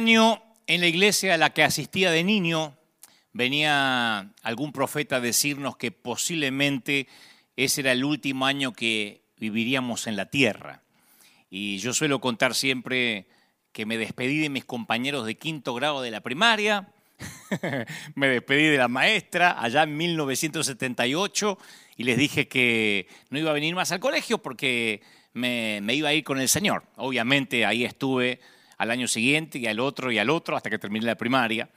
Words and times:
Año 0.00 0.42
en 0.66 0.80
la 0.80 0.86
iglesia 0.86 1.34
a 1.34 1.36
la 1.36 1.50
que 1.50 1.62
asistía 1.62 2.10
de 2.10 2.24
niño 2.24 2.74
venía 3.34 4.32
algún 4.42 4.72
profeta 4.72 5.16
a 5.16 5.20
decirnos 5.20 5.76
que 5.76 5.92
posiblemente 5.92 7.06
ese 7.54 7.82
era 7.82 7.92
el 7.92 8.02
último 8.02 8.46
año 8.46 8.72
que 8.72 9.20
viviríamos 9.36 10.06
en 10.06 10.16
la 10.16 10.24
tierra. 10.24 10.80
Y 11.50 11.76
yo 11.80 11.92
suelo 11.92 12.18
contar 12.18 12.54
siempre 12.54 13.26
que 13.72 13.84
me 13.84 13.98
despedí 13.98 14.38
de 14.38 14.48
mis 14.48 14.64
compañeros 14.64 15.26
de 15.26 15.34
quinto 15.34 15.74
grado 15.74 16.00
de 16.00 16.10
la 16.10 16.22
primaria, 16.22 16.88
me 18.14 18.28
despedí 18.28 18.68
de 18.68 18.78
la 18.78 18.88
maestra 18.88 19.62
allá 19.62 19.82
en 19.82 19.98
1978 19.98 21.58
y 21.98 22.04
les 22.04 22.16
dije 22.16 22.48
que 22.48 23.06
no 23.28 23.38
iba 23.38 23.50
a 23.50 23.52
venir 23.52 23.74
más 23.74 23.92
al 23.92 24.00
colegio 24.00 24.38
porque 24.38 25.02
me 25.34 25.82
iba 25.92 26.08
a 26.08 26.14
ir 26.14 26.24
con 26.24 26.40
el 26.40 26.48
Señor. 26.48 26.84
Obviamente 26.96 27.66
ahí 27.66 27.84
estuve 27.84 28.40
al 28.80 28.90
año 28.90 29.08
siguiente 29.08 29.58
y 29.58 29.66
al 29.66 29.78
otro 29.78 30.10
y 30.10 30.18
al 30.18 30.30
otro 30.30 30.56
hasta 30.56 30.70
que 30.70 30.78
terminé 30.78 31.04
la 31.04 31.14
primaria. 31.14 31.68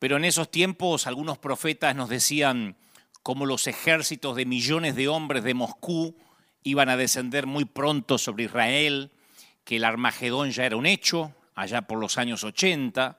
Pero 0.00 0.16
en 0.16 0.24
esos 0.24 0.50
tiempos 0.50 1.06
algunos 1.06 1.38
profetas 1.38 1.94
nos 1.94 2.08
decían 2.08 2.74
cómo 3.22 3.46
los 3.46 3.68
ejércitos 3.68 4.34
de 4.34 4.44
millones 4.44 4.96
de 4.96 5.06
hombres 5.06 5.44
de 5.44 5.54
Moscú 5.54 6.16
iban 6.64 6.88
a 6.88 6.96
descender 6.96 7.46
muy 7.46 7.66
pronto 7.66 8.18
sobre 8.18 8.44
Israel, 8.46 9.12
que 9.62 9.76
el 9.76 9.84
Armagedón 9.84 10.50
ya 10.50 10.66
era 10.66 10.74
un 10.74 10.86
hecho, 10.86 11.32
allá 11.54 11.82
por 11.82 12.00
los 12.00 12.18
años 12.18 12.42
80. 12.42 13.16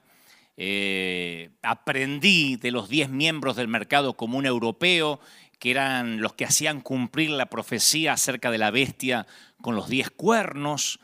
Eh, 0.58 1.52
aprendí 1.62 2.58
de 2.58 2.72
los 2.72 2.90
10 2.90 3.12
miembros 3.12 3.56
del 3.56 3.70
mercado 3.70 4.18
común 4.18 4.46
europeo, 4.46 5.22
que 5.58 5.72
eran 5.72 6.20
los 6.20 6.34
que 6.34 6.44
hacían 6.44 6.82
cumplir 6.82 7.30
la 7.30 7.46
profecía 7.46 8.12
acerca 8.12 8.52
de 8.52 8.58
la 8.58 8.72
bestia 8.72 9.26
con 9.62 9.78
los 9.78 9.88
10 9.88 10.10
cuernos. 10.12 11.00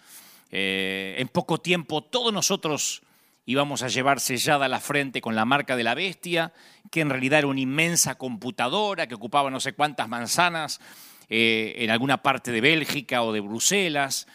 Eh, 0.51 1.15
en 1.17 1.29
poco 1.29 1.59
tiempo 1.59 2.03
todos 2.03 2.33
nosotros 2.33 3.01
íbamos 3.45 3.83
a 3.83 3.87
llevar 3.87 4.19
sellada 4.19 4.67
la 4.67 4.79
frente 4.79 5.21
con 5.21 5.35
la 5.35 5.45
marca 5.45 5.75
de 5.75 5.83
la 5.83 5.95
bestia, 5.95 6.53
que 6.91 7.01
en 7.01 7.09
realidad 7.09 7.39
era 7.39 7.47
una 7.47 7.61
inmensa 7.61 8.15
computadora 8.15 9.07
que 9.07 9.15
ocupaba 9.15 9.49
no 9.49 9.59
sé 9.59 9.73
cuántas 9.73 10.07
manzanas 10.09 10.79
eh, 11.29 11.75
en 11.77 11.89
alguna 11.89 12.21
parte 12.21 12.51
de 12.51 12.61
Bélgica 12.61 13.23
o 13.23 13.31
de 13.31 13.39
Bruselas. 13.39 14.27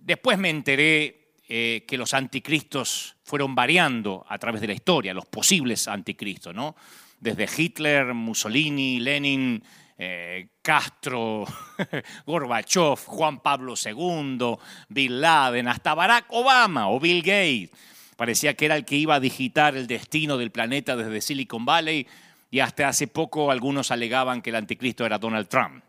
Después 0.00 0.38
me 0.38 0.50
enteré 0.50 1.32
eh, 1.48 1.84
que 1.86 1.98
los 1.98 2.14
anticristos 2.14 3.16
fueron 3.24 3.54
variando 3.54 4.24
a 4.28 4.38
través 4.38 4.60
de 4.60 4.68
la 4.68 4.72
historia, 4.72 5.14
los 5.14 5.26
posibles 5.26 5.88
anticristos, 5.88 6.54
¿no? 6.54 6.76
Desde 7.18 7.48
Hitler, 7.56 8.14
Mussolini, 8.14 8.98
Lenin, 8.98 9.62
eh, 10.02 10.48
Castro, 10.62 11.44
Gorbachev, 12.26 12.96
Juan 13.04 13.40
Pablo 13.40 13.74
II, 13.76 14.56
Bin 14.88 15.20
Laden, 15.20 15.68
hasta 15.68 15.94
Barack 15.94 16.24
Obama 16.30 16.88
o 16.88 16.98
Bill 16.98 17.20
Gates. 17.20 17.68
Parecía 18.16 18.54
que 18.54 18.64
era 18.64 18.76
el 18.76 18.86
que 18.86 18.96
iba 18.96 19.16
a 19.16 19.20
digitar 19.20 19.76
el 19.76 19.86
destino 19.86 20.38
del 20.38 20.50
planeta 20.50 20.96
desde 20.96 21.20
Silicon 21.20 21.66
Valley 21.66 22.06
y 22.50 22.60
hasta 22.60 22.88
hace 22.88 23.08
poco 23.08 23.50
algunos 23.50 23.90
alegaban 23.90 24.40
que 24.40 24.48
el 24.48 24.56
anticristo 24.56 25.04
era 25.04 25.18
Donald 25.18 25.48
Trump. 25.48 25.84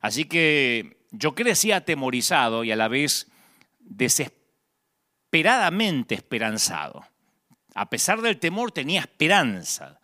Así 0.00 0.24
que 0.24 0.96
yo 1.10 1.34
crecí 1.34 1.70
atemorizado 1.70 2.64
y 2.64 2.72
a 2.72 2.76
la 2.76 2.88
vez 2.88 3.30
desesperadamente 3.78 6.14
esperanzado. 6.14 7.04
A 7.74 7.90
pesar 7.90 8.22
del 8.22 8.38
temor 8.38 8.72
tenía 8.72 9.02
esperanza 9.02 10.00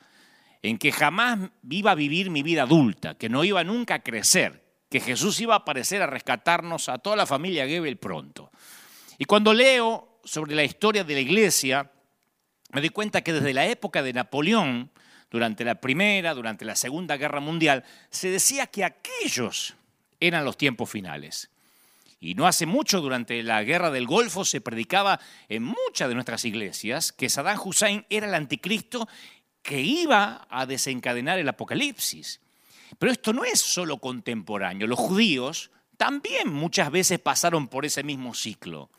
en 0.63 0.79
que 0.79 0.93
jamás 0.93 1.51
iba 1.69 1.93
a 1.93 1.95
vivir 1.95 2.31
mi 2.31 2.43
vida 2.43 2.63
adulta, 2.63 3.17
que 3.17 3.29
no 3.29 3.45
iba 3.45 3.65
nunca 3.65 3.95
a 3.95 4.03
crecer, 4.03 4.65
que 4.89 5.01
Jesús 5.01 5.41
iba 5.41 5.55
a 5.55 5.59
aparecer 5.59 6.03
a 6.03 6.07
rescatarnos 6.07 6.89
a 6.89 6.99
toda 6.99 7.17
la 7.17 7.27
familia 7.27 7.67
Gebel 7.67 7.97
pronto. 7.97 8.51
Y 9.19 9.25
cuando 9.25 9.55
leo 9.55 10.21
sobre 10.25 10.55
la 10.55 10.65
historia 10.65 11.05
de 11.05 11.15
la 11.15 11.21
iglesia, 11.21 11.91
me 12.73 12.81
doy 12.81 12.91
cuenta 12.91 13.23
que 13.23 13.33
desde 13.33 13.55
la 13.55 13.67
época 13.67 14.03
de 14.03 14.13
Napoleón, 14.13 14.91
durante 15.31 15.65
la 15.65 15.77
Primera, 15.77 16.35
durante 16.35 16.65
la 16.65 16.77
Segunda 16.77 17.17
Guerra 17.17 17.41
Mundial, 17.41 17.85
se 18.11 18.31
decía 18.31 18.67
que 18.67 18.85
aquellos 18.85 19.75
eran 20.19 20.45
los 20.45 20.57
tiempos 20.57 20.91
finales. 20.91 21.51
Y 22.23 22.35
no 22.35 22.47
hace 22.47 22.67
mucho, 22.67 23.01
durante 23.01 23.43
la 23.43 23.63
Guerra 23.63 23.91
del 23.91 24.07
Golfo, 24.07 24.45
se 24.45 24.61
predicaba 24.61 25.19
en 25.49 25.63
muchas 25.63 26.09
de 26.09 26.15
nuestras 26.15 26.45
iglesias 26.45 27.13
que 27.13 27.31
Saddam 27.31 27.59
Hussein 27.65 28.05
era 28.11 28.27
el 28.27 28.35
anticristo 28.35 29.09
que 29.63 29.81
iba 29.81 30.47
a 30.51 30.67
desencadenar 30.67 31.39
el 31.39 31.49
apocalipsis. 31.49 32.41
Pero 32.99 33.13
esto 33.13 33.33
no 33.33 33.45
es 33.45 33.61
solo 33.61 33.99
contemporáneo. 33.99 34.87
Los 34.87 34.99
judíos 34.99 35.71
también 35.97 36.53
muchas 36.53 36.91
veces 36.91 37.19
pasaron 37.19 37.69
por 37.69 37.85
ese 37.85 38.03
mismo 38.03 38.35
ciclo. 38.35 38.91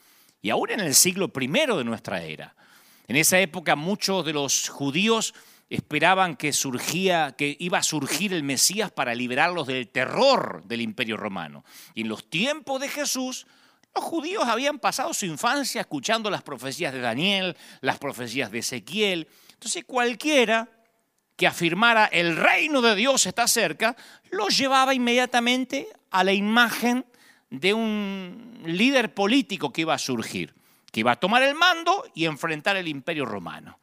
Y 0.42 0.50
aún 0.50 0.72
en 0.72 0.80
el 0.80 0.96
siglo 0.96 1.32
I 1.40 1.48
de 1.48 1.84
nuestra 1.84 2.24
era. 2.24 2.56
En 3.08 3.16
esa 3.16 3.40
época 3.40 3.76
muchos 3.76 4.26
de 4.26 4.34
los 4.34 4.70
judíos 4.70 5.34
esperaban 5.70 6.36
que 6.36 6.54
surgía 6.54 7.36
que 7.38 7.56
iba 7.60 7.78
a 7.78 7.84
surgir 7.84 8.34
el 8.34 8.44
Mesías 8.44 8.92
para 8.92 9.16
liberarlos 9.16 9.68
del 9.68 9.88
terror 9.88 10.64
del 10.66 10.82
Imperio 10.82 11.18
Romano. 11.18 11.64
Y 11.94 12.02
en 12.02 12.10
los 12.10 12.30
tiempos 12.30 12.82
de 12.82 12.90
Jesús 12.90 13.48
los 13.94 14.04
judíos 14.04 14.46
habían 14.46 14.80
pasado 14.80 15.14
su 15.14 15.26
infancia 15.26 15.82
escuchando 15.82 16.30
las 16.30 16.44
profecías 16.44 16.94
de 16.94 17.02
Daniel, 17.02 17.58
las 17.82 18.00
profecías 18.00 18.52
de 18.52 18.60
Ezequiel, 18.60 19.28
entonces 19.62 19.86
cualquiera 19.86 20.68
que 21.36 21.46
afirmara 21.46 22.08
el 22.08 22.36
reino 22.36 22.82
de 22.82 22.96
Dios 22.96 23.28
está 23.28 23.48
cerca, 23.48 23.96
lo 24.32 24.48
llevaba 24.48 24.96
inmediatamente 24.96 25.88
a 26.10 26.24
la 26.24 26.34
imagen 26.34 27.06
de 27.52 27.72
un 27.76 28.60
líder 28.66 29.14
político 29.14 29.72
que 29.72 29.82
iba 29.82 29.94
a 29.94 30.00
surgir, 30.00 30.56
que 30.92 31.02
iba 31.02 31.12
a 31.12 31.20
tomar 31.20 31.44
el 31.44 31.54
mando 31.54 32.10
y 32.16 32.26
enfrentar 32.26 32.76
el 32.76 32.88
imperio 32.88 33.24
romano. 33.24 33.78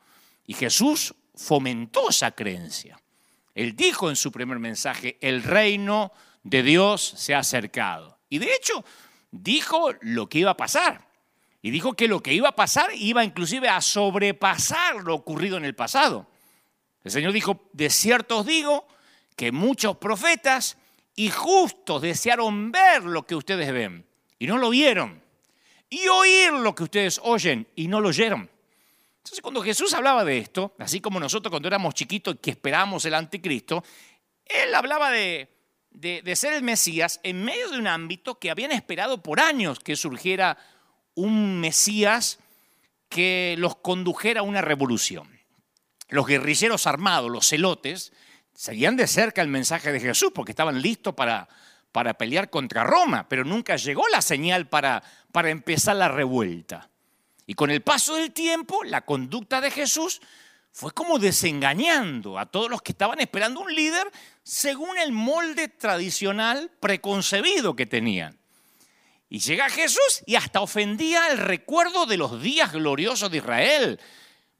Y 0.48 0.54
Jesús 0.54 1.14
fomentó 1.36 2.08
esa 2.08 2.32
creencia. 2.32 3.00
Él 3.54 3.76
dijo 3.76 4.10
en 4.10 4.16
su 4.16 4.32
primer 4.32 4.58
mensaje, 4.58 5.16
el 5.20 5.44
reino 5.44 6.10
de 6.42 6.64
Dios 6.64 7.14
se 7.16 7.36
ha 7.36 7.38
acercado. 7.38 8.18
Y 8.28 8.38
de 8.38 8.52
hecho, 8.52 8.84
dijo 9.30 9.92
lo 10.00 10.28
que 10.28 10.40
iba 10.40 10.50
a 10.50 10.56
pasar. 10.56 11.07
Y 11.60 11.70
dijo 11.70 11.94
que 11.94 12.08
lo 12.08 12.22
que 12.22 12.32
iba 12.32 12.50
a 12.50 12.56
pasar 12.56 12.90
iba 12.94 13.24
inclusive 13.24 13.68
a 13.68 13.80
sobrepasar 13.80 14.96
lo 14.96 15.14
ocurrido 15.14 15.56
en 15.56 15.64
el 15.64 15.74
pasado. 15.74 16.26
El 17.02 17.10
Señor 17.10 17.32
dijo, 17.32 17.68
de 17.72 17.90
cierto 17.90 18.38
os 18.38 18.46
digo 18.46 18.86
que 19.34 19.50
muchos 19.52 19.96
profetas 19.96 20.78
y 21.16 21.30
justos 21.30 22.02
desearon 22.02 22.70
ver 22.70 23.02
lo 23.04 23.26
que 23.26 23.34
ustedes 23.34 23.72
ven 23.72 24.06
y 24.38 24.46
no 24.46 24.58
lo 24.58 24.70
vieron. 24.70 25.22
Y 25.90 26.06
oír 26.06 26.52
lo 26.52 26.74
que 26.74 26.84
ustedes 26.84 27.20
oyen 27.24 27.66
y 27.74 27.88
no 27.88 28.00
lo 28.00 28.10
oyeron. 28.10 28.48
Entonces 29.16 29.40
cuando 29.40 29.62
Jesús 29.62 29.92
hablaba 29.94 30.24
de 30.24 30.38
esto, 30.38 30.74
así 30.78 31.00
como 31.00 31.18
nosotros 31.18 31.50
cuando 31.50 31.68
éramos 31.68 31.94
chiquitos 31.94 32.34
y 32.34 32.38
que 32.38 32.50
esperábamos 32.50 33.04
el 33.04 33.14
anticristo, 33.14 33.82
Él 34.44 34.74
hablaba 34.74 35.10
de, 35.10 35.48
de 35.90 36.36
ser 36.36 36.52
el 36.52 36.62
Mesías 36.62 37.20
en 37.22 37.44
medio 37.44 37.68
de 37.70 37.78
un 37.78 37.88
ámbito 37.88 38.38
que 38.38 38.50
habían 38.50 38.72
esperado 38.72 39.22
por 39.22 39.40
años 39.40 39.80
que 39.80 39.96
surgiera 39.96 40.56
un 41.18 41.60
Mesías 41.60 42.38
que 43.08 43.56
los 43.58 43.76
condujera 43.76 44.40
a 44.40 44.44
una 44.44 44.62
revolución. 44.62 45.28
Los 46.08 46.26
guerrilleros 46.26 46.86
armados, 46.86 47.30
los 47.30 47.48
celotes, 47.48 48.12
seguían 48.54 48.96
de 48.96 49.06
cerca 49.06 49.42
el 49.42 49.48
mensaje 49.48 49.92
de 49.92 50.00
Jesús 50.00 50.30
porque 50.34 50.52
estaban 50.52 50.80
listos 50.80 51.14
para, 51.14 51.48
para 51.92 52.14
pelear 52.14 52.50
contra 52.50 52.84
Roma, 52.84 53.28
pero 53.28 53.44
nunca 53.44 53.76
llegó 53.76 54.06
la 54.08 54.22
señal 54.22 54.68
para, 54.68 55.02
para 55.32 55.50
empezar 55.50 55.96
la 55.96 56.08
revuelta. 56.08 56.88
Y 57.46 57.54
con 57.54 57.70
el 57.70 57.82
paso 57.82 58.14
del 58.14 58.32
tiempo, 58.32 58.84
la 58.84 59.04
conducta 59.04 59.60
de 59.60 59.70
Jesús 59.70 60.20
fue 60.70 60.92
como 60.92 61.18
desengañando 61.18 62.38
a 62.38 62.46
todos 62.46 62.70
los 62.70 62.80
que 62.82 62.92
estaban 62.92 63.18
esperando 63.20 63.60
un 63.60 63.74
líder 63.74 64.08
según 64.44 64.96
el 64.98 65.10
molde 65.10 65.66
tradicional 65.66 66.70
preconcebido 66.78 67.74
que 67.74 67.86
tenían. 67.86 68.38
Y 69.30 69.40
llega 69.40 69.68
Jesús 69.68 70.22
y 70.26 70.36
hasta 70.36 70.60
ofendía 70.60 71.28
el 71.28 71.38
recuerdo 71.38 72.06
de 72.06 72.16
los 72.16 72.40
días 72.42 72.72
gloriosos 72.72 73.30
de 73.30 73.38
Israel, 73.38 74.00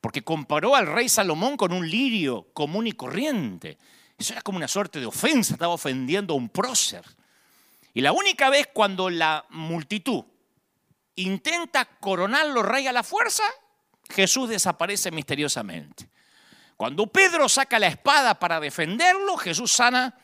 porque 0.01 0.23
comparó 0.23 0.77
al 0.77 0.87
rey 0.87 1.09
Salomón 1.09 1.57
con 1.57 1.73
un 1.73 1.89
lirio 1.89 2.49
común 2.53 2.87
y 2.87 2.93
corriente. 2.93 3.79
Eso 4.19 4.35
era 4.35 4.43
como 4.43 4.59
una 4.59 4.69
suerte 4.69 5.01
de 5.01 5.07
ofensa, 5.07 5.55
estaba 5.55 5.73
ofendiendo 5.73 6.35
a 6.35 6.37
un 6.37 6.51
prócer. 6.51 7.03
Y 7.95 8.03
la 8.03 8.13
única 8.13 8.51
vez 8.51 8.69
cuando 8.73 9.09
la 9.09 9.47
multitud 9.49 10.25
intenta 11.15 11.87
coronarlo 11.87 12.63
rey 12.63 12.87
a 12.87 12.93
la 12.93 13.03
fuerza, 13.03 13.45
Jesús 14.11 14.51
desaparece 14.51 15.11
misteriosamente. 15.11 16.11
Cuando 16.77 17.07
Pedro 17.07 17.49
saca 17.49 17.79
la 17.79 17.89
espada 17.89 18.39
para 18.39 18.61
defenderlo, 18.61 19.37
Jesús 19.39 19.73
sana 19.73 20.15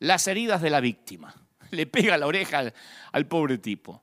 las 0.00 0.26
heridas 0.26 0.60
de 0.60 0.70
la 0.70 0.80
víctima 0.80 1.41
le 1.76 1.86
pega 1.86 2.16
la 2.16 2.26
oreja 2.26 2.72
al, 3.12 3.26
pobre 3.26 3.58
tipo. 3.58 4.02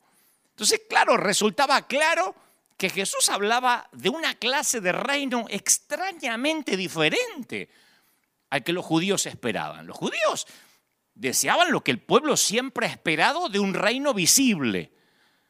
Entonces, 0.50 0.82
claro, 0.90 1.16
resultaba 1.16 1.88
claro 1.88 2.36
que 2.78 2.90
Jesús 2.90 3.30
hablaba 3.30 3.88
de 3.92 4.10
una 4.10 4.36
clase 4.36 4.82
de 4.82 4.92
reino 4.92 5.46
extrañamente 5.50 6.76
diferente 6.76 7.70
al 8.50 8.64
que 8.64 8.74
los 8.74 8.86
judíos 8.86 9.26
esperaban. 9.26 9.86
Los 9.86 9.98
judíos 9.98 10.48
deseaban 11.14 11.72
lo 11.72 11.82
que 11.82 11.92
el 11.92 12.00
pueblo 12.00 12.36
siempre 12.36 12.88
ha 12.88 12.90
esperado 12.90 13.50
de 13.50 13.60
un 13.60 13.74
reino 13.74 14.14
visible. 14.14 14.92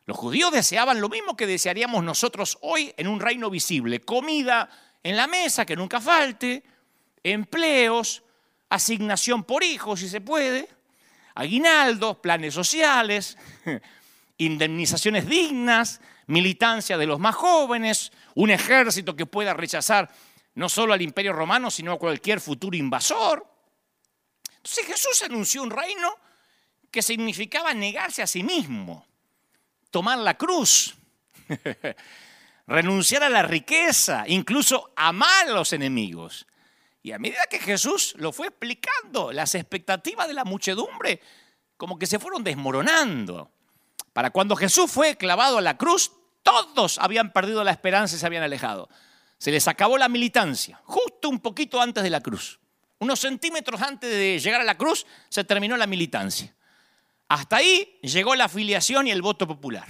Los 0.06 0.18
judíos 0.18 0.52
deseaban 0.52 1.02
lo 1.02 1.08
mismo 1.08 1.38
que 1.38 1.48
desearíamos 1.48 2.04
nosotros 2.04 2.58
hoy 2.62 2.94
en 2.98 3.08
un 3.08 3.20
reino 3.20 3.50
visible. 3.50 4.02
Comida 4.02 4.70
en 5.04 5.16
la 5.16 5.28
mesa, 5.28 5.66
que 5.66 5.76
nunca 5.76 6.02
falte, 6.02 6.64
empleos, 7.24 8.24
asignación 8.70 9.44
por 9.44 9.64
hijos, 9.64 10.00
si 10.00 10.10
se 10.10 10.20
puede, 10.20 10.68
aguinaldos, 11.40 12.18
planes 12.18 12.54
sociales, 12.54 13.38
indemnizaciones 14.38 15.28
dignas, 15.28 16.02
militancia 16.28 16.98
de 16.98 17.08
los 17.08 17.20
más 17.20 17.36
jóvenes, 17.36 18.12
un 18.36 18.50
ejército 18.50 19.16
que 19.16 19.26
pueda 19.26 19.54
rechazar 19.54 20.12
no 20.56 20.68
solo 20.68 20.94
al 20.94 21.02
imperio 21.02 21.34
romano, 21.34 21.72
sino 21.72 21.94
a 21.94 22.00
cualquier 22.00 22.42
futuro 22.42 22.76
invasor. 22.76 23.48
Entonces 24.58 24.86
Jesús 24.86 25.24
anunció 25.24 25.64
un 25.64 25.72
reino 25.72 26.14
que 26.92 27.02
significaba 27.02 27.74
negarse 27.74 28.22
a 28.22 28.28
sí 28.28 28.44
mismo, 28.44 29.08
tomar 29.90 30.18
la 30.18 30.38
cruz, 30.38 30.96
renunciar 32.68 33.24
a 33.24 33.30
la 33.30 33.44
riqueza, 33.44 34.26
incluso 34.28 34.92
amar 34.98 35.48
a 35.48 35.54
los 35.54 35.72
enemigos. 35.72 36.46
A 37.12 37.20
medida 37.20 37.44
que 37.50 37.60
Jesús 37.60 38.14
lo 38.18 38.32
fue 38.32 38.48
explicando, 38.48 39.32
las 39.32 39.56
expectativas 39.56 40.28
de 40.28 40.34
la 40.34 40.44
muchedumbre 40.44 41.22
como 41.78 41.98
que 41.98 42.08
se 42.08 42.20
fueron 42.20 42.44
desmoronando. 42.44 43.52
Para 44.14 44.32
cuando 44.32 44.56
Jesús 44.56 44.92
fue 44.92 45.16
clavado 45.16 45.58
a 45.58 45.62
la 45.62 45.78
cruz, 45.78 46.12
todos 46.44 46.98
habían 47.00 47.32
perdido 47.32 47.64
la 47.64 47.72
esperanza 47.72 48.16
y 48.16 48.20
se 48.20 48.26
habían 48.26 48.44
alejado. 48.44 48.90
Se 49.38 49.52
les 49.52 49.68
acabó 49.68 49.98
la 49.98 50.10
militancia, 50.10 50.82
justo 50.84 51.30
un 51.30 51.40
poquito 51.40 51.82
antes 51.82 52.04
de 52.04 52.10
la 52.10 52.22
cruz. 52.22 52.60
Unos 53.00 53.22
centímetros 53.22 53.82
antes 53.82 54.10
de 54.10 54.40
llegar 54.40 54.60
a 54.60 54.66
la 54.66 54.78
cruz 54.78 55.06
se 55.30 55.46
terminó 55.46 55.78
la 55.78 55.88
militancia. 55.88 56.54
Hasta 57.30 57.58
ahí 57.58 57.98
llegó 58.02 58.36
la 58.36 58.46
afiliación 58.46 59.08
y 59.08 59.12
el 59.12 59.22
voto 59.22 59.48
popular. 59.48 59.88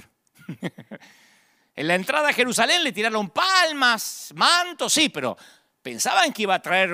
en 1.76 1.88
la 1.88 1.96
entrada 1.96 2.30
a 2.30 2.34
Jerusalén 2.34 2.84
le 2.84 2.92
tiraron 2.92 3.30
palmas, 3.30 4.32
mantos, 4.36 4.94
sí, 4.94 5.10
pero 5.10 5.36
pensaban 5.90 6.32
que 6.32 6.44
iba 6.44 6.54
a 6.54 6.62
traer 6.62 6.92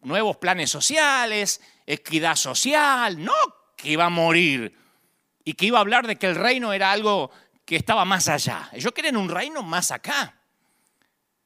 nuevos 0.00 0.38
planes 0.38 0.70
sociales, 0.70 1.60
equidad 1.84 2.34
social, 2.34 3.22
no 3.22 3.34
que 3.76 3.90
iba 3.90 4.06
a 4.06 4.08
morir 4.08 4.74
y 5.44 5.52
que 5.52 5.66
iba 5.66 5.76
a 5.76 5.82
hablar 5.82 6.06
de 6.06 6.16
que 6.16 6.28
el 6.28 6.36
reino 6.36 6.72
era 6.72 6.92
algo 6.92 7.30
que 7.66 7.76
estaba 7.76 8.06
más 8.06 8.28
allá. 8.28 8.70
Ellos 8.72 8.90
querían 8.92 9.18
un 9.18 9.28
reino 9.28 9.62
más 9.62 9.90
acá. 9.90 10.34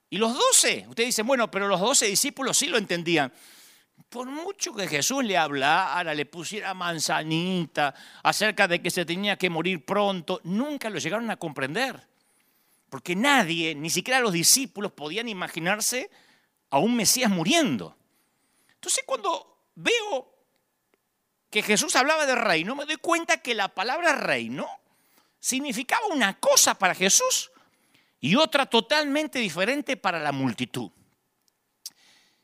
Y 0.09 0.19
los 0.19 0.33
doce, 0.33 0.87
ustedes 0.89 1.09
dicen, 1.09 1.27
bueno, 1.27 1.51
pero 1.51 1.67
los 1.67 1.81
doce 1.81 2.07
discípulos 2.07 2.57
sí 2.57 2.69
lo 2.69 2.79
entendían. 2.79 3.33
Por 4.09 4.29
mucho 4.29 4.73
que 4.73 4.87
Jesús 4.87 5.25
le 5.25 5.37
hablara, 5.37 6.15
le 6.15 6.25
pusiera 6.25 6.73
manzanita 6.73 7.93
acerca 8.23 8.69
de 8.69 8.81
que 8.81 8.93
se 8.93 9.05
tenía 9.05 9.37
que 9.37 9.51
morir 9.51 9.85
pronto, 9.85 10.41
nunca 10.45 10.89
lo 10.89 11.01
llegaron 11.01 11.29
a 11.33 11.37
comprender. 11.37 12.07
Porque 12.89 13.17
nadie, 13.17 13.75
ni 13.75 13.91
siquiera 13.91 14.21
los 14.21 14.33
discípulos, 14.33 14.93
podían 14.93 15.29
imaginarse 15.29 16.09
a 16.71 16.79
un 16.79 16.97
Mesías 16.97 17.31
muriendo. 17.31 17.97
Entonces 18.75 19.05
cuando 19.07 19.69
veo 19.75 20.35
que 21.51 21.63
Jesús 21.63 21.97
hablaba 21.97 22.27
de 22.27 22.35
reino, 22.35 22.75
me 22.75 22.87
doy 22.87 22.97
cuenta 22.97 23.39
que 23.39 23.55
la 23.55 23.69
palabra 23.69 24.13
reino 24.13 24.69
significaba 25.39 26.07
una 26.09 26.39
cosa 26.39 26.75
para 26.75 26.95
Jesús 26.95 27.51
y 28.21 28.37
otra 28.37 28.67
totalmente 28.67 29.39
diferente 29.39 29.97
para 29.97 30.19
la 30.19 30.33
multitud. 30.33 30.91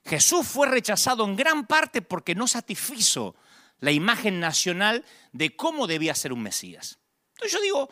Jesús 0.04 0.46
fue 0.46 0.69
rechazado 0.69 1.24
en 1.24 1.36
gran 1.36 1.66
parte 1.66 2.02
porque 2.02 2.34
no 2.34 2.46
satisfizo 2.46 3.36
la 3.78 3.92
imagen 3.92 4.40
nacional 4.40 5.04
de 5.32 5.56
cómo 5.56 5.86
debía 5.86 6.14
ser 6.14 6.32
un 6.32 6.42
Mesías. 6.42 6.98
Entonces 7.34 7.52
yo 7.52 7.60
digo, 7.60 7.90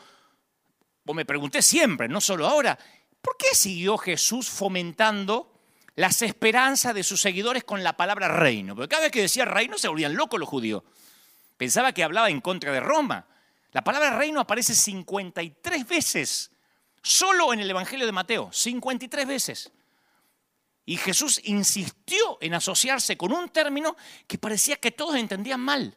o 1.06 1.14
me 1.14 1.24
pregunté 1.24 1.62
siempre, 1.62 2.08
no 2.08 2.20
solo 2.20 2.46
ahora, 2.46 2.78
¿por 3.20 3.36
qué 3.36 3.54
siguió 3.54 3.98
Jesús 3.98 4.48
fomentando 4.48 5.59
las 5.96 6.22
esperanzas 6.22 6.94
de 6.94 7.02
sus 7.02 7.20
seguidores 7.20 7.64
con 7.64 7.82
la 7.82 7.96
palabra 7.96 8.28
reino? 8.28 8.74
Porque 8.74 8.88
cada 8.88 9.02
vez 9.02 9.12
que 9.12 9.22
decía 9.22 9.44
reino 9.44 9.78
se 9.78 9.88
volvían 9.88 10.14
locos 10.14 10.38
los 10.38 10.48
judíos. 10.48 10.82
Pensaba 11.56 11.92
que 11.92 12.04
hablaba 12.04 12.30
en 12.30 12.40
contra 12.40 12.72
de 12.72 12.80
Roma. 12.80 13.26
La 13.72 13.84
palabra 13.84 14.16
reino 14.16 14.40
aparece 14.40 14.74
53 14.74 15.86
veces, 15.86 16.50
solo 17.02 17.52
en 17.52 17.60
el 17.60 17.70
Evangelio 17.70 18.06
de 18.06 18.12
Mateo, 18.12 18.50
53 18.52 19.26
veces. 19.26 19.72
Y 20.86 20.96
Jesús 20.96 21.40
insistió 21.44 22.38
en 22.40 22.54
asociarse 22.54 23.16
con 23.16 23.32
un 23.32 23.48
término 23.50 23.96
que 24.26 24.38
parecía 24.38 24.76
que 24.76 24.90
todos 24.90 25.16
entendían 25.16 25.60
mal. 25.60 25.96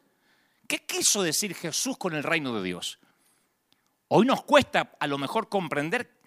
¿Qué 0.67 0.85
quiso 0.85 1.23
decir 1.23 1.55
Jesús 1.55 1.97
con 1.97 2.13
el 2.13 2.23
reino 2.23 2.53
de 2.53 2.63
Dios? 2.63 2.99
Hoy 4.09 4.25
nos 4.25 4.43
cuesta 4.43 4.95
a 4.99 5.07
lo 5.07 5.17
mejor 5.17 5.49
comprender 5.49 6.21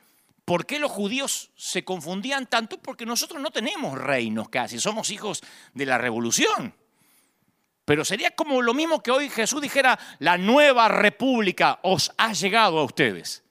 por 0.46 0.64
qué 0.64 0.78
los 0.78 0.93
judíos 0.93 1.50
se 1.56 1.84
confundían 1.84 2.46
tanto, 2.46 2.78
porque 2.78 3.04
nosotros 3.04 3.43
no 3.43 3.50
tenemos 3.50 3.98
reinos 3.98 4.48
casi, 4.48 4.78
somos 4.78 5.10
hijos 5.10 5.43
de 5.75 5.84
la 5.84 5.98
revolución. 5.98 6.72
Pero 7.84 8.04
sería 8.04 8.31
como 8.31 8.62
lo 8.62 8.72
mismo 8.72 9.02
que 9.02 9.10
hoy 9.10 9.28
Jesús 9.28 9.60
dijera, 9.60 9.98
la 10.20 10.38
nueva 10.38 10.88
república 10.88 11.81
os 11.82 12.12
ha 12.16 12.32
llegado 12.32 12.78
a 12.78 12.84
ustedes. 12.84 13.43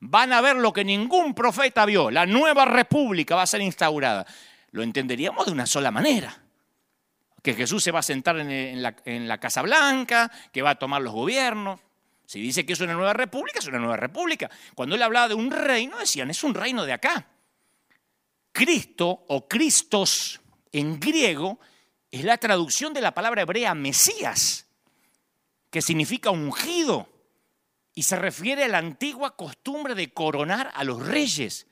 Van 0.00 0.32
a 0.32 0.40
ver 0.40 0.56
lo 0.56 0.72
que 0.72 0.84
ningún 0.84 1.34
profeta 1.34 1.86
vio, 1.86 2.10
la 2.10 2.26
nueva 2.26 2.64
república 2.64 3.36
va 3.36 3.42
a 3.42 3.46
ser 3.46 3.60
instaurada. 3.60 4.26
Lo 4.72 4.82
entenderíamos 4.82 5.46
de 5.46 5.52
una 5.52 5.66
sola 5.66 5.92
manera. 5.92 6.36
Que 7.42 7.54
Jesús 7.54 7.82
se 7.82 7.92
va 7.92 8.00
a 8.00 8.02
sentar 8.02 8.38
en, 8.38 8.82
la, 8.82 8.96
en 9.04 9.28
la 9.28 9.38
Casa 9.38 9.62
Blanca, 9.62 10.30
que 10.52 10.62
va 10.62 10.70
a 10.70 10.78
tomar 10.78 11.00
los 11.00 11.12
gobiernos. 11.12 11.80
Si 12.30 12.40
dice 12.40 12.64
que 12.64 12.74
es 12.74 12.80
una 12.80 12.94
nueva 12.94 13.12
república, 13.12 13.58
es 13.58 13.66
una 13.66 13.80
nueva 13.80 13.96
república. 13.96 14.48
Cuando 14.76 14.94
él 14.94 15.02
hablaba 15.02 15.26
de 15.26 15.34
un 15.34 15.50
reino, 15.50 15.98
decían, 15.98 16.30
es 16.30 16.44
un 16.44 16.54
reino 16.54 16.84
de 16.84 16.92
acá. 16.92 17.26
Cristo 18.52 19.24
o 19.26 19.48
Cristos 19.48 20.40
en 20.70 21.00
griego 21.00 21.58
es 22.08 22.22
la 22.22 22.38
traducción 22.38 22.94
de 22.94 23.00
la 23.00 23.12
palabra 23.14 23.42
hebrea 23.42 23.74
Mesías, 23.74 24.68
que 25.70 25.82
significa 25.82 26.30
ungido 26.30 27.08
y 27.96 28.04
se 28.04 28.14
refiere 28.14 28.62
a 28.62 28.68
la 28.68 28.78
antigua 28.78 29.34
costumbre 29.34 29.96
de 29.96 30.12
coronar 30.12 30.70
a 30.72 30.84
los 30.84 31.04
reyes. 31.04 31.66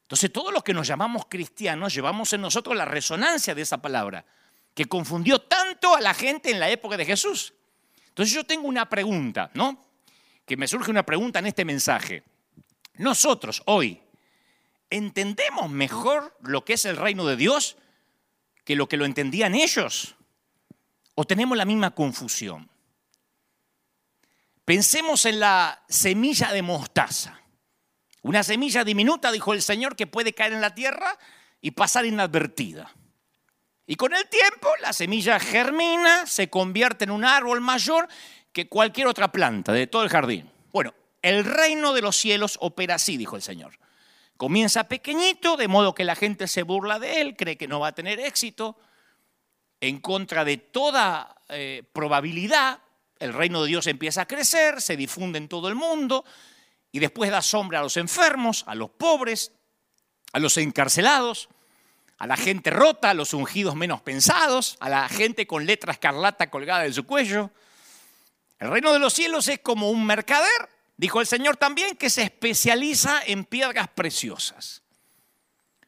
Entonces 0.00 0.32
todos 0.32 0.54
los 0.54 0.62
que 0.62 0.72
nos 0.72 0.86
llamamos 0.86 1.26
cristianos 1.28 1.92
llevamos 1.92 2.32
en 2.32 2.40
nosotros 2.40 2.74
la 2.74 2.86
resonancia 2.86 3.54
de 3.54 3.60
esa 3.60 3.82
palabra, 3.82 4.24
que 4.72 4.86
confundió 4.86 5.42
tanto 5.42 5.94
a 5.94 6.00
la 6.00 6.14
gente 6.14 6.50
en 6.50 6.58
la 6.58 6.70
época 6.70 6.96
de 6.96 7.04
Jesús. 7.04 7.52
Entonces 8.12 8.34
yo 8.34 8.44
tengo 8.44 8.68
una 8.68 8.90
pregunta, 8.90 9.50
¿no? 9.54 9.82
Que 10.44 10.58
me 10.58 10.68
surge 10.68 10.90
una 10.90 11.02
pregunta 11.02 11.38
en 11.38 11.46
este 11.46 11.64
mensaje. 11.64 12.22
Nosotros 12.96 13.62
hoy, 13.64 14.02
¿entendemos 14.90 15.70
mejor 15.70 16.36
lo 16.42 16.62
que 16.62 16.74
es 16.74 16.84
el 16.84 16.98
reino 16.98 17.24
de 17.24 17.36
Dios 17.36 17.78
que 18.66 18.76
lo 18.76 18.86
que 18.86 18.98
lo 18.98 19.06
entendían 19.06 19.54
ellos? 19.54 20.14
¿O 21.14 21.24
tenemos 21.24 21.56
la 21.56 21.64
misma 21.64 21.92
confusión? 21.92 22.68
Pensemos 24.66 25.24
en 25.24 25.40
la 25.40 25.82
semilla 25.88 26.52
de 26.52 26.60
mostaza. 26.60 27.40
Una 28.20 28.42
semilla 28.42 28.84
diminuta, 28.84 29.32
dijo 29.32 29.54
el 29.54 29.62
Señor, 29.62 29.96
que 29.96 30.06
puede 30.06 30.34
caer 30.34 30.52
en 30.52 30.60
la 30.60 30.74
tierra 30.74 31.18
y 31.62 31.70
pasar 31.70 32.04
inadvertida. 32.04 32.92
Y 33.92 33.94
con 33.94 34.14
el 34.14 34.26
tiempo 34.26 34.70
la 34.80 34.94
semilla 34.94 35.38
germina, 35.38 36.26
se 36.26 36.48
convierte 36.48 37.04
en 37.04 37.10
un 37.10 37.26
árbol 37.26 37.60
mayor 37.60 38.08
que 38.50 38.66
cualquier 38.66 39.06
otra 39.06 39.30
planta 39.30 39.70
de 39.74 39.86
todo 39.86 40.02
el 40.02 40.08
jardín. 40.08 40.50
Bueno, 40.72 40.94
el 41.20 41.44
reino 41.44 41.92
de 41.92 42.00
los 42.00 42.16
cielos 42.16 42.56
opera 42.62 42.94
así, 42.94 43.18
dijo 43.18 43.36
el 43.36 43.42
Señor. 43.42 43.78
Comienza 44.38 44.88
pequeñito, 44.88 45.58
de 45.58 45.68
modo 45.68 45.94
que 45.94 46.04
la 46.04 46.14
gente 46.14 46.48
se 46.48 46.62
burla 46.62 46.98
de 46.98 47.20
él, 47.20 47.36
cree 47.36 47.58
que 47.58 47.68
no 47.68 47.80
va 47.80 47.88
a 47.88 47.94
tener 47.94 48.18
éxito. 48.18 48.78
En 49.78 50.00
contra 50.00 50.46
de 50.46 50.56
toda 50.56 51.42
eh, 51.50 51.82
probabilidad, 51.92 52.80
el 53.18 53.34
reino 53.34 53.60
de 53.60 53.68
Dios 53.68 53.86
empieza 53.88 54.22
a 54.22 54.26
crecer, 54.26 54.80
se 54.80 54.96
difunde 54.96 55.36
en 55.36 55.48
todo 55.48 55.68
el 55.68 55.74
mundo 55.74 56.24
y 56.92 56.98
después 56.98 57.30
da 57.30 57.42
sombra 57.42 57.80
a 57.80 57.82
los 57.82 57.98
enfermos, 57.98 58.64
a 58.66 58.74
los 58.74 58.88
pobres, 58.88 59.52
a 60.32 60.38
los 60.38 60.56
encarcelados, 60.56 61.50
a 62.22 62.26
la 62.26 62.36
gente 62.36 62.70
rota, 62.70 63.10
a 63.10 63.14
los 63.14 63.34
ungidos 63.34 63.74
menos 63.74 64.00
pensados, 64.00 64.76
a 64.78 64.88
la 64.88 65.08
gente 65.08 65.46
con 65.48 65.66
letra 65.66 65.92
escarlata 65.92 66.50
colgada 66.50 66.86
en 66.86 66.94
su 66.94 67.04
cuello. 67.04 67.50
El 68.60 68.70
reino 68.70 68.92
de 68.92 69.00
los 69.00 69.12
cielos 69.12 69.48
es 69.48 69.58
como 69.58 69.90
un 69.90 70.06
mercader 70.06 70.70
Dijo 71.02 71.20
el 71.20 71.26
Señor 71.26 71.56
también 71.56 71.96
que 71.96 72.08
se 72.08 72.22
especializa 72.22 73.22
en 73.26 73.44
piedras 73.44 73.88
preciosas. 73.88 74.82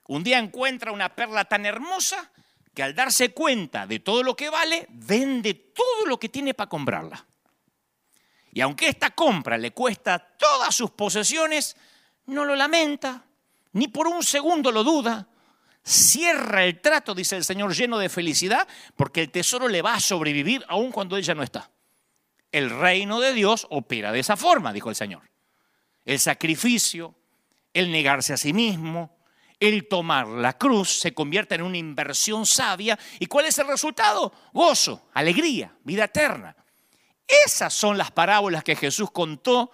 Un 0.08 0.24
día 0.24 0.40
encuentra 0.40 0.90
una 0.90 1.14
perla 1.14 1.44
tan 1.44 1.66
hermosa 1.66 2.32
que 2.74 2.82
al 2.82 2.96
darse 2.96 3.32
cuenta 3.32 3.86
de 3.86 4.00
todo 4.00 4.24
lo 4.24 4.34
que 4.34 4.50
vale, 4.50 4.86
vende 4.90 5.54
todo 5.54 6.06
lo 6.06 6.18
que 6.18 6.28
tiene 6.28 6.52
para 6.52 6.68
comprarla. 6.68 7.24
Y 8.52 8.60
aunque 8.60 8.88
esta 8.88 9.10
compra 9.10 9.56
le 9.56 9.70
cuesta 9.70 10.18
todas 10.18 10.74
sus 10.74 10.90
posesiones, 10.90 11.76
no 12.26 12.44
lo 12.44 12.56
lamenta, 12.56 13.24
ni 13.72 13.86
por 13.86 14.08
un 14.08 14.24
segundo 14.24 14.72
lo 14.72 14.82
duda. 14.82 15.28
Cierra 15.84 16.64
el 16.64 16.80
trato, 16.80 17.14
dice 17.14 17.36
el 17.36 17.44
Señor, 17.44 17.74
lleno 17.74 17.98
de 17.98 18.08
felicidad, 18.08 18.66
porque 18.96 19.20
el 19.20 19.30
tesoro 19.30 19.68
le 19.68 19.82
va 19.82 19.94
a 19.94 20.00
sobrevivir 20.00 20.64
aun 20.68 20.90
cuando 20.90 21.16
ella 21.16 21.34
no 21.34 21.42
está. 21.42 21.70
El 22.50 22.70
reino 22.70 23.20
de 23.20 23.34
Dios 23.34 23.66
opera 23.68 24.10
de 24.10 24.20
esa 24.20 24.36
forma, 24.36 24.72
dijo 24.72 24.88
el 24.88 24.96
Señor. 24.96 25.22
el 26.06 26.18
sacrificio, 26.20 27.14
el 27.72 27.90
negarse 27.90 28.32
a 28.32 28.36
sí 28.36 28.52
mismo, 28.52 29.18
el 29.60 29.88
tomar 29.88 30.26
la 30.26 30.58
cruz 30.58 31.00
se 31.00 31.14
convierte 31.14 31.54
en 31.54 31.62
una 31.62 31.78
inversión 31.78 32.44
sabia. 32.46 32.98
¿Y 33.18 33.26
cuál 33.26 33.46
es 33.46 33.58
el 33.58 33.66
resultado? 33.66 34.32
Gozo, 34.52 35.08
alegría, 35.14 35.74
vida 35.84 36.04
eterna. 36.04 36.54
Esas 37.26 37.72
son 37.72 37.96
las 37.96 38.10
parábolas 38.10 38.64
que 38.64 38.76
Jesús 38.76 39.10
contó 39.10 39.70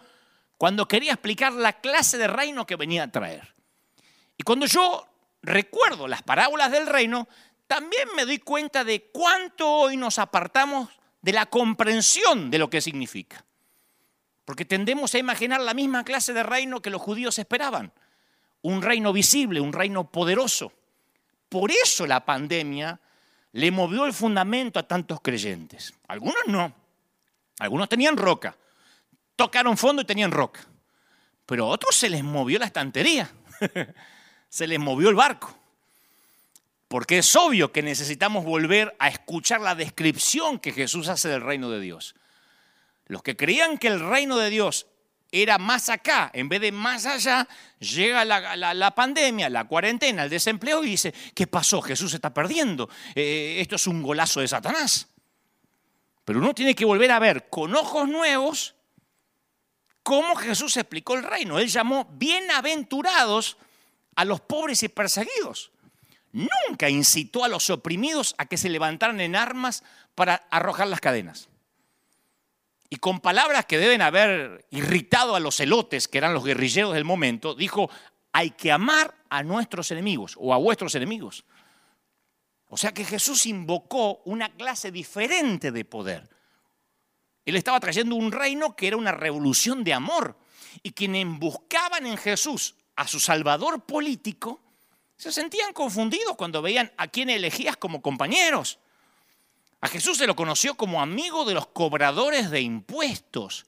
cuando 0.56 0.86
quería 0.86 1.12
explicar 1.12 1.52
la 1.52 1.80
clase 1.80 2.18
de 2.18 2.28
reino 2.28 2.66
que 2.66 2.76
venía 2.76 3.04
a 3.04 3.10
traer. 3.10 3.54
Y 4.36 4.42
cuando 4.42 4.66
yo 4.66 5.09
recuerdo 5.42 6.09
las 6.09 6.23
parábolas 6.23 6.70
del 6.70 6.87
reino, 6.87 7.28
también 7.66 8.09
me 8.16 8.25
doy 8.25 8.38
cuenta 8.38 8.85
de 8.85 9.11
cuánto 9.12 9.70
hoy 9.70 9.97
nos 9.97 10.18
apartamos 10.18 10.88
de 11.23 11.32
la 11.32 11.47
comprensión 11.47 12.50
de 12.50 12.59
lo 12.59 12.68
que 12.70 12.80
significa. 12.80 13.44
Porque 14.44 14.64
tendemos 14.64 15.14
a 15.14 15.18
imaginar 15.18 15.61
la 15.61 15.75
misma 15.75 16.04
clase 16.04 16.32
de 16.32 16.42
reino 16.42 16.82
que 16.82 16.90
los 16.90 17.00
judíos 17.00 17.38
esperaban. 17.38 17.92
Un 18.62 18.82
reino 18.82 19.12
visible, 19.12 19.61
un 19.61 19.73
reino 19.73 20.11
poderoso. 20.11 20.73
Por 21.49 21.70
eso 21.70 22.06
la 22.06 22.25
pandemia 22.25 23.00
le 23.52 23.70
movió 23.70 24.06
el 24.06 24.12
fundamento 24.12 24.78
a 24.78 24.88
tantos 24.88 25.20
creyentes. 25.20 25.94
Algunos 26.09 26.47
no. 26.47 26.75
Algunos 27.59 27.88
tenían 27.88 28.16
roca. 28.16 28.56
Tocaron 29.37 29.76
fondo 29.76 30.02
y 30.02 30.04
tenían 30.04 30.30
roca. 30.30 30.61
Pero 31.47 31.66
a 31.66 31.68
otros 31.68 31.94
se 31.94 32.09
les 32.09 32.25
movió 32.25 32.59
la 32.59 32.66
estantería. 32.66 33.30
se 34.50 34.66
les 34.66 34.78
movió 34.78 35.09
el 35.09 35.14
barco. 35.14 35.57
Porque 36.88 37.19
es 37.19 37.37
obvio 37.37 37.73
que 37.73 37.83
necesitamos 37.83 38.45
volver 38.45 38.95
a 38.99 39.09
escuchar 39.09 39.61
la 39.61 39.75
descripción 39.75 40.59
que 40.59 40.73
Jesús 40.73 41.09
hace 41.09 41.28
del 41.28 41.40
reino 41.40 41.71
de 41.71 41.80
Dios. 41.80 42.16
Los 43.07 43.23
que 43.23 43.37
creían 43.37 43.78
que 43.78 43.87
el 43.87 44.00
reino 44.00 44.37
de 44.37 44.50
Dios 44.50 44.87
era 45.33 45.59
más 45.59 45.88
acá, 45.88 46.30
en 46.35 46.49
vez 46.49 46.61
de 46.61 46.73
más 46.73 47.07
allá, 47.07 47.47
llega 47.78 48.25
la, 48.25 48.95
pandemia, 48.97 49.49
la 49.49 49.69
cuarentena, 49.69 50.25
el 50.25 50.30
desempleo 50.30 50.83
y 50.83 50.90
dice, 50.90 51.14
¿qué 51.35 51.47
pasó? 51.47 51.80
Jesús 51.80 52.11
se 52.11 52.16
está 52.16 52.35
perdiendo. 52.35 52.90
Eh, 53.14 53.59
esto 53.61 53.76
es 53.76 53.87
un 53.87 54.02
golazo 54.02 54.40
de 54.40 54.49
Satanás. 54.49 55.07
Pero 56.25 56.40
uno 56.40 56.52
tiene 56.54 56.75
que 56.75 56.85
volver 56.85 57.12
a 57.12 57.21
ver 57.21 57.49
con 57.49 57.75
ojos 57.76 58.09
nuevos 58.09 58.75
cómo 60.02 60.35
Jesús 60.35 60.76
explicó 60.76 61.14
el 61.14 61.23
reino. 61.23 61.61
Él 61.61 61.69
llamó 61.69 62.09
bienaventurados 62.12 63.57
a 64.16 64.24
los 64.24 64.40
pobres 64.40 64.82
y 64.82 64.88
perseguidos. 64.88 65.72
Nunca 66.32 66.88
incitó 66.88 67.44
a 67.44 67.48
los 67.48 67.70
oprimidos 67.70 68.34
a 68.38 68.46
que 68.46 68.56
se 68.56 68.68
levantaran 68.68 69.20
en 69.20 69.34
armas 69.34 69.82
para 70.14 70.46
arrojar 70.50 70.88
las 70.88 71.00
cadenas. 71.00 71.48
Y 72.88 72.96
con 72.96 73.20
palabras 73.20 73.66
que 73.66 73.78
deben 73.78 74.02
haber 74.02 74.66
irritado 74.70 75.36
a 75.36 75.40
los 75.40 75.56
celotes, 75.56 76.08
que 76.08 76.18
eran 76.18 76.34
los 76.34 76.44
guerrilleros 76.44 76.94
del 76.94 77.04
momento, 77.04 77.54
dijo, 77.54 77.90
hay 78.32 78.50
que 78.50 78.72
amar 78.72 79.14
a 79.28 79.42
nuestros 79.42 79.90
enemigos 79.90 80.34
o 80.38 80.52
a 80.54 80.58
vuestros 80.58 80.94
enemigos. 80.94 81.44
O 82.66 82.76
sea 82.76 82.92
que 82.92 83.04
Jesús 83.04 83.46
invocó 83.46 84.22
una 84.24 84.48
clase 84.50 84.92
diferente 84.92 85.72
de 85.72 85.84
poder. 85.84 86.28
Él 87.44 87.56
estaba 87.56 87.80
trayendo 87.80 88.14
un 88.14 88.30
reino 88.30 88.76
que 88.76 88.88
era 88.88 88.96
una 88.96 89.12
revolución 89.12 89.82
de 89.82 89.94
amor. 89.94 90.38
Y 90.82 90.92
quienes 90.92 91.26
buscaban 91.38 92.06
en 92.06 92.16
Jesús 92.16 92.76
a 92.97 93.06
su 93.06 93.20
salvador 93.20 93.80
político, 93.80 94.61
se 95.16 95.32
sentían 95.32 95.73
confundidos 95.73 96.37
cuando 96.37 96.62
veían 96.62 96.90
a 96.97 97.09
quien 97.09 97.28
elegías 97.28 97.76
como 97.76 98.00
compañeros. 98.00 98.78
A 99.82 99.88
Jesús 99.88 100.18
se 100.18 100.26
lo 100.26 100.37
conoció 100.37 100.75
como 100.75 101.00
amigo 101.00 101.44
de 101.44 101.54
los 101.54 101.66
cobradores 101.66 102.50
de 102.50 102.61
impuestos. 102.61 103.66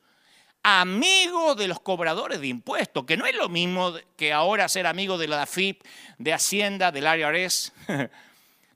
Amigo 0.62 1.54
de 1.54 1.68
los 1.68 1.80
cobradores 1.80 2.40
de 2.40 2.46
impuestos, 2.46 3.04
que 3.04 3.16
no 3.16 3.26
es 3.26 3.34
lo 3.34 3.48
mismo 3.48 3.94
que 4.16 4.32
ahora 4.32 4.68
ser 4.68 4.86
amigo 4.86 5.18
de 5.18 5.28
la 5.28 5.44
FIP, 5.46 5.82
de 6.18 6.32
Hacienda, 6.32 6.92
del 6.92 7.04
IRS. 7.04 7.72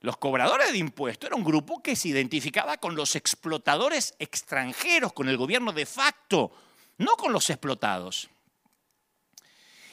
Los 0.01 0.17
cobradores 0.17 0.71
de 0.71 0.77
impuestos 0.77 1.27
era 1.27 1.35
un 1.35 1.43
grupo 1.43 1.81
que 1.81 1.95
se 1.95 2.09
identificaba 2.09 2.77
con 2.77 2.95
los 2.95 3.15
explotadores 3.15 4.13
extranjeros, 4.19 5.11
con 5.11 5.27
el 5.27 5.37
gobierno 5.37 5.73
de 5.73 5.87
facto, 5.87 6.51
no 6.99 7.15
con 7.17 7.33
los 7.33 7.49
explotados. 7.49 8.29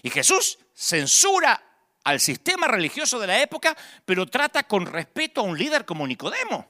Y 0.04 0.10
Jesús 0.10 0.58
censura 0.74 1.60
al 2.04 2.20
sistema 2.20 2.68
religioso 2.68 3.18
de 3.18 3.26
la 3.26 3.40
época, 3.40 3.74
pero 4.04 4.26
trata 4.26 4.64
con 4.64 4.84
respeto 4.84 5.40
a 5.40 5.44
un 5.44 5.56
líder 5.56 5.86
como 5.86 6.06
Nicodemo. 6.06 6.68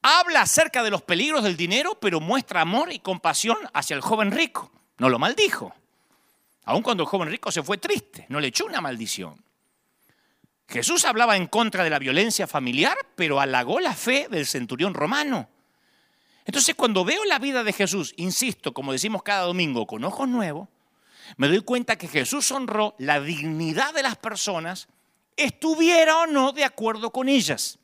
Habla 0.00 0.42
acerca 0.42 0.84
de 0.84 0.90
los 0.90 1.02
peligros 1.02 1.42
del 1.42 1.56
dinero, 1.56 1.98
pero 1.98 2.20
muestra 2.20 2.60
amor 2.60 2.92
y 2.92 3.00
compasión 3.00 3.58
hacia 3.74 3.96
el 3.96 4.00
joven 4.00 4.30
rico. 4.30 4.70
No 4.98 5.08
lo 5.08 5.18
maldijo. 5.18 5.74
Aun 6.66 6.84
cuando 6.84 7.02
el 7.02 7.08
joven 7.08 7.30
rico 7.30 7.50
se 7.50 7.64
fue 7.64 7.78
triste, 7.78 8.26
no 8.28 8.38
le 8.38 8.46
echó 8.46 8.64
una 8.66 8.80
maldición. 8.80 9.44
Jesús 10.68 11.04
hablaba 11.04 11.36
en 11.36 11.48
contra 11.48 11.82
de 11.82 11.90
la 11.90 11.98
violencia 11.98 12.46
familiar, 12.46 12.96
pero 13.16 13.40
halagó 13.40 13.80
la 13.80 13.94
fe 13.94 14.28
del 14.30 14.46
centurión 14.46 14.94
romano. 14.94 15.48
Entonces, 16.44 16.76
cuando 16.76 17.04
veo 17.04 17.24
la 17.24 17.40
vida 17.40 17.64
de 17.64 17.72
Jesús, 17.72 18.14
insisto, 18.18 18.72
como 18.72 18.92
decimos 18.92 19.24
cada 19.24 19.46
domingo, 19.46 19.84
con 19.88 20.04
ojos 20.04 20.28
nuevos, 20.28 20.68
me 21.36 21.48
doy 21.48 21.60
cuenta 21.60 21.96
que 21.96 22.08
Jesús 22.08 22.50
honró 22.52 22.94
la 22.98 23.20
dignidad 23.20 23.92
de 23.94 24.02
las 24.02 24.16
personas, 24.16 24.88
estuviera 25.36 26.18
o 26.18 26.26
no 26.26 26.52
de 26.52 26.64
acuerdo 26.64 27.10
con 27.10 27.28
ellas. 27.28 27.78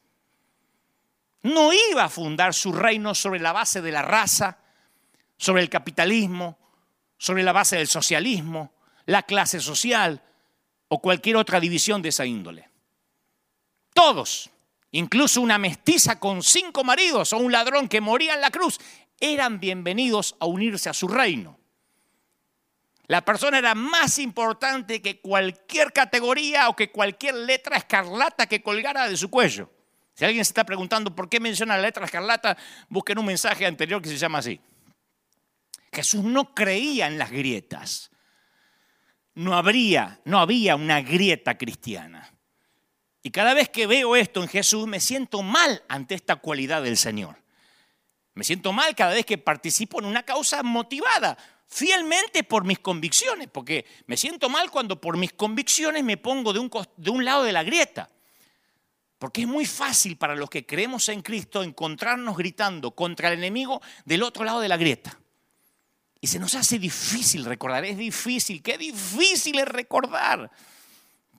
No 1.42 1.70
iba 1.90 2.04
a 2.04 2.08
fundar 2.08 2.54
su 2.54 2.72
reino 2.72 3.14
sobre 3.14 3.40
la 3.40 3.52
base 3.52 3.82
de 3.82 3.92
la 3.92 4.02
raza, 4.02 4.58
sobre 5.36 5.62
el 5.62 5.68
capitalismo, 5.68 6.58
sobre 7.18 7.42
la 7.42 7.52
base 7.52 7.76
del 7.76 7.86
socialismo, 7.86 8.72
la 9.06 9.22
clase 9.22 9.60
social 9.60 10.22
o 10.88 11.00
cualquier 11.00 11.36
otra 11.36 11.60
división 11.60 12.02
de 12.02 12.08
esa 12.08 12.24
índole. 12.24 12.68
Todos, 13.92 14.50
incluso 14.90 15.40
una 15.40 15.58
mestiza 15.58 16.18
con 16.18 16.42
cinco 16.42 16.82
maridos 16.82 17.32
o 17.32 17.38
un 17.38 17.52
ladrón 17.52 17.88
que 17.88 18.00
moría 18.00 18.34
en 18.34 18.40
la 18.40 18.50
cruz, 18.50 18.78
eran 19.20 19.60
bienvenidos 19.60 20.36
a 20.40 20.46
unirse 20.46 20.88
a 20.88 20.94
su 20.94 21.08
reino. 21.08 21.58
La 23.06 23.22
persona 23.22 23.58
era 23.58 23.74
más 23.74 24.18
importante 24.18 25.02
que 25.02 25.20
cualquier 25.20 25.92
categoría 25.92 26.68
o 26.68 26.76
que 26.76 26.90
cualquier 26.90 27.34
letra 27.34 27.76
escarlata 27.76 28.46
que 28.46 28.62
colgara 28.62 29.08
de 29.08 29.16
su 29.16 29.28
cuello. 29.28 29.70
Si 30.14 30.24
alguien 30.24 30.44
se 30.44 30.50
está 30.50 30.64
preguntando 30.64 31.14
por 31.14 31.28
qué 31.28 31.40
menciona 31.40 31.76
la 31.76 31.82
letra 31.82 32.06
escarlata, 32.06 32.56
busquen 32.88 33.18
un 33.18 33.26
mensaje 33.26 33.66
anterior 33.66 34.00
que 34.00 34.08
se 34.08 34.16
llama 34.16 34.38
así. 34.38 34.60
Jesús 35.92 36.24
no 36.24 36.54
creía 36.54 37.06
en 37.06 37.18
las 37.18 37.30
grietas. 37.30 38.10
No 39.34 39.54
habría, 39.54 40.20
no 40.24 40.38
había 40.38 40.76
una 40.76 41.02
grieta 41.02 41.58
cristiana. 41.58 42.32
Y 43.22 43.30
cada 43.30 43.54
vez 43.54 43.68
que 43.68 43.86
veo 43.86 44.16
esto 44.16 44.42
en 44.42 44.48
Jesús 44.48 44.86
me 44.86 45.00
siento 45.00 45.42
mal 45.42 45.82
ante 45.88 46.14
esta 46.14 46.36
cualidad 46.36 46.82
del 46.82 46.96
Señor. 46.96 47.36
Me 48.34 48.44
siento 48.44 48.72
mal 48.72 48.94
cada 48.94 49.14
vez 49.14 49.26
que 49.26 49.38
participo 49.38 50.00
en 50.00 50.06
una 50.06 50.22
causa 50.22 50.62
motivada 50.62 51.36
fielmente 51.74 52.44
por 52.44 52.64
mis 52.64 52.78
convicciones, 52.78 53.48
porque 53.50 53.84
me 54.06 54.16
siento 54.16 54.48
mal 54.48 54.70
cuando 54.70 55.00
por 55.00 55.16
mis 55.16 55.32
convicciones 55.32 56.04
me 56.04 56.16
pongo 56.16 56.52
de 56.52 56.60
un, 56.60 56.70
de 56.96 57.10
un 57.10 57.24
lado 57.24 57.42
de 57.42 57.50
la 57.50 57.64
grieta. 57.64 58.08
Porque 59.18 59.40
es 59.40 59.48
muy 59.48 59.66
fácil 59.66 60.16
para 60.16 60.36
los 60.36 60.48
que 60.48 60.64
creemos 60.64 61.08
en 61.08 61.20
Cristo 61.20 61.64
encontrarnos 61.64 62.36
gritando 62.36 62.92
contra 62.92 63.32
el 63.32 63.38
enemigo 63.38 63.82
del 64.04 64.22
otro 64.22 64.44
lado 64.44 64.60
de 64.60 64.68
la 64.68 64.76
grieta. 64.76 65.18
Y 66.20 66.28
se 66.28 66.38
nos 66.38 66.54
hace 66.54 66.78
difícil 66.78 67.44
recordar, 67.44 67.84
es 67.84 67.98
difícil, 67.98 68.62
qué 68.62 68.78
difícil 68.78 69.58
es 69.58 69.66
recordar 69.66 70.52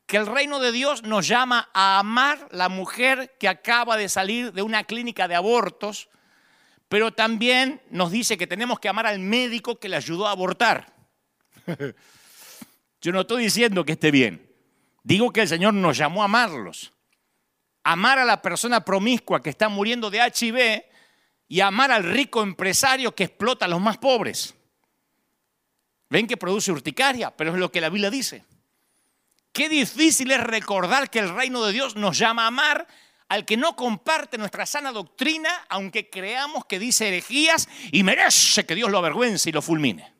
que 0.06 0.18
el 0.18 0.28
reino 0.28 0.60
de 0.60 0.74
Dios 0.74 1.04
nos 1.04 1.30
llama 1.30 1.70
a 1.74 1.98
amar 2.00 2.50
la 2.52 2.68
mujer 2.68 3.38
que 3.40 3.48
acaba 3.48 3.96
de 3.96 4.10
salir 4.10 4.52
de 4.52 4.64
una 4.64 4.84
clínica 4.84 5.30
de 5.30 5.36
abortos, 5.36 6.10
pero 6.88 7.14
también 7.14 7.82
nos 7.90 8.12
dice 8.12 8.38
que 8.38 8.48
tenemos 8.48 8.80
que 8.80 8.90
amar 8.90 9.08
al 9.08 9.20
médico 9.20 9.80
que 9.80 9.90
le 9.90 9.96
ayudó 9.96 10.28
a 10.28 10.32
abortar. 10.32 10.94
Yo 13.02 13.12
no 13.12 13.22
estoy 13.22 13.44
diciendo 13.44 13.86
que 13.86 13.94
esté 13.94 14.12
bien, 14.12 14.52
digo 15.04 15.32
que 15.32 15.42
el 15.42 15.48
Señor 15.48 15.74
nos 15.74 15.98
llamó 15.98 16.22
a 16.22 16.26
amarlos. 16.26 16.94
Amar 17.84 18.18
a 18.18 18.26
la 18.26 18.42
persona 18.42 18.84
promiscua 18.84 19.44
que 19.44 19.52
está 19.52 19.70
muriendo 19.70 20.10
de 20.10 20.20
HIV 20.20 20.84
y 21.48 21.60
amar 21.60 21.92
al 21.92 22.04
rico 22.04 22.42
empresario 22.42 23.14
que 23.14 23.26
explota 23.26 23.66
a 23.66 23.68
los 23.68 23.80
más 23.80 23.98
pobres. 23.98 24.56
Ven 26.10 26.28
que 26.28 26.38
produce 26.38 26.72
urticaria, 26.72 27.36
pero 27.36 27.54
es 27.54 27.60
lo 27.60 27.72
que 27.72 27.82
la 27.82 27.90
Biblia 27.90 28.10
dice. 28.10 28.44
Qué 29.52 29.70
difícil 29.70 30.32
es 30.32 30.42
recordar 30.42 31.10
que 31.10 31.20
el 31.20 31.34
reino 31.34 31.64
de 31.64 31.74
Dios 31.74 31.96
nos 31.96 32.18
llama 32.18 32.44
a 32.44 32.48
amar 32.48 32.88
al 33.30 33.46
que 33.46 33.58
no 33.58 33.76
comparte 33.76 34.38
nuestra 34.38 34.66
sana 34.66 34.92
doctrina, 34.92 35.50
aunque 35.70 36.10
creamos 36.10 36.66
que 36.66 36.80
dice 36.80 37.08
herejías 37.08 37.68
y 37.92 38.04
merece 38.04 38.66
que 38.66 38.76
Dios 38.76 38.92
lo 38.92 39.00
avergüence 39.00 39.50
y 39.50 39.54
lo 39.54 39.62
fulmine. 39.62 40.14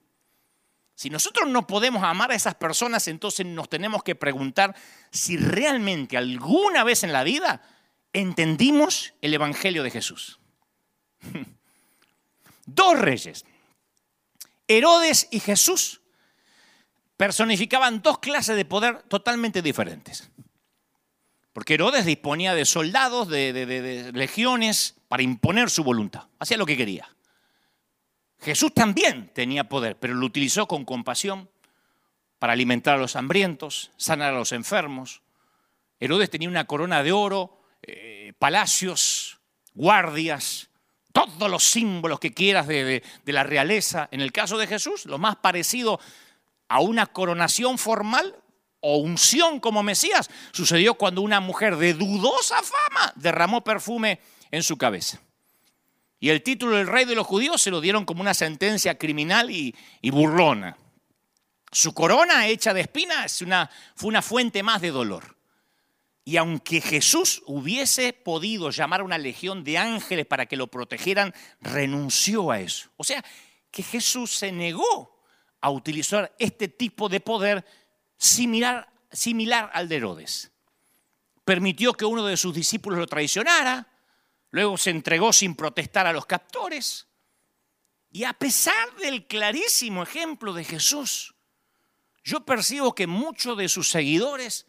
Si 0.96 1.10
nosotros 1.10 1.50
no 1.50 1.68
podemos 1.68 2.04
amar 2.04 2.32
a 2.32 2.36
esas 2.36 2.56
personas, 2.56 3.08
entonces 3.08 3.46
nos 3.46 3.70
tenemos 3.70 4.02
que 4.02 4.16
preguntar 4.16 4.76
si 5.12 5.38
realmente 5.38 6.18
alguna 6.18 6.84
vez 6.84 7.04
en 7.04 7.12
la 7.12 7.24
vida 7.24 7.62
entendimos 8.14 9.14
el 9.22 9.34
Evangelio 9.34 9.84
de 9.84 9.92
Jesús. 9.92 10.40
Dos 12.66 12.98
reyes, 12.98 13.46
Herodes 14.68 15.28
y 15.32 15.40
Jesús, 15.40 16.02
personificaban 17.18 18.02
dos 18.02 18.20
clases 18.20 18.56
de 18.56 18.66
poder 18.66 19.04
totalmente 19.04 19.62
diferentes. 19.62 20.32
Porque 21.56 21.76
Herodes 21.76 22.04
disponía 22.04 22.54
de 22.54 22.66
soldados, 22.66 23.30
de, 23.30 24.12
legiones, 24.14 24.96
para 25.08 25.24
imponer 25.24 25.70
su 25.70 25.86
voluntad. 25.86 26.24
Hacía 26.38 26.58
lo 26.58 26.66
que 26.66 26.76
quería. 26.76 27.08
Jesús 28.42 28.74
también 28.74 29.32
tenía 29.34 29.64
poder, 29.70 29.98
pero 29.98 30.16
lo 30.16 30.26
utilizó 30.26 30.68
con 30.68 30.84
compasión 30.84 31.50
para 32.40 32.52
alimentar 32.52 32.96
a 32.96 32.98
los 32.98 33.16
hambrientos, 33.16 33.92
sanar 33.96 34.34
a 34.34 34.38
los 34.38 34.52
enfermos. 34.52 35.22
Herodes 36.02 36.30
tenía 36.30 36.50
una 36.50 36.66
corona 36.66 37.04
de 37.04 37.14
oro, 37.14 37.62
eh, 37.84 38.34
palacios, 38.38 39.40
guardias, 39.74 40.70
todos 41.14 41.50
los 41.50 41.64
símbolos 41.64 42.20
que 42.20 42.34
quieras 42.34 42.68
de, 42.68 43.02
de, 43.24 43.32
la 43.34 43.44
realeza. 43.44 44.10
En 44.12 44.20
el 44.20 44.34
caso 44.34 44.58
de 44.58 44.68
Jesús, 44.68 45.06
lo 45.06 45.20
más 45.20 45.38
parecido 45.38 46.02
a 46.68 46.82
una 46.82 47.06
coronación 47.06 47.78
formal 47.78 48.36
o 48.88 48.98
unción 48.98 49.60
como 49.60 49.82
Mesías 49.82 50.30
sucedió 50.52 50.94
cuando 50.94 51.24
una 51.24 51.40
mujer 51.40 51.76
de 51.78 51.96
dudosa 51.96 52.62
fama 52.62 53.12
derramó 53.16 53.64
perfume 53.64 54.20
en 54.52 54.62
su 54.62 54.78
cabeza. 54.78 55.20
Y 56.20 56.30
el 56.30 56.44
título 56.44 56.78
del 56.78 56.86
rey 56.86 57.06
de 57.06 57.16
los 57.16 57.26
judíos 57.26 57.64
se 57.64 57.72
lo 57.72 57.82
dieron 57.82 58.06
como 58.06 58.22
una 58.22 58.36
sentencia 58.36 58.96
criminal 58.96 59.50
y, 59.50 59.74
burlona. 60.12 60.78
Su 61.72 61.96
corona 61.96 62.46
hecha 62.46 62.76
de 62.76 62.82
espinas 62.82 63.44
fue 63.96 64.10
una 64.10 64.22
fuente 64.22 64.62
más 64.62 64.82
de 64.82 64.92
dolor. 64.92 65.36
Y 66.24 66.38
aunque 66.38 66.80
Jesús 66.80 67.42
hubiese 67.48 68.14
podido 68.14 68.70
llamar 68.70 69.02
a 69.02 69.06
una 69.06 69.18
legión 69.18 69.64
de 69.64 69.80
ángeles 69.80 70.28
para 70.28 70.46
que 70.46 70.58
lo 70.58 70.68
protegieran, 70.68 71.34
renunció 71.60 72.52
a 72.52 72.60
eso. 72.60 72.90
O 72.98 73.04
sea, 73.04 73.26
que 73.72 73.82
Jesús 73.82 74.32
se 74.32 74.52
negó 74.52 75.24
a 75.60 75.72
utilizar 75.72 76.36
este 76.38 76.68
tipo 76.68 77.10
de 77.10 77.20
poder 77.20 77.66
similar, 78.18 78.90
al 79.74 79.88
de 79.88 79.96
Herodes. 79.96 80.52
Permitió 81.44 81.94
que 81.94 82.06
uno 82.06 82.26
de 82.26 82.38
sus 82.38 82.54
discípulos 82.54 83.00
lo 83.00 83.08
traicionara, 83.08 83.88
luego 84.52 84.78
se 84.78 84.90
entregó 84.90 85.32
sin 85.32 85.56
protestar 85.56 86.08
a 86.08 86.14
los 86.14 86.26
captores. 86.26 87.08
Y 88.12 88.24
a 88.24 88.34
pesar 88.34 88.96
del 88.96 89.28
clarísimo 89.28 90.04
ejemplo 90.04 90.54
de 90.54 90.64
Jesús, 90.64 91.36
yo 92.24 92.46
percibo 92.46 92.96
que 92.96 93.08
muchos 93.08 93.58
de 93.58 93.70
sus 93.70 93.90
seguidores 93.90 94.66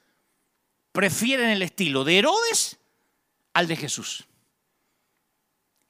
prefieren 0.92 1.50
el 1.50 1.62
estilo 1.62 2.04
de 2.04 2.18
Herodes 2.18 2.78
al 3.54 3.66
de 3.66 3.76
Jesús. 3.76 4.26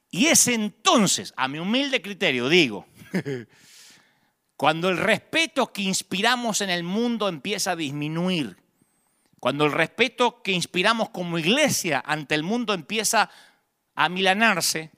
Y 0.09 0.27
es 0.27 0.47
entonces, 0.47 1.33
a 1.35 1.47
mi 1.47 1.59
humilde 1.59 2.01
criterio, 2.01 2.47
digo, 2.47 2.87
cuando 4.57 4.89
el 4.89 4.97
respeto 4.97 5.71
que 5.71 5.83
inspiramos 5.83 6.61
en 6.61 6.71
el 6.71 6.83
mundo 6.83 7.29
empieza 7.29 7.71
a 7.71 7.75
disminuir, 7.75 8.57
cuando 9.39 9.65
el 9.65 9.71
respeto 9.71 10.41
que 10.41 10.51
inspiramos 10.51 11.09
como 11.09 11.37
iglesia 11.37 12.03
ante 12.03 12.33
el 12.33 12.41
mundo 12.41 12.73
empieza 12.73 13.29
a 13.93 14.09
milanarse, 14.09 14.91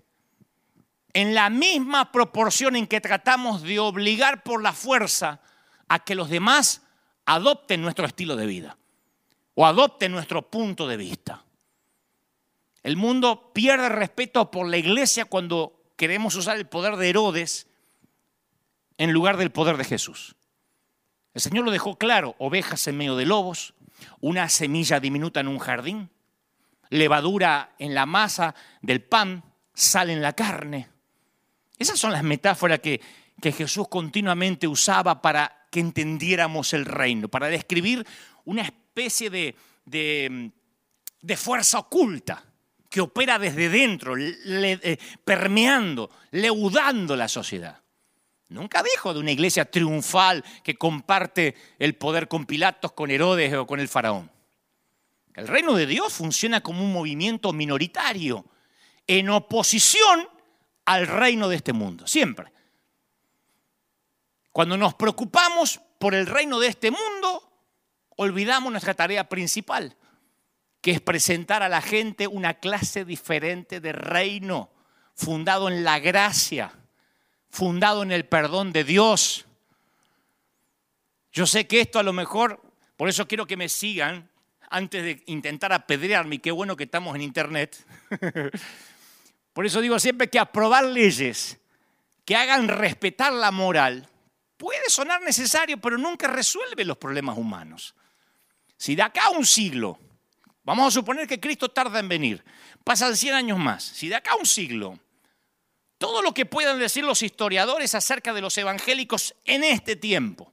en 1.11 1.35
la 1.35 1.49
misma 1.49 2.11
proporción 2.11 2.77
en 2.77 2.87
que 2.87 3.01
tratamos 3.01 3.61
de 3.61 3.79
obligar 3.79 4.43
por 4.43 4.63
la 4.63 4.71
fuerza 4.71 5.41
a 5.89 5.99
que 5.99 6.15
los 6.15 6.29
demás 6.29 6.83
adopten 7.25 7.81
nuestro 7.81 8.05
estilo 8.05 8.35
de 8.35 8.45
vida 8.45 8.77
o 9.55 9.65
adopte 9.65 10.07
nuestro 10.07 10.49
punto 10.49 10.87
de 10.87 10.95
vista. 10.97 11.43
El 12.83 12.95
mundo 12.95 13.51
pierde 13.53 13.89
respeto 13.89 14.51
por 14.51 14.67
la 14.67 14.77
iglesia 14.77 15.25
cuando 15.25 15.83
queremos 15.97 16.35
usar 16.35 16.55
el 16.55 16.67
poder 16.67 16.95
de 16.95 17.09
Herodes 17.09 17.68
en 18.99 19.13
lugar 19.13 19.37
del 19.37 19.49
poder 19.49 19.77
de 19.77 19.85
Jesús. 19.85 20.35
El 21.33 21.41
Señor 21.41 21.65
lo 21.65 21.71
dejó 21.71 21.97
claro, 21.97 22.35
ovejas 22.37 22.85
en 22.87 22.97
medio 22.97 23.15
de 23.15 23.25
lobos, 23.25 23.73
una 24.19 24.49
semilla 24.49 24.99
diminuta 24.99 25.39
en 25.39 25.47
un 25.47 25.57
jardín, 25.57 26.09
levadura 26.89 27.73
en 27.79 27.95
la 27.95 28.05
masa 28.05 28.53
del 28.81 29.01
pan, 29.01 29.43
sal 29.73 30.09
en 30.09 30.21
la 30.21 30.33
carne. 30.33 30.89
Esas 31.77 31.97
son 31.97 32.11
las 32.11 32.23
metáforas 32.23 32.79
que, 32.79 33.01
Jesús 33.41 33.87
continuamente 33.87 34.67
usaba 34.67 35.21
para 35.21 35.65
que 35.71 35.79
entendiéramos 35.79 36.73
el 36.73 36.83
reino, 36.83 37.29
para 37.29 37.47
describir 37.47 38.05
una 38.43 38.63
especie 38.63 39.29
de, 39.29 39.55
de, 39.85 41.37
fuerza 41.37 41.79
oculta 41.79 42.43
que 42.89 42.99
opera 42.99 43.39
desde 43.39 43.69
dentro, 43.69 44.17
eh, 44.17 44.99
permeando, 45.23 46.09
leudando 46.31 47.15
la 47.15 47.29
sociedad. 47.29 47.81
Nunca 48.49 48.81
dijo 48.81 49.13
de 49.13 49.19
una 49.19 49.31
iglesia 49.31 49.69
triunfal 49.69 50.43
que 50.63 50.75
comparte 50.75 51.55
el 51.77 51.95
poder 51.95 52.27
con 52.27 52.45
Pilatos, 52.45 52.91
con 52.93 53.11
Herodes 53.11 53.53
o 53.53 53.67
con 53.67 53.79
el 53.79 53.87
faraón. 53.87 54.31
El 55.35 55.47
reino 55.47 55.75
de 55.75 55.85
Dios 55.85 56.11
funciona 56.11 56.61
como 56.61 56.83
un 56.83 56.91
movimiento 56.91 57.53
minoritario 57.53 58.45
en 59.05 59.29
oposición 59.29 60.27
al 60.85 61.07
reino 61.07 61.47
de 61.47 61.57
este 61.57 61.73
mundo, 61.73 62.07
siempre. 62.07 62.51
Cuando 64.51 64.77
nos 64.77 64.95
preocupamos 64.95 65.79
por 65.99 66.15
el 66.15 66.25
reino 66.25 66.59
de 66.59 66.67
este 66.67 66.89
mundo, 66.89 67.53
olvidamos 68.17 68.71
nuestra 68.71 68.95
tarea 68.95 69.29
principal, 69.29 69.95
que 70.81 70.91
es 70.91 71.01
presentar 71.01 71.61
a 71.61 71.69
la 71.69 71.81
gente 71.81 72.25
una 72.25 72.55
clase 72.55 73.05
diferente 73.05 73.79
de 73.79 73.91
reino, 73.91 74.71
fundado 75.13 75.69
en 75.69 75.83
la 75.83 75.99
gracia, 75.99 76.73
fundado 77.49 78.03
en 78.03 78.11
el 78.11 78.25
perdón 78.25 78.71
de 78.71 78.83
Dios. 78.83 79.45
Yo 81.31 81.45
sé 81.45 81.67
que 81.67 81.81
esto 81.81 81.99
a 81.99 82.03
lo 82.03 82.13
mejor, 82.13 82.61
por 82.97 83.09
eso 83.09 83.27
quiero 83.27 83.45
que 83.45 83.57
me 83.57 83.69
sigan 83.69 84.29
antes 84.69 85.03
de 85.03 85.23
intentar 85.27 85.73
apedrearme, 85.73 86.35
y 86.35 86.39
qué 86.39 86.51
bueno 86.51 86.75
que 86.75 86.83
estamos 86.83 87.15
en 87.15 87.21
internet. 87.21 87.83
por 89.53 89.65
eso 89.65 89.81
digo 89.81 89.99
siempre 89.99 90.29
que 90.29 90.39
aprobar 90.39 90.85
leyes 90.85 91.59
que 92.29 92.35
hagan 92.35 92.67
respetar 92.67 93.33
la 93.33 93.49
moral 93.49 94.07
puede 94.55 94.87
sonar 94.89 95.21
necesario, 95.21 95.79
pero 95.81 95.97
nunca 95.97 96.27
resuelve 96.27 96.85
los 96.85 96.97
problemas 96.97 97.37
humanos. 97.37 97.95
Si 98.77 98.93
de 98.93 99.01
acá 99.01 99.25
a 99.25 99.29
un 99.31 99.45
siglo, 99.45 99.97
vamos 100.63 100.87
a 100.87 100.91
suponer 100.91 101.27
que 101.27 101.39
Cristo 101.39 101.69
tarda 101.69 101.99
en 101.99 102.07
venir, 102.07 102.43
pasan 102.83 103.17
100 103.17 103.33
años 103.33 103.57
más, 103.57 103.83
si 103.83 104.09
de 104.09 104.15
acá 104.15 104.33
a 104.33 104.35
un 104.35 104.45
siglo, 104.45 104.99
todo 105.99 106.21
lo 106.21 106.33
que 106.33 106.45
puedan 106.45 106.79
decir 106.79 107.03
los 107.03 107.21
historiadores 107.21 107.93
acerca 107.93 108.33
de 108.33 108.41
los 108.41 108.57
evangélicos 108.57 109.35
en 109.45 109.63
este 109.63 109.95
tiempo. 109.95 110.51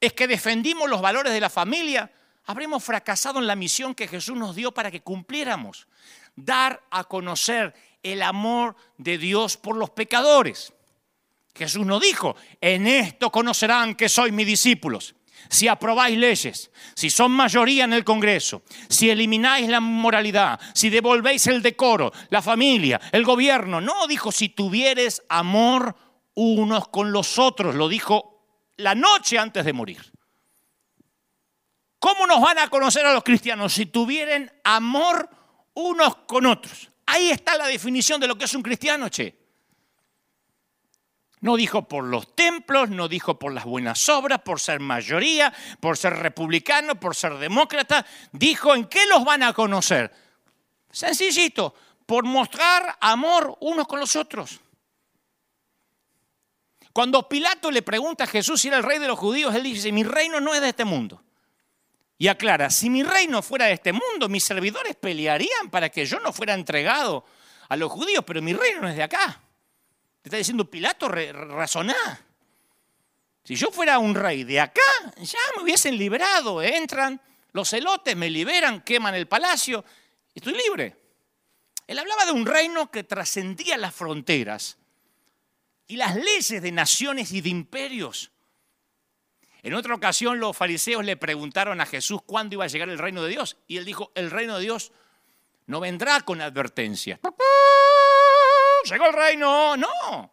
Es 0.00 0.12
que 0.12 0.28
defendimos 0.28 0.88
los 0.88 1.02
valores 1.02 1.32
de 1.32 1.40
la 1.40 1.50
familia, 1.50 2.10
habremos 2.44 2.82
fracasado 2.82 3.40
en 3.40 3.48
la 3.48 3.56
misión 3.56 3.96
que 3.96 4.06
Jesús 4.06 4.36
nos 4.36 4.54
dio 4.54 4.72
para 4.72 4.92
que 4.92 5.02
cumpliéramos, 5.02 5.88
dar 6.36 6.80
a 6.90 7.02
conocer 7.04 7.74
el 8.04 8.22
amor 8.22 8.76
de 8.96 9.18
Dios 9.18 9.56
por 9.56 9.76
los 9.76 9.90
pecadores. 9.90 10.72
Jesús 11.52 11.84
nos 11.84 12.00
dijo, 12.00 12.36
en 12.60 12.86
esto 12.86 13.32
conocerán 13.32 13.96
que 13.96 14.08
soy 14.08 14.30
mis 14.30 14.46
discípulos, 14.46 15.16
si 15.48 15.68
aprobáis 15.68 16.18
leyes, 16.18 16.70
si 16.94 17.10
son 17.10 17.32
mayoría 17.32 17.84
en 17.84 17.92
el 17.92 18.04
Congreso, 18.04 18.62
si 18.88 19.10
elimináis 19.10 19.68
la 19.68 19.80
moralidad, 19.80 20.60
si 20.74 20.90
devolvéis 20.90 21.46
el 21.46 21.62
decoro, 21.62 22.12
la 22.30 22.42
familia, 22.42 23.00
el 23.12 23.24
gobierno. 23.24 23.80
No 23.80 24.06
dijo 24.06 24.32
si 24.32 24.50
tuvieres 24.50 25.22
amor 25.28 25.96
unos 26.34 26.88
con 26.88 27.12
los 27.12 27.38
otros, 27.38 27.74
lo 27.74 27.88
dijo 27.88 28.38
la 28.76 28.94
noche 28.94 29.38
antes 29.38 29.64
de 29.64 29.72
morir. 29.72 30.12
¿Cómo 31.98 32.26
nos 32.26 32.40
van 32.40 32.58
a 32.58 32.68
conocer 32.68 33.04
a 33.06 33.12
los 33.12 33.24
cristianos 33.24 33.72
si 33.72 33.86
tuvieran 33.86 34.50
amor 34.64 35.28
unos 35.74 36.16
con 36.26 36.46
otros? 36.46 36.88
Ahí 37.06 37.30
está 37.30 37.56
la 37.56 37.66
definición 37.66 38.20
de 38.20 38.28
lo 38.28 38.36
que 38.36 38.44
es 38.44 38.54
un 38.54 38.62
cristiano, 38.62 39.08
che. 39.08 39.47
No 41.40 41.56
dijo 41.56 41.86
por 41.86 42.04
los 42.04 42.34
templos, 42.34 42.90
no 42.90 43.08
dijo 43.08 43.38
por 43.38 43.52
las 43.52 43.64
buenas 43.64 44.08
obras, 44.08 44.40
por 44.40 44.60
ser 44.60 44.80
mayoría, 44.80 45.52
por 45.80 45.96
ser 45.96 46.14
republicano, 46.14 46.98
por 46.98 47.14
ser 47.14 47.34
demócrata. 47.34 48.04
Dijo 48.32 48.74
en 48.74 48.86
qué 48.86 49.06
los 49.06 49.24
van 49.24 49.44
a 49.44 49.52
conocer. 49.52 50.12
Sencillito, 50.90 51.74
por 52.06 52.24
mostrar 52.24 52.96
amor 53.00 53.56
unos 53.60 53.86
con 53.86 54.00
los 54.00 54.16
otros. 54.16 54.60
Cuando 56.92 57.28
Pilato 57.28 57.70
le 57.70 57.82
pregunta 57.82 58.24
a 58.24 58.26
Jesús 58.26 58.60
si 58.60 58.68
era 58.68 58.78
el 58.78 58.82
rey 58.82 58.98
de 58.98 59.06
los 59.06 59.18
judíos, 59.18 59.54
él 59.54 59.62
dice, 59.62 59.92
mi 59.92 60.02
reino 60.02 60.40
no 60.40 60.54
es 60.54 60.60
de 60.60 60.70
este 60.70 60.84
mundo. 60.84 61.22
Y 62.20 62.26
aclara, 62.26 62.68
si 62.70 62.90
mi 62.90 63.04
reino 63.04 63.42
fuera 63.42 63.66
de 63.66 63.74
este 63.74 63.92
mundo, 63.92 64.28
mis 64.28 64.42
servidores 64.42 64.96
pelearían 64.96 65.70
para 65.70 65.88
que 65.88 66.04
yo 66.04 66.18
no 66.18 66.32
fuera 66.32 66.54
entregado 66.54 67.24
a 67.68 67.76
los 67.76 67.92
judíos, 67.92 68.24
pero 68.26 68.42
mi 68.42 68.52
reino 68.52 68.80
no 68.80 68.88
es 68.88 68.96
de 68.96 69.04
acá 69.04 69.40
está 70.28 70.36
diciendo 70.36 70.70
Pilato, 70.70 71.08
razoná. 71.08 72.24
Si 73.44 73.54
yo 73.54 73.70
fuera 73.70 73.98
un 73.98 74.14
rey 74.14 74.44
de 74.44 74.60
acá, 74.60 74.82
ya 75.16 75.38
me 75.56 75.62
hubiesen 75.62 75.96
liberado. 75.96 76.62
Entran 76.62 77.20
los 77.52 77.70
celotes, 77.70 78.14
me 78.16 78.30
liberan, 78.30 78.82
queman 78.82 79.14
el 79.14 79.26
palacio, 79.26 79.84
estoy 80.34 80.54
libre. 80.54 80.96
Él 81.86 81.98
hablaba 81.98 82.26
de 82.26 82.32
un 82.32 82.44
reino 82.44 82.90
que 82.90 83.04
trascendía 83.04 83.78
las 83.78 83.94
fronteras 83.94 84.76
y 85.86 85.96
las 85.96 86.14
leyes 86.16 86.60
de 86.60 86.72
naciones 86.72 87.32
y 87.32 87.40
de 87.40 87.48
imperios. 87.48 88.30
En 89.62 89.72
otra 89.74 89.94
ocasión 89.94 90.38
los 90.38 90.56
fariseos 90.56 91.04
le 91.04 91.16
preguntaron 91.16 91.80
a 91.80 91.86
Jesús 91.86 92.20
cuándo 92.26 92.54
iba 92.54 92.64
a 92.64 92.68
llegar 92.68 92.90
el 92.90 92.98
reino 92.98 93.22
de 93.22 93.30
Dios 93.30 93.56
y 93.66 93.78
él 93.78 93.86
dijo, 93.86 94.12
el 94.14 94.30
reino 94.30 94.56
de 94.56 94.62
Dios 94.62 94.92
no 95.66 95.80
vendrá 95.80 96.20
con 96.20 96.42
advertencia. 96.42 97.18
Llegó 98.90 99.06
el 99.06 99.12
reino, 99.12 99.76
no. 99.76 100.32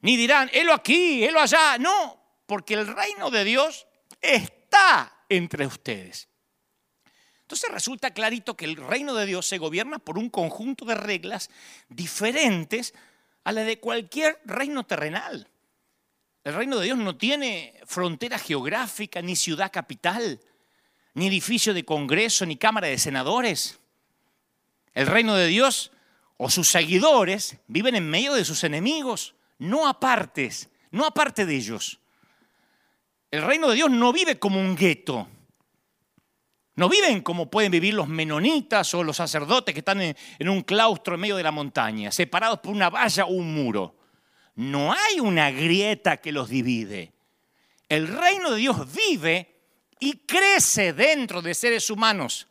Ni 0.00 0.16
dirán, 0.16 0.50
helo 0.52 0.74
aquí, 0.74 1.24
helo 1.24 1.40
allá, 1.40 1.78
no, 1.78 2.42
porque 2.46 2.74
el 2.74 2.86
reino 2.86 3.30
de 3.30 3.44
Dios 3.44 3.86
está 4.20 5.24
entre 5.28 5.66
ustedes. 5.66 6.28
Entonces 7.40 7.70
resulta 7.70 8.12
clarito 8.12 8.56
que 8.56 8.64
el 8.64 8.76
reino 8.76 9.14
de 9.14 9.26
Dios 9.26 9.46
se 9.46 9.58
gobierna 9.58 9.98
por 9.98 10.18
un 10.18 10.30
conjunto 10.30 10.84
de 10.84 10.94
reglas 10.94 11.50
diferentes 11.88 12.94
a 13.44 13.52
las 13.52 13.66
de 13.66 13.80
cualquier 13.80 14.40
reino 14.44 14.84
terrenal. 14.84 15.48
El 16.42 16.54
reino 16.54 16.78
de 16.78 16.86
Dios 16.86 16.98
no 16.98 17.16
tiene 17.16 17.80
frontera 17.86 18.38
geográfica, 18.38 19.22
ni 19.22 19.36
ciudad 19.36 19.72
capital, 19.72 20.40
ni 21.14 21.28
edificio 21.28 21.72
de 21.72 21.84
congreso, 21.84 22.44
ni 22.44 22.56
cámara 22.56 22.88
de 22.88 22.98
senadores. 22.98 23.78
El 24.92 25.06
reino 25.06 25.34
de 25.34 25.46
Dios 25.46 25.90
o 26.36 26.50
sus 26.50 26.68
seguidores 26.68 27.56
viven 27.68 27.94
en 27.94 28.08
medio 28.08 28.34
de 28.34 28.44
sus 28.44 28.64
enemigos, 28.64 29.34
no 29.58 29.86
apartes, 29.86 30.68
no 30.90 31.06
aparte 31.06 31.46
de 31.46 31.54
ellos. 31.54 32.00
El 33.30 33.42
reino 33.42 33.68
de 33.68 33.76
Dios 33.76 33.90
no 33.90 34.12
vive 34.12 34.38
como 34.38 34.60
un 34.60 34.76
gueto. 34.76 35.28
No 36.76 36.88
viven 36.88 37.20
como 37.22 37.50
pueden 37.50 37.70
vivir 37.70 37.94
los 37.94 38.08
menonitas 38.08 38.92
o 38.94 39.04
los 39.04 39.16
sacerdotes 39.16 39.72
que 39.72 39.78
están 39.78 40.00
en, 40.02 40.48
un 40.48 40.62
claustro 40.62 41.14
en 41.14 41.20
medio 41.20 41.36
de 41.36 41.42
la 41.44 41.52
montaña, 41.52 42.10
separados 42.10 42.58
por 42.58 42.72
una 42.72 42.90
valla 42.90 43.26
o 43.26 43.32
un 43.32 43.54
muro. 43.54 43.96
No 44.56 44.92
hay 44.92 45.20
una 45.20 45.50
grieta 45.52 46.16
que 46.16 46.32
los 46.32 46.48
divide. 46.48 47.12
El 47.88 48.08
reino 48.08 48.50
de 48.50 48.56
Dios 48.56 48.92
vive 48.92 49.54
y 50.00 50.18
crece 50.26 50.92
dentro 50.92 51.42
de 51.42 51.54
seres 51.54 51.90
humanos 51.90 52.48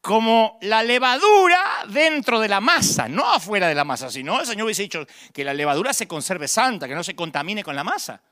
como 0.00 0.58
la 0.62 0.82
levadura 0.82 1.84
dentro 1.88 2.40
de 2.40 2.48
la 2.48 2.60
masa, 2.60 3.08
no 3.08 3.30
afuera 3.30 3.68
de 3.68 3.74
la 3.74 3.84
masa, 3.84 4.10
sino 4.10 4.40
el 4.40 4.46
Señor 4.46 4.64
hubiese 4.64 4.82
dicho 4.82 5.06
que 5.32 5.44
la 5.44 5.52
levadura 5.52 5.92
se 5.92 6.08
conserve 6.08 6.48
santa, 6.48 6.88
que 6.88 6.94
no 6.94 7.04
se 7.04 7.14
contamine 7.14 7.62
con 7.62 7.76
la 7.76 7.84
masa. 7.84 8.22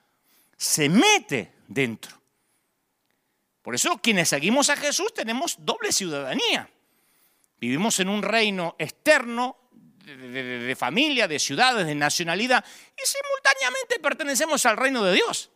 Se 0.57 0.88
mete 0.88 1.52
dentro. 1.66 2.18
Por 3.62 3.74
eso 3.74 3.98
quienes 3.98 4.31
seguimos 4.31 4.70
a 4.70 4.76
Jesús 4.76 5.12
tenemos 5.12 5.57
doble 5.59 5.92
ciudadanía. 5.92 6.70
Vivimos 7.61 8.00
en 8.00 8.09
un 8.09 8.22
reino 8.22 8.74
externo 8.78 9.57
de, 10.04 10.74
familia, 10.78 11.28
de 11.28 11.38
ciudades, 11.38 11.87
de 11.87 11.94
nacionalidad 11.94 12.64
y 12.96 13.07
simultáneamente 13.07 13.98
pertenecemos 14.00 14.64
al 14.64 14.78
reino 14.78 15.04
de 15.04 15.12
Dios. 15.12 15.50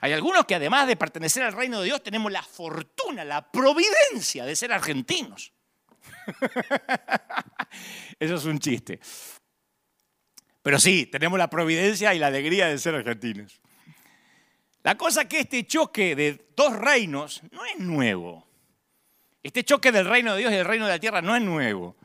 Hay 0.00 0.12
algunos 0.12 0.46
que 0.46 0.54
además 0.54 0.86
de 0.86 0.96
pertenecer 0.96 1.42
al 1.42 1.52
reino 1.52 1.80
de 1.80 1.86
Dios 1.86 2.02
tenemos 2.02 2.32
la 2.32 2.42
fortuna, 2.42 3.24
la 3.24 3.50
providencia 3.50 4.46
de 4.46 4.56
ser 4.56 4.72
argentinos. 4.72 5.52
Eso 8.18 8.34
es 8.34 8.44
un 8.44 8.58
chiste. 8.58 8.98
Pero 10.62 10.78
sí, 10.78 11.06
tenemos 11.06 11.38
la 11.38 11.50
providencia 11.50 12.14
y 12.14 12.18
la 12.18 12.28
alegría 12.28 12.68
de 12.68 12.78
ser 12.78 12.94
argentinos. 12.94 13.60
La 14.82 14.96
cosa 14.96 15.22
es 15.22 15.28
que 15.28 15.40
este 15.40 15.66
choque 15.66 16.16
de 16.16 16.48
dos 16.56 16.74
reinos 16.76 17.42
no 17.50 17.64
es 17.66 17.78
nuevo. 17.78 18.46
Este 19.42 19.64
choque 19.64 19.92
del 19.92 20.06
reino 20.06 20.32
de 20.32 20.40
Dios 20.40 20.52
y 20.52 20.56
del 20.56 20.66
reino 20.66 20.86
de 20.86 20.92
la 20.92 20.98
tierra 20.98 21.20
no 21.20 21.36
es 21.36 21.42
nuevo. 21.42 21.96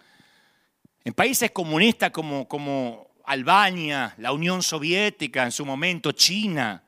En 1.05 1.13
países 1.13 1.51
comunistas 1.51 2.11
como, 2.11 2.47
como 2.47 3.11
Albania, 3.25 4.13
la 4.17 4.33
Unión 4.33 4.61
Soviética 4.63 5.43
en 5.43 5.51
su 5.51 5.65
momento, 5.65 6.11
China, 6.11 6.84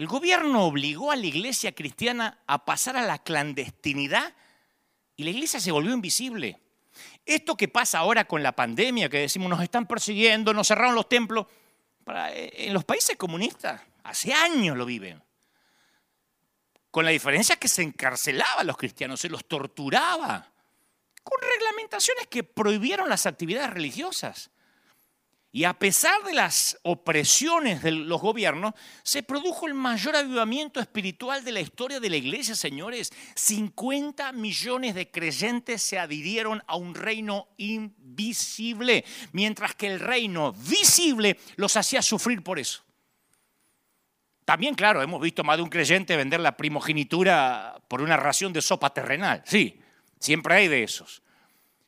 el 0.00 0.06
gobierno 0.06 0.64
obligó 0.64 1.12
a 1.12 1.16
la 1.16 1.26
iglesia 1.26 1.72
cristiana 1.72 2.38
a 2.46 2.64
pasar 2.64 2.96
a 2.96 3.02
la 3.02 3.18
clandestinidad 3.18 4.32
y 5.14 5.24
la 5.24 5.28
iglesia 5.28 5.60
se 5.60 5.70
volvió 5.70 5.92
invisible. 5.92 6.58
Esto 7.26 7.54
que 7.54 7.68
pasa 7.68 7.98
ahora 7.98 8.24
con 8.24 8.42
la 8.42 8.56
pandemia, 8.56 9.10
que 9.10 9.18
decimos 9.18 9.50
nos 9.50 9.62
están 9.62 9.86
persiguiendo, 9.86 10.54
nos 10.54 10.68
cerraron 10.68 10.94
los 10.94 11.06
templos, 11.06 11.48
eh, 12.32 12.50
en 12.54 12.72
los 12.72 12.82
países 12.86 13.14
comunistas 13.18 13.82
hace 14.02 14.32
años 14.32 14.74
lo 14.74 14.86
viven. 14.86 15.22
Con 16.90 17.04
la 17.04 17.10
diferencia 17.10 17.56
que 17.56 17.68
se 17.68 17.82
encarcelaba 17.82 18.60
a 18.60 18.64
los 18.64 18.78
cristianos, 18.78 19.20
se 19.20 19.28
los 19.28 19.44
torturaba, 19.44 20.50
con 21.22 21.38
reglamentaciones 21.42 22.26
que 22.26 22.42
prohibieron 22.42 23.10
las 23.10 23.26
actividades 23.26 23.74
religiosas. 23.74 24.50
Y 25.52 25.64
a 25.64 25.74
pesar 25.74 26.22
de 26.22 26.32
las 26.32 26.78
opresiones 26.84 27.82
de 27.82 27.90
los 27.90 28.20
gobiernos, 28.20 28.72
se 29.02 29.24
produjo 29.24 29.66
el 29.66 29.74
mayor 29.74 30.14
avivamiento 30.14 30.78
espiritual 30.78 31.42
de 31.42 31.50
la 31.50 31.60
historia 31.60 31.98
de 31.98 32.08
la 32.08 32.16
iglesia, 32.16 32.54
señores. 32.54 33.12
50 33.34 34.30
millones 34.30 34.94
de 34.94 35.10
creyentes 35.10 35.82
se 35.82 35.98
adhirieron 35.98 36.62
a 36.68 36.76
un 36.76 36.94
reino 36.94 37.48
invisible, 37.56 39.04
mientras 39.32 39.74
que 39.74 39.88
el 39.88 39.98
reino 39.98 40.52
visible 40.52 41.36
los 41.56 41.76
hacía 41.76 42.00
sufrir 42.00 42.44
por 42.44 42.60
eso. 42.60 42.84
También, 44.44 44.76
claro, 44.76 45.02
hemos 45.02 45.20
visto 45.20 45.42
más 45.42 45.56
de 45.56 45.64
un 45.64 45.68
creyente 45.68 46.16
vender 46.16 46.38
la 46.38 46.56
primogenitura 46.56 47.80
por 47.88 48.02
una 48.02 48.16
ración 48.16 48.52
de 48.52 48.62
sopa 48.62 48.94
terrenal. 48.94 49.42
Sí, 49.46 49.80
siempre 50.20 50.54
hay 50.54 50.68
de 50.68 50.84
esos. 50.84 51.22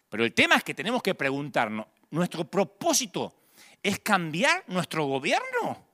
Pero 0.08 0.24
el 0.24 0.34
tema 0.34 0.56
es 0.56 0.64
que 0.64 0.74
tenemos 0.74 1.00
que 1.00 1.14
preguntarnos, 1.14 1.86
¿nuestro 2.10 2.44
propósito 2.44 3.41
es 3.82 3.98
cambiar 4.00 4.64
nuestro 4.68 5.06
gobierno 5.06 5.86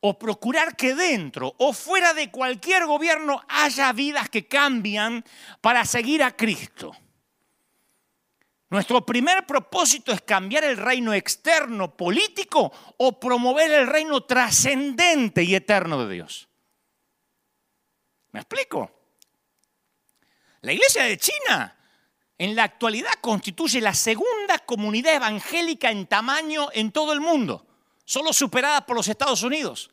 o 0.00 0.18
procurar 0.18 0.76
que 0.76 0.94
dentro 0.94 1.54
o 1.58 1.72
fuera 1.72 2.14
de 2.14 2.30
cualquier 2.30 2.86
gobierno 2.86 3.42
haya 3.48 3.92
vidas 3.92 4.28
que 4.28 4.46
cambian 4.46 5.24
para 5.60 5.84
seguir 5.84 6.22
a 6.22 6.36
Cristo. 6.36 6.92
Nuestro 8.70 9.04
primer 9.04 9.46
propósito 9.46 10.12
es 10.12 10.22
cambiar 10.22 10.62
el 10.64 10.76
reino 10.76 11.12
externo 11.12 11.96
político 11.96 12.72
o 12.98 13.18
promover 13.18 13.70
el 13.72 13.86
reino 13.88 14.22
trascendente 14.22 15.42
y 15.42 15.56
eterno 15.56 16.04
de 16.04 16.14
Dios. 16.14 16.48
¿Me 18.30 18.40
explico? 18.40 18.90
La 20.60 20.72
iglesia 20.72 21.04
de 21.04 21.18
China 21.18 21.76
en 22.40 22.56
la 22.56 22.64
actualidad 22.64 23.12
constituye 23.20 23.82
la 23.82 23.92
segunda 23.92 24.58
comunidad 24.60 25.14
evangélica 25.14 25.90
en 25.90 26.06
tamaño 26.06 26.68
en 26.72 26.90
todo 26.90 27.12
el 27.12 27.20
mundo, 27.20 27.66
solo 28.06 28.32
superada 28.32 28.86
por 28.86 28.96
los 28.96 29.08
Estados 29.08 29.42
Unidos. 29.42 29.90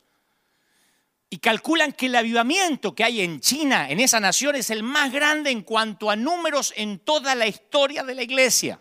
Y 1.28 1.40
calculan 1.40 1.92
que 1.92 2.06
el 2.06 2.16
avivamiento 2.16 2.94
que 2.94 3.04
hay 3.04 3.20
en 3.20 3.40
China, 3.40 3.90
en 3.90 4.00
esa 4.00 4.18
nación, 4.18 4.56
es 4.56 4.70
el 4.70 4.82
más 4.82 5.12
grande 5.12 5.50
en 5.50 5.60
cuanto 5.60 6.08
a 6.08 6.16
números 6.16 6.72
en 6.74 7.00
toda 7.00 7.34
la 7.34 7.46
historia 7.46 8.02
de 8.02 8.14
la 8.14 8.22
iglesia. 8.22 8.80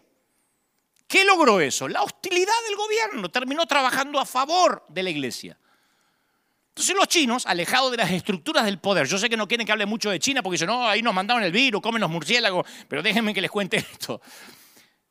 ¿Qué 1.05 1.25
logró 1.25 1.59
eso? 1.59 1.89
La 1.89 2.03
hostilidad 2.03 2.53
del 2.69 2.77
gobierno 2.77 3.29
terminó 3.29 3.65
trabajando 3.65 4.17
a 4.17 4.25
favor 4.25 4.85
de 4.87 5.03
la 5.03 5.09
iglesia. 5.09 5.59
Entonces 6.77 6.95
los 6.95 7.07
chinos, 7.07 7.47
alejados 7.47 7.89
de 7.89 7.97
las 7.97 8.11
estructuras 8.11 8.63
del 8.63 8.77
poder, 8.77 9.07
yo 9.07 9.17
sé 9.17 9.31
que 9.31 9.35
no 9.35 9.47
quieren 9.47 9.65
que 9.65 9.71
hable 9.71 9.87
mucho 9.87 10.11
de 10.11 10.19
China 10.19 10.43
porque 10.43 10.53
dicen, 10.53 10.67
no, 10.67 10.87
ahí 10.87 11.01
nos 11.01 11.11
mandaron 11.11 11.41
el 11.41 11.51
virus, 11.51 11.81
comen 11.81 11.99
los 11.99 12.11
murciélagos, 12.11 12.67
pero 12.87 13.01
déjenme 13.01 13.33
que 13.33 13.41
les 13.41 13.49
cuente 13.49 13.77
esto. 13.77 14.21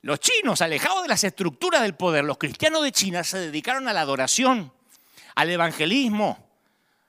Los 0.02 0.20
chinos, 0.20 0.62
alejados 0.62 1.02
de 1.02 1.09
las 1.09 1.24
estructuras 1.24 1.83
del 1.83 1.96
poder, 1.96 2.22
los 2.22 2.38
cristianos 2.38 2.85
de 2.85 2.92
China 2.92 3.24
se 3.24 3.38
dedicaron 3.38 3.88
a 3.88 3.92
la 3.92 4.02
adoración, 4.02 4.72
al 5.35 5.50
evangelismo, 5.50 6.38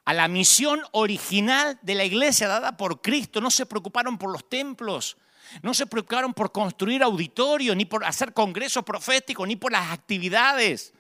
a 0.06 0.16
la 0.16 0.28
misión 0.28 0.82
original 0.92 1.78
de 1.84 1.94
la 1.94 2.06
iglesia 2.06 2.48
dada 2.48 2.78
por 2.78 3.00
Cristo. 3.04 3.40
No 3.42 3.52
se 3.52 3.68
preocuparon 3.68 4.18
por 4.18 4.32
los 4.32 4.50
templos, 4.50 5.18
no 5.62 5.76
se 5.76 5.86
preocuparon 5.86 6.34
por 6.34 6.52
construir 6.52 7.04
auditorios, 7.04 7.76
ni 7.76 7.86
por 7.86 8.04
hacer 8.04 8.34
congresos 8.34 8.84
proféticos, 8.84 9.48
ni 9.48 9.56
por 9.56 9.72
las 9.72 9.92
actividades. 9.92 10.96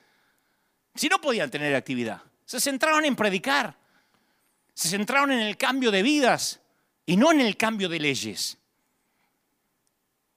Si 0.93 1.10
no 1.10 1.20
podían 1.20 1.50
tener 1.50 1.74
actividad. 1.74 2.22
Se 2.48 2.62
centraron 2.62 3.04
en 3.04 3.16
predicar. 3.16 3.78
Se 4.74 4.88
centraron 4.88 5.34
en 5.34 5.40
el 5.40 5.58
cambio 5.58 5.92
de 5.92 6.02
vidas 6.02 6.62
y 7.06 7.18
no 7.18 7.32
en 7.34 7.42
el 7.42 7.58
cambio 7.58 7.90
de 7.90 8.00
leyes. 8.00 8.58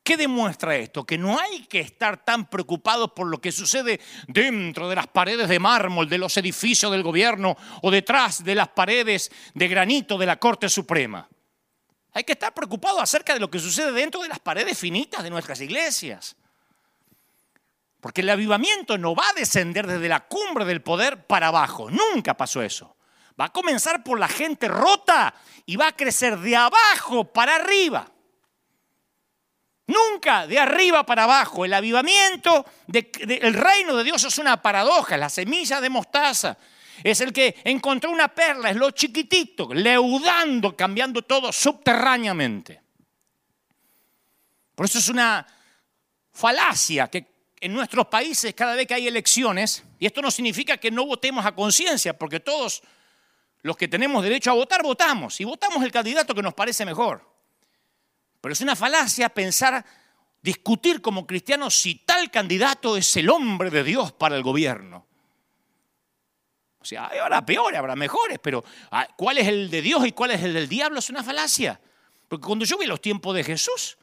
¿Qué 0.02 0.16
demuestra 0.16 0.74
esto? 0.74 1.04
Que 1.04 1.16
no 1.16 1.38
hay 1.38 1.66
que 1.66 1.78
estar 1.78 2.24
tan 2.24 2.50
preocupados 2.50 3.12
por 3.12 3.28
lo 3.28 3.40
que 3.40 3.52
sucede 3.52 4.00
dentro 4.26 4.88
de 4.88 4.96
las 4.96 5.06
paredes 5.06 5.48
de 5.48 5.60
mármol 5.60 6.08
de 6.08 6.18
los 6.18 6.36
edificios 6.36 6.90
del 6.90 7.04
gobierno 7.04 7.56
o 7.82 7.92
detrás 7.92 8.42
de 8.42 8.56
las 8.56 8.68
paredes 8.68 9.30
de 9.54 9.68
granito 9.68 10.18
de 10.18 10.26
la 10.26 10.36
Corte 10.36 10.68
Suprema. 10.68 11.28
Hay 12.12 12.24
que 12.24 12.32
estar 12.32 12.52
preocupados 12.52 13.00
acerca 13.00 13.34
de 13.34 13.40
lo 13.40 13.48
que 13.48 13.60
sucede 13.60 13.92
dentro 13.92 14.20
de 14.20 14.28
las 14.28 14.40
paredes 14.40 14.76
finitas 14.76 15.22
de 15.22 15.30
nuestras 15.30 15.60
iglesias. 15.60 16.34
Porque 18.00 18.22
el 18.22 18.30
avivamiento 18.30 18.96
no 18.96 19.14
va 19.14 19.28
a 19.28 19.34
descender 19.34 19.86
desde 19.86 20.08
la 20.08 20.20
cumbre 20.20 20.64
del 20.64 20.82
poder 20.82 21.26
para 21.26 21.48
abajo. 21.48 21.90
Nunca 21.90 22.34
pasó 22.34 22.62
eso. 22.62 22.96
Va 23.38 23.46
a 23.46 23.52
comenzar 23.52 24.02
por 24.02 24.18
la 24.18 24.28
gente 24.28 24.68
rota 24.68 25.34
y 25.66 25.76
va 25.76 25.88
a 25.88 25.96
crecer 25.96 26.38
de 26.38 26.56
abajo 26.56 27.24
para 27.24 27.56
arriba. 27.56 28.10
Nunca 29.86 30.46
de 30.46 30.58
arriba 30.58 31.04
para 31.04 31.24
abajo. 31.24 31.64
El 31.64 31.74
avivamiento 31.74 32.64
del 32.86 33.54
reino 33.54 33.96
de 33.96 34.04
Dios 34.04 34.24
es 34.24 34.38
una 34.38 34.62
paradoja, 34.62 35.16
la 35.16 35.28
semilla 35.28 35.80
de 35.80 35.90
mostaza. 35.90 36.56
Es 37.02 37.20
el 37.20 37.32
que 37.32 37.56
encontró 37.64 38.10
una 38.10 38.28
perla, 38.28 38.70
es 38.70 38.76
lo 38.76 38.90
chiquitito, 38.90 39.72
leudando, 39.72 40.76
cambiando 40.76 41.22
todo 41.22 41.50
subterráneamente. 41.50 42.82
Por 44.74 44.86
eso 44.86 44.98
es 44.98 45.08
una 45.08 45.46
falacia 46.32 47.08
que 47.08 47.39
en 47.60 47.72
nuestros 47.74 48.06
países 48.06 48.54
cada 48.54 48.74
vez 48.74 48.86
que 48.86 48.94
hay 48.94 49.06
elecciones, 49.06 49.84
y 49.98 50.06
esto 50.06 50.22
no 50.22 50.30
significa 50.30 50.78
que 50.78 50.90
no 50.90 51.04
votemos 51.04 51.44
a 51.44 51.54
conciencia, 51.54 52.18
porque 52.18 52.40
todos 52.40 52.82
los 53.62 53.76
que 53.76 53.88
tenemos 53.88 54.22
derecho 54.22 54.50
a 54.50 54.54
votar, 54.54 54.82
votamos, 54.82 55.40
y 55.40 55.44
votamos 55.44 55.82
el 55.84 55.92
candidato 55.92 56.34
que 56.34 56.42
nos 56.42 56.54
parece 56.54 56.84
mejor. 56.84 57.28
Pero 58.40 58.52
es 58.54 58.60
una 58.62 58.74
falacia 58.74 59.28
pensar, 59.28 59.84
discutir 60.40 61.02
como 61.02 61.26
cristianos 61.26 61.74
si 61.74 61.96
tal 61.96 62.30
candidato 62.30 62.96
es 62.96 63.14
el 63.16 63.28
hombre 63.28 63.68
de 63.68 63.84
Dios 63.84 64.12
para 64.12 64.36
el 64.36 64.42
gobierno. 64.42 65.06
O 66.80 66.84
sea, 66.84 67.10
habrá 67.22 67.44
peores, 67.44 67.78
habrá 67.78 67.94
mejores, 67.94 68.38
pero 68.38 68.64
ah, 68.90 69.06
¿cuál 69.16 69.36
es 69.36 69.46
el 69.46 69.70
de 69.70 69.82
Dios 69.82 70.06
y 70.06 70.12
cuál 70.12 70.30
es 70.30 70.42
el 70.42 70.54
del 70.54 70.66
diablo? 70.66 70.98
Es 70.98 71.10
una 71.10 71.22
falacia. 71.22 71.78
Porque 72.26 72.46
cuando 72.46 72.64
yo 72.64 72.78
vi 72.78 72.86
los 72.86 73.02
tiempos 73.02 73.34
de 73.34 73.44
Jesús, 73.44 73.98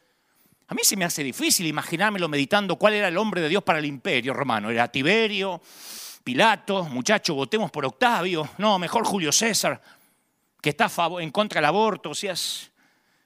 a 0.68 0.74
mí 0.74 0.82
se 0.84 0.98
me 0.98 1.06
hace 1.06 1.24
difícil 1.24 1.66
imaginármelo 1.66 2.28
meditando 2.28 2.76
cuál 2.76 2.94
era 2.94 3.08
el 3.08 3.18
hombre 3.18 3.42
de 3.42 3.50
Dios 3.50 3.64
para 3.64 3.80
el 3.80 3.86
imperio 3.86 4.34
romano. 4.34 4.70
Era 4.70 4.92
Tiberio, 4.92 5.62
Pilato, 6.24 6.84
muchacho, 6.84 7.36
votemos 7.36 7.72
por 7.72 7.86
Octavio. 7.86 8.50
No, 8.58 8.78
mejor 8.78 9.06
Julio 9.06 9.32
César, 9.32 9.82
que 10.62 10.72
está 10.72 10.92
en 11.22 11.32
contra 11.32 11.60
del 11.60 11.66
aborto. 11.66 12.10
O 12.10 12.16
sea, 12.16 12.34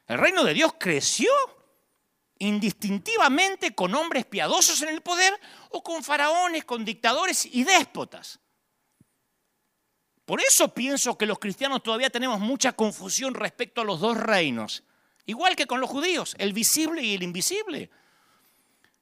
el 0.08 0.18
reino 0.20 0.44
de 0.44 0.54
Dios 0.54 0.76
creció 0.78 1.32
indistintivamente 2.38 3.74
con 3.74 3.96
hombres 3.96 4.26
piadosos 4.26 4.80
en 4.84 4.90
el 4.90 5.02
poder 5.02 5.34
o 5.72 5.82
con 5.82 6.04
faraones, 6.04 6.64
con 6.64 6.86
dictadores 6.86 7.48
y 7.48 7.64
déspotas. 7.64 8.40
Por 10.26 10.40
eso 10.42 10.74
pienso 10.74 11.18
que 11.18 11.26
los 11.26 11.40
cristianos 11.40 11.82
todavía 11.82 12.12
tenemos 12.12 12.40
mucha 12.40 12.74
confusión 12.74 13.34
respecto 13.34 13.82
a 13.82 13.84
los 13.84 14.00
dos 14.00 14.16
reinos, 14.16 14.84
igual 15.26 15.56
que 15.56 15.68
con 15.68 15.80
los 15.80 15.90
judíos, 15.90 16.36
el 16.38 16.54
visible 16.54 17.04
y 17.04 17.16
el 17.16 17.24
invisible. 17.24 17.90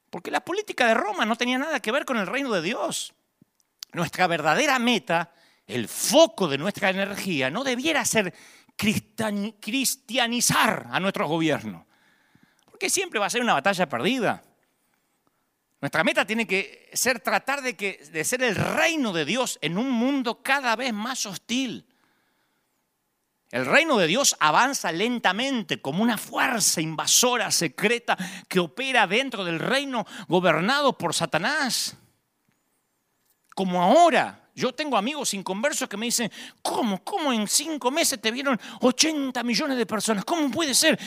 Porque 0.09 0.31
la 0.31 0.43
política 0.43 0.87
de 0.87 0.95
Roma 0.95 1.25
no 1.25 1.35
tenía 1.35 1.57
nada 1.57 1.81
que 1.81 1.91
ver 1.91 2.05
con 2.05 2.17
el 2.17 2.27
reino 2.27 2.51
de 2.51 2.61
Dios. 2.61 3.13
Nuestra 3.93 4.27
verdadera 4.27 4.79
meta, 4.79 5.33
el 5.67 5.87
foco 5.87 6.47
de 6.47 6.57
nuestra 6.57 6.89
energía, 6.89 7.49
no 7.49 7.63
debiera 7.63 8.03
ser 8.05 8.33
cristianizar 8.75 10.87
a 10.89 10.99
nuestro 10.99 11.27
gobierno, 11.27 11.85
porque 12.65 12.89
siempre 12.89 13.19
va 13.19 13.25
a 13.25 13.29
ser 13.29 13.41
una 13.41 13.53
batalla 13.53 13.89
perdida. 13.89 14.41
Nuestra 15.81 16.03
meta 16.03 16.25
tiene 16.25 16.47
que 16.47 16.89
ser 16.93 17.19
tratar 17.19 17.61
de, 17.61 17.75
que, 17.75 18.03
de 18.11 18.23
ser 18.23 18.43
el 18.43 18.55
reino 18.55 19.13
de 19.13 19.25
Dios 19.25 19.59
en 19.61 19.77
un 19.77 19.91
mundo 19.91 20.41
cada 20.41 20.75
vez 20.75 20.93
más 20.93 21.25
hostil. 21.25 21.85
El 23.51 23.65
reino 23.65 23.97
de 23.97 24.05
Dios 24.05 24.35
avanza 24.39 24.91
lentamente 24.91 25.81
como 25.81 26.03
una 26.03 26.17
fuerza 26.17 26.81
invasora 26.81 27.49
secreta 27.49 28.15
que 28.47 28.59
opera 28.59 29.07
dentro 29.07 29.43
del 29.43 29.59
reino 29.59 30.05
gobernado 30.27 30.95
por 30.97 31.15
Satanás. 31.15 31.97
Como 33.55 33.81
ahora, 33.81 34.49
yo 34.53 34.73
tengo 34.73 34.97
amigos 34.97 35.33
inconversos 35.33 35.89
que 35.89 35.97
me 35.97 36.05
dicen, 36.05 36.31
¿cómo? 36.61 37.03
¿Cómo 37.03 37.33
en 37.33 37.47
cinco 37.47 37.89
meses 37.89 38.21
te 38.21 38.29
vieron 38.29 38.59
80 38.81 39.41
millones 39.43 39.77
de 39.77 39.85
personas? 39.85 40.25
¿Cómo 40.25 40.51
puede 40.51 40.75
ser? 40.75 40.99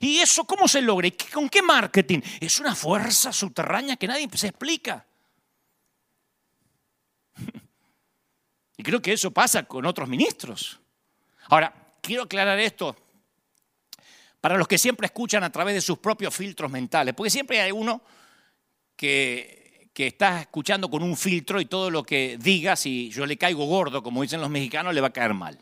¿Y 0.00 0.18
eso 0.18 0.44
cómo 0.44 0.68
se 0.68 0.82
logra? 0.82 1.08
¿Con 1.32 1.48
qué 1.48 1.62
marketing? 1.62 2.20
Es 2.38 2.60
una 2.60 2.74
fuerza 2.74 3.32
subterránea 3.32 3.96
que 3.96 4.06
nadie 4.06 4.28
se 4.34 4.48
explica. 4.48 5.06
Y 8.80 8.84
creo 8.84 9.02
que 9.02 9.12
eso 9.12 9.32
pasa 9.32 9.64
con 9.64 9.84
otros 9.86 10.08
ministros. 10.08 10.78
Ahora, 11.48 11.74
quiero 12.08 12.22
aclarar 12.22 12.58
esto 12.58 12.96
para 14.40 14.56
los 14.56 14.66
que 14.66 14.78
siempre 14.78 15.04
escuchan 15.04 15.44
a 15.44 15.52
través 15.52 15.74
de 15.74 15.82
sus 15.82 15.98
propios 15.98 16.34
filtros 16.34 16.70
mentales, 16.70 17.12
porque 17.14 17.28
siempre 17.28 17.60
hay 17.60 17.70
uno 17.70 18.00
que 18.96 19.90
estás 19.94 20.40
escuchando 20.40 20.88
con 20.88 21.02
un 21.02 21.16
filtro 21.16 21.60
y 21.60 21.66
todo 21.66 21.90
lo 21.90 22.02
que 22.02 22.38
digas, 22.40 22.86
y 22.86 23.10
yo 23.10 23.26
le 23.26 23.36
caigo 23.36 23.66
gordo, 23.66 24.02
como 24.02 24.22
dicen 24.22 24.40
los 24.40 24.48
mexicanos, 24.48 24.94
le 24.94 25.02
va 25.02 25.08
a 25.08 25.12
caer 25.12 25.34
mal. 25.34 25.58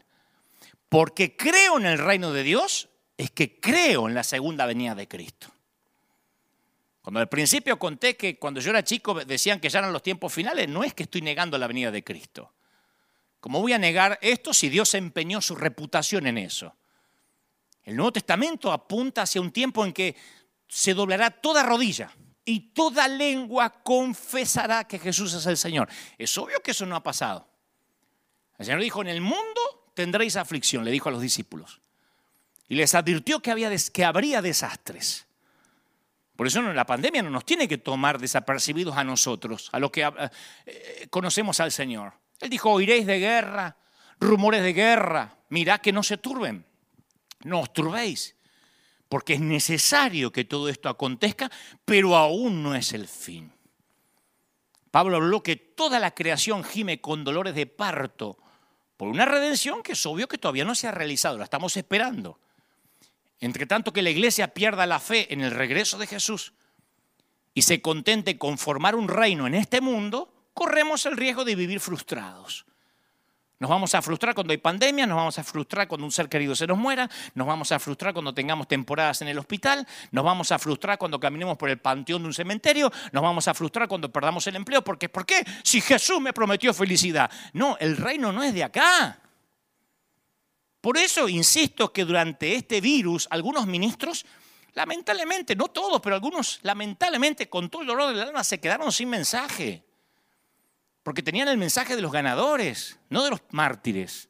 Porque 0.89 1.37
creo 1.37 1.79
en 1.79 1.87
el 1.87 1.99
reino 1.99 2.33
de 2.33 2.45
Dios, 2.45 2.89
es 3.17 3.33
que 3.33 3.59
creo 3.59 4.09
en 4.09 4.15
la 4.15 4.23
segunda 4.23 4.67
venida 4.67 4.95
de 4.95 5.09
Cristo. 5.09 5.49
Cuando 7.03 7.19
al 7.19 7.29
principio 7.29 7.79
conté 7.79 8.17
que 8.17 8.39
cuando 8.39 8.61
yo 8.61 8.71
era 8.71 8.85
chico 8.85 9.15
decían 9.25 9.59
que 9.59 9.69
ya 9.69 9.81
eran 9.81 9.93
los 9.93 10.03
tiempos 10.03 10.33
finales, 10.33 10.69
no 10.69 10.85
es 10.85 10.95
que 10.95 11.05
estoy 11.05 11.23
negando 11.23 11.59
la 11.59 11.67
venida 11.67 11.91
de 11.91 12.05
Cristo. 12.05 12.53
¿Cómo 13.41 13.61
voy 13.61 13.73
a 13.73 13.79
negar 13.79 14.19
esto 14.23 14.53
si 14.53 14.69
Dios 14.69 14.95
empeñó 14.95 15.41
su 15.41 15.55
reputación 15.55 16.27
en 16.27 16.39
eso? 16.39 16.75
El 17.85 17.97
Nuevo 17.97 18.13
Testamento 18.13 18.73
apunta 18.73 19.23
hacia 19.23 19.41
un 19.41 19.53
tiempo 19.53 19.85
en 19.85 19.93
que 19.93 20.17
se 20.67 20.95
doblará 20.95 21.31
toda 21.31 21.63
rodilla 21.63 22.11
y 22.45 22.73
toda 22.73 23.07
lengua 23.09 23.71
confesará 23.83 24.85
que 24.85 24.99
Jesús 24.99 25.35
es 25.35 25.47
el 25.47 25.57
Señor. 25.57 25.89
Es 26.19 26.37
obvio 26.37 26.61
que 26.63 26.73
eso 26.73 26.87
no 26.87 26.97
ha 26.97 27.03
pasado. 27.03 27.49
El 28.59 28.67
Señor 28.67 28.81
dijo, 28.81 29.03
en 29.03 29.09
el 29.09 29.21
mundo 29.21 29.93
tendréis 29.95 30.37
aflicción, 30.37 30.85
le 30.85 30.91
dijo 30.91 31.09
a 31.09 31.13
los 31.13 31.23
discípulos. 31.23 31.81
Y 32.69 32.75
les 32.75 32.95
advirtió 32.95 33.41
que, 33.41 33.51
había, 33.51 33.71
que 33.93 34.05
habría 34.05 34.43
desastres. 34.43 35.27
Por 36.35 36.47
eso 36.47 36.61
la 36.61 36.85
pandemia 36.85 37.23
no 37.23 37.31
nos 37.31 37.45
tiene 37.45 37.67
que 37.67 37.79
tomar 37.79 38.19
desapercibidos 38.19 38.97
a 38.97 39.05
nosotros, 39.05 39.71
a 39.73 39.79
los 39.79 39.91
que 39.91 40.03
eh, 40.67 41.07
conocemos 41.09 41.61
al 41.61 41.73
Señor. 41.73 42.15
Él 42.41 42.51
dijo, 42.51 42.71
oiréis 42.71 43.07
de 43.07 43.19
guerra, 43.19 43.77
rumores 44.21 44.63
de 44.63 44.73
guerra, 44.73 45.39
mirad 45.49 45.81
que 45.81 45.93
no 45.93 46.03
se 46.03 46.19
turben, 46.19 46.67
no 47.45 47.61
os 47.61 47.73
turbéis 47.73 48.37
porque 49.09 49.35
es 49.35 49.41
necesario 49.41 50.33
que 50.33 50.45
todo 50.45 50.69
esto 50.69 50.89
acontezca, 50.89 51.51
pero 51.85 52.17
aún 52.17 52.63
no 52.63 52.75
es 52.75 52.93
el 52.93 53.07
fin. 53.07 53.53
Pablo 54.91 55.17
habló 55.17 55.43
que 55.43 55.57
toda 55.57 56.01
la 56.01 56.15
creación 56.15 56.65
gime 56.65 57.01
con 57.01 57.25
dolores 57.25 57.55
de 57.55 57.67
parto 57.67 58.39
por 58.97 59.09
una 59.09 59.27
redención 59.27 59.83
que 59.83 59.93
es 59.93 60.07
obvio 60.07 60.27
que 60.27 60.39
todavía 60.39 60.65
no 60.65 60.75
se 60.75 60.89
ha 60.89 60.91
realizado, 60.91 61.39
la 61.39 61.45
estamos 61.45 61.77
esperando. 61.77 62.41
Entre 63.39 63.67
tanto 63.67 63.93
que 63.93 64.03
la 64.03 64.11
iglesia 64.11 64.55
pierda 64.55 64.87
la 64.87 64.99
fe 64.99 65.33
en 65.33 65.43
el 65.43 65.51
regreso 65.51 65.99
de 65.99 66.07
Jesús 66.07 66.55
y 67.53 67.63
se 67.63 67.83
contente 67.83 68.39
con 68.39 68.57
formar 68.57 68.95
un 68.95 69.09
reino 69.09 69.47
en 69.47 69.55
este 69.55 69.83
mundo, 69.83 70.33
corremos 70.57 71.05
el 71.05 71.19
riesgo 71.19 71.45
de 71.45 71.55
vivir 71.55 71.81
frustrados. 71.81 72.65
Nos 73.59 73.71
vamos 73.71 73.95
a 73.95 74.01
frustrar 74.01 74.35
cuando 74.35 74.53
hay 74.53 74.59
pandemia, 74.59 75.07
nos 75.07 75.17
vamos 75.17 75.39
a 75.39 75.45
frustrar 75.45 75.87
cuando 75.87 76.07
un 76.07 76.13
ser 76.13 76.31
querido 76.31 76.55
se 76.55 76.67
nos 76.67 76.79
muera, 76.79 77.09
nos 77.35 77.47
vamos 77.47 77.73
a 77.73 77.79
frustrar 77.79 78.15
cuando 78.15 78.33
tengamos 78.33 78.67
temporadas 78.67 79.21
en 79.21 79.29
el 79.29 79.39
hospital, 79.39 79.87
nos 80.11 80.25
vamos 80.25 80.53
a 80.53 80.59
frustrar 80.59 80.97
cuando 80.97 81.21
caminemos 81.21 81.59
por 81.59 81.69
el 81.69 81.79
panteón 81.79 82.23
de 82.23 82.29
un 82.29 82.35
cementerio, 82.35 82.91
nos 83.13 83.23
vamos 83.23 83.49
a 83.49 83.55
frustrar 83.55 83.87
cuando 83.87 84.11
perdamos 84.11 84.47
el 84.47 84.57
empleo. 84.57 84.83
Porque, 84.83 85.11
¿Por 85.11 85.27
qué? 85.27 85.45
Si 85.63 85.83
Jesús 85.83 86.21
me 86.21 86.33
prometió 86.33 86.73
felicidad. 86.73 87.31
No, 87.53 87.77
el 87.79 87.99
reino 87.99 88.33
no 88.33 88.43
es 88.43 88.55
de 88.55 88.65
acá. 88.65 89.21
Por 90.81 90.97
eso 90.97 91.29
insisto 91.29 91.93
que 91.93 92.05
durante 92.05 92.55
este 92.55 92.81
virus 92.81 93.27
algunos 93.31 93.67
ministros, 93.67 94.25
lamentablemente, 94.73 95.55
no 95.55 95.69
todos, 95.69 96.01
pero 96.01 96.15
algunos 96.15 96.61
lamentablemente 96.63 97.49
con 97.49 97.69
todo 97.69 97.83
el 97.83 97.89
dolor 97.89 98.15
del 98.15 98.23
alma 98.23 98.43
se 98.43 98.59
quedaron 98.59 98.91
sin 98.91 99.11
mensaje 99.11 99.86
porque 101.07 101.23
tenían 101.23 101.47
el 101.47 101.57
mensaje 101.57 101.95
de 101.95 102.03
los 102.03 102.11
ganadores, 102.11 102.99
no 103.11 103.23
de 103.23 103.31
los 103.31 103.41
mártires. 103.53 104.29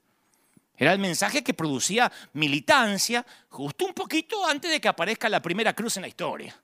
Era 0.77 0.93
el 0.93 0.99
mensaje 0.99 1.43
que 1.43 1.55
producía 1.55 2.12
militancia 2.35 3.25
justo 3.49 3.87
un 3.87 3.95
poquito 3.95 4.47
antes 4.47 4.71
de 4.71 4.79
que 4.79 4.87
aparezca 4.87 5.31
la 5.31 5.41
primera 5.41 5.73
cruz 5.73 5.97
en 5.97 6.03
la 6.03 6.09
historia. 6.09 6.55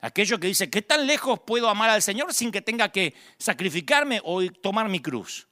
Aquello 0.00 0.38
que 0.38 0.48
dice, 0.48 0.68
¿qué 0.68 0.82
tan 0.82 1.06
lejos 1.06 1.40
puedo 1.40 1.70
amar 1.70 1.88
al 1.88 2.02
Señor 2.02 2.34
sin 2.34 2.52
que 2.52 2.60
tenga 2.60 2.90
que 2.90 3.14
sacrificarme 3.38 4.20
o 4.24 4.42
tomar 4.60 4.90
mi 4.90 5.00
cruz? 5.00 5.48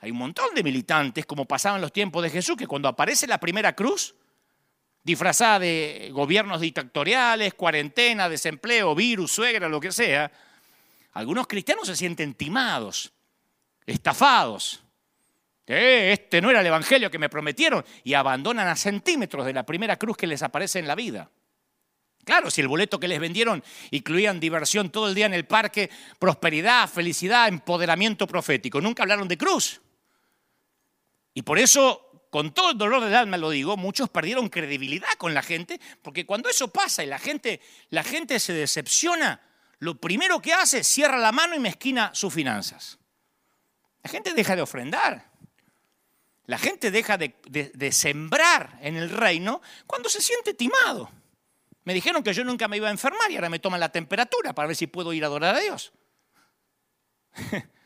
Hay 0.00 0.10
un 0.10 0.18
montón 0.18 0.54
de 0.54 0.62
militantes, 0.62 1.24
como 1.24 1.46
pasaban 1.46 1.80
los 1.80 1.94
tiempos 1.94 2.22
de 2.22 2.28
Jesús, 2.28 2.58
que 2.58 2.66
cuando 2.66 2.88
aparece 2.88 3.26
la 3.26 3.40
primera 3.40 3.74
cruz, 3.74 4.14
disfrazada 5.02 5.60
de 5.60 6.10
gobiernos 6.12 6.60
dictatoriales, 6.60 7.54
cuarentena, 7.54 8.28
desempleo, 8.28 8.94
virus, 8.94 9.32
suegra, 9.32 9.66
lo 9.66 9.80
que 9.80 9.92
sea, 9.92 10.30
algunos 11.12 11.46
cristianos 11.46 11.86
se 11.86 11.96
sienten 11.96 12.34
timados, 12.34 13.12
estafados. 13.86 14.82
este 15.66 16.40
no 16.40 16.50
era 16.50 16.60
el 16.60 16.66
evangelio 16.66 17.10
que 17.10 17.18
me 17.18 17.28
prometieron 17.28 17.84
y 18.04 18.14
abandonan 18.14 18.68
a 18.68 18.76
centímetros 18.76 19.46
de 19.46 19.52
la 19.52 19.66
primera 19.66 19.96
cruz 19.96 20.16
que 20.16 20.26
les 20.26 20.42
aparece 20.42 20.78
en 20.78 20.88
la 20.88 20.94
vida. 20.94 21.30
Claro, 22.24 22.50
si 22.50 22.60
el 22.60 22.68
boleto 22.68 23.00
que 23.00 23.08
les 23.08 23.18
vendieron 23.18 23.64
incluían 23.90 24.40
diversión 24.40 24.90
todo 24.90 25.08
el 25.08 25.14
día 25.14 25.26
en 25.26 25.34
el 25.34 25.46
parque, 25.46 25.90
prosperidad, 26.18 26.88
felicidad, 26.88 27.48
empoderamiento 27.48 28.26
profético, 28.26 28.80
nunca 28.80 29.02
hablaron 29.02 29.26
de 29.26 29.38
cruz. 29.38 29.80
Y 31.34 31.42
por 31.42 31.58
eso, 31.58 32.26
con 32.30 32.52
todo 32.52 32.72
el 32.72 32.78
dolor 32.78 33.02
del 33.04 33.14
alma 33.14 33.36
lo 33.36 33.50
digo, 33.50 33.76
muchos 33.76 34.10
perdieron 34.10 34.48
credibilidad 34.48 35.12
con 35.16 35.32
la 35.32 35.42
gente, 35.42 35.80
porque 36.02 36.26
cuando 36.26 36.48
eso 36.48 36.68
pasa 36.68 37.02
y 37.02 37.06
la 37.06 37.18
gente, 37.18 37.60
la 37.88 38.04
gente 38.04 38.38
se 38.38 38.52
decepciona, 38.52 39.40
lo 39.80 39.96
primero 39.96 40.40
que 40.40 40.52
hace 40.52 40.78
es 40.78 40.86
cierra 40.86 41.18
la 41.18 41.32
mano 41.32 41.54
y 41.54 41.58
mezquina 41.58 42.14
sus 42.14 42.32
finanzas. 42.32 42.98
La 44.02 44.10
gente 44.10 44.32
deja 44.34 44.54
de 44.54 44.62
ofrendar. 44.62 45.30
La 46.44 46.58
gente 46.58 46.90
deja 46.90 47.16
de, 47.16 47.92
sembrar 47.92 48.78
en 48.82 48.96
el 48.96 49.08
reino 49.08 49.62
cuando 49.86 50.08
se 50.08 50.20
siente 50.20 50.52
timado. 50.52 51.10
Me 51.84 51.94
dijeron 51.94 52.22
que 52.22 52.34
yo 52.34 52.44
nunca 52.44 52.68
me 52.68 52.76
iba 52.76 52.88
a 52.88 52.90
enfermar 52.90 53.30
y 53.30 53.36
ahora 53.36 53.48
me 53.48 53.58
toman 53.58 53.80
la 53.80 53.90
temperatura 53.90 54.52
para 54.52 54.68
ver 54.68 54.76
si 54.76 54.86
puedo 54.86 55.12
ir 55.12 55.24
a 55.24 55.28
adorar 55.28 55.54
a 55.54 55.60
Dios. 55.60 55.92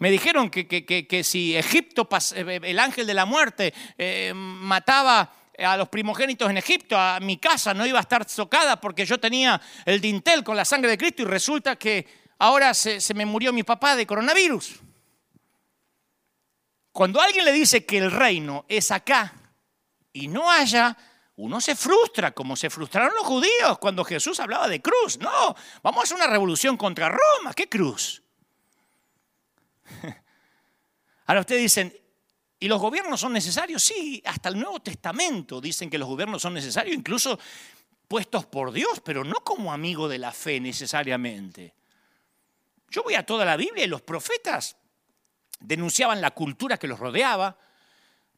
Me 0.00 0.12
dijeron 0.12 0.48
que, 0.48 1.24
si 1.24 1.56
Egipto, 1.56 2.08
eh, 2.36 2.60
el 2.62 2.78
ángel 2.78 3.04
de 3.04 3.14
la 3.14 3.24
muerte, 3.24 3.74
eh, 3.96 4.32
mataba 4.32 5.34
a 5.58 5.76
los 5.76 5.88
primogénitos 5.88 6.48
en 6.48 6.58
Egipto, 6.58 6.96
a 6.96 7.18
mi 7.20 7.36
casa 7.38 7.74
no 7.74 7.86
iba 7.86 7.98
a 7.98 8.02
estar 8.02 8.24
tocada 8.24 8.80
porque 8.80 9.04
yo 9.04 9.18
tenía 9.18 9.60
el 9.84 10.00
dintel 10.00 10.44
con 10.44 10.56
la 10.56 10.64
sangre 10.64 10.90
de 10.90 10.98
Cristo 10.98 11.22
y 11.22 11.26
resulta 11.26 11.76
que 11.76 12.06
ahora 12.38 12.74
se, 12.74 13.00
se 13.00 13.14
me 13.14 13.26
murió 13.26 13.52
mi 13.52 13.62
papá 13.62 13.96
de 13.96 14.06
coronavirus. 14.06 14.80
Cuando 16.92 17.20
alguien 17.20 17.44
le 17.44 17.52
dice 17.52 17.84
que 17.84 17.98
el 17.98 18.10
reino 18.10 18.64
es 18.68 18.90
acá 18.90 19.32
y 20.12 20.28
no 20.28 20.50
allá, 20.50 20.96
uno 21.36 21.60
se 21.60 21.76
frustra, 21.76 22.32
como 22.32 22.56
se 22.56 22.68
frustraron 22.70 23.14
los 23.14 23.24
judíos 23.24 23.78
cuando 23.78 24.04
Jesús 24.04 24.40
hablaba 24.40 24.66
de 24.66 24.82
cruz. 24.82 25.18
No, 25.18 25.54
vamos 25.82 26.00
a 26.00 26.02
hacer 26.02 26.16
una 26.16 26.26
revolución 26.26 26.76
contra 26.76 27.08
Roma. 27.08 27.54
¿Qué 27.54 27.68
cruz? 27.68 28.22
Ahora 31.26 31.40
ustedes 31.40 31.62
dicen, 31.62 31.96
¿y 32.60 32.68
los 32.68 32.80
gobiernos 32.80 33.20
son 33.20 33.32
necesarios? 33.32 33.82
Sí, 33.82 34.22
hasta 34.24 34.48
el 34.48 34.58
Nuevo 34.58 34.80
Testamento 34.80 35.60
dicen 35.60 35.90
que 35.90 35.98
los 35.98 36.08
gobiernos 36.08 36.42
son 36.42 36.54
necesarios, 36.54 36.96
incluso 36.96 37.38
puestos 38.06 38.46
por 38.46 38.72
Dios, 38.72 39.00
pero 39.04 39.24
no 39.24 39.36
como 39.44 39.72
amigo 39.72 40.08
de 40.08 40.18
la 40.18 40.32
fe 40.32 40.60
necesariamente. 40.60 41.74
Yo 42.90 43.02
voy 43.02 43.14
a 43.14 43.26
toda 43.26 43.44
la 43.44 43.56
Biblia 43.56 43.84
y 43.84 43.88
los 43.88 44.02
profetas 44.02 44.76
denunciaban 45.60 46.20
la 46.20 46.30
cultura 46.30 46.78
que 46.78 46.88
los 46.88 46.98
rodeaba, 46.98 47.58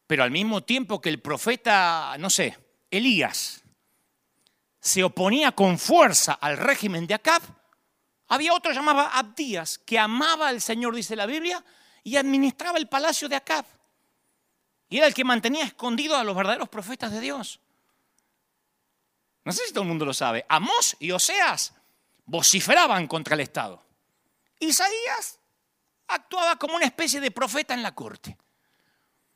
pero 0.07 0.23
al 0.23 0.31
mismo 0.31 0.63
tiempo 0.63 0.99
que 0.99 1.09
el 1.09 1.21
profeta, 1.21 2.15
no 2.19 2.29
sé, 2.29 2.57
Elías, 2.89 3.63
se 4.79 5.03
oponía 5.03 5.53
con 5.53 5.79
fuerza 5.79 6.33
al 6.33 6.57
régimen 6.57 7.07
de 7.07 7.13
Acab, 7.13 7.41
había 8.27 8.53
otro 8.53 8.71
llamado 8.71 9.01
Abdías, 9.01 9.77
que 9.77 9.99
amaba 9.99 10.47
al 10.47 10.61
Señor, 10.61 10.95
dice 10.95 11.15
la 11.15 11.25
Biblia, 11.25 11.63
y 12.03 12.15
administraba 12.15 12.77
el 12.77 12.87
palacio 12.87 13.27
de 13.27 13.35
Acab. 13.35 13.65
Y 14.91 14.97
era 14.97 15.07
el 15.07 15.13
que 15.13 15.23
mantenía 15.23 15.63
escondido 15.63 16.17
a 16.17 16.23
los 16.25 16.35
verdaderos 16.35 16.67
profetas 16.67 17.13
de 17.13 17.21
Dios. 17.21 17.61
No 19.45 19.53
sé 19.53 19.65
si 19.65 19.71
todo 19.71 19.83
el 19.83 19.87
mundo 19.87 20.05
lo 20.05 20.13
sabe. 20.13 20.45
Amós 20.49 20.97
y 20.99 21.11
Oseas 21.11 21.73
vociferaban 22.25 23.07
contra 23.07 23.35
el 23.35 23.39
Estado. 23.39 23.81
Isaías 24.59 25.39
actuaba 26.07 26.57
como 26.57 26.75
una 26.75 26.85
especie 26.85 27.21
de 27.21 27.31
profeta 27.31 27.73
en 27.73 27.83
la 27.83 27.95
corte. 27.95 28.37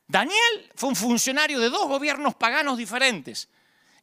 Daniel 0.05 0.71
fue 0.75 0.89
un 0.89 0.95
funcionario 0.97 1.57
de 1.61 1.69
dos 1.69 1.87
gobiernos 1.87 2.35
paganos 2.35 2.77
diferentes. 2.77 3.47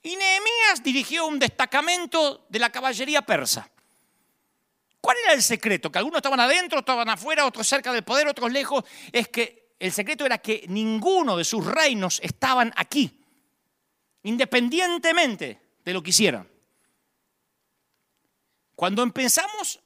Y 0.02 0.16
Nehemías 0.16 0.82
dirigió 0.82 1.26
un 1.26 1.38
destacamento 1.38 2.46
de 2.48 2.60
la 2.60 2.72
caballería 2.72 3.20
persa. 3.20 3.70
¿Cuál 5.02 5.18
era 5.24 5.34
el 5.34 5.42
secreto? 5.42 5.92
Que 5.92 5.98
algunos 5.98 6.16
estaban 6.16 6.40
adentro, 6.40 6.78
estaban 6.78 7.10
afuera, 7.10 7.44
otros 7.44 7.68
cerca 7.68 7.92
del 7.92 8.04
poder, 8.04 8.26
otros 8.26 8.50
lejos. 8.50 8.84
Es 9.12 9.28
que 9.28 9.61
el 9.82 9.90
secreto 9.90 10.24
era 10.24 10.38
que 10.38 10.64
ninguno 10.68 11.36
de 11.36 11.42
sus 11.42 11.66
reinos 11.66 12.20
estaban 12.22 12.72
aquí, 12.76 13.18
independientemente 14.22 15.60
de 15.84 15.92
lo 15.92 16.00
que 16.00 16.10
hicieran. 16.10 16.48
Cuando 18.76 19.02
empezamos, 19.02 19.80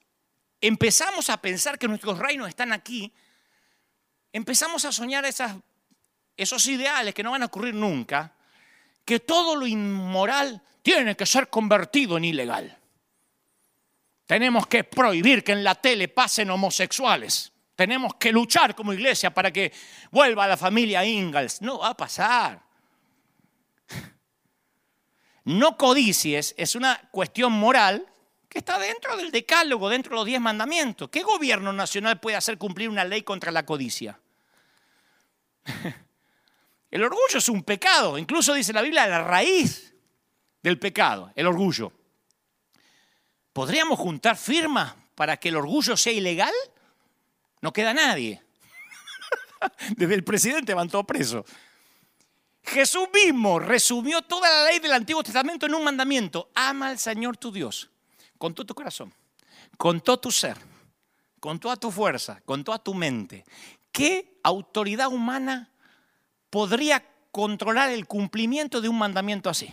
empezamos 0.60 1.30
a 1.30 1.40
pensar 1.40 1.78
que 1.78 1.88
nuestros 1.88 2.18
reinos 2.18 2.46
están 2.46 2.74
aquí, 2.74 3.10
empezamos 4.34 4.84
a 4.84 4.92
soñar 4.92 5.24
esos 5.24 6.66
ideales 6.66 7.14
que 7.14 7.22
no 7.22 7.30
van 7.30 7.44
a 7.44 7.46
ocurrir 7.46 7.72
nunca, 7.72 8.34
que 9.02 9.20
todo 9.20 9.56
lo 9.56 9.66
inmoral 9.66 10.60
tiene 10.82 11.16
que 11.16 11.24
ser 11.24 11.48
convertido 11.48 12.18
en 12.18 12.26
ilegal. 12.26 12.78
Tenemos 14.26 14.66
que 14.66 14.84
prohibir 14.84 15.42
que 15.42 15.52
en 15.52 15.64
la 15.64 15.74
tele 15.74 16.08
pasen 16.08 16.50
homosexuales. 16.50 17.50
Tenemos 17.76 18.14
que 18.14 18.32
luchar 18.32 18.74
como 18.74 18.92
iglesia 18.94 19.32
para 19.32 19.52
que 19.52 19.72
vuelva 20.10 20.46
la 20.46 20.56
familia 20.56 21.04
Ingalls. 21.04 21.60
No 21.62 21.78
va 21.78 21.90
a 21.90 21.96
pasar. 21.96 22.62
No 25.44 25.76
codicies 25.76 26.56
es 26.58 26.74
una 26.74 27.00
cuestión 27.12 27.52
moral 27.52 28.04
que 28.48 28.58
está 28.58 28.80
dentro 28.80 29.16
del 29.16 29.30
decálogo, 29.30 29.88
dentro 29.88 30.10
de 30.10 30.16
los 30.16 30.26
diez 30.26 30.40
mandamientos. 30.40 31.08
¿Qué 31.08 31.22
gobierno 31.22 31.72
nacional 31.72 32.18
puede 32.18 32.36
hacer 32.36 32.58
cumplir 32.58 32.88
una 32.88 33.04
ley 33.04 33.22
contra 33.22 33.52
la 33.52 33.64
codicia? 33.64 34.18
El 36.90 37.04
orgullo 37.04 37.38
es 37.38 37.48
un 37.48 37.62
pecado. 37.62 38.18
Incluso 38.18 38.54
dice 38.54 38.72
la 38.72 38.82
Biblia 38.82 39.06
la 39.06 39.22
raíz 39.22 39.94
del 40.62 40.78
pecado, 40.78 41.30
el 41.36 41.46
orgullo. 41.46 41.92
¿Podríamos 43.52 43.98
juntar 43.98 44.36
firmas 44.36 44.94
para 45.14 45.36
que 45.36 45.48
el 45.48 45.56
orgullo 45.56 45.96
sea 45.96 46.12
ilegal? 46.12 46.52
No 47.60 47.72
queda 47.72 47.94
nadie. 47.94 48.42
Desde 49.96 50.14
el 50.14 50.24
presidente 50.24 50.74
van 50.74 50.88
todos 50.88 51.06
presos. 51.06 51.44
Jesús 52.62 53.08
mismo 53.14 53.58
resumió 53.58 54.22
toda 54.22 54.50
la 54.50 54.70
ley 54.70 54.80
del 54.80 54.92
Antiguo 54.92 55.22
Testamento 55.22 55.66
en 55.66 55.74
un 55.74 55.84
mandamiento. 55.84 56.50
Ama 56.54 56.88
al 56.88 56.98
Señor 56.98 57.36
tu 57.36 57.52
Dios 57.52 57.90
con 58.38 58.54
todo 58.54 58.66
tu 58.66 58.74
corazón, 58.74 59.12
con 59.76 60.00
todo 60.00 60.18
tu 60.18 60.30
ser, 60.30 60.56
con 61.40 61.58
toda 61.58 61.76
tu 61.76 61.90
fuerza, 61.90 62.40
con 62.44 62.64
toda 62.64 62.78
tu 62.78 62.94
mente. 62.94 63.44
¿Qué 63.92 64.38
autoridad 64.42 65.08
humana 65.08 65.70
podría 66.50 67.04
controlar 67.30 67.90
el 67.90 68.06
cumplimiento 68.06 68.80
de 68.80 68.88
un 68.88 68.98
mandamiento 68.98 69.48
así? 69.48 69.72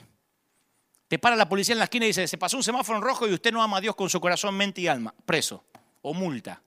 Te 1.07 1.19
para 1.19 1.35
la 1.35 1.49
policía 1.49 1.73
en 1.73 1.79
la 1.79 1.85
esquina 1.85 2.05
y 2.05 2.09
dice, 2.09 2.27
se 2.27 2.37
pasó 2.37 2.57
un 2.57 2.63
semáforo 2.63 2.97
en 2.97 3.03
rojo 3.03 3.27
y 3.27 3.33
usted 3.33 3.51
no 3.51 3.61
ama 3.61 3.77
a 3.77 3.81
Dios 3.81 3.95
con 3.95 4.09
su 4.09 4.19
corazón, 4.19 4.55
mente 4.55 4.81
y 4.81 4.87
alma. 4.87 5.13
Preso 5.25 5.63
o 6.01 6.13
multa. 6.13 6.61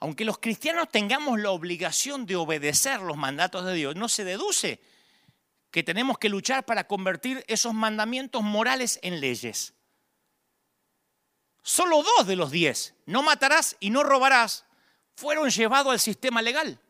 Aunque 0.00 0.24
los 0.24 0.38
cristianos 0.38 0.88
tengamos 0.90 1.40
la 1.40 1.50
obligación 1.50 2.24
de 2.24 2.36
obedecer 2.36 3.00
los 3.00 3.16
mandatos 3.16 3.64
de 3.64 3.74
Dios, 3.74 3.96
no 3.96 4.08
se 4.08 4.24
deduce 4.24 4.80
que 5.70 5.82
tenemos 5.82 6.18
que 6.18 6.28
luchar 6.28 6.64
para 6.64 6.86
convertir 6.86 7.44
esos 7.48 7.74
mandamientos 7.74 8.42
morales 8.42 9.00
en 9.02 9.20
leyes. 9.20 9.74
Solo 11.62 12.02
dos 12.02 12.26
de 12.26 12.36
los 12.36 12.50
diez, 12.50 12.94
no 13.06 13.22
matarás 13.22 13.76
y 13.80 13.90
no 13.90 14.02
robarás, 14.02 14.64
fueron 15.16 15.50
llevados 15.50 15.92
al 15.92 16.00
sistema 16.00 16.40
legal. 16.42 16.80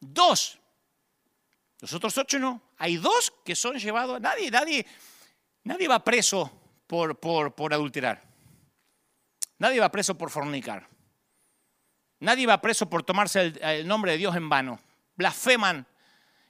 Dos. 0.00 0.58
Los 1.80 1.92
otros 1.92 2.16
ocho 2.16 2.38
no. 2.38 2.62
Hay 2.78 2.96
dos 2.96 3.32
que 3.44 3.54
son 3.54 3.78
llevados, 3.78 4.20
nadie, 4.20 4.50
nadie, 4.50 4.86
nadie 5.62 5.88
va 5.88 6.02
preso 6.02 6.50
por, 6.86 7.20
por, 7.20 7.54
por 7.54 7.72
adulterar. 7.74 8.22
Nadie 9.58 9.80
va 9.80 9.90
preso 9.90 10.16
por 10.16 10.30
fornicar. 10.30 10.88
Nadie 12.20 12.46
va 12.46 12.60
preso 12.60 12.88
por 12.88 13.02
tomarse 13.02 13.52
el, 13.60 13.86
nombre 13.86 14.12
de 14.12 14.18
Dios 14.18 14.36
en 14.36 14.48
vano. 14.48 14.80
Blasfeman 15.16 15.86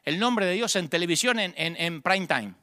el 0.05 0.19
nombre 0.19 0.47
de 0.47 0.53
Dios 0.53 0.77
en 0.77 0.89
televisión 0.89 1.39
en, 1.41 1.55
en, 1.57 2.03
prime 2.03 2.27
time. 2.27 2.55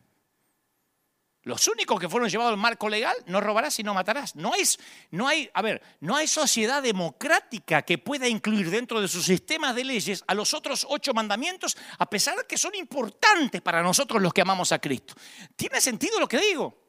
Los 1.42 1.68
únicos 1.68 2.00
que 2.00 2.08
fueron 2.08 2.30
llevados 2.30 2.54
al 2.54 2.58
marco 2.58 2.88
legal, 2.88 3.18
no 3.26 3.42
robarás 3.42 3.78
y 3.80 3.84
no 3.84 3.94
matarás. 3.94 4.34
No 4.38 4.54
hay, 4.54 4.64
no 5.12 5.28
hay, 5.28 5.50
a 5.54 5.62
ver, 5.62 5.82
no 6.00 6.16
hay 6.16 6.26
sociedad 6.26 6.82
democrática 6.82 7.82
que 7.82 7.98
pueda 7.98 8.30
incluir 8.30 8.70
dentro 8.70 9.02
de 9.02 9.10
sus 9.10 9.26
sistemas 9.26 9.76
de 9.76 9.84
leyes 9.84 10.24
a 10.26 10.34
los 10.34 10.54
otros 10.54 10.88
ocho 10.90 11.14
mandamientos, 11.14 11.76
a 11.98 12.10
pesar 12.10 12.38
de 12.38 12.46
que 12.46 12.58
son 12.58 12.74
importantes 12.76 13.62
para 13.62 13.84
nosotros 13.84 14.22
los 14.22 14.34
que 14.34 14.40
amamos 14.40 14.72
a 14.72 14.80
Cristo. 14.80 15.16
¿Tiene 15.58 15.82
sentido 15.82 16.18
lo 16.18 16.30
que 16.30 16.40
digo? 16.40 16.82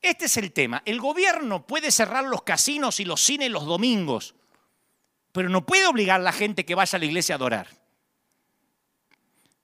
Este 0.00 0.24
es 0.24 0.36
el 0.38 0.52
tema. 0.52 0.82
El 0.86 0.98
gobierno 0.98 1.66
puede 1.66 1.90
cerrar 1.90 2.24
los 2.24 2.42
casinos 2.42 3.00
y 3.00 3.04
los 3.04 3.20
cines 3.20 3.50
los 3.50 3.66
domingos, 3.66 4.34
pero 5.32 5.48
no 5.48 5.66
puede 5.66 5.86
obligar 5.86 6.20
a 6.20 6.24
la 6.24 6.32
gente 6.32 6.64
que 6.64 6.74
vaya 6.74 6.96
a 6.96 7.00
la 7.00 7.06
iglesia 7.06 7.34
a 7.34 7.36
adorar. 7.36 7.68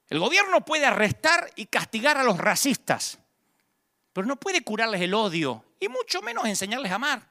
El 0.09 0.19
gobierno 0.19 0.65
puede 0.65 0.87
arrestar 0.87 1.51
y 1.55 1.67
castigar 1.67 2.17
a 2.17 2.25
los 2.25 2.39
racistas 2.39 3.19
pero 4.19 4.27
no 4.27 4.35
puede 4.35 4.63
curarles 4.63 5.01
el 5.01 5.15
odio 5.15 5.65
y 5.79 5.87
mucho 5.89 6.21
menos 6.23 6.45
enseñarles 6.45 6.91
a 6.91 6.97
amar. 6.97 7.23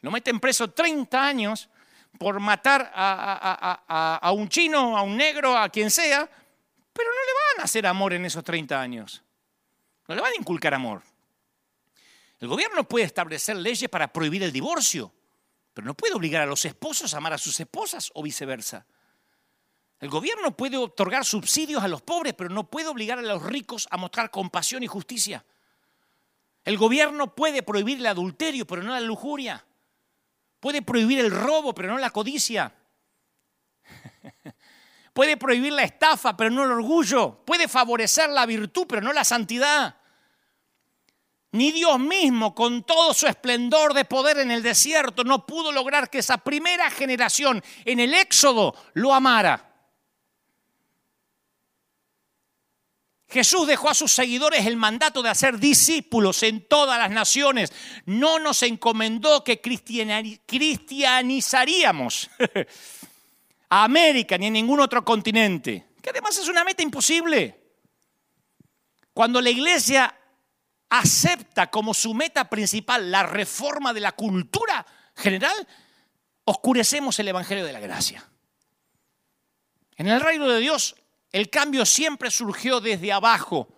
Lo 0.00 0.10
meten 0.10 0.40
preso 0.40 0.72
30 0.72 1.24
años 1.24 1.68
por 2.18 2.40
matar 2.40 2.90
a, 2.92 4.32
un 4.34 4.48
chino, 4.48 4.98
a 4.98 5.02
un 5.02 5.16
negro, 5.16 5.56
a 5.56 5.68
quien 5.68 5.92
sea, 5.92 6.28
pero 6.92 7.10
no 7.10 7.14
le 7.16 7.32
van 7.54 7.60
a 7.60 7.62
hacer 7.62 7.86
amor 7.86 8.12
en 8.12 8.24
esos 8.24 8.42
30 8.42 8.80
años. 8.80 9.22
No 10.08 10.16
le 10.16 10.20
van 10.20 10.32
a 10.32 10.36
inculcar 10.36 10.74
amor. 10.74 11.00
El 12.40 12.48
gobierno 12.48 12.82
puede 12.82 13.04
establecer 13.04 13.54
leyes 13.54 13.88
para 13.88 14.12
prohibir 14.12 14.42
el 14.42 14.50
divorcio, 14.50 15.12
pero 15.74 15.86
no 15.86 15.94
puede 15.94 16.14
obligar 16.14 16.42
a 16.42 16.46
los 16.46 16.64
esposos 16.64 17.14
a 17.14 17.16
amar 17.16 17.32
a 17.32 17.38
sus 17.38 17.58
esposas 17.60 18.10
o 18.14 18.22
viceversa. 18.22 18.86
El 20.00 20.08
gobierno 20.08 20.56
puede 20.56 20.76
otorgar 20.76 21.24
subsidios 21.24 21.82
a 21.82 21.88
los 21.88 22.02
pobres, 22.02 22.34
pero 22.34 22.50
no 22.50 22.68
puede 22.68 22.88
obligar 22.88 23.18
a 23.18 23.22
los 23.22 23.42
ricos 23.42 23.86
a 23.90 23.96
mostrar 23.96 24.30
compasión 24.30 24.82
y 24.82 24.88
justicia. 24.88 25.44
El 26.64 26.76
gobierno 26.76 27.34
puede 27.34 27.62
prohibir 27.62 27.98
el 27.98 28.06
adulterio, 28.06 28.66
pero 28.66 28.82
no 28.82 28.92
la 28.92 29.00
lujuria. 29.00 29.64
Puede 30.60 30.82
prohibir 30.82 31.20
el 31.20 31.30
robo, 31.30 31.74
pero 31.74 31.88
no 31.88 31.98
la 31.98 32.10
codicia. 32.10 32.74
Puede 35.12 35.36
prohibir 35.36 35.72
la 35.72 35.82
estafa, 35.82 36.36
pero 36.36 36.50
no 36.50 36.64
el 36.64 36.70
orgullo. 36.70 37.44
Puede 37.44 37.68
favorecer 37.68 38.30
la 38.30 38.46
virtud, 38.46 38.86
pero 38.88 39.02
no 39.02 39.12
la 39.12 39.24
santidad. 39.24 39.96
Ni 41.52 41.70
Dios 41.70 42.00
mismo, 42.00 42.54
con 42.54 42.82
todo 42.82 43.12
su 43.12 43.26
esplendor 43.26 43.92
de 43.92 44.06
poder 44.06 44.38
en 44.38 44.50
el 44.50 44.62
desierto, 44.62 45.22
no 45.22 45.44
pudo 45.46 45.70
lograr 45.70 46.08
que 46.08 46.16
esa 46.18 46.38
primera 46.38 46.90
generación 46.90 47.62
en 47.84 48.00
el 48.00 48.14
Éxodo 48.14 48.74
lo 48.94 49.14
amara. 49.14 49.68
Jesús 53.28 53.66
dejó 53.66 53.90
a 53.90 53.94
sus 53.94 54.12
seguidores 54.12 54.64
el 54.66 54.76
mandato 54.76 55.22
de 55.22 55.28
hacer 55.28 55.58
discípulos 55.58 56.42
en 56.42 56.66
todas 56.66 56.98
las 56.98 57.10
naciones. 57.10 57.70
No 58.06 58.38
nos 58.38 58.62
encomendó 58.62 59.44
que 59.44 59.60
cristianizaríamos 59.60 62.30
a 63.68 63.84
América 63.84 64.38
ni 64.38 64.46
a 64.46 64.50
ningún 64.50 64.80
otro 64.80 65.04
continente, 65.04 65.88
que 66.00 66.08
además 66.10 66.38
es 66.38 66.48
una 66.48 66.64
meta 66.64 66.82
imposible. 66.82 67.58
Cuando 69.14 69.40
la 69.40 69.50
iglesia 69.50 70.14
acepta 70.92 71.70
como 71.70 71.94
su 71.94 72.12
meta 72.12 72.50
principal 72.50 73.10
la 73.10 73.22
reforma 73.22 73.94
de 73.94 74.00
la 74.00 74.12
cultura 74.12 74.84
general, 75.16 75.66
oscurecemos 76.44 77.18
el 77.18 77.28
Evangelio 77.28 77.64
de 77.64 77.72
la 77.72 77.80
Gracia. 77.80 78.28
En 79.96 80.08
el 80.08 80.20
reino 80.20 80.46
de 80.46 80.60
Dios, 80.60 80.94
el 81.30 81.48
cambio 81.48 81.86
siempre 81.86 82.30
surgió 82.30 82.82
desde 82.82 83.10
abajo, 83.10 83.68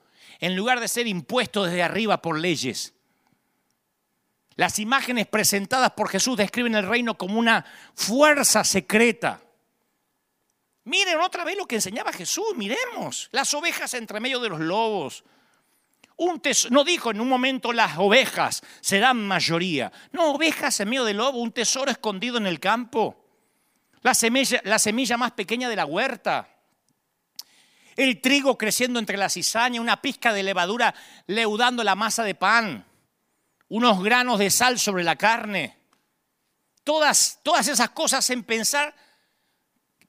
en 0.41 0.57
lugar 0.57 0.81
de 0.81 0.89
ser 0.89 1.07
impuesto 1.07 1.63
desde 1.63 1.85
arriba 1.85 2.21
por 2.21 2.37
leyes. 2.37 2.95
Las 4.57 4.81
imágenes 4.81 5.29
presentadas 5.29 5.93
por 5.93 6.09
Jesús 6.09 6.37
describen 6.37 6.75
el 6.75 6.89
reino 6.89 7.17
como 7.17 7.39
una 7.39 7.65
fuerza 7.95 8.65
secreta. 8.65 9.41
Miren 10.83 11.21
otra 11.21 11.45
vez 11.45 11.57
lo 11.57 11.67
que 11.67 11.77
enseñaba 11.77 12.13
Jesús, 12.13 12.57
miremos, 12.57 13.29
las 13.31 13.55
ovejas 13.55 13.95
entre 13.95 14.19
medio 14.19 14.41
de 14.41 14.49
los 14.49 14.59
lobos, 14.59 15.23
no 16.71 16.85
dijo 16.85 17.11
en 17.11 17.21
un 17.21 17.29
momento 17.29 17.73
las 17.73 17.99
ovejas 17.99 18.63
serán 18.81 19.27
mayoría. 19.27 19.93
No, 20.13 20.33
ovejas 20.33 20.79
en 20.81 20.89
medio 20.89 21.05
del 21.05 21.17
lobo, 21.17 21.39
un 21.39 21.53
tesoro 21.53 21.91
escondido 21.91 22.39
en 22.39 22.47
el 22.47 22.61
campo. 22.61 23.17
La 24.03 24.15
semilla, 24.15 24.61
la 24.65 24.79
semilla 24.79 25.17
más 25.17 25.33
pequeña 25.33 25.69
de 25.69 25.77
la 25.77 25.87
huerta. 25.87 26.49
El 27.97 28.21
trigo 28.21 28.59
creciendo 28.59 28.99
entre 28.99 29.17
la 29.17 29.29
cizaña, 29.29 29.81
una 29.81 30.01
pizca 30.03 30.33
de 30.33 30.43
levadura 30.43 30.95
leudando 31.27 31.83
la 31.85 31.95
masa 31.95 32.23
de 32.23 32.35
pan. 32.35 32.85
Unos 33.69 34.03
granos 34.03 34.39
de 34.39 34.51
sal 34.51 34.79
sobre 34.79 35.05
la 35.05 35.17
carne. 35.17 35.79
Todas, 36.85 37.41
todas 37.43 37.67
esas 37.69 37.91
cosas 37.91 38.29
en 38.31 38.45
pensar 38.45 38.95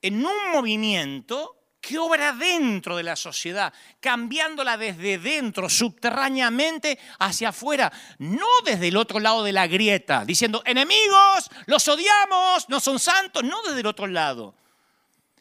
en 0.01 0.25
un 0.25 0.51
movimiento 0.51 1.64
que 1.85 1.99
obra 1.99 2.33
dentro 2.33 2.97
de 2.97 3.03
la 3.03 3.15
sociedad, 3.15 3.71
cambiándola 3.99 4.75
desde 4.75 5.19
dentro, 5.19 5.69
subterráneamente 5.69 6.97
hacia 7.19 7.49
afuera, 7.49 7.93
no 8.17 8.47
desde 8.65 8.87
el 8.87 8.97
otro 8.97 9.19
lado 9.19 9.43
de 9.43 9.51
la 9.51 9.67
grieta, 9.67 10.25
diciendo, 10.25 10.63
enemigos, 10.65 11.47
los 11.67 11.87
odiamos, 11.87 12.67
no 12.69 12.79
son 12.79 12.97
santos, 12.97 13.43
no 13.43 13.61
desde 13.61 13.81
el 13.81 13.85
otro 13.85 14.07
lado, 14.07 14.55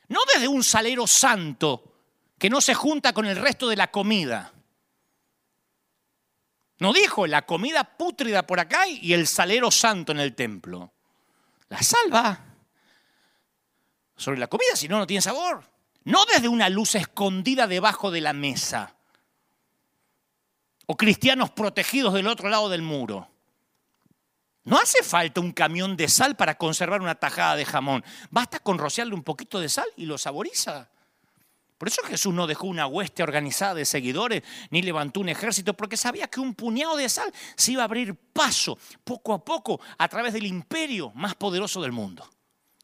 no 0.09 0.21
desde 0.35 0.47
un 0.47 0.63
salero 0.63 1.07
santo 1.07 1.95
que 2.37 2.51
no 2.51 2.61
se 2.61 2.75
junta 2.75 3.15
con 3.15 3.25
el 3.25 3.37
resto 3.37 3.67
de 3.67 3.77
la 3.77 3.91
comida. 3.91 4.53
No 6.79 6.93
dijo 6.93 7.27
la 7.27 7.47
comida 7.47 7.85
pútrida 7.85 8.47
por 8.47 8.61
acá 8.61 8.87
y 8.87 9.15
el 9.15 9.27
salero 9.27 9.71
santo 9.71 10.13
en 10.13 10.21
el 10.21 10.35
templo. 10.35 10.93
La 11.71 11.81
salva 11.83 12.39
sobre 14.15 14.39
la 14.39 14.49
comida, 14.49 14.77
si 14.77 14.89
no, 14.89 14.99
no 14.99 15.07
tiene 15.07 15.23
sabor 15.23 15.74
no 16.05 16.25
desde 16.27 16.49
una 16.49 16.69
luz 16.69 16.95
escondida 16.95 17.67
debajo 17.67 18.11
de 18.11 18.21
la 18.21 18.33
mesa 18.33 18.95
o 20.87 20.97
cristianos 20.97 21.51
protegidos 21.51 22.13
del 22.13 22.27
otro 22.27 22.51
lado 22.51 22.69
del 22.69 22.83
muro. 22.83 23.29
No 24.65 24.79
hace 24.79 25.03
falta 25.03 25.41
un 25.41 25.53
camión 25.53 25.97
de 25.97 26.09
sal 26.09 26.37
para 26.37 26.57
conservar 26.57 27.01
una 27.01 27.15
tajada 27.15 27.57
de 27.57 27.65
jamón. 27.65 28.05
Basta 28.31 28.59
con 28.59 28.79
rociarle 28.79 29.15
un 29.15 29.23
poquito 29.23 29.61
de 29.61 29.69
sal 29.69 29.87
y 29.97 30.07
lo 30.07 30.17
saboriza. 30.17 30.91
Por 31.77 31.89
eso 31.89 32.03
Jesús 32.05 32.33
no 32.33 32.47
dejó 32.47 32.67
una 32.67 32.87
hueste 32.87 33.23
organizada 33.23 33.75
de 33.75 33.85
seguidores 33.85 34.43
ni 34.71 34.81
levantó 34.81 35.21
un 35.21 35.29
ejército, 35.29 35.75
porque 35.75 35.97
sabía 35.97 36.29
que 36.29 36.41
un 36.41 36.55
puñado 36.55 36.97
de 36.97 37.09
sal 37.09 37.33
se 37.57 37.73
iba 37.73 37.83
a 37.83 37.87
abrir 37.87 38.15
paso 38.15 38.79
poco 39.05 39.35
a 39.35 39.45
poco 39.45 39.81
a 39.99 40.09
través 40.09 40.33
del 40.33 40.47
imperio 40.47 41.13
más 41.15 41.35
poderoso 41.35 41.83
del 41.83 41.93
mundo 41.93 42.29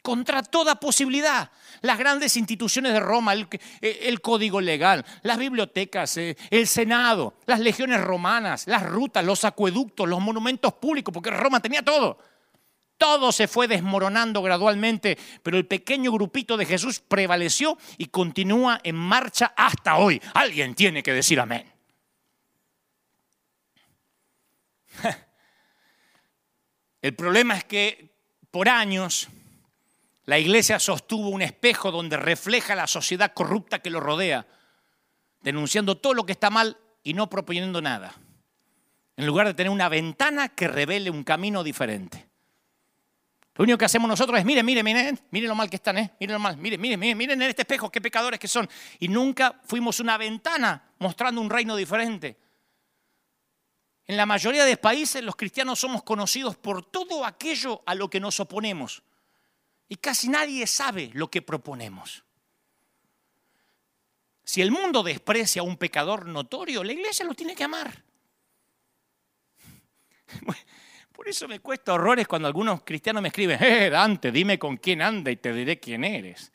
contra 0.03 0.43
toda 0.43 0.77
posibilidad. 0.77 1.51
Las 1.83 1.99
grandes 1.99 2.37
instituciones 2.37 2.93
de 2.93 3.01
Roma, 3.01 3.33
el, 3.33 3.49
eh, 3.81 4.17
código 4.19 4.61
legal, 4.61 5.05
las 5.23 5.39
bibliotecas, 5.39 6.17
eh, 6.17 6.37
el 6.51 6.67
Senado, 6.67 7.35
las 7.47 7.61
legiones 7.61 8.01
romanas, 8.01 8.67
las 8.67 8.83
rutas, 8.83 9.25
los 9.25 9.45
acueductos, 9.45 10.09
los 10.09 10.21
monumentos 10.21 10.75
públicos, 10.75 11.13
porque 11.13 11.31
Roma 11.31 11.61
tenía 11.61 11.83
todo. 11.83 12.19
Todo 12.99 13.33
se 13.33 13.49
fue 13.49 13.67
desmoronando 13.67 14.43
gradualmente, 14.43 15.17
pero 15.43 15.57
el 15.57 15.67
pequeño 15.67 16.13
grupito 16.13 16.59
de 16.59 16.67
Jesús 16.67 17.01
prevaleció 17.01 17.79
y 17.97 18.07
continúa 18.07 18.79
en 18.85 18.97
marcha 18.97 19.55
hasta 19.57 19.97
hoy. 19.97 20.21
Alguien 20.35 20.75
tiene 20.75 21.03
que 21.03 21.15
decir 21.15 21.41
amén. 21.41 21.65
El 27.01 27.15
problema 27.15 27.57
es 27.57 27.65
que 27.65 28.15
por 28.51 28.69
años 28.69 29.29
la 30.25 30.39
iglesia 30.39 30.79
sostuvo 30.79 31.29
un 31.29 31.43
espejo 31.43 31.91
donde 31.91 32.17
refleja 32.17 32.75
la 32.75 32.87
sociedad 32.87 33.33
corrupta 33.33 33.81
que 33.81 33.91
lo 33.91 34.01
rodea, 34.01 34.47
denunciando 35.41 35.97
todo 35.97 36.15
lo 36.15 36.27
que 36.27 36.33
está 36.33 36.51
mal 36.51 36.77
y 37.03 37.15
no 37.15 37.31
proponiendo 37.31 37.81
nada, 37.81 38.15
en 39.17 39.27
lugar 39.27 39.47
de 39.47 39.55
tener 39.55 39.71
una 39.71 39.89
ventana 39.89 40.49
que 40.49 40.69
revele 40.69 41.11
un 41.11 41.25
camino 41.25 41.65
diferente. 41.65 42.29
Lo 43.55 43.65
único 43.65 43.79
que 43.79 43.85
hacemos 43.85 44.09
nosotros 44.09 44.39
es, 44.39 44.45
miren, 44.45 44.65
miren, 44.65 44.85
miren, 44.85 45.21
miren 45.31 45.49
lo 45.49 45.55
mal 45.55 45.69
que 45.69 45.77
están, 45.77 45.99
¿eh? 45.99 46.13
miren 46.21 46.35
lo 46.35 46.39
mal, 46.39 46.57
miren, 46.57 46.81
miren, 46.81 47.01
miren, 47.01 47.19
miren 47.19 47.43
en 47.43 47.51
este 47.51 47.63
espejo 47.63 47.91
qué 47.91 48.01
pecadores 48.01 48.39
que 48.39 48.49
son. 48.49 48.69
Y 49.01 49.09
nunca 49.09 49.61
fuimos 49.65 50.01
una 50.01 50.17
ventana 50.17 50.83
mostrando 50.99 51.41
un 51.41 51.51
reino 51.51 51.77
diferente. 51.77 52.39
En 54.07 54.17
la 54.17 54.25
mayoría 54.25 54.65
de 54.65 54.77
países 54.77 55.23
los 55.23 55.37
cristianos 55.37 55.79
somos 55.79 56.03
conocidos 56.03 56.57
por 56.57 56.85
todo 56.87 57.25
aquello 57.25 57.83
a 57.85 57.95
lo 57.95 58.09
que 58.09 58.21
nos 58.21 58.41
oponemos 58.41 59.03
y 59.91 59.97
casi 59.97 60.29
nadie 60.29 60.67
sabe 60.69 61.11
lo 61.15 61.29
que 61.29 61.43
proponemos. 61.43 62.25
Si 64.45 64.63
el 64.63 64.71
mundo 64.71 65.03
desprecia 65.03 65.63
a 65.63 65.65
un 65.65 65.77
pecador 65.77 66.27
notorio, 66.27 66.85
la 66.85 66.93
iglesia 66.93 67.27
lo 67.27 67.35
tiene 67.35 67.57
que 67.57 67.65
amar. 67.65 68.05
Por 71.13 71.29
eso 71.29 71.49
me 71.49 71.59
cuesta 71.59 71.93
horrores 71.93 72.29
cuando 72.29 72.47
algunos 72.47 72.83
cristianos 72.85 73.21
me 73.21 73.29
escriben, 73.29 73.61
eh, 73.61 73.91
Dante, 73.91 74.31
dime 74.31 74.61
con 74.61 74.77
quién 74.77 75.03
anda 75.03 75.29
y 75.33 75.37
te 75.37 75.53
diré 75.53 75.81
quién 75.81 76.05
eres. 76.05 76.53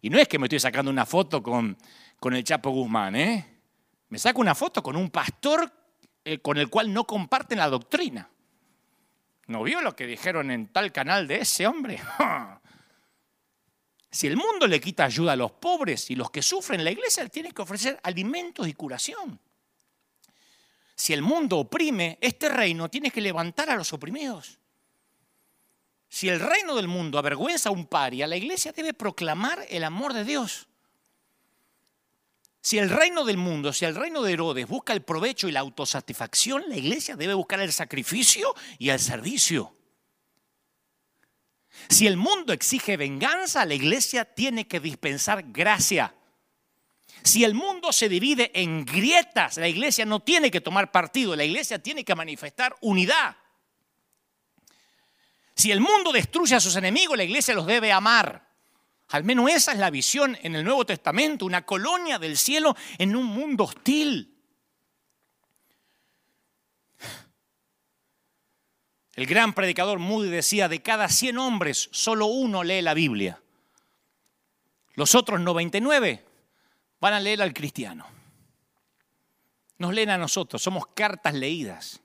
Y 0.00 0.08
no 0.08 0.18
es 0.18 0.28
que 0.28 0.38
me 0.38 0.46
estoy 0.46 0.60
sacando 0.60 0.88
una 0.88 1.04
foto 1.04 1.42
con, 1.42 1.76
con 2.20 2.32
el 2.32 2.44
Chapo 2.44 2.70
Guzmán, 2.70 3.16
¿eh? 3.16 3.60
Me 4.08 4.20
saco 4.20 4.40
una 4.40 4.54
foto 4.54 4.84
con 4.84 4.94
un 4.94 5.10
pastor 5.10 5.68
eh, 6.24 6.38
con 6.38 6.58
el 6.58 6.70
cual 6.70 6.92
no 6.92 7.08
comparten 7.08 7.58
la 7.58 7.68
doctrina. 7.68 8.30
¿No 9.52 9.62
vio 9.62 9.82
lo 9.82 9.94
que 9.94 10.06
dijeron 10.06 10.50
en 10.50 10.68
tal 10.68 10.92
canal 10.92 11.28
de 11.28 11.40
ese 11.40 11.66
hombre? 11.66 12.00
Si 14.14 14.26
el 14.26 14.36
mundo 14.36 14.66
le 14.66 14.78
quita 14.78 15.06
ayuda 15.06 15.32
a 15.32 15.36
los 15.36 15.52
pobres 15.52 16.10
y 16.10 16.16
los 16.16 16.30
que 16.30 16.42
sufren, 16.42 16.84
la 16.84 16.90
iglesia 16.90 17.26
tiene 17.30 17.50
que 17.50 17.62
ofrecer 17.62 17.98
alimentos 18.02 18.68
y 18.68 18.74
curación. 18.74 19.40
Si 20.94 21.14
el 21.14 21.22
mundo 21.22 21.56
oprime, 21.56 22.18
este 22.20 22.50
reino 22.50 22.90
tiene 22.90 23.10
que 23.10 23.22
levantar 23.22 23.70
a 23.70 23.74
los 23.74 23.90
oprimidos. 23.94 24.58
Si 26.10 26.28
el 26.28 26.40
reino 26.40 26.76
del 26.76 26.88
mundo 26.88 27.18
avergüenza 27.18 27.70
a 27.70 27.72
un 27.72 27.86
paria, 27.86 28.26
la 28.26 28.36
iglesia 28.36 28.72
debe 28.72 28.92
proclamar 28.92 29.64
el 29.70 29.82
amor 29.82 30.12
de 30.12 30.26
Dios. 30.26 30.68
Si 32.62 32.78
el 32.78 32.88
reino 32.88 33.24
del 33.24 33.38
mundo, 33.38 33.72
si 33.72 33.84
el 33.84 33.96
reino 33.96 34.22
de 34.22 34.32
Herodes 34.32 34.68
busca 34.68 34.92
el 34.92 35.02
provecho 35.02 35.48
y 35.48 35.52
la 35.52 35.60
autosatisfacción, 35.60 36.62
la 36.68 36.76
iglesia 36.76 37.16
debe 37.16 37.34
buscar 37.34 37.58
el 37.60 37.72
sacrificio 37.72 38.54
y 38.78 38.90
el 38.90 39.00
servicio. 39.00 39.74
Si 41.88 42.06
el 42.06 42.16
mundo 42.16 42.52
exige 42.52 42.96
venganza, 42.96 43.64
la 43.64 43.74
iglesia 43.74 44.24
tiene 44.24 44.68
que 44.68 44.78
dispensar 44.78 45.42
gracia. 45.48 46.14
Si 47.24 47.42
el 47.42 47.54
mundo 47.54 47.92
se 47.92 48.08
divide 48.08 48.52
en 48.54 48.84
grietas, 48.84 49.56
la 49.56 49.68
iglesia 49.68 50.06
no 50.06 50.20
tiene 50.20 50.48
que 50.48 50.60
tomar 50.60 50.92
partido, 50.92 51.34
la 51.34 51.44
iglesia 51.44 51.82
tiene 51.82 52.04
que 52.04 52.14
manifestar 52.14 52.76
unidad. 52.80 53.36
Si 55.56 55.72
el 55.72 55.80
mundo 55.80 56.12
destruye 56.12 56.54
a 56.54 56.60
sus 56.60 56.76
enemigos, 56.76 57.16
la 57.16 57.24
iglesia 57.24 57.54
los 57.54 57.66
debe 57.66 57.90
amar. 57.90 58.51
Al 59.12 59.24
menos 59.24 59.50
esa 59.50 59.72
es 59.72 59.78
la 59.78 59.90
visión 59.90 60.38
en 60.42 60.56
el 60.56 60.64
Nuevo 60.64 60.86
Testamento, 60.86 61.44
una 61.44 61.66
colonia 61.66 62.18
del 62.18 62.38
cielo 62.38 62.74
en 62.96 63.14
un 63.14 63.26
mundo 63.26 63.64
hostil. 63.64 64.34
El 69.14 69.26
gran 69.26 69.52
predicador 69.52 69.98
Moody 69.98 70.30
decía, 70.30 70.68
de 70.68 70.80
cada 70.80 71.08
100 71.08 71.36
hombres, 71.36 71.90
solo 71.92 72.26
uno 72.26 72.64
lee 72.64 72.80
la 72.80 72.94
Biblia. 72.94 73.42
Los 74.94 75.14
otros 75.14 75.40
99 75.40 76.24
van 76.98 77.12
a 77.12 77.20
leer 77.20 77.42
al 77.42 77.52
cristiano. 77.52 78.06
Nos 79.76 79.92
leen 79.92 80.08
a 80.08 80.16
nosotros, 80.16 80.62
somos 80.62 80.86
cartas 80.86 81.34
leídas. 81.34 82.01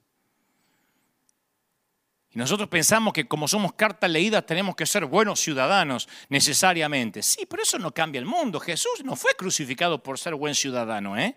Nosotros 2.37 2.69
pensamos 2.69 3.13
que 3.13 3.27
como 3.27 3.47
somos 3.47 3.73
cartas 3.73 4.11
leídas 4.11 4.45
tenemos 4.45 4.75
que 4.75 4.85
ser 4.85 5.05
buenos 5.05 5.39
ciudadanos 5.39 6.07
necesariamente. 6.29 7.23
Sí, 7.23 7.47
pero 7.49 7.63
eso 7.63 7.79
no 7.79 7.91
cambia 7.91 8.19
el 8.19 8.25
mundo. 8.25 8.59
Jesús 8.59 9.03
no 9.03 9.15
fue 9.15 9.33
crucificado 9.35 10.03
por 10.03 10.19
ser 10.19 10.35
buen 10.35 10.53
ciudadano, 10.53 11.17
¿eh? 11.17 11.35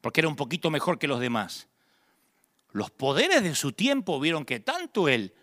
porque 0.00 0.20
era 0.20 0.28
un 0.28 0.36
poquito 0.36 0.70
mejor 0.70 1.00
que 1.00 1.08
los 1.08 1.18
demás. 1.18 1.66
Los 2.70 2.92
poderes 2.92 3.42
de 3.42 3.56
su 3.56 3.72
tiempo 3.72 4.20
vieron 4.20 4.44
que 4.44 4.60
tanto 4.60 5.08
él 5.08 5.34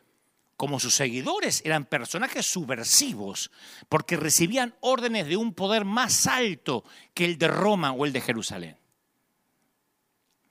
como 0.56 0.80
sus 0.80 0.96
seguidores 0.96 1.62
eran 1.66 1.84
personajes 1.84 2.46
subversivos, 2.46 3.52
porque 3.90 4.16
recibían 4.16 4.74
órdenes 4.80 5.28
de 5.28 5.36
un 5.36 5.54
poder 5.54 5.84
más 5.84 6.28
alto 6.28 6.86
que 7.14 7.26
el 7.26 7.38
de 7.38 7.50
Roma 7.50 7.92
o 7.92 8.06
el 8.06 8.14
de 8.14 8.22
Jerusalén. 8.22 8.78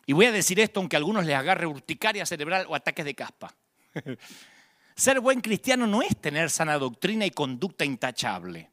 Y 0.04 0.12
voy 0.12 0.26
a 0.26 0.32
decir 0.32 0.60
esto 0.60 0.80
aunque 0.80 0.96
a 0.96 0.98
algunos 0.98 1.24
les 1.24 1.36
agarre 1.36 1.66
urticaria 1.66 2.26
cerebral 2.26 2.66
o 2.68 2.74
ataques 2.74 3.06
de 3.06 3.14
caspa. 3.14 3.56
Ser 4.96 5.20
buen 5.20 5.40
cristiano 5.40 5.86
no 5.86 6.02
es 6.02 6.16
tener 6.16 6.48
sana 6.50 6.78
doctrina 6.78 7.26
y 7.26 7.30
conducta 7.30 7.84
intachable. 7.84 8.70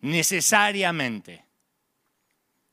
Necesariamente. 0.00 1.44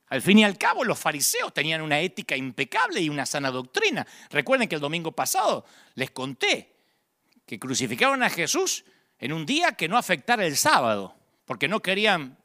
Al 0.10 0.22
fin 0.22 0.40
y 0.40 0.46
al 0.46 0.58
cabo, 0.58 0.86
los 0.86 0.98
fariseos 0.98 1.54
tenían 1.54 1.82
una 1.82 2.00
ética 2.00 2.38
impecable 2.38 3.02
y 3.02 3.10
una 3.10 3.26
sana 3.26 3.52
doctrina. 3.52 4.08
Recuerden 4.30 4.70
que 4.70 4.76
el 4.76 4.82
domingo 4.82 5.12
pasado 5.12 5.66
les 5.96 6.12
conté 6.12 6.74
que 7.46 7.60
crucificaron 7.60 8.24
a 8.24 8.30
Jesús 8.30 8.86
en 9.20 9.34
un 9.34 9.46
día 9.46 9.74
que 9.74 9.90
no 9.90 9.98
afectara 9.98 10.46
el 10.46 10.56
sábado, 10.56 11.16
porque 11.46 11.68
no 11.68 11.82
querían 11.82 12.38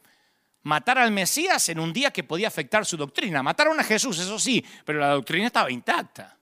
matar 0.62 0.98
al 0.98 1.12
Mesías 1.12 1.68
en 1.68 1.78
un 1.78 1.92
día 1.92 2.12
que 2.12 2.24
podía 2.24 2.48
afectar 2.48 2.84
su 2.84 2.96
doctrina. 2.96 3.42
Mataron 3.42 3.78
a 3.78 3.84
Jesús, 3.84 4.18
eso 4.18 4.38
sí, 4.38 4.64
pero 4.84 4.98
la 4.98 5.10
doctrina 5.10 5.46
estaba 5.46 5.70
intacta. 5.70 6.36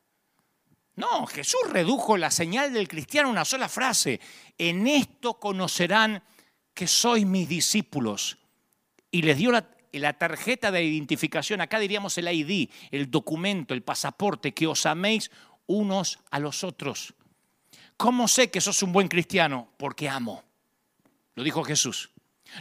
No, 1.01 1.25
Jesús 1.25 1.61
redujo 1.71 2.19
la 2.19 2.31
señal 2.31 2.75
del 2.75 2.87
cristiano 2.87 3.31
a 3.31 3.33
una 3.33 3.47
sola 3.47 3.71
frase. 3.71 4.21
En 4.59 4.87
esto 4.87 5.41
conocerán 5.41 6.23
que 6.75 6.87
sois 6.87 7.25
mis 7.25 7.49
discípulos. 7.49 8.37
Y 9.11 9.23
les 9.23 9.39
dio 9.39 9.51
la, 9.51 10.13
tarjeta 10.19 10.71
de 10.71 10.85
identificación, 10.85 11.63
acá 11.63 11.79
diríamos 11.79 12.19
el 12.19 12.29
ID, 12.29 12.69
el 12.91 13.11
documento, 13.11 13.73
el 13.73 13.83
pasaporte, 13.83 14.53
que 14.53 14.67
os 14.67 14.85
améis 14.85 15.31
unos 15.67 16.19
a 16.31 16.39
los 16.39 16.65
otros. 16.65 17.15
¿Cómo 17.97 18.29
sé 18.29 18.51
que 18.51 18.61
sos 18.61 18.83
un 18.83 18.93
buen 18.93 19.09
cristiano? 19.09 19.73
Porque 19.79 20.07
amo. 20.07 20.45
Lo 21.35 21.43
dijo 21.43 21.65
Jesús. 21.65 22.11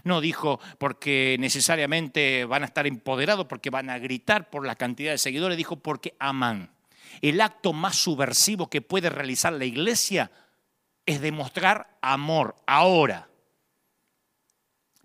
No 0.05 0.21
dijo 0.21 0.61
porque 0.77 1.35
necesariamente 1.41 2.45
van 2.45 2.63
a 2.63 2.67
estar 2.67 2.87
empoderados, 2.87 3.47
porque 3.47 3.69
van 3.69 3.89
a 3.89 3.99
gritar 3.99 4.49
por 4.49 4.65
la 4.65 4.75
cantidad 4.75 5.11
de 5.11 5.17
seguidores, 5.17 5.57
dijo 5.57 5.75
porque 5.75 6.15
aman. 6.19 6.78
El 7.21 7.41
acto 7.41 7.73
más 7.73 7.95
subversivo 7.95 8.69
que 8.69 8.81
puede 8.81 9.09
realizar 9.09 9.53
la 9.53 9.65
iglesia 9.65 10.31
es 11.05 11.21
demostrar 11.21 11.97
amor 12.01 12.55
ahora. 12.65 13.27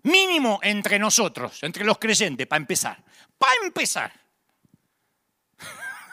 Mínimo 0.03 0.59
entre 0.61 0.99
nosotros, 0.99 1.63
entre 1.63 1.83
los 1.83 1.97
creyentes, 1.97 2.45
para 2.45 2.61
empezar. 2.61 3.03
Para 3.37 3.65
empezar. 3.65 4.13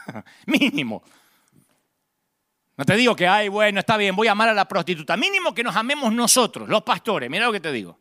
Mínimo. 0.47 1.03
No 2.75 2.85
te 2.85 2.95
digo 2.95 3.15
que, 3.15 3.27
ay, 3.27 3.49
bueno, 3.49 3.79
está 3.79 3.97
bien, 3.97 4.15
voy 4.15 4.27
a 4.27 4.31
amar 4.31 4.49
a 4.49 4.53
la 4.53 4.67
prostituta. 4.67 5.15
Mínimo 5.15 5.53
que 5.53 5.63
nos 5.63 5.75
amemos 5.75 6.11
nosotros, 6.11 6.67
los 6.67 6.81
pastores. 6.81 7.29
Mira 7.29 7.45
lo 7.45 7.51
que 7.51 7.59
te 7.59 7.71
digo. 7.71 7.99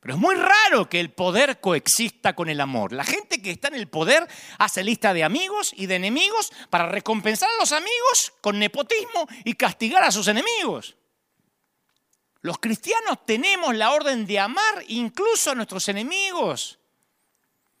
Pero 0.00 0.14
es 0.14 0.20
muy 0.20 0.36
raro 0.36 0.88
que 0.88 1.00
el 1.00 1.10
poder 1.10 1.60
coexista 1.60 2.34
con 2.34 2.48
el 2.48 2.60
amor. 2.60 2.92
La 2.92 3.04
gente 3.04 3.42
que 3.42 3.50
está 3.50 3.68
en 3.68 3.74
el 3.74 3.88
poder 3.88 4.28
hace 4.58 4.84
lista 4.84 5.12
de 5.12 5.24
amigos 5.24 5.72
y 5.76 5.86
de 5.86 5.96
enemigos 5.96 6.52
para 6.70 6.86
recompensar 6.86 7.50
a 7.50 7.60
los 7.60 7.72
amigos 7.72 8.32
con 8.40 8.58
nepotismo 8.58 9.26
y 9.44 9.54
castigar 9.54 10.04
a 10.04 10.12
sus 10.12 10.28
enemigos. 10.28 10.96
Los 12.40 12.58
cristianos 12.58 13.26
tenemos 13.26 13.74
la 13.74 13.90
orden 13.90 14.24
de 14.24 14.38
amar 14.38 14.84
incluso 14.86 15.50
a 15.50 15.54
nuestros 15.56 15.88
enemigos. 15.88 16.78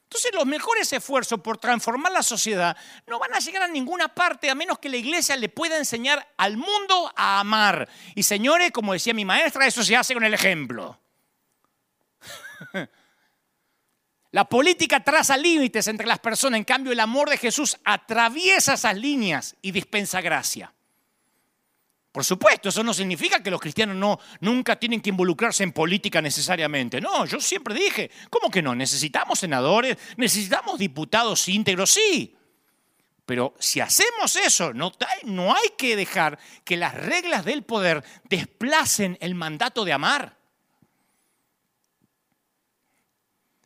Entonces 0.08 0.34
los 0.34 0.46
mejores 0.46 0.92
esfuerzos 0.92 1.40
por 1.40 1.58
transformar 1.58 2.10
la 2.10 2.22
sociedad 2.22 2.76
no 3.06 3.18
van 3.18 3.34
a 3.34 3.38
llegar 3.38 3.62
a 3.62 3.68
ninguna 3.68 4.08
parte 4.08 4.50
a 4.50 4.54
menos 4.54 4.78
que 4.78 4.88
la 4.88 4.96
iglesia 4.96 5.36
le 5.36 5.50
pueda 5.50 5.76
enseñar 5.76 6.26
al 6.36 6.56
mundo 6.56 7.12
a 7.14 7.38
amar. 7.38 7.88
Y 8.16 8.24
señores, 8.24 8.72
como 8.72 8.94
decía 8.94 9.14
mi 9.14 9.24
maestra, 9.24 9.66
eso 9.66 9.84
se 9.84 9.94
hace 9.94 10.14
con 10.14 10.24
el 10.24 10.34
ejemplo. 10.34 10.98
La 14.30 14.46
política 14.46 15.02
traza 15.02 15.36
límites 15.38 15.88
entre 15.88 16.06
las 16.06 16.18
personas, 16.18 16.58
en 16.58 16.64
cambio 16.64 16.92
el 16.92 17.00
amor 17.00 17.30
de 17.30 17.38
Jesús 17.38 17.78
atraviesa 17.84 18.74
esas 18.74 18.96
líneas 18.96 19.56
y 19.62 19.72
dispensa 19.72 20.20
gracia. 20.20 20.72
Por 22.12 22.24
supuesto, 22.24 22.68
eso 22.68 22.82
no 22.82 22.92
significa 22.92 23.42
que 23.42 23.50
los 23.50 23.60
cristianos 23.60 23.96
no, 23.96 24.18
nunca 24.40 24.76
tienen 24.76 25.00
que 25.00 25.10
involucrarse 25.10 25.62
en 25.62 25.72
política 25.72 26.20
necesariamente. 26.20 27.00
No, 27.00 27.24
yo 27.24 27.40
siempre 27.40 27.74
dije, 27.74 28.10
¿cómo 28.28 28.50
que 28.50 28.60
no? 28.60 28.74
Necesitamos 28.74 29.38
senadores, 29.38 29.96
necesitamos 30.16 30.78
diputados 30.78 31.48
íntegros, 31.48 31.90
sí. 31.90 32.36
Pero 33.24 33.54
si 33.58 33.80
hacemos 33.80 34.36
eso, 34.36 34.74
no, 34.74 34.92
no 35.24 35.54
hay 35.54 35.70
que 35.76 35.96
dejar 35.96 36.38
que 36.64 36.76
las 36.76 36.94
reglas 36.94 37.44
del 37.44 37.62
poder 37.62 38.02
desplacen 38.24 39.16
el 39.20 39.34
mandato 39.34 39.84
de 39.84 39.92
amar. 39.92 40.37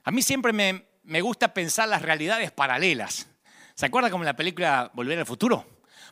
A 0.04 0.10
mí 0.10 0.22
siempre 0.22 0.52
me, 0.52 0.86
me 1.04 1.20
gusta 1.20 1.54
pensar 1.54 1.88
las 1.88 2.02
realidades 2.02 2.50
paralelas. 2.50 3.28
¿Se 3.74 3.86
acuerda 3.86 4.10
como 4.10 4.24
en 4.24 4.26
la 4.26 4.36
película 4.36 4.90
Volver 4.94 5.18
al 5.18 5.26
Futuro? 5.26 5.66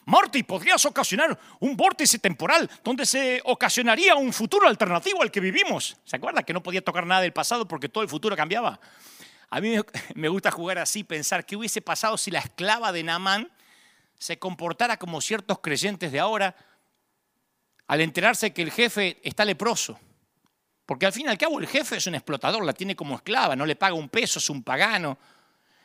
Marty, 0.07 0.43
podrías 0.43 0.85
ocasionar 0.87 1.39
un 1.61 1.77
vórtice 1.77 2.19
temporal 2.19 2.69
donde 2.83 3.05
se 3.05 3.41
ocasionaría 3.45 4.15
un 4.15 4.33
futuro 4.33 4.67
alternativo 4.67 5.23
al 5.23 5.31
que 5.31 5.41
vivimos. 5.41 5.97
¿Se 6.05 6.17
acuerda 6.17 6.43
que 6.43 6.53
no 6.53 6.63
podía 6.63 6.83
tocar 6.83 7.07
nada 7.07 7.21
del 7.21 7.33
pasado 7.33 7.69
porque 7.69 7.89
todo 7.89 8.03
el 8.03 8.09
futuro 8.09 8.35
cambiaba? 8.35 8.81
A 9.51 9.61
mí 9.61 9.77
me 10.15 10.29
gusta 10.29 10.51
jugar 10.51 10.79
así, 10.79 11.05
pensar 11.05 11.45
qué 11.45 11.57
hubiese 11.57 11.83
pasado 11.83 12.17
si 12.17 12.31
la 12.31 12.39
esclava 12.39 12.93
de 12.93 13.03
Naamán 13.03 13.53
se 14.19 14.39
comportara 14.39 14.97
como 14.99 15.21
ciertos 15.21 15.61
creyentes 15.61 16.13
de 16.13 16.21
ahora 16.21 16.57
al 17.87 18.01
enterarse 18.01 18.53
que 18.53 18.63
el 18.63 18.71
jefe 18.71 19.19
está 19.23 19.45
leproso. 19.45 19.99
Porque 20.91 21.07
al 21.07 21.13
fin 21.13 21.27
y 21.27 21.29
al 21.29 21.39
cabo 21.39 21.61
el 21.61 21.69
jefe 21.69 21.99
es 21.99 22.07
un 22.09 22.17
explotador, 22.17 22.65
la 22.65 22.73
tiene 22.73 22.97
como 22.97 23.15
esclava, 23.15 23.55
no 23.55 23.65
le 23.65 23.77
paga 23.77 23.95
un 23.95 24.09
peso, 24.09 24.41
es 24.41 24.51
un 24.51 24.65
pagano. 24.65 25.17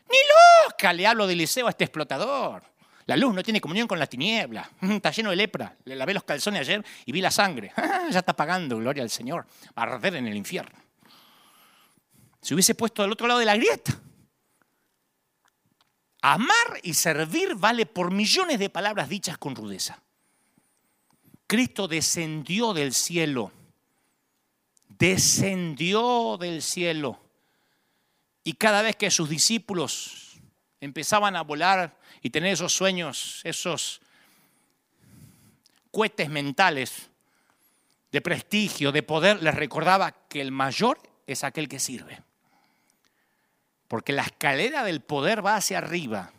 Ni 0.09 0.17
loca 0.65 0.91
le 0.91 1.05
hablo 1.05 1.27
de 1.27 1.33
Eliseo 1.33 1.67
a 1.67 1.69
este 1.69 1.83
explotador. 1.83 2.63
La 3.05 3.15
luz 3.15 3.31
no 3.35 3.43
tiene 3.43 3.61
comunión 3.61 3.87
con 3.87 3.99
la 3.99 4.07
tiniebla. 4.07 4.67
Está 4.81 5.11
lleno 5.11 5.29
de 5.29 5.35
lepra. 5.35 5.75
Le 5.85 5.95
lavé 5.95 6.11
los 6.15 6.23
calzones 6.23 6.61
ayer 6.61 6.83
y 7.05 7.11
vi 7.11 7.21
la 7.21 7.29
sangre. 7.29 7.71
ya 8.09 8.17
está 8.17 8.35
pagando, 8.35 8.77
gloria 8.77 9.03
al 9.03 9.11
Señor. 9.11 9.45
Va 9.77 9.83
a 9.83 9.93
arder 9.93 10.15
en 10.15 10.25
el 10.25 10.35
infierno. 10.35 10.75
Se 12.41 12.55
hubiese 12.55 12.73
puesto 12.73 13.03
del 13.03 13.11
otro 13.11 13.27
lado 13.27 13.39
de 13.39 13.45
la 13.45 13.57
grieta. 13.57 14.01
Amar 16.23 16.79
y 16.81 16.95
servir 16.95 17.53
vale 17.53 17.85
por 17.85 18.09
millones 18.09 18.57
de 18.57 18.71
palabras 18.71 19.07
dichas 19.07 19.37
con 19.37 19.55
rudeza. 19.55 20.01
Cristo 21.45 21.87
descendió 21.87 22.73
del 22.73 22.91
cielo. 22.91 23.51
Descendió 24.97 26.37
del 26.37 26.61
cielo. 26.61 27.19
Y 28.43 28.53
cada 28.53 28.81
vez 28.81 28.95
que 28.95 29.11
sus 29.11 29.29
discípulos 29.29 30.39
empezaban 30.79 31.35
a 31.35 31.41
volar 31.41 31.97
y 32.21 32.29
tener 32.29 32.53
esos 32.53 32.73
sueños, 32.73 33.41
esos 33.43 34.01
cohetes 35.91 36.29
mentales 36.29 37.09
de 38.11 38.21
prestigio, 38.21 38.91
de 38.91 39.03
poder, 39.03 39.41
les 39.41 39.55
recordaba 39.55 40.11
que 40.29 40.41
el 40.41 40.51
mayor 40.51 40.99
es 41.27 41.43
aquel 41.43 41.67
que 41.67 41.79
sirve. 41.79 42.21
Porque 43.87 44.13
la 44.13 44.23
escalera 44.23 44.83
del 44.83 45.01
poder 45.01 45.45
va 45.45 45.55
hacia 45.55 45.79
arriba, 45.79 46.31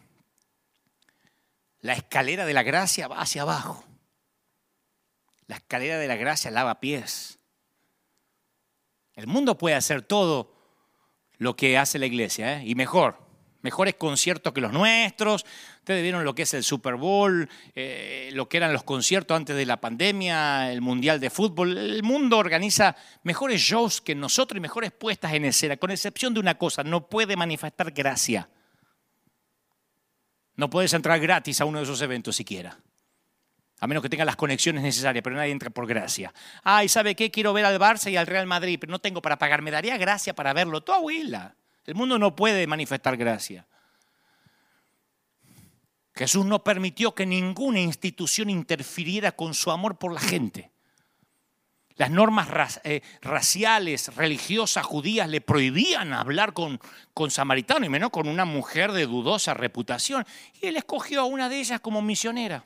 la 1.81 1.93
escalera 1.93 2.47
de 2.47 2.55
la 2.55 2.63
gracia 2.63 3.09
va 3.09 3.21
hacia 3.21 3.43
abajo. 3.43 3.85
La 5.47 5.57
escalera 5.57 5.99
de 5.99 6.09
la 6.09 6.17
gracia 6.17 6.51
lava 6.51 6.81
pies. 6.81 7.39
El 9.17 9.27
mundo 9.27 9.59
puede 9.59 9.75
hacer 9.75 10.03
todo 10.03 10.55
lo 11.39 11.57
que 11.57 11.77
hace 11.77 11.99
la 11.99 12.07
iglesia, 12.07 12.61
¿eh? 12.61 12.67
y 12.67 12.75
mejor 12.75 13.27
mejores 13.67 13.97
conciertos 13.97 14.53
que 14.53 14.61
los 14.61 14.73
nuestros. 14.73 15.45
Ustedes 15.79 16.01
vieron 16.01 16.25
lo 16.25 16.37
que 16.37 16.43
es 16.43 16.55
el 16.55 16.63
Super 16.63 16.95
Bowl, 16.95 17.49
eh, 17.75 18.31
lo 18.33 18.49
que 18.49 18.59
eran 18.59 18.73
los 18.73 18.85
conciertos 18.85 19.37
antes 19.37 19.57
de 19.57 19.67
la 19.67 19.81
pandemia, 19.81 20.71
el 20.71 20.81
Mundial 20.81 21.19
de 21.19 21.31
Fútbol. 21.31 21.77
El 21.77 22.05
mundo 22.05 22.39
organiza 22.39 22.95
mejores 23.25 23.61
shows 23.61 24.01
que 24.01 24.15
nosotros 24.15 24.57
y 24.57 24.61
mejores 24.61 24.93
puestas 24.93 25.33
en 25.35 25.45
escena, 25.47 25.77
con 25.77 25.91
excepción 25.91 26.33
de 26.33 26.39
una 26.39 26.57
cosa, 26.57 26.85
no 26.85 27.09
puede 27.09 27.35
manifestar 27.35 27.91
gracia. 27.91 28.49
No 30.55 30.71
puedes 30.71 30.95
entrar 30.95 31.19
gratis 31.19 31.61
a 31.61 31.65
uno 31.65 31.79
de 31.79 31.85
esos 31.85 32.01
eventos 32.01 32.37
siquiera. 32.37 32.79
A 33.81 33.87
menos 33.87 34.03
que 34.03 34.09
tenga 34.09 34.25
las 34.25 34.37
conexiones 34.37 34.83
necesarias, 34.83 35.23
pero 35.23 35.37
nadie 35.37 35.53
entra 35.53 35.69
por 35.69 35.87
gracia. 35.87 36.33
Ay, 36.63 36.89
¿sabe 36.89 37.15
qué? 37.15 37.31
Quiero 37.31 37.53
ver 37.53 37.67
al 37.67 37.79
Barça 37.79 38.11
y 38.11 38.17
al 38.17 38.27
Real 38.27 38.47
Madrid, 38.47 38.79
pero 38.81 38.91
no 38.91 38.99
tengo 38.99 39.21
para 39.21 39.39
pagar. 39.39 39.61
Me 39.61 39.71
daría 39.71 39.99
gracia 39.99 40.35
para 40.35 40.55
verlo. 40.55 40.83
Tu 40.83 40.93
abuela. 40.93 41.55
El 41.85 41.95
mundo 41.95 42.19
no 42.19 42.35
puede 42.35 42.67
manifestar 42.67 43.17
gracia. 43.17 43.67
Jesús 46.15 46.47
no 46.47 46.65
permitió 46.65 47.15
que 47.15 47.27
ninguna 47.27 47.81
institución 47.81 48.49
interfiriera 48.49 49.33
con 49.33 49.53
su 49.53 49.71
amor 49.71 49.99
por 49.99 50.15
la 50.15 50.21
gente. 50.21 50.71
Las 51.97 52.11
normas 52.11 52.81
eh, 52.85 53.03
raciales, 53.21 54.15
religiosas, 54.17 54.85
judías 54.85 55.29
le 55.29 55.43
prohibían 55.43 56.15
hablar 56.15 56.55
con, 56.55 56.81
con 57.13 57.31
samaritanos 57.31 57.87
y 57.87 57.91
menos 57.91 58.11
con 58.11 58.29
una 58.29 58.47
mujer 58.47 58.93
de 58.93 59.07
dudosa 59.07 59.53
reputación. 59.53 60.27
Y 60.61 60.67
él 60.67 60.77
escogió 60.77 61.21
a 61.21 61.25
una 61.25 61.51
de 61.51 61.61
ellas 61.61 61.81
como 61.81 62.01
misionera. 62.01 62.65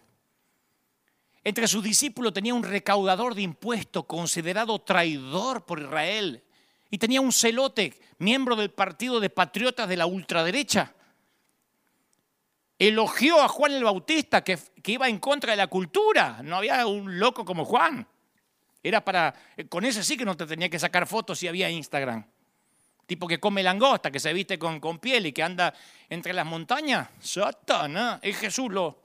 Entre 1.43 1.67
sus 1.67 1.83
discípulos 1.83 2.33
tenía 2.33 2.55
un 2.55 2.63
recaudador 2.63 3.35
de 3.35 3.43
impuestos 3.43 4.05
considerado 4.05 4.79
traidor 4.81 5.65
por 5.65 5.81
Israel. 5.81 6.45
Y 6.91 6.99
tenía 6.99 7.21
un 7.21 7.33
celote, 7.33 7.99
miembro 8.19 8.57
del 8.57 8.71
partido 8.71 9.21
de 9.21 9.31
patriotas 9.31 9.89
de 9.89 9.97
la 9.97 10.07
ultraderecha. 10.07 10.95
Elogió 12.79 13.41
a 13.41 13.49
Juan 13.49 13.73
el 13.73 13.85
Bautista, 13.85 14.43
que, 14.43 14.59
que 14.83 14.93
iba 14.93 15.09
en 15.09 15.19
contra 15.19 15.53
de 15.53 15.57
la 15.57 15.69
cultura. 15.69 16.41
No 16.43 16.57
había 16.57 16.87
un 16.87 17.19
loco 17.19 17.45
como 17.45 17.65
Juan. 17.65 18.07
Era 18.83 19.05
para, 19.05 19.35
con 19.69 19.85
ese 19.85 20.03
sí 20.03 20.17
que 20.17 20.25
no 20.25 20.37
te 20.37 20.47
tenía 20.47 20.69
que 20.69 20.79
sacar 20.79 21.07
fotos 21.07 21.39
si 21.39 21.49
había 21.49 21.71
Instagram. 21.71 22.25
Tipo 23.07 23.27
que 23.27 23.41
come 23.41 23.63
langosta, 23.63 24.11
que 24.11 24.21
se 24.21 24.33
viste 24.33 24.59
con, 24.59 24.81
con 24.81 24.99
piel 24.99 25.27
y 25.27 25.33
que 25.33 25.43
anda 25.43 25.75
entre 26.09 26.33
las 26.33 26.47
montañas. 26.47 27.09
Satanás, 27.21 28.21
es 28.23 28.37
Jesús 28.37 28.71
lo, 28.71 29.03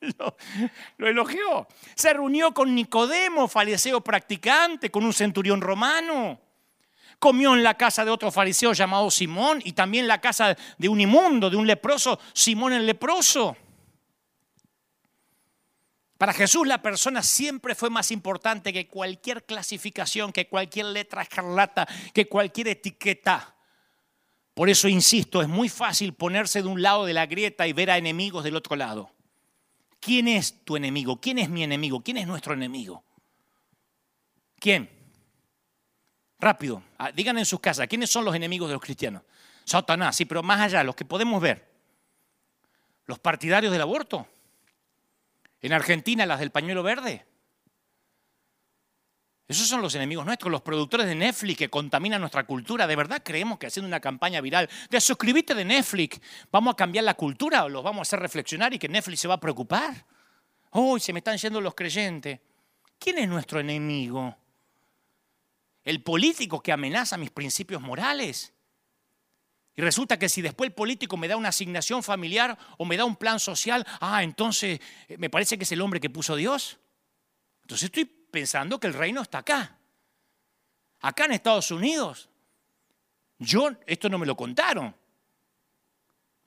lo, 0.98 1.08
elogió. 1.08 1.66
Se 1.94 2.12
reunió 2.12 2.52
con 2.52 2.74
Nicodemo, 2.74 3.48
fariseo 3.48 4.00
practicante, 4.00 4.90
con 4.90 5.04
un 5.04 5.12
centurión 5.12 5.60
romano. 5.60 6.40
Comió 7.18 7.54
en 7.54 7.62
la 7.62 7.74
casa 7.74 8.04
de 8.04 8.10
otro 8.10 8.30
fariseo 8.30 8.72
llamado 8.72 9.10
Simón 9.10 9.60
y 9.64 9.72
también 9.72 10.04
en 10.04 10.08
la 10.08 10.20
casa 10.20 10.56
de 10.76 10.88
un 10.88 11.00
inmundo, 11.00 11.48
de 11.48 11.56
un 11.56 11.66
leproso, 11.66 12.18
Simón 12.34 12.72
el 12.72 12.84
leproso. 12.84 13.56
Para 16.18 16.32
Jesús 16.32 16.66
la 16.66 16.80
persona 16.80 17.22
siempre 17.22 17.74
fue 17.74 17.90
más 17.90 18.10
importante 18.10 18.72
que 18.72 18.88
cualquier 18.88 19.44
clasificación, 19.44 20.32
que 20.32 20.48
cualquier 20.48 20.86
letra 20.86 21.22
escarlata, 21.22 21.86
que 22.14 22.26
cualquier 22.26 22.68
etiqueta. 22.68 23.54
Por 24.54 24.70
eso 24.70 24.88
insisto, 24.88 25.42
es 25.42 25.48
muy 25.48 25.68
fácil 25.68 26.14
ponerse 26.14 26.62
de 26.62 26.68
un 26.68 26.80
lado 26.80 27.04
de 27.04 27.12
la 27.12 27.26
grieta 27.26 27.66
y 27.66 27.74
ver 27.74 27.90
a 27.90 27.98
enemigos 27.98 28.42
del 28.44 28.56
otro 28.56 28.76
lado. 28.76 29.15
¿Quién 30.00 30.28
es 30.28 30.64
tu 30.64 30.76
enemigo? 30.76 31.20
¿Quién 31.20 31.38
es 31.38 31.48
mi 31.48 31.64
enemigo? 31.64 32.00
¿Quién 32.00 32.16
es 32.18 32.26
nuestro 32.26 32.54
enemigo? 32.54 33.04
¿Quién? 34.58 34.90
Rápido, 36.38 36.82
ah, 36.98 37.10
digan 37.12 37.38
en 37.38 37.46
sus 37.46 37.60
casas, 37.60 37.86
¿quiénes 37.88 38.10
son 38.10 38.24
los 38.24 38.34
enemigos 38.34 38.68
de 38.68 38.74
los 38.74 38.82
cristianos? 38.82 39.22
Satanás, 39.64 40.16
sí, 40.16 40.26
pero 40.26 40.42
más 40.42 40.60
allá, 40.60 40.84
los 40.84 40.94
que 40.94 41.04
podemos 41.04 41.40
ver. 41.40 41.66
Los 43.06 43.18
partidarios 43.18 43.72
del 43.72 43.82
aborto. 43.82 44.28
En 45.60 45.72
Argentina, 45.72 46.26
las 46.26 46.38
del 46.38 46.50
pañuelo 46.50 46.82
verde. 46.82 47.26
Esos 49.48 49.68
son 49.68 49.80
los 49.80 49.94
enemigos 49.94 50.26
nuestros, 50.26 50.50
los 50.50 50.62
productores 50.62 51.06
de 51.06 51.14
Netflix 51.14 51.56
que 51.56 51.70
contaminan 51.70 52.20
nuestra 52.20 52.44
cultura. 52.44 52.86
¿De 52.86 52.96
verdad 52.96 53.22
creemos 53.24 53.58
que 53.58 53.68
haciendo 53.68 53.86
una 53.86 54.00
campaña 54.00 54.40
viral 54.40 54.68
de 54.90 55.00
suscribirte 55.00 55.54
de 55.54 55.64
Netflix 55.64 56.20
vamos 56.50 56.72
a 56.72 56.76
cambiar 56.76 57.04
la 57.04 57.14
cultura 57.14 57.64
o 57.64 57.68
los 57.68 57.84
vamos 57.84 58.00
a 58.00 58.02
hacer 58.02 58.20
reflexionar 58.20 58.74
y 58.74 58.78
que 58.78 58.88
Netflix 58.88 59.20
se 59.20 59.28
va 59.28 59.34
a 59.34 59.40
preocupar? 59.40 60.04
Uy, 60.72 60.98
se 60.98 61.12
me 61.12 61.20
están 61.20 61.38
yendo 61.38 61.60
los 61.60 61.74
creyentes. 61.74 62.40
¿Quién 62.98 63.18
es 63.18 63.28
nuestro 63.28 63.60
enemigo? 63.60 64.36
¿El 65.84 66.02
político 66.02 66.60
que 66.60 66.72
amenaza 66.72 67.16
mis 67.16 67.30
principios 67.30 67.80
morales? 67.80 68.52
Y 69.76 69.82
resulta 69.82 70.18
que 70.18 70.28
si 70.28 70.42
después 70.42 70.68
el 70.68 70.74
político 70.74 71.16
me 71.16 71.28
da 71.28 71.36
una 71.36 71.50
asignación 71.50 72.02
familiar 72.02 72.58
o 72.78 72.84
me 72.84 72.96
da 72.96 73.04
un 73.04 73.14
plan 73.14 73.38
social, 73.38 73.86
ah, 74.00 74.24
entonces 74.24 74.80
eh, 75.06 75.18
me 75.18 75.30
parece 75.30 75.56
que 75.58 75.64
es 75.64 75.72
el 75.72 75.82
hombre 75.82 76.00
que 76.00 76.10
puso 76.10 76.34
Dios. 76.34 76.78
Entonces 77.62 77.84
estoy 77.84 78.15
pensando 78.36 78.78
que 78.78 78.86
el 78.86 78.92
reino 78.92 79.22
está 79.22 79.38
acá. 79.38 79.78
Acá 81.00 81.24
en 81.24 81.32
Estados 81.32 81.70
Unidos. 81.70 82.28
Yo, 83.38 83.70
esto 83.86 84.10
no 84.10 84.18
me 84.18 84.26
lo 84.26 84.36
contaron. 84.36 84.94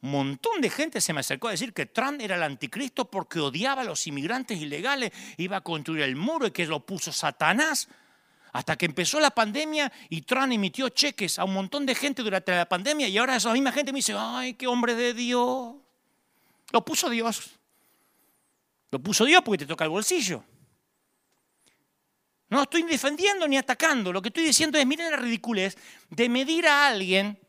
Un 0.03 0.11
montón 0.11 0.61
de 0.61 0.69
gente 0.69 1.01
se 1.01 1.13
me 1.13 1.21
acercó 1.21 1.47
a 1.47 1.51
decir 1.51 1.73
que 1.73 1.87
Trump 1.87 2.21
era 2.21 2.35
el 2.35 2.43
anticristo 2.43 3.09
porque 3.09 3.39
odiaba 3.39 3.81
a 3.81 3.85
los 3.85 4.05
inmigrantes 4.05 4.61
ilegales, 4.61 5.11
iba 5.37 5.57
a 5.57 5.61
construir 5.61 6.03
el 6.03 6.15
muro 6.15 6.45
y 6.45 6.51
que 6.51 6.67
lo 6.67 6.85
puso 6.85 7.11
Satanás. 7.11 7.89
Hasta 8.53 8.77
que 8.77 8.85
empezó 8.85 9.19
la 9.19 9.31
pandemia 9.31 9.91
y 10.09 10.21
Trump 10.21 10.53
emitió 10.53 10.89
cheques 10.89 11.39
a 11.39 11.43
un 11.43 11.55
montón 11.55 11.87
de 11.87 11.95
gente 11.95 12.21
durante 12.21 12.51
la 12.51 12.69
pandemia 12.69 13.07
y 13.07 13.17
ahora 13.17 13.35
esa 13.35 13.51
misma 13.51 13.71
gente 13.71 13.91
me 13.91 13.97
dice, 13.97 14.13
ay, 14.15 14.53
qué 14.53 14.67
hombre 14.67 14.93
de 14.93 15.15
Dios. 15.15 15.73
Lo 16.71 16.85
puso 16.85 17.09
Dios. 17.09 17.49
Lo 18.91 18.99
puso 18.99 19.25
Dios 19.25 19.41
porque 19.43 19.57
te 19.57 19.65
toca 19.65 19.85
el 19.85 19.89
bolsillo. 19.89 20.43
No 22.49 22.63
estoy 22.63 22.83
defendiendo 22.83 23.47
ni 23.47 23.57
atacando. 23.57 24.11
Lo 24.11 24.21
que 24.21 24.29
estoy 24.29 24.43
diciendo 24.43 24.77
es, 24.77 24.85
miren 24.85 25.11
la 25.11 25.17
ridiculez 25.17 25.77
de 26.09 26.29
medir 26.29 26.67
a 26.67 26.87
alguien 26.87 27.39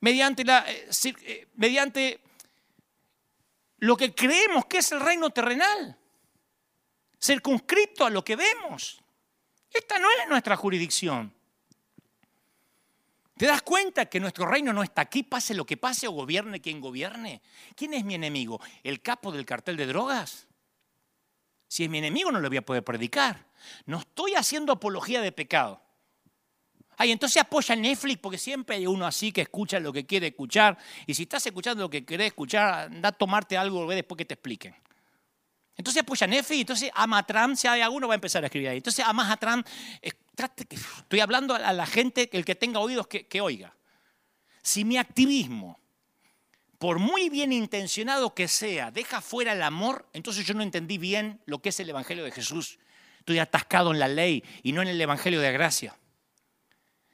mediante, 0.00 0.44
la, 0.44 0.64
eh, 0.70 0.88
eh, 1.56 2.20
lo 3.78 3.96
que 3.96 4.14
creemos 4.14 4.66
que 4.66 4.78
es 4.78 4.92
el 4.92 5.00
reino 5.00 5.30
terrenal, 5.30 5.96
circunscrito 7.20 8.04
a 8.04 8.10
lo 8.10 8.24
que 8.24 8.36
vemos. 8.36 9.00
Esta 9.70 9.98
no 9.98 10.08
es 10.10 10.28
nuestra 10.28 10.56
jurisdicción. 10.56 11.32
¿Te 13.36 13.46
das 13.46 13.62
cuenta 13.62 14.06
que 14.06 14.18
nuestro 14.18 14.46
reino 14.46 14.72
no 14.72 14.82
está 14.82 15.02
aquí, 15.02 15.22
pase 15.22 15.54
lo 15.54 15.64
que 15.64 15.76
pase 15.76 16.08
o 16.08 16.10
gobierne 16.10 16.60
quien 16.60 16.80
gobierne? 16.80 17.40
¿Quién 17.76 17.94
es 17.94 18.04
mi 18.04 18.16
enemigo? 18.16 18.60
¿El 18.82 19.00
capo 19.00 19.30
del 19.30 19.46
cartel 19.46 19.76
de 19.76 19.86
drogas? 19.86 20.47
Si 21.68 21.84
es 21.84 21.90
mi 21.90 21.98
enemigo 21.98 22.32
no 22.32 22.40
le 22.40 22.48
voy 22.48 22.56
a 22.56 22.62
poder 22.62 22.82
predicar. 22.82 23.46
No 23.86 23.98
estoy 23.98 24.34
haciendo 24.34 24.72
apología 24.72 25.20
de 25.20 25.32
pecado. 25.32 25.82
Ay, 26.96 27.12
entonces 27.12 27.40
apoya 27.40 27.76
Netflix 27.76 28.18
porque 28.18 28.38
siempre 28.38 28.76
hay 28.76 28.86
uno 28.86 29.06
así 29.06 29.30
que 29.30 29.42
escucha 29.42 29.78
lo 29.78 29.92
que 29.92 30.04
quiere 30.04 30.28
escuchar. 30.28 30.76
Y 31.06 31.14
si 31.14 31.24
estás 31.24 31.46
escuchando 31.46 31.84
lo 31.84 31.90
que 31.90 32.04
querés 32.04 32.28
escuchar, 32.28 32.86
anda 32.86 33.10
a 33.10 33.12
tomarte 33.12 33.56
algo 33.56 33.86
ve 33.86 33.94
después 33.94 34.16
que 34.18 34.24
te 34.24 34.34
expliquen. 34.34 34.74
Entonces 35.76 36.02
apoya 36.02 36.26
Netflix, 36.26 36.60
entonces 36.60 36.90
ama 36.92 37.18
a 37.18 37.22
Trump, 37.22 37.54
si 37.54 37.68
hay 37.68 37.82
alguno 37.82 38.08
va 38.08 38.14
a 38.14 38.16
empezar 38.16 38.42
a 38.42 38.46
escribir 38.46 38.70
ahí. 38.70 38.78
Entonces 38.78 39.04
amas 39.06 39.30
a 39.30 39.36
Trump, 39.36 39.64
estoy 40.02 41.20
hablando 41.20 41.54
a 41.54 41.72
la 41.72 41.86
gente, 41.86 42.28
el 42.32 42.44
que 42.44 42.56
tenga 42.56 42.80
oídos 42.80 43.06
que, 43.06 43.28
que 43.28 43.40
oiga. 43.40 43.72
Si 44.60 44.84
mi 44.84 44.96
activismo 44.96 45.78
por 46.78 47.00
muy 47.00 47.28
bien 47.28 47.52
intencionado 47.52 48.34
que 48.34 48.48
sea, 48.48 48.90
deja 48.90 49.20
fuera 49.20 49.52
el 49.52 49.62
amor, 49.62 50.08
entonces 50.12 50.46
yo 50.46 50.54
no 50.54 50.62
entendí 50.62 50.96
bien 50.96 51.40
lo 51.44 51.60
que 51.60 51.70
es 51.70 51.80
el 51.80 51.90
Evangelio 51.90 52.24
de 52.24 52.30
Jesús. 52.30 52.78
Estoy 53.18 53.40
atascado 53.40 53.92
en 53.92 53.98
la 53.98 54.08
ley 54.08 54.44
y 54.62 54.72
no 54.72 54.80
en 54.80 54.88
el 54.88 55.00
Evangelio 55.00 55.40
de 55.40 55.52
gracia. 55.52 55.96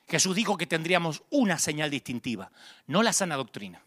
Jesús 0.06 0.36
dijo 0.36 0.58
que 0.58 0.66
tendríamos 0.66 1.22
una 1.30 1.58
señal 1.58 1.90
distintiva, 1.90 2.52
no 2.86 3.02
la 3.02 3.12
sana 3.12 3.36
doctrina. 3.36 3.82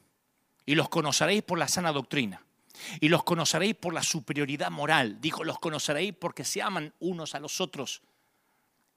Y 0.66 0.76
los 0.76 0.90
conoceréis 0.90 1.44
por 1.44 1.60
la 1.60 1.68
sana 1.68 1.94
doctrina. 1.94 2.44
Y 3.00 3.10
los 3.10 3.24
conoceréis 3.24 3.76
por 3.76 3.94
la 3.94 4.04
superioridad 4.04 4.70
moral. 4.70 5.22
Dijo, 5.22 5.44
los 5.44 5.60
conoceréis 5.60 6.14
porque 6.14 6.44
se 6.44 6.62
aman 6.62 6.94
unos 7.00 7.36
a 7.36 7.40
los 7.40 7.62
otros. 7.62 8.02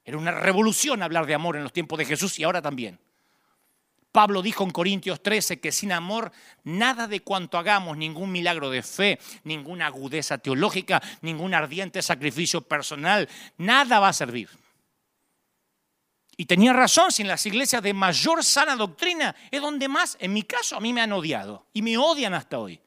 Era 0.04 0.18
una 0.18 0.32
revolución 0.32 1.02
hablar 1.02 1.26
de 1.26 1.34
amor 1.34 1.56
en 1.56 1.62
los 1.62 1.72
tiempos 1.72 1.98
de 1.98 2.06
Jesús 2.06 2.38
y 2.38 2.42
ahora 2.42 2.60
también. 2.60 2.98
Pablo 4.12 4.42
dijo 4.42 4.64
en 4.64 4.70
Corintios 4.70 5.22
13 5.22 5.60
que 5.60 5.70
sin 5.70 5.92
amor 5.92 6.32
nada 6.64 7.06
de 7.06 7.20
cuanto 7.20 7.58
hagamos, 7.58 7.96
ningún 7.96 8.32
milagro 8.32 8.70
de 8.70 8.82
fe, 8.82 9.20
ninguna 9.44 9.86
agudeza 9.86 10.38
teológica, 10.38 11.00
ningún 11.22 11.54
ardiente 11.54 12.02
sacrificio 12.02 12.62
personal, 12.62 13.28
nada 13.56 14.00
va 14.00 14.08
a 14.08 14.12
servir. 14.12 14.48
Y 16.36 16.46
tenía 16.46 16.72
razón, 16.72 17.12
si 17.12 17.22
en 17.22 17.28
las 17.28 17.44
iglesias 17.44 17.82
de 17.82 17.92
mayor 17.92 18.42
sana 18.42 18.74
doctrina 18.74 19.36
es 19.50 19.60
donde 19.60 19.88
más, 19.88 20.16
en 20.20 20.32
mi 20.32 20.42
caso, 20.42 20.76
a 20.76 20.80
mí 20.80 20.92
me 20.92 21.02
han 21.02 21.12
odiado 21.12 21.66
y 21.72 21.82
me 21.82 21.98
odian 21.98 22.34
hasta 22.34 22.58
hoy. 22.58 22.80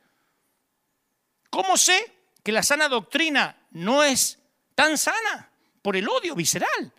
¿Cómo 1.49 1.77
sé 1.77 2.11
que 2.43 2.51
la 2.51 2.63
sana 2.63 2.89
doctrina 2.89 3.55
no 3.69 4.03
es 4.03 4.39
tan 4.73 4.97
sana? 4.97 5.51
Por 5.83 5.95
el 5.95 6.09
odio 6.09 6.33
visceral. 6.33 6.91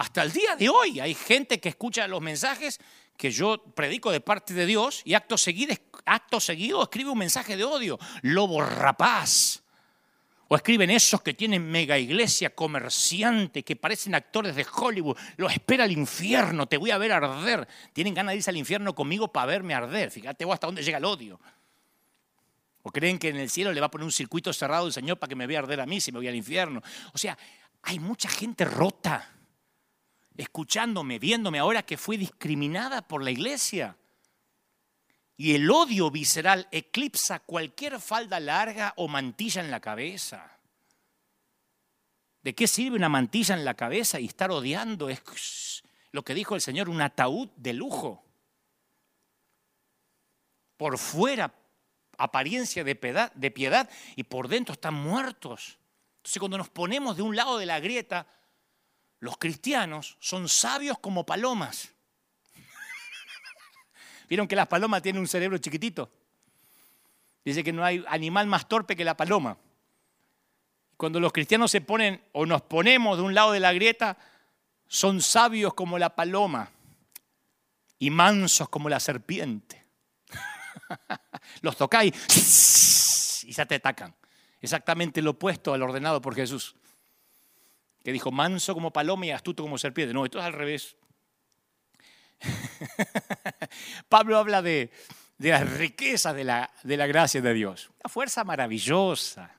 Hasta 0.00 0.22
el 0.22 0.32
día 0.32 0.56
de 0.56 0.70
hoy 0.70 0.98
hay 0.98 1.12
gente 1.12 1.60
que 1.60 1.68
escucha 1.68 2.08
los 2.08 2.22
mensajes 2.22 2.80
que 3.18 3.30
yo 3.30 3.62
predico 3.74 4.10
de 4.10 4.22
parte 4.22 4.54
de 4.54 4.64
Dios 4.64 5.02
y 5.04 5.12
acto 5.12 5.36
seguido, 5.36 5.74
acto 6.06 6.40
seguido 6.40 6.82
escribe 6.82 7.10
un 7.10 7.18
mensaje 7.18 7.54
de 7.54 7.64
odio, 7.64 7.98
lobo 8.22 8.62
rapaz. 8.62 9.62
O 10.48 10.56
escriben 10.56 10.90
esos 10.90 11.20
que 11.20 11.34
tienen 11.34 11.70
mega 11.70 11.98
iglesia 11.98 12.54
comerciante, 12.54 13.62
que 13.62 13.76
parecen 13.76 14.14
actores 14.14 14.56
de 14.56 14.64
Hollywood. 14.74 15.18
Lo 15.36 15.50
espera 15.50 15.84
el 15.84 15.92
infierno, 15.92 16.66
te 16.66 16.78
voy 16.78 16.92
a 16.92 16.96
ver 16.96 17.12
arder. 17.12 17.68
Tienen 17.92 18.14
ganas 18.14 18.32
de 18.32 18.36
irse 18.38 18.48
al 18.48 18.56
infierno 18.56 18.94
conmigo 18.94 19.28
para 19.30 19.44
verme 19.44 19.74
arder. 19.74 20.10
Fíjate 20.10 20.46
vos 20.46 20.54
hasta 20.54 20.66
dónde 20.66 20.82
llega 20.82 20.96
el 20.96 21.04
odio. 21.04 21.38
¿O 22.84 22.90
creen 22.90 23.18
que 23.18 23.28
en 23.28 23.36
el 23.36 23.50
cielo 23.50 23.70
le 23.70 23.80
va 23.80 23.88
a 23.88 23.90
poner 23.90 24.06
un 24.06 24.12
circuito 24.12 24.50
cerrado 24.54 24.86
el 24.86 24.94
Señor 24.94 25.18
para 25.18 25.28
que 25.28 25.36
me 25.36 25.46
vea 25.46 25.58
arder 25.58 25.78
a 25.82 25.84
mí 25.84 26.00
si 26.00 26.10
me 26.10 26.20
voy 26.20 26.28
al 26.28 26.36
infierno? 26.36 26.80
O 27.12 27.18
sea, 27.18 27.36
hay 27.82 27.98
mucha 27.98 28.30
gente 28.30 28.64
rota, 28.64 29.36
escuchándome, 30.36 31.18
viéndome 31.18 31.58
ahora 31.58 31.82
que 31.82 31.96
fui 31.96 32.16
discriminada 32.16 33.06
por 33.06 33.22
la 33.22 33.30
iglesia. 33.30 33.96
Y 35.36 35.54
el 35.54 35.70
odio 35.70 36.10
visceral 36.10 36.68
eclipsa 36.70 37.40
cualquier 37.40 38.00
falda 38.00 38.40
larga 38.40 38.92
o 38.96 39.08
mantilla 39.08 39.62
en 39.62 39.70
la 39.70 39.80
cabeza. 39.80 40.58
¿De 42.42 42.54
qué 42.54 42.66
sirve 42.66 42.96
una 42.96 43.08
mantilla 43.08 43.54
en 43.54 43.64
la 43.64 43.74
cabeza 43.74 44.20
y 44.20 44.26
estar 44.26 44.50
odiando? 44.50 45.08
Es 45.08 45.82
lo 46.12 46.22
que 46.22 46.34
dijo 46.34 46.54
el 46.54 46.60
Señor, 46.60 46.88
un 46.88 47.00
ataúd 47.00 47.48
de 47.56 47.72
lujo. 47.72 48.24
Por 50.76 50.98
fuera 50.98 51.54
apariencia 52.16 52.84
de 52.84 52.94
piedad, 52.94 53.32
de 53.32 53.50
piedad 53.50 53.88
y 54.16 54.24
por 54.24 54.48
dentro 54.48 54.74
están 54.74 54.94
muertos. 54.94 55.78
Entonces 56.18 56.38
cuando 56.38 56.58
nos 56.58 56.68
ponemos 56.68 57.16
de 57.16 57.22
un 57.22 57.34
lado 57.34 57.58
de 57.58 57.66
la 57.66 57.80
grieta, 57.80 58.26
los 59.20 59.36
cristianos 59.36 60.16
son 60.18 60.48
sabios 60.48 60.98
como 60.98 61.24
palomas. 61.24 61.90
¿Vieron 64.28 64.48
que 64.48 64.56
las 64.56 64.66
palomas 64.66 65.02
tienen 65.02 65.20
un 65.20 65.28
cerebro 65.28 65.58
chiquitito? 65.58 66.10
Dice 67.44 67.62
que 67.62 67.72
no 67.72 67.84
hay 67.84 68.04
animal 68.08 68.46
más 68.46 68.68
torpe 68.68 68.96
que 68.96 69.04
la 69.04 69.16
paloma. 69.16 69.56
Cuando 70.96 71.20
los 71.20 71.32
cristianos 71.32 71.70
se 71.70 71.80
ponen 71.80 72.22
o 72.32 72.44
nos 72.44 72.62
ponemos 72.62 73.16
de 73.16 73.22
un 73.22 73.34
lado 73.34 73.52
de 73.52 73.60
la 73.60 73.72
grieta, 73.72 74.18
son 74.86 75.22
sabios 75.22 75.72
como 75.74 75.98
la 75.98 76.14
paloma 76.14 76.70
y 77.98 78.10
mansos 78.10 78.68
como 78.68 78.88
la 78.88 79.00
serpiente. 79.00 79.86
Los 81.62 81.76
tocáis 81.76 83.44
y 83.44 83.52
ya 83.52 83.66
te 83.66 83.76
atacan. 83.76 84.14
Exactamente 84.60 85.22
lo 85.22 85.30
opuesto 85.30 85.72
al 85.72 85.82
ordenado 85.82 86.20
por 86.20 86.34
Jesús. 86.34 86.74
Que 88.04 88.12
dijo 88.12 88.30
manso 88.30 88.74
como 88.74 88.92
paloma 88.92 89.26
y 89.26 89.30
astuto 89.30 89.62
como 89.62 89.78
serpiente. 89.78 90.14
No, 90.14 90.24
esto 90.24 90.38
es 90.38 90.44
al 90.44 90.52
revés. 90.52 90.96
Pablo 94.08 94.38
habla 94.38 94.62
de, 94.62 94.90
de 95.38 95.50
las 95.50 95.70
riquezas 95.74 96.34
de 96.34 96.44
la, 96.44 96.70
de 96.82 96.96
la 96.96 97.06
gracia 97.06 97.40
de 97.40 97.54
Dios. 97.54 97.90
Una 98.02 98.10
fuerza 98.10 98.44
maravillosa 98.44 99.54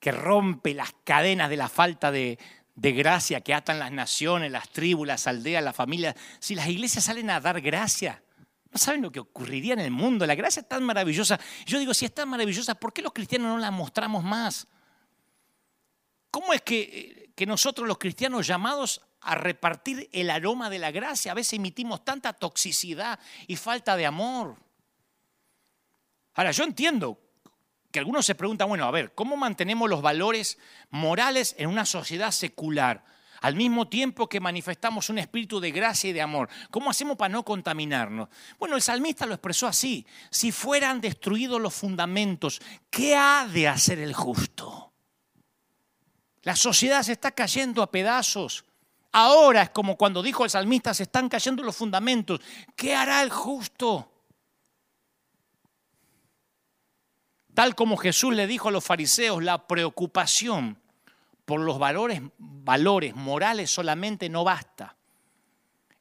que 0.00 0.12
rompe 0.12 0.74
las 0.74 0.94
cadenas 1.04 1.50
de 1.50 1.56
la 1.56 1.68
falta 1.68 2.10
de, 2.10 2.38
de 2.74 2.92
gracia 2.92 3.40
que 3.40 3.54
atan 3.54 3.78
las 3.78 3.90
naciones, 3.90 4.52
las 4.52 4.68
tribus, 4.68 5.06
las 5.06 5.26
aldeas, 5.26 5.64
las 5.64 5.74
familias. 5.74 6.14
Si 6.38 6.54
las 6.54 6.68
iglesias 6.68 7.04
salen 7.04 7.30
a 7.30 7.40
dar 7.40 7.60
gracia, 7.60 8.22
no 8.70 8.78
saben 8.78 9.02
lo 9.02 9.10
que 9.10 9.20
ocurriría 9.20 9.72
en 9.72 9.80
el 9.80 9.90
mundo. 9.90 10.26
La 10.26 10.34
gracia 10.34 10.60
es 10.60 10.68
tan 10.68 10.84
maravillosa. 10.84 11.40
Yo 11.64 11.78
digo, 11.78 11.94
si 11.94 12.04
es 12.04 12.14
tan 12.14 12.28
maravillosa, 12.28 12.74
¿por 12.74 12.92
qué 12.92 13.00
los 13.00 13.12
cristianos 13.12 13.48
no 13.48 13.58
la 13.58 13.70
mostramos 13.70 14.22
más? 14.22 14.68
¿Cómo 16.36 16.52
es 16.52 16.60
que, 16.60 17.32
que 17.34 17.46
nosotros 17.46 17.88
los 17.88 17.96
cristianos 17.96 18.46
llamados 18.46 19.00
a 19.22 19.36
repartir 19.36 20.10
el 20.12 20.28
aroma 20.28 20.68
de 20.68 20.78
la 20.78 20.90
gracia, 20.90 21.32
a 21.32 21.34
veces 21.34 21.54
emitimos 21.54 22.04
tanta 22.04 22.34
toxicidad 22.34 23.18
y 23.46 23.56
falta 23.56 23.96
de 23.96 24.04
amor? 24.04 24.56
Ahora, 26.34 26.50
yo 26.50 26.64
entiendo 26.64 27.18
que 27.90 28.00
algunos 28.00 28.26
se 28.26 28.34
preguntan, 28.34 28.68
bueno, 28.68 28.84
a 28.84 28.90
ver, 28.90 29.14
¿cómo 29.14 29.38
mantenemos 29.38 29.88
los 29.88 30.02
valores 30.02 30.58
morales 30.90 31.54
en 31.56 31.70
una 31.70 31.86
sociedad 31.86 32.30
secular? 32.32 33.02
al 33.40 33.54
mismo 33.54 33.88
tiempo 33.88 34.28
que 34.28 34.40
manifestamos 34.40 35.08
un 35.08 35.18
espíritu 35.18 35.60
de 35.60 35.70
gracia 35.70 36.10
y 36.10 36.12
de 36.12 36.22
amor. 36.22 36.48
¿Cómo 36.70 36.90
hacemos 36.90 37.16
para 37.16 37.28
no 37.28 37.44
contaminarnos? 37.44 38.28
Bueno, 38.58 38.76
el 38.76 38.82
salmista 38.82 39.24
lo 39.24 39.34
expresó 39.34 39.66
así. 39.66 40.06
Si 40.30 40.52
fueran 40.52 41.00
destruidos 41.00 41.60
los 41.60 41.74
fundamentos, 41.74 42.60
¿qué 42.90 43.14
ha 43.14 43.46
de 43.46 43.68
hacer 43.68 43.98
el 44.00 44.14
justo? 44.14 44.95
La 46.46 46.54
sociedad 46.54 47.02
se 47.02 47.10
está 47.10 47.32
cayendo 47.32 47.82
a 47.82 47.90
pedazos. 47.90 48.64
Ahora 49.10 49.62
es 49.62 49.70
como 49.70 49.96
cuando 49.96 50.22
dijo 50.22 50.44
el 50.44 50.50
salmista, 50.50 50.94
se 50.94 51.02
están 51.02 51.28
cayendo 51.28 51.64
los 51.64 51.74
fundamentos. 51.74 52.40
¿Qué 52.76 52.94
hará 52.94 53.20
el 53.22 53.30
justo? 53.30 54.12
Tal 57.52 57.74
como 57.74 57.96
Jesús 57.96 58.32
le 58.32 58.46
dijo 58.46 58.68
a 58.68 58.70
los 58.70 58.84
fariseos, 58.84 59.42
la 59.42 59.66
preocupación 59.66 60.78
por 61.44 61.58
los 61.58 61.80
valores, 61.80 62.22
valores 62.38 63.16
morales 63.16 63.68
solamente 63.68 64.28
no 64.28 64.44
basta. 64.44 64.94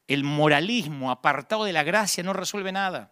El 0.08 0.24
moralismo 0.24 1.10
apartado 1.10 1.64
de 1.64 1.74
la 1.74 1.82
gracia 1.82 2.24
no 2.24 2.34
resuelve 2.34 2.72
nada. 2.72 3.12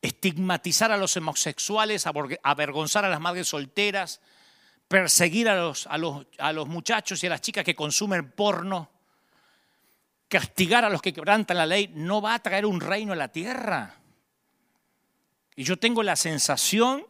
Estigmatizar 0.00 0.92
a 0.92 0.96
los 0.96 1.14
homosexuales, 1.18 2.06
avergonzar 2.42 3.04
a 3.04 3.10
las 3.10 3.20
madres 3.20 3.48
solteras, 3.48 4.22
perseguir 4.88 5.48
a 5.48 5.56
los, 5.56 5.86
a 5.86 5.98
los, 5.98 6.26
a 6.38 6.52
los 6.52 6.68
muchachos 6.68 7.22
y 7.22 7.26
a 7.26 7.30
las 7.30 7.40
chicas 7.40 7.64
que 7.64 7.74
consumen 7.74 8.30
porno, 8.30 8.90
castigar 10.28 10.84
a 10.84 10.90
los 10.90 11.02
que 11.02 11.12
quebrantan 11.12 11.56
la 11.56 11.66
ley, 11.66 11.90
no 11.94 12.20
va 12.20 12.34
a 12.34 12.38
traer 12.38 12.66
un 12.66 12.80
reino 12.80 13.12
a 13.12 13.16
la 13.16 13.28
tierra. 13.28 13.96
Y 15.56 15.64
yo 15.64 15.78
tengo 15.78 16.02
la 16.02 16.16
sensación 16.16 17.06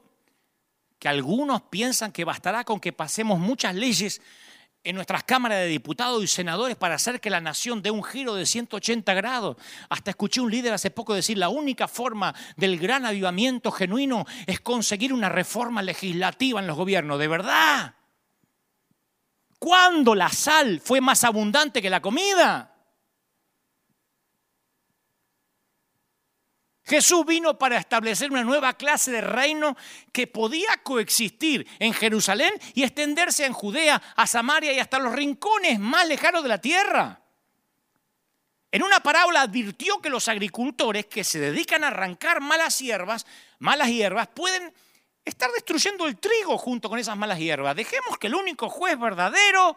que 0.99 1.09
algunos 1.09 1.63
piensan 1.63 2.13
que 2.13 2.25
bastará 2.25 2.65
con 2.65 2.81
que 2.81 2.93
pasemos 2.93 3.39
muchas 3.39 3.75
leyes 3.75 4.23
en 4.87 4.95
nuestras 4.95 5.25
cámaras 5.25 5.59
de 5.59 5.67
diputados 5.67 6.23
y 6.23 6.29
senadores 6.29 6.77
para 6.77 6.95
hacer 6.95 7.21
que 7.21 7.29
la 7.29 7.41
nación 7.41 7.83
dé 7.83 7.91
un 7.91 8.05
giro 8.05 8.37
de 8.37 8.47
180 8.47 9.15
grados. 9.15 9.57
Hasta 9.91 10.11
escuché 10.11 10.41
un 10.41 10.49
líder 10.49 10.73
hace 10.73 10.93
poco 10.93 11.13
decir, 11.13 11.39
la 11.39 11.49
única 11.49 11.89
forma 11.89 12.33
del 12.57 12.79
gran 12.79 13.05
avivamiento 13.05 13.73
genuino 13.73 14.25
es 14.47 14.61
conseguir 14.61 15.13
una 15.13 15.29
reforma 15.29 15.83
legislativa 15.83 16.61
en 16.61 16.69
los 16.69 16.77
gobiernos. 16.77 17.19
¿De 17.19 17.27
verdad? 17.27 17.97
¿Cuándo 19.59 20.15
la 20.15 20.29
sal 20.29 20.81
fue 20.81 21.01
más 21.01 21.25
abundante 21.25 21.83
que 21.83 21.91
la 21.91 22.01
comida? 22.01 22.76
Jesús 26.87 27.27
vino 27.27 27.59
para 27.59 27.79
establecer 27.79 28.31
una 28.31 28.45
nueva 28.45 28.75
clase 28.75 29.11
de 29.11 29.21
reino 29.21 29.77
que 30.13 30.29
podía 30.29 30.77
coexistir 30.85 31.67
en 31.81 31.93
Jerusalén 31.93 32.53
y 32.75 32.85
extenderse 32.85 33.45
en 33.45 33.53
Judea, 33.53 34.01
a 34.15 34.27
Samaria 34.27 34.73
y 34.73 34.79
hasta 34.79 35.01
los 35.01 35.13
rincones 35.13 35.81
más 35.81 36.07
lejanos 36.07 36.45
de 36.45 36.49
la 36.49 36.61
tierra. 36.61 37.21
En 38.71 38.85
una 38.85 39.01
parábola 39.01 39.41
advirtió 39.41 40.01
que 40.01 40.11
los 40.11 40.29
agricultores 40.29 41.07
que 41.07 41.25
se 41.25 41.41
dedican 41.41 41.83
a 41.83 41.89
arrancar 41.89 42.41
malas 42.41 42.79
hierbas, 42.79 43.27
malas 43.59 43.89
hierbas, 43.89 44.29
pueden 44.29 44.73
estar 45.25 45.51
destruyendo 45.51 46.07
el 46.07 46.19
trigo 46.19 46.57
junto 46.57 46.89
con 46.89 47.01
esas 47.01 47.17
malas 47.17 47.41
hierbas. 47.41 47.75
Dejemos 47.75 48.17
que 48.17 48.29
el 48.29 48.37
único 48.37 48.69
juez 48.69 48.97
verdadero 48.97 49.77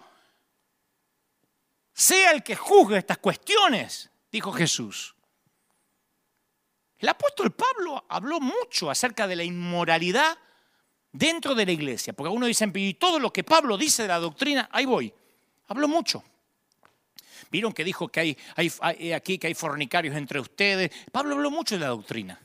sea 1.91 2.31
el 2.31 2.43
que 2.43 2.55
juzgue 2.55 2.99
estas 2.99 3.17
cuestiones, 3.17 4.11
dijo 4.31 4.51
Jesús. 4.51 5.15
El 6.99 7.09
apóstol 7.09 7.51
Pablo 7.51 8.05
habló 8.09 8.41
mucho 8.41 8.89
acerca 8.91 9.25
de 9.25 9.37
la 9.37 9.43
inmoralidad 9.43 10.37
dentro 11.11 11.55
de 11.55 11.65
la 11.65 11.71
iglesia, 11.71 12.13
porque 12.13 12.27
algunos 12.27 12.47
dicen, 12.47 12.71
y 12.75 12.93
todo 12.95 13.19
lo 13.19 13.31
que 13.31 13.43
Pablo 13.43 13.77
dice 13.77 14.03
de 14.03 14.09
la 14.09 14.19
doctrina, 14.19 14.69
ahí 14.71 14.85
voy. 14.85 15.13
Habló 15.67 15.87
mucho. 15.87 16.23
Vieron 17.51 17.73
que 17.73 17.83
dijo 17.83 18.09
que 18.09 18.19
hay, 18.19 18.37
hay, 18.55 19.13
aquí 19.13 19.37
que 19.37 19.47
hay 19.47 19.53
fornicarios 19.53 20.15
entre 20.15 20.39
ustedes. 20.39 20.91
Pablo 21.11 21.35
habló 21.35 21.49
mucho 21.49 21.75
de 21.75 21.81
la 21.81 21.87
doctrina, 21.87 22.39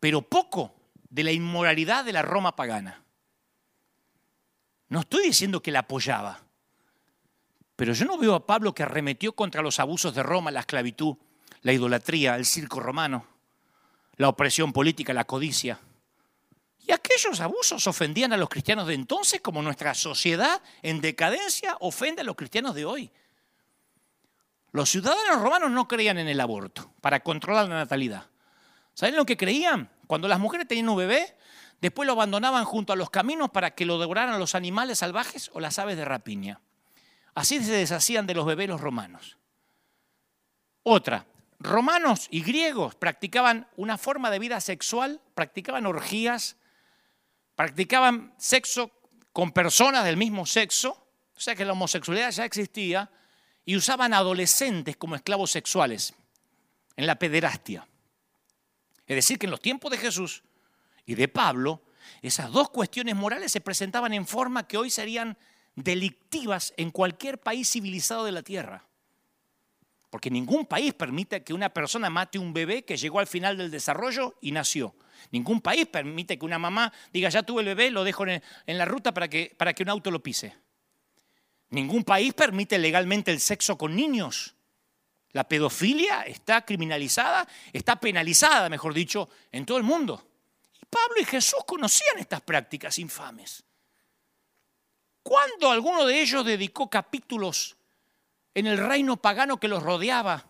pero 0.00 0.20
poco 0.20 0.74
de 1.08 1.24
la 1.24 1.32
inmoralidad 1.32 2.04
de 2.04 2.12
la 2.12 2.22
Roma 2.22 2.54
pagana. 2.56 3.02
No 4.88 5.00
estoy 5.00 5.26
diciendo 5.26 5.62
que 5.62 5.70
la 5.70 5.80
apoyaba, 5.80 6.40
pero 7.76 7.92
yo 7.92 8.04
no 8.04 8.18
veo 8.18 8.34
a 8.34 8.46
Pablo 8.46 8.74
que 8.74 8.82
arremetió 8.82 9.32
contra 9.32 9.62
los 9.62 9.78
abusos 9.78 10.14
de 10.14 10.22
Roma, 10.22 10.50
la 10.50 10.60
esclavitud, 10.60 11.16
la 11.62 11.72
idolatría, 11.72 12.36
el 12.36 12.46
circo 12.46 12.80
romano, 12.80 13.26
la 14.16 14.28
opresión 14.28 14.72
política, 14.72 15.12
la 15.12 15.24
codicia. 15.24 15.78
Y 16.80 16.92
aquellos 16.92 17.40
abusos 17.40 17.86
ofendían 17.86 18.32
a 18.32 18.36
los 18.36 18.48
cristianos 18.48 18.86
de 18.86 18.94
entonces 18.94 19.40
como 19.40 19.62
nuestra 19.62 19.94
sociedad 19.94 20.62
en 20.82 21.00
decadencia 21.00 21.76
ofende 21.80 22.22
a 22.22 22.24
los 22.24 22.36
cristianos 22.36 22.74
de 22.74 22.84
hoy. 22.84 23.10
Los 24.72 24.90
ciudadanos 24.90 25.40
romanos 25.42 25.70
no 25.70 25.88
creían 25.88 26.18
en 26.18 26.28
el 26.28 26.40
aborto 26.40 26.92
para 27.00 27.20
controlar 27.20 27.68
la 27.68 27.76
natalidad. 27.76 28.26
¿Saben 28.94 29.16
lo 29.16 29.26
que 29.26 29.36
creían? 29.36 29.90
Cuando 30.06 30.28
las 30.28 30.40
mujeres 30.40 30.66
tenían 30.66 30.88
un 30.88 30.96
bebé, 30.96 31.36
después 31.80 32.06
lo 32.06 32.12
abandonaban 32.12 32.64
junto 32.64 32.92
a 32.92 32.96
los 32.96 33.10
caminos 33.10 33.50
para 33.50 33.74
que 33.74 33.86
lo 33.86 33.98
devoraran 33.98 34.38
los 34.38 34.54
animales 34.54 34.98
salvajes 34.98 35.50
o 35.54 35.60
las 35.60 35.78
aves 35.78 35.96
de 35.96 36.04
rapiña. 36.04 36.60
Así 37.34 37.62
se 37.62 37.72
deshacían 37.72 38.26
de 38.26 38.34
los 38.34 38.46
bebés 38.46 38.68
los 38.68 38.80
romanos. 38.80 39.38
Otra, 40.82 41.26
romanos 41.60 42.28
y 42.30 42.42
griegos 42.42 42.94
practicaban 42.94 43.68
una 43.76 43.98
forma 43.98 44.30
de 44.30 44.38
vida 44.38 44.60
sexual, 44.60 45.20
practicaban 45.34 45.86
orgías, 45.86 46.56
practicaban 47.54 48.34
sexo 48.38 48.92
con 49.32 49.52
personas 49.52 50.04
del 50.04 50.16
mismo 50.16 50.46
sexo, 50.46 51.06
o 51.36 51.40
sea 51.40 51.54
que 51.54 51.64
la 51.64 51.72
homosexualidad 51.72 52.30
ya 52.30 52.44
existía, 52.44 53.10
y 53.64 53.76
usaban 53.76 54.14
adolescentes 54.14 54.96
como 54.96 55.14
esclavos 55.14 55.50
sexuales 55.50 56.14
en 56.96 57.06
la 57.06 57.18
pederastia. 57.18 57.86
Es 59.06 59.16
decir, 59.16 59.38
que 59.38 59.46
en 59.46 59.50
los 59.50 59.60
tiempos 59.60 59.90
de 59.90 59.98
Jesús 59.98 60.42
y 61.04 61.14
de 61.14 61.28
Pablo, 61.28 61.82
esas 62.22 62.50
dos 62.50 62.70
cuestiones 62.70 63.14
morales 63.14 63.52
se 63.52 63.60
presentaban 63.60 64.14
en 64.14 64.26
forma 64.26 64.66
que 64.66 64.78
hoy 64.78 64.88
serían 64.90 65.36
delictivas 65.74 66.72
en 66.76 66.90
cualquier 66.90 67.38
país 67.38 67.70
civilizado 67.70 68.24
de 68.24 68.32
la 68.32 68.42
tierra. 68.42 68.87
Porque 70.10 70.30
ningún 70.30 70.64
país 70.64 70.94
permite 70.94 71.42
que 71.42 71.52
una 71.52 71.68
persona 71.68 72.08
mate 72.08 72.38
un 72.38 72.52
bebé 72.52 72.84
que 72.84 72.96
llegó 72.96 73.20
al 73.20 73.26
final 73.26 73.58
del 73.58 73.70
desarrollo 73.70 74.36
y 74.40 74.52
nació. 74.52 74.94
Ningún 75.30 75.60
país 75.60 75.86
permite 75.86 76.38
que 76.38 76.46
una 76.46 76.58
mamá 76.58 76.92
diga, 77.12 77.28
ya 77.28 77.42
tuve 77.42 77.60
el 77.60 77.66
bebé, 77.66 77.90
lo 77.90 78.04
dejo 78.04 78.24
en 78.26 78.42
la 78.66 78.84
ruta 78.84 79.12
para 79.12 79.28
que, 79.28 79.54
para 79.56 79.74
que 79.74 79.82
un 79.82 79.90
auto 79.90 80.10
lo 80.10 80.22
pise. 80.22 80.54
Ningún 81.70 82.04
país 82.04 82.32
permite 82.32 82.78
legalmente 82.78 83.30
el 83.30 83.40
sexo 83.40 83.76
con 83.76 83.94
niños. 83.94 84.54
La 85.32 85.46
pedofilia 85.46 86.22
está 86.22 86.64
criminalizada, 86.64 87.46
está 87.72 87.96
penalizada, 87.96 88.70
mejor 88.70 88.94
dicho, 88.94 89.28
en 89.52 89.66
todo 89.66 89.76
el 89.76 89.84
mundo. 89.84 90.26
Y 90.80 90.86
Pablo 90.86 91.20
y 91.20 91.24
Jesús 91.24 91.64
conocían 91.66 92.18
estas 92.18 92.40
prácticas 92.40 92.98
infames. 92.98 93.62
¿Cuándo 95.22 95.70
alguno 95.70 96.06
de 96.06 96.22
ellos 96.22 96.46
dedicó 96.46 96.88
capítulos 96.88 97.76
en 98.58 98.66
el 98.66 98.78
reino 98.78 99.16
pagano 99.16 99.60
que 99.60 99.68
los 99.68 99.82
rodeaba? 99.82 100.46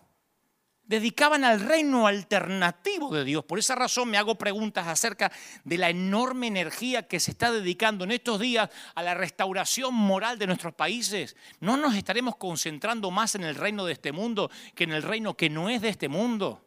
Dedicaban 0.83 1.43
al 1.43 1.59
reino 1.59 2.07
alternativo 2.07 3.13
de 3.13 3.23
Dios. 3.23 3.45
Por 3.45 3.59
esa 3.59 3.75
razón 3.75 4.09
me 4.09 4.17
hago 4.17 4.33
preguntas 4.35 4.87
acerca 4.87 5.31
de 5.63 5.77
la 5.77 5.91
enorme 5.91 6.47
energía 6.47 7.07
que 7.07 7.19
se 7.19 7.29
está 7.29 7.51
dedicando 7.51 8.05
en 8.05 8.11
estos 8.11 8.39
días 8.39 8.71
a 8.95 9.03
la 9.03 9.13
restauración 9.13 9.93
moral 9.93 10.39
de 10.39 10.47
nuestros 10.47 10.73
países. 10.73 11.35
¿No 11.59 11.77
nos 11.77 11.93
estaremos 11.93 12.37
concentrando 12.37 13.11
más 13.11 13.35
en 13.35 13.43
el 13.43 13.53
reino 13.53 13.85
de 13.85 13.93
este 13.93 14.11
mundo 14.11 14.49
que 14.73 14.85
en 14.85 14.93
el 14.93 15.03
reino 15.03 15.37
que 15.37 15.51
no 15.51 15.69
es 15.69 15.79
de 15.79 15.89
este 15.89 16.09
mundo? 16.09 16.65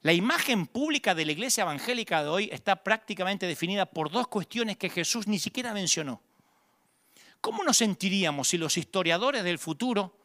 La 0.00 0.12
imagen 0.12 0.66
pública 0.66 1.14
de 1.14 1.24
la 1.24 1.30
iglesia 1.30 1.62
evangélica 1.62 2.24
de 2.24 2.28
hoy 2.28 2.48
está 2.50 2.82
prácticamente 2.82 3.46
definida 3.46 3.86
por 3.86 4.10
dos 4.10 4.26
cuestiones 4.26 4.76
que 4.76 4.90
Jesús 4.90 5.28
ni 5.28 5.38
siquiera 5.38 5.72
mencionó. 5.72 6.20
¿Cómo 7.42 7.64
nos 7.64 7.78
sentiríamos 7.78 8.46
si 8.46 8.56
los 8.56 8.76
historiadores 8.76 9.42
del 9.42 9.58
futuro 9.58 10.16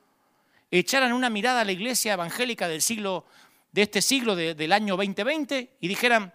echaran 0.70 1.14
una 1.14 1.32
mirada 1.32 1.62
a 1.62 1.66
la 1.66 1.72
iglesia 1.72 2.14
evangélica 2.14 2.68
del 2.68 2.84
siglo, 2.84 3.26
de 3.72 3.82
este 3.82 4.04
siglo, 4.04 4.36
del 4.36 4.72
año 4.72 4.96
2020, 4.96 5.78
y 5.82 5.88
dijeran, 5.88 6.32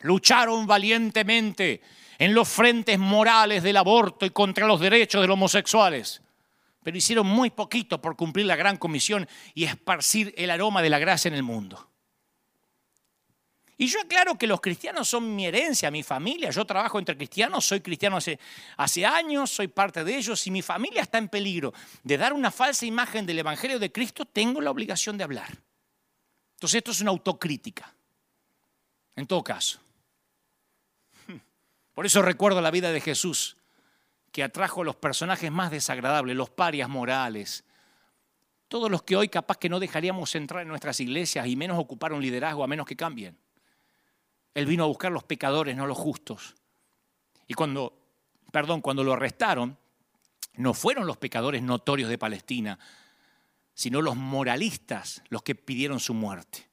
lucharon 0.00 0.66
valientemente 0.66 1.82
en 2.18 2.34
los 2.34 2.48
frentes 2.48 2.98
morales 2.98 3.62
del 3.62 3.76
aborto 3.76 4.26
y 4.26 4.30
contra 4.30 4.66
los 4.66 4.80
derechos 4.80 5.20
de 5.20 5.28
los 5.28 5.34
homosexuales, 5.34 6.20
pero 6.82 6.98
hicieron 6.98 7.28
muy 7.28 7.50
poquito 7.50 8.02
por 8.02 8.16
cumplir 8.16 8.46
la 8.46 8.56
gran 8.56 8.76
comisión 8.76 9.28
y 9.54 9.64
esparcir 9.64 10.34
el 10.36 10.50
aroma 10.50 10.82
de 10.82 10.90
la 10.90 10.98
gracia 10.98 11.28
en 11.28 11.34
el 11.34 11.44
mundo. 11.44 11.87
Y 13.80 13.86
yo 13.86 14.00
aclaro 14.00 14.36
que 14.36 14.48
los 14.48 14.60
cristianos 14.60 15.08
son 15.08 15.36
mi 15.36 15.46
herencia, 15.46 15.88
mi 15.92 16.02
familia. 16.02 16.50
Yo 16.50 16.64
trabajo 16.64 16.98
entre 16.98 17.16
cristianos, 17.16 17.64
soy 17.64 17.80
cristiano 17.80 18.18
hace, 18.76 19.06
años, 19.06 19.50
soy 19.50 19.68
parte 19.68 20.02
de 20.02 20.16
ellos. 20.16 20.40
Si 20.40 20.50
mi 20.50 20.62
familia 20.62 21.00
está 21.02 21.18
en 21.18 21.28
peligro 21.28 21.72
de 22.02 22.18
dar 22.18 22.32
una 22.32 22.50
falsa 22.50 22.86
imagen 22.86 23.24
del 23.24 23.38
Evangelio 23.38 23.78
de 23.78 23.92
Cristo, 23.92 24.24
tengo 24.24 24.60
la 24.60 24.72
obligación 24.72 25.16
de 25.16 25.22
hablar. 25.22 25.56
Entonces 26.54 26.78
esto 26.78 26.90
es 26.90 27.00
una 27.02 27.12
autocrítica, 27.12 27.94
en 29.14 29.28
todo 29.28 29.44
caso. 29.44 29.78
Por 31.94 32.04
eso 32.04 32.20
recuerdo 32.20 32.60
la 32.60 32.72
vida 32.72 32.90
de 32.90 33.00
Jesús, 33.00 33.56
que 34.32 34.42
atrajo 34.42 34.82
a 34.82 34.86
los 34.86 34.96
personajes 34.96 35.52
más 35.52 35.70
desagradables, 35.70 36.34
los 36.34 36.50
parias 36.50 36.88
morales, 36.88 37.62
todos 38.66 38.90
los 38.90 39.04
que 39.04 39.14
hoy 39.14 39.28
capaz 39.28 39.56
que 39.56 39.68
no 39.68 39.78
dejaríamos 39.78 40.34
entrar 40.34 40.62
en 40.62 40.68
nuestras 40.68 40.98
iglesias 40.98 41.46
y 41.46 41.54
menos 41.54 41.78
ocupar 41.78 42.12
un 42.12 42.20
liderazgo 42.20 42.64
a 42.64 42.66
menos 42.66 42.84
que 42.84 42.96
cambien. 42.96 43.38
Él 44.54 44.66
vino 44.66 44.84
a 44.84 44.86
buscar 44.88 45.12
los 45.12 45.24
pecadores, 45.24 45.76
no 45.76 45.86
los 45.86 45.98
justos. 45.98 46.54
Y 47.46 47.54
cuando, 47.54 47.98
perdón, 48.52 48.80
cuando 48.80 49.04
lo 49.04 49.12
arrestaron, 49.12 49.78
no 50.54 50.74
fueron 50.74 51.06
los 51.06 51.16
pecadores 51.16 51.62
notorios 51.62 52.10
de 52.10 52.18
Palestina, 52.18 52.78
sino 53.74 54.02
los 54.02 54.16
moralistas 54.16 55.22
los 55.28 55.42
que 55.42 55.54
pidieron 55.54 56.00
su 56.00 56.14
muerte. 56.14 56.68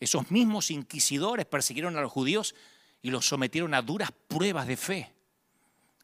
Esos 0.00 0.30
mismos 0.30 0.70
inquisidores 0.70 1.46
persiguieron 1.46 1.96
a 1.96 2.00
los 2.00 2.10
judíos 2.10 2.54
y 3.00 3.10
los 3.10 3.26
sometieron 3.26 3.74
a 3.74 3.82
duras 3.82 4.10
pruebas 4.28 4.66
de 4.66 4.76
fe, 4.76 5.14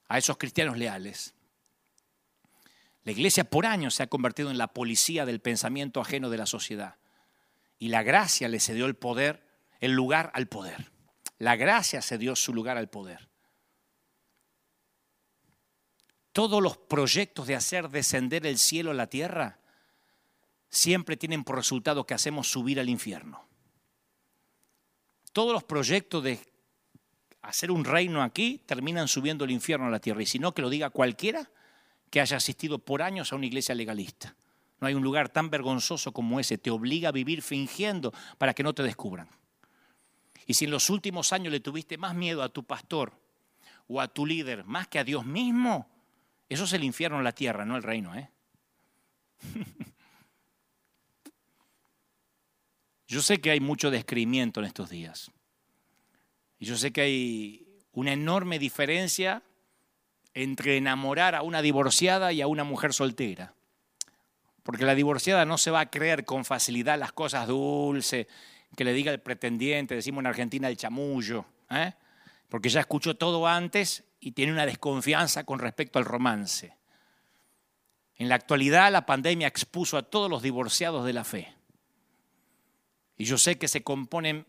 a 0.09 0.19
esos 0.19 0.39
cristianos 0.39 0.79
leales. 0.79 1.35
La 3.05 3.13
iglesia 3.13 3.45
por 3.45 3.67
años 3.67 3.95
se 3.95 4.03
ha 4.03 4.09
convertido 4.09 4.51
en 4.51 4.59
la 4.59 4.69
policía 4.69 5.27
del 5.27 5.41
pensamiento 5.41 6.01
ajeno 6.01 6.31
de 6.31 6.37
la 6.37 6.47
sociedad. 6.47 6.97
Y 7.79 7.89
la 7.89 8.03
gracia 8.03 8.49
le 8.49 8.61
cedió 8.61 8.87
el 8.87 8.95
poder, 8.95 9.43
el 9.81 9.93
lugar 9.93 10.31
al 10.35 10.47
poder. 10.47 10.91
La 11.39 11.57
gracia 11.57 12.03
se 12.03 12.18
dio 12.18 12.37
su 12.37 12.53
lugar 12.53 12.76
al 12.76 12.89
poder. 12.89 13.28
Todos 16.33 16.62
los 16.62 16.76
proyectos 16.76 17.47
de 17.47 17.57
hacer 17.57 17.89
descender 17.89 18.47
el 18.47 18.59
cielo 18.59 18.93
a 18.93 18.95
la 18.95 19.09
tierra 19.09 19.59
siempre 20.68 21.16
tienen 21.16 21.43
por 21.43 21.57
resultado 21.57 22.07
que 22.07 22.14
hacemos 22.14 22.51
subir 22.51 22.78
al 22.78 22.89
infierno. 22.89 23.45
Todos 25.33 25.53
los 25.53 25.64
proyectos 25.64 26.22
de 26.22 26.41
hacer 27.43 27.70
un 27.70 27.85
reino 27.85 28.22
aquí 28.22 28.62
terminan 28.66 29.09
subiendo 29.09 29.45
el 29.45 29.51
infierno 29.51 29.87
a 29.87 29.91
la 29.91 30.01
tierra. 30.01 30.22
Y 30.22 30.26
si 30.26 30.39
no, 30.39 30.53
que 30.53 30.62
lo 30.62 30.70
diga 30.70 30.91
cualquiera 30.91 31.51
que 32.11 32.20
haya 32.20 32.37
asistido 32.37 32.78
por 32.78 33.03
años 33.03 33.33
a 33.33 33.37
una 33.37 33.47
iglesia 33.47 33.74
legalista. 33.74 34.37
No 34.81 34.87
hay 34.87 34.95
un 34.95 35.03
lugar 35.03 35.28
tan 35.28 35.51
vergonzoso 35.51 36.12
como 36.12 36.41
ese. 36.41 36.59
Te 36.59 36.70
obliga 36.70 37.11
a 37.11 37.12
vivir 37.12 37.43
fingiendo 37.43 38.12
para 38.39 38.55
que 38.55 38.62
no 38.62 38.74
te 38.74 38.83
descubran. 38.83 39.28
Y 40.51 40.55
si 40.55 40.65
en 40.65 40.73
los 40.73 40.91
últimos 40.91 41.33
años 41.33 41.53
le 41.53 41.61
tuviste 41.61 41.97
más 41.97 42.13
miedo 42.13 42.43
a 42.43 42.49
tu 42.49 42.65
pastor 42.65 43.13
o 43.87 44.01
a 44.01 44.09
tu 44.09 44.27
líder 44.27 44.65
más 44.65 44.89
que 44.89 44.99
a 44.99 45.05
Dios 45.05 45.25
mismo, 45.25 45.89
eso 46.49 46.65
es 46.65 46.73
el 46.73 46.83
infierno 46.83 47.19
en 47.19 47.23
la 47.23 47.31
tierra, 47.31 47.65
no 47.65 47.77
el 47.77 47.85
reino. 47.85 48.17
¿eh? 48.17 48.29
Yo 53.07 53.23
sé 53.23 53.41
que 53.41 53.53
hay 53.53 53.61
mucho 53.61 53.93
descreimiento 53.93 54.59
en 54.59 54.67
estos 54.67 54.91
días. 54.91 55.31
Y 56.59 56.67
yo 56.67 56.77
sé 56.77 56.93
que 56.93 57.03
hay 57.03 57.69
una 57.93 58.13
enorme 58.13 58.59
diferencia 58.59 59.45
entre 60.35 60.79
enamorar 60.79 61.37
a 61.37 61.43
una 61.43 61.63
divorciada 61.63 62.33
y 62.33 62.41
a 62.41 62.49
una 62.49 62.65
mujer 62.65 62.93
soltera. 62.93 63.55
Porque 64.65 64.85
la 64.85 64.97
divorciada 64.97 65.45
no 65.45 65.59
se 65.59 65.71
va 65.71 65.79
a 65.79 65.91
creer 65.91 66.25
con 66.25 66.45
facilidad 66.45 66.99
las 66.99 67.13
cosas 67.13 67.47
dulces 67.47 68.27
que 68.81 68.85
le 68.85 68.95
diga 68.95 69.12
el 69.12 69.20
pretendiente, 69.20 69.95
decimos 69.95 70.22
en 70.22 70.28
Argentina 70.28 70.66
el 70.66 70.78
chamullo, 70.78 71.45
¿eh? 71.68 71.93
porque 72.49 72.70
ya 72.70 72.81
escuchó 72.81 73.14
todo 73.14 73.47
antes 73.47 74.05
y 74.20 74.33
tiene 74.33 74.53
una 74.53 74.64
desconfianza 74.64 75.45
con 75.45 75.59
respecto 75.59 75.99
al 75.99 76.07
romance. 76.07 76.74
En 78.14 78.31
la 78.31 78.37
actualidad 78.37 78.91
la 78.91 79.05
pandemia 79.05 79.49
expuso 79.49 79.99
a 79.99 80.03
todos 80.05 80.31
los 80.31 80.41
divorciados 80.41 81.05
de 81.05 81.12
la 81.12 81.24
fe. 81.24 81.53
Y 83.18 83.26
yo 83.26 83.37
sé 83.37 83.59
que 83.59 83.68
se 83.68 83.83
componen, 83.83 84.47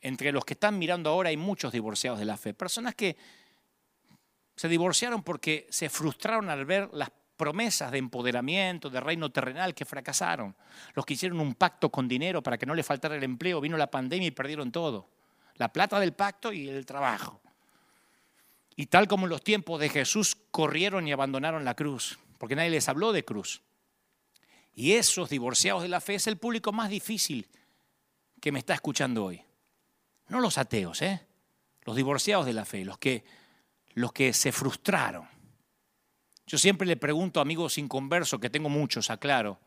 entre 0.00 0.32
los 0.32 0.44
que 0.44 0.54
están 0.54 0.76
mirando 0.76 1.08
ahora 1.08 1.28
hay 1.28 1.36
muchos 1.36 1.70
divorciados 1.70 2.18
de 2.18 2.24
la 2.24 2.36
fe, 2.36 2.52
personas 2.52 2.96
que 2.96 3.16
se 4.56 4.66
divorciaron 4.66 5.22
porque 5.22 5.68
se 5.70 5.88
frustraron 5.88 6.50
al 6.50 6.64
ver 6.64 6.90
las 6.92 7.12
promesas 7.40 7.90
de 7.90 7.96
empoderamiento, 7.96 8.90
de 8.90 9.00
reino 9.00 9.30
terrenal 9.32 9.74
que 9.74 9.86
fracasaron. 9.86 10.54
Los 10.92 11.06
que 11.06 11.14
hicieron 11.14 11.40
un 11.40 11.54
pacto 11.54 11.88
con 11.88 12.06
dinero 12.06 12.42
para 12.42 12.58
que 12.58 12.66
no 12.66 12.74
le 12.74 12.82
faltara 12.82 13.16
el 13.16 13.24
empleo, 13.24 13.62
vino 13.62 13.78
la 13.78 13.90
pandemia 13.90 14.28
y 14.28 14.30
perdieron 14.30 14.70
todo. 14.70 15.08
La 15.54 15.72
plata 15.72 15.98
del 15.98 16.12
pacto 16.12 16.52
y 16.52 16.68
el 16.68 16.84
trabajo. 16.84 17.40
Y 18.76 18.86
tal 18.86 19.08
como 19.08 19.24
en 19.24 19.30
los 19.30 19.42
tiempos 19.42 19.80
de 19.80 19.88
Jesús 19.88 20.36
corrieron 20.50 21.08
y 21.08 21.12
abandonaron 21.12 21.64
la 21.64 21.74
cruz, 21.74 22.18
porque 22.36 22.56
nadie 22.56 22.68
les 22.68 22.90
habló 22.90 23.10
de 23.10 23.24
cruz. 23.24 23.62
Y 24.74 24.92
esos 24.92 25.30
divorciados 25.30 25.80
de 25.80 25.88
la 25.88 26.02
fe 26.02 26.16
es 26.16 26.26
el 26.26 26.36
público 26.36 26.72
más 26.72 26.90
difícil 26.90 27.48
que 28.38 28.52
me 28.52 28.58
está 28.58 28.74
escuchando 28.74 29.24
hoy. 29.24 29.42
No 30.28 30.40
los 30.40 30.58
ateos, 30.58 31.00
¿eh? 31.00 31.26
Los 31.86 31.96
divorciados 31.96 32.44
de 32.44 32.52
la 32.52 32.66
fe, 32.66 32.84
los 32.84 32.98
que, 32.98 33.24
los 33.94 34.12
que 34.12 34.34
se 34.34 34.52
frustraron 34.52 35.29
yo 36.50 36.58
siempre 36.58 36.84
le 36.84 36.96
pregunto 36.96 37.38
a 37.38 37.44
amigos 37.44 37.78
inconversos, 37.78 38.40
que 38.40 38.50
tengo 38.50 38.68
muchos, 38.68 39.08
aclaro, 39.08 39.60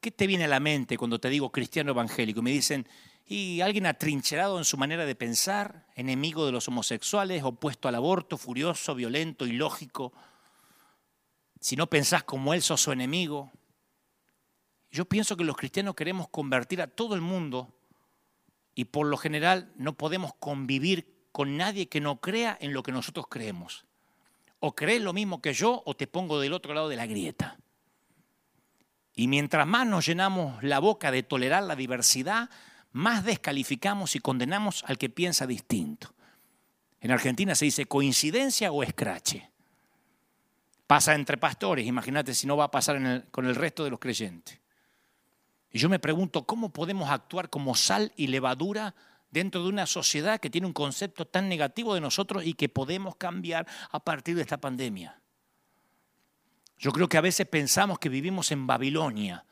¿qué 0.00 0.10
te 0.10 0.26
viene 0.26 0.42
a 0.42 0.48
la 0.48 0.58
mente 0.58 0.98
cuando 0.98 1.20
te 1.20 1.30
digo 1.30 1.52
cristiano 1.52 1.92
evangélico? 1.92 2.40
Y 2.40 2.42
me 2.42 2.50
dicen, 2.50 2.88
y 3.24 3.60
alguien 3.60 3.86
atrincherado 3.86 4.58
en 4.58 4.64
su 4.64 4.76
manera 4.78 5.06
de 5.06 5.14
pensar, 5.14 5.86
enemigo 5.94 6.44
de 6.44 6.50
los 6.50 6.66
homosexuales, 6.66 7.44
opuesto 7.44 7.86
al 7.86 7.94
aborto, 7.94 8.36
furioso, 8.36 8.96
violento, 8.96 9.46
ilógico. 9.46 10.12
Si 11.60 11.76
no 11.76 11.86
pensás 11.86 12.24
como 12.24 12.52
él, 12.52 12.62
sos 12.62 12.80
su 12.80 12.90
enemigo. 12.90 13.52
Yo 14.90 15.04
pienso 15.04 15.36
que 15.36 15.44
los 15.44 15.56
cristianos 15.56 15.94
queremos 15.94 16.28
convertir 16.30 16.82
a 16.82 16.88
todo 16.88 17.14
el 17.14 17.20
mundo 17.20 17.78
y 18.74 18.86
por 18.86 19.06
lo 19.06 19.16
general 19.16 19.72
no 19.76 19.96
podemos 19.96 20.34
convivir 20.40 21.28
con 21.30 21.56
nadie 21.56 21.88
que 21.88 22.00
no 22.00 22.20
crea 22.20 22.58
en 22.60 22.72
lo 22.72 22.82
que 22.82 22.90
nosotros 22.90 23.26
creemos. 23.30 23.86
O 24.58 24.74
crees 24.74 25.02
lo 25.02 25.12
mismo 25.12 25.40
que 25.40 25.52
yo 25.52 25.82
o 25.84 25.94
te 25.94 26.06
pongo 26.06 26.40
del 26.40 26.52
otro 26.52 26.74
lado 26.74 26.88
de 26.88 26.96
la 26.96 27.06
grieta. 27.06 27.58
Y 29.14 29.28
mientras 29.28 29.66
más 29.66 29.86
nos 29.86 30.06
llenamos 30.06 30.62
la 30.62 30.78
boca 30.78 31.10
de 31.10 31.22
tolerar 31.22 31.62
la 31.62 31.76
diversidad, 31.76 32.50
más 32.92 33.24
descalificamos 33.24 34.16
y 34.16 34.20
condenamos 34.20 34.84
al 34.86 34.98
que 34.98 35.08
piensa 35.08 35.46
distinto. 35.46 36.14
En 37.00 37.10
Argentina 37.10 37.54
se 37.54 37.66
dice 37.66 37.86
coincidencia 37.86 38.72
o 38.72 38.82
escrache. 38.82 39.50
Pasa 40.86 41.14
entre 41.14 41.36
pastores, 41.36 41.86
imagínate 41.86 42.34
si 42.34 42.46
no 42.46 42.56
va 42.56 42.64
a 42.64 42.70
pasar 42.70 43.28
con 43.30 43.46
el 43.46 43.54
resto 43.54 43.84
de 43.84 43.90
los 43.90 43.98
creyentes. 43.98 44.60
Y 45.70 45.78
yo 45.78 45.88
me 45.88 45.98
pregunto, 45.98 46.46
¿cómo 46.46 46.70
podemos 46.70 47.10
actuar 47.10 47.50
como 47.50 47.74
sal 47.74 48.12
y 48.16 48.28
levadura 48.28 48.94
dentro 49.30 49.62
de 49.62 49.68
una 49.68 49.86
sociedad 49.86 50.40
que 50.40 50.50
tiene 50.50 50.66
un 50.66 50.72
concepto 50.72 51.26
tan 51.26 51.48
negativo 51.48 51.94
de 51.94 52.00
nosotros 52.00 52.44
y 52.44 52.54
que 52.54 52.68
podemos 52.68 53.16
cambiar 53.16 53.66
a 53.90 54.00
partir 54.00 54.36
de 54.36 54.42
esta 54.42 54.58
pandemia? 54.58 55.20
Yo 56.78 56.92
creo 56.92 57.08
que 57.08 57.16
a 57.16 57.22
veces 57.22 57.46
pensamos 57.46 57.98
que 57.98 58.08
vivimos 58.08 58.52
en 58.52 58.66
Babilonia, 58.66 59.44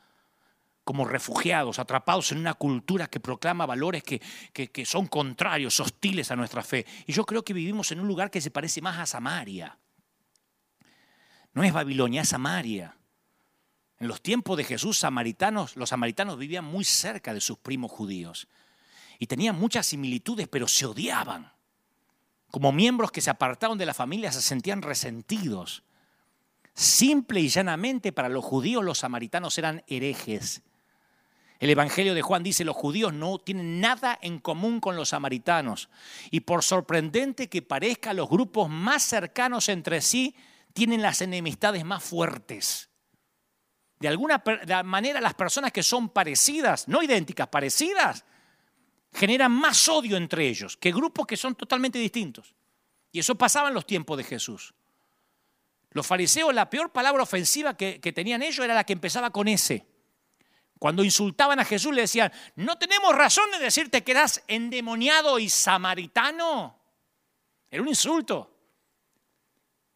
como 0.83 1.05
refugiados, 1.05 1.79
atrapados 1.79 2.31
en 2.31 2.37
una 2.37 2.53
cultura 2.53 3.07
que 3.07 3.19
proclama 3.19 3.65
valores 3.65 4.03
que, 4.03 4.21
que, 4.53 4.85
son 4.85 5.07
contrarios, 5.07 5.79
hostiles 5.79 6.29
a 6.29 6.35
nuestra 6.35 6.61
fe. 6.61 6.85
Y 7.07 7.13
yo 7.13 7.25
creo 7.25 7.43
que 7.43 7.53
vivimos 7.53 7.91
en 7.91 7.99
un 7.99 8.07
lugar 8.07 8.29
que 8.29 8.41
se 8.41 8.51
parece 8.51 8.81
más 8.81 8.99
a 8.99 9.07
Samaria. 9.07 9.79
No 11.53 11.63
es 11.63 11.73
Babilonia, 11.73 12.21
es 12.21 12.29
Samaria. 12.29 12.95
En 13.97 14.07
los 14.07 14.21
tiempos 14.21 14.57
de 14.57 14.63
Jesús, 14.63 14.99
samaritanos, 14.99 15.75
los 15.75 15.89
samaritanos 15.89 16.37
vivían 16.37 16.65
muy 16.65 16.83
cerca 16.83 17.33
de 17.33 17.41
sus 17.41 17.57
primos 17.57 17.91
judíos 17.91 18.47
y 19.19 19.27
tenían 19.27 19.59
muchas 19.59 19.85
similitudes, 19.85 20.47
pero 20.47 20.67
se 20.67 20.85
odiaban. 20.85 21.51
Como 22.51 22.71
miembros 22.71 23.11
que 23.11 23.21
se 23.21 23.29
apartaron 23.29 23.77
de 23.77 23.85
la 23.85 23.93
familia 23.93 24.31
se 24.31 24.41
sentían 24.41 24.81
resentidos. 24.81 25.83
Simple 26.73 27.39
y 27.39 27.49
llanamente 27.49 28.11
para 28.11 28.29
los 28.29 28.43
judíos 28.43 28.83
los 28.83 28.99
samaritanos 28.99 29.57
eran 29.57 29.83
herejes. 29.87 30.61
El 31.59 31.69
Evangelio 31.69 32.13
de 32.13 32.21
Juan 32.21 32.43
dice, 32.43 32.65
los 32.65 32.75
judíos 32.75 33.13
no 33.13 33.39
tienen 33.39 33.79
nada 33.79 34.19
en 34.21 34.39
común 34.39 34.79
con 34.81 34.95
los 34.95 35.09
samaritanos. 35.09 35.89
Y 36.31 36.41
por 36.41 36.63
sorprendente 36.63 37.47
que 37.47 37.61
parezca, 37.61 38.13
los 38.13 38.29
grupos 38.29 38.69
más 38.69 39.03
cercanos 39.03 39.69
entre 39.69 40.01
sí 40.01 40.35
tienen 40.73 41.01
las 41.01 41.21
enemistades 41.21 41.85
más 41.85 42.03
fuertes. 42.03 42.89
De 43.99 44.09
alguna 44.09 44.43
manera 44.83 45.21
las 45.21 45.33
personas 45.33 45.71
que 45.71 45.81
son 45.81 46.09
parecidas, 46.09 46.87
no 46.89 47.01
idénticas, 47.01 47.47
parecidas, 47.47 48.25
generan 49.15 49.51
más 49.51 49.87
odio 49.87 50.17
entre 50.17 50.47
ellos 50.47 50.77
que 50.77 50.91
grupos 50.91 51.25
que 51.25 51.37
son 51.37 51.55
totalmente 51.55 51.97
distintos. 51.97 52.53
Y 53.11 53.19
eso 53.19 53.35
pasaba 53.35 53.69
en 53.69 53.73
los 53.73 53.87
tiempos 53.87 54.17
de 54.17 54.25
Jesús. 54.25 54.73
Los 55.91 56.05
fariseos, 56.05 56.53
la 56.53 56.69
peor 56.69 56.91
palabra 56.91 57.23
ofensiva 57.23 57.77
que, 57.77 58.01
que 58.01 58.11
tenían 58.11 58.41
ellos 58.41 58.63
era 58.63 58.73
la 58.73 58.83
que 58.83 58.93
empezaba 58.93 59.31
con 59.31 59.47
ese. 59.47 59.87
Cuando 60.77 61.05
insultaban 61.05 61.59
a 61.59 61.65
Jesús 61.65 61.95
le 61.95 62.01
decían, 62.01 62.31
no 62.57 62.77
tenemos 62.77 63.15
razón 63.15 63.49
de 63.51 63.59
decirte 63.59 64.03
que 64.03 64.11
eras 64.11 64.43
endemoniado 64.47 65.39
y 65.39 65.47
samaritano. 65.47 66.77
Era 67.71 67.81
un 67.81 67.87
insulto. 67.87 68.51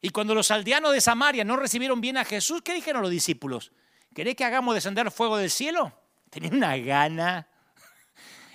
Y 0.02 0.12
cuando 0.12 0.34
los 0.34 0.50
aldeanos 0.52 0.94
de 0.94 1.02
Samaria 1.02 1.44
no 1.44 1.58
recibieron 1.58 2.00
bien 2.00 2.16
a 2.16 2.24
Jesús, 2.24 2.62
¿qué 2.62 2.74
dijeron 2.74 3.02
los 3.02 3.12
discípulos? 3.12 3.74
¿Querés 4.16 4.36
que 4.36 4.46
hagamos 4.46 4.74
descender 4.74 5.12
fuego 5.12 5.36
del 5.36 5.52
cielo? 5.52 5.94
Tenían 6.30 6.56
una 6.56 6.78
gana. 6.78 7.49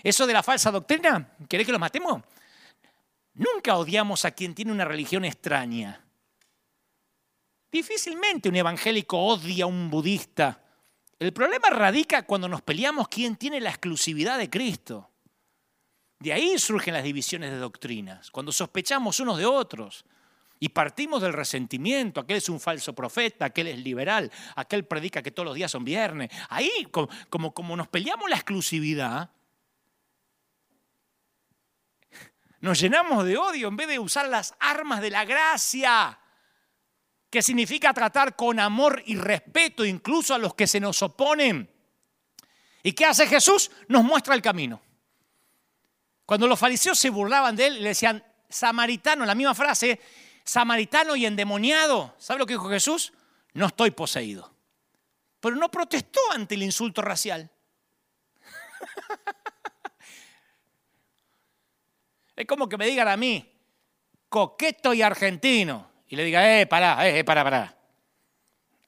Eso 0.05 0.25
de 0.25 0.33
la 0.33 0.45
falsa 0.45 0.71
doctrina, 0.71 1.35
¿querés 1.49 1.67
que 1.67 1.73
los 1.73 1.81
matemos? 1.81 2.23
Nunca 3.35 3.77
odiamos 3.77 4.25
a 4.25 4.31
quien 4.31 4.55
tiene 4.55 4.71
una 4.71 4.85
religión 4.85 5.25
extraña. 5.25 6.01
Difícilmente 7.73 8.49
un 8.49 8.55
evangélico 8.55 9.19
odia 9.19 9.65
a 9.65 9.67
un 9.67 9.91
budista 9.91 10.61
el 11.19 11.33
problema 11.33 11.71
radica 11.71 12.25
cuando 12.25 12.49
nos 12.49 12.63
peleamos 12.63 13.09
quién 13.09 13.37
tiene 13.37 13.61
la 13.61 13.71
exclusividad 13.71 14.39
de 14.39 14.51
Cristo. 14.51 15.11
De 16.19 16.33
ahí 16.33 16.59
surgen 16.59 16.95
las 16.95 17.05
divisiones 17.05 17.51
de 17.51 17.59
doctrinas, 17.59 18.31
cuando 18.31 18.53
sospechamos 18.53 19.21
unos 19.21 19.39
de 19.39 19.47
otros 19.47 20.05
y 20.59 20.71
partimos 20.71 21.21
del 21.21 21.33
resentimiento, 21.33 22.21
aquel 22.21 22.39
es 22.39 22.49
un 22.49 22.61
falso 22.61 22.95
profeta, 22.95 23.47
aquel 23.47 23.69
es 23.69 23.79
liberal, 23.79 24.31
aquel 24.57 24.85
predica 24.85 25.23
que 25.23 25.31
todos 25.31 25.47
los 25.47 25.55
días 25.55 25.71
son 25.71 25.85
viernes. 25.85 26.31
Ahí, 26.49 26.89
como, 26.91 27.53
como, 27.53 27.77
nos 27.77 27.89
peleamos 27.89 28.29
la 28.31 28.37
exclusividad, 28.37 29.31
nos 32.65 32.81
llenamos 32.81 33.27
de 33.27 33.37
odio 33.37 33.69
en 33.69 33.77
vez 33.77 33.89
de 33.89 33.99
usar 33.99 34.27
las 34.27 34.55
armas 34.59 35.03
de 35.03 35.11
la 35.11 35.27
gracia 35.27 36.19
que 37.29 37.43
significa 37.43 37.93
tratar 37.93 38.37
con 38.37 38.59
amor 38.59 39.03
y 39.05 39.17
respeto 39.17 39.85
incluso 39.85 40.35
a 40.35 40.39
los 40.39 40.55
que 40.55 40.67
se 40.67 40.81
nos 40.81 41.03
oponen. 41.03 41.71
¿Y 42.83 42.93
qué 42.95 43.05
hace 43.05 43.27
Jesús? 43.27 43.71
Nos 43.89 44.03
muestra 44.03 44.35
el 44.35 44.41
camino. 44.41 44.81
Cuando 46.25 46.47
los 46.47 46.59
fariseos 46.59 46.99
se 46.99 47.11
burlaban 47.11 47.55
de 47.55 47.67
él, 47.67 47.83
le 47.83 47.91
decían, 47.91 48.25
samaritano, 48.49 49.27
la 49.27 49.35
misma 49.35 49.55
frase, 49.55 50.01
samaritano 50.43 51.17
y 51.17 51.27
endemoniado. 51.27 52.15
¿Sabe 52.19 52.39
lo 52.39 52.47
que 52.47 52.55
dijo 52.55 52.71
Jesús? 52.71 53.13
No 53.53 53.67
estoy 53.67 53.91
poseído. 53.91 54.55
Pero 55.39 55.57
no 55.57 55.71
protestó 55.71 56.21
ante 56.33 56.55
el 56.55 56.63
insulto 56.63 57.03
racial. 57.03 57.51
Es 62.37 62.47
como 62.47 62.69
que 62.69 62.77
me 62.77 62.87
digan 62.87 63.09
a 63.09 63.17
mí, 63.17 63.51
coqueto 64.29 64.93
y 64.95 65.03
argentino 65.03 65.91
y 66.09 66.17
le 66.17 66.25
diga, 66.25 66.61
eh, 66.61 66.67
pará, 66.67 67.09
eh, 67.09 67.21
eh 67.21 67.25
pará, 67.25 67.45
pará. 67.45 67.77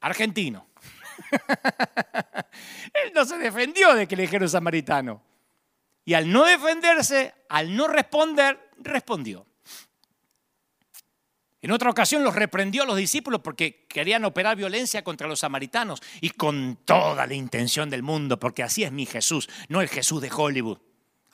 Argentino. 0.01 0.67
Él 2.93 3.11
no 3.13 3.25
se 3.25 3.37
defendió 3.37 3.93
de 3.95 4.07
que 4.07 4.15
le 4.15 4.23
dijeron 4.23 4.47
samaritano. 4.47 5.21
Y 6.05 6.13
al 6.13 6.31
no 6.31 6.45
defenderse, 6.45 7.33
al 7.49 7.75
no 7.75 7.87
responder, 7.87 8.71
respondió. 8.77 9.45
En 11.61 11.71
otra 11.71 11.89
ocasión 11.89 12.23
los 12.23 12.35
reprendió 12.35 12.83
a 12.83 12.85
los 12.85 12.95
discípulos 12.95 13.41
porque 13.43 13.87
querían 13.89 14.23
operar 14.23 14.55
violencia 14.55 15.03
contra 15.03 15.27
los 15.27 15.39
samaritanos 15.39 16.01
y 16.21 16.29
con 16.29 16.77
toda 16.85 17.27
la 17.27 17.33
intención 17.33 17.89
del 17.89 18.03
mundo, 18.03 18.39
porque 18.39 18.63
así 18.63 18.83
es 18.83 18.91
mi 18.91 19.05
Jesús, 19.05 19.49
no 19.67 19.81
el 19.81 19.89
Jesús 19.89 20.21
de 20.21 20.31
Hollywood. 20.33 20.79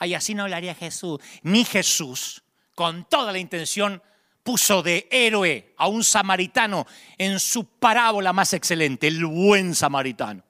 Ay, 0.03 0.15
así 0.15 0.35
no 0.35 0.43
hablaría 0.43 0.75
Jesús. 0.75 1.21
Mi 1.43 1.63
Jesús, 1.63 2.43
con 2.75 3.07
toda 3.07 3.31
la 3.31 3.39
intención 3.39 4.03
puso 4.43 4.83
de 4.83 5.07
héroe 5.09 5.73
a 5.77 5.87
un 5.87 6.03
samaritano 6.03 6.85
en 7.17 7.39
su 7.39 7.65
parábola 7.79 8.33
más 8.33 8.51
excelente, 8.51 9.07
el 9.07 9.25
buen 9.25 9.73
samaritano. 9.73 10.43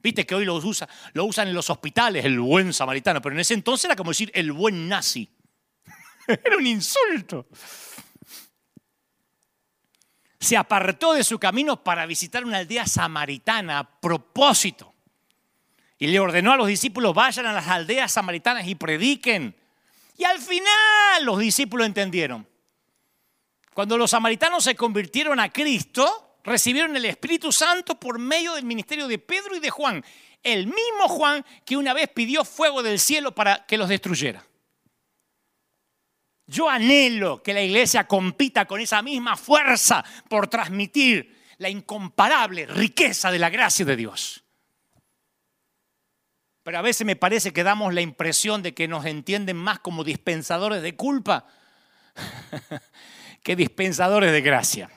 Viste 0.00 0.24
que 0.24 0.36
hoy 0.36 0.44
lo, 0.44 0.54
usa, 0.54 0.88
lo 1.12 1.24
usan 1.24 1.48
en 1.48 1.54
los 1.54 1.70
hospitales, 1.70 2.24
el 2.24 2.38
buen 2.38 2.72
samaritano, 2.72 3.20
pero 3.20 3.34
en 3.34 3.40
ese 3.40 3.54
entonces 3.54 3.86
era 3.86 3.96
como 3.96 4.12
decir 4.12 4.30
el 4.32 4.52
buen 4.52 4.88
nazi. 4.88 5.28
era 6.28 6.56
un 6.56 6.64
insulto. 6.64 7.48
Se 10.38 10.56
apartó 10.56 11.14
de 11.14 11.24
su 11.24 11.40
camino 11.40 11.82
para 11.82 12.06
visitar 12.06 12.44
una 12.44 12.58
aldea 12.58 12.86
samaritana 12.86 13.80
a 13.80 14.00
propósito. 14.00 14.93
Y 16.04 16.08
le 16.08 16.20
ordenó 16.20 16.52
a 16.52 16.58
los 16.58 16.68
discípulos, 16.68 17.14
vayan 17.14 17.46
a 17.46 17.54
las 17.54 17.66
aldeas 17.66 18.12
samaritanas 18.12 18.68
y 18.68 18.74
prediquen. 18.74 19.56
Y 20.18 20.24
al 20.24 20.38
final 20.38 21.24
los 21.24 21.38
discípulos 21.38 21.86
entendieron. 21.86 22.46
Cuando 23.72 23.96
los 23.96 24.10
samaritanos 24.10 24.64
se 24.64 24.76
convirtieron 24.76 25.40
a 25.40 25.50
Cristo, 25.50 26.40
recibieron 26.44 26.94
el 26.94 27.06
Espíritu 27.06 27.50
Santo 27.50 27.98
por 27.98 28.18
medio 28.18 28.52
del 28.52 28.66
ministerio 28.66 29.08
de 29.08 29.18
Pedro 29.18 29.56
y 29.56 29.60
de 29.60 29.70
Juan. 29.70 30.04
El 30.42 30.66
mismo 30.66 31.08
Juan 31.08 31.42
que 31.64 31.78
una 31.78 31.94
vez 31.94 32.10
pidió 32.14 32.44
fuego 32.44 32.82
del 32.82 32.98
cielo 32.98 33.34
para 33.34 33.64
que 33.64 33.78
los 33.78 33.88
destruyera. 33.88 34.44
Yo 36.46 36.68
anhelo 36.68 37.42
que 37.42 37.54
la 37.54 37.62
iglesia 37.62 38.06
compita 38.06 38.66
con 38.66 38.78
esa 38.78 39.00
misma 39.00 39.38
fuerza 39.38 40.04
por 40.28 40.48
transmitir 40.48 41.34
la 41.56 41.70
incomparable 41.70 42.66
riqueza 42.66 43.30
de 43.30 43.38
la 43.38 43.48
gracia 43.48 43.86
de 43.86 43.96
Dios. 43.96 44.43
Pero 46.64 46.78
a 46.78 46.82
veces 46.82 47.06
me 47.06 47.14
parece 47.14 47.52
que 47.52 47.62
damos 47.62 47.92
la 47.92 48.00
impresión 48.00 48.62
de 48.62 48.72
que 48.72 48.88
nos 48.88 49.04
entienden 49.04 49.56
más 49.56 49.80
como 49.80 50.02
dispensadores 50.02 50.82
de 50.82 50.96
culpa 50.96 51.46
que 53.42 53.54
dispensadores 53.54 54.32
de 54.32 54.40
gracia. 54.40 54.90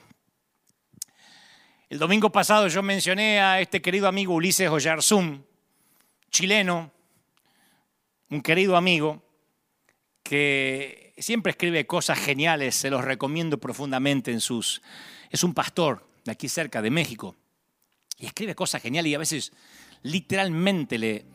El 1.90 1.98
domingo 1.98 2.32
pasado 2.32 2.68
yo 2.68 2.82
mencioné 2.82 3.40
a 3.40 3.60
este 3.60 3.82
querido 3.82 4.08
amigo 4.08 4.34
Ulises 4.34 4.70
Oyarzún, 4.70 5.44
chileno, 6.30 6.90
un 8.30 8.40
querido 8.40 8.74
amigo 8.74 9.22
que 10.22 11.14
siempre 11.18 11.50
escribe 11.50 11.86
cosas 11.86 12.18
geniales, 12.18 12.76
se 12.76 12.90
los 12.90 13.04
recomiendo 13.04 13.58
profundamente 13.58 14.32
en 14.32 14.40
sus... 14.40 14.80
Es 15.30 15.44
un 15.44 15.52
pastor 15.52 16.08
de 16.24 16.32
aquí 16.32 16.48
cerca 16.48 16.80
de 16.80 16.90
México 16.90 17.36
y 18.18 18.24
escribe 18.24 18.54
cosas 18.54 18.80
geniales 18.80 19.10
y 19.10 19.14
a 19.14 19.18
veces 19.18 19.52
literalmente 20.02 20.98
le, 20.98 21.26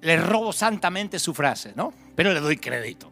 le 0.00 0.16
robo 0.16 0.52
santamente 0.52 1.18
su 1.18 1.34
frase, 1.34 1.72
¿no? 1.76 1.92
Pero 2.14 2.32
le 2.32 2.40
doy 2.40 2.56
crédito. 2.56 3.10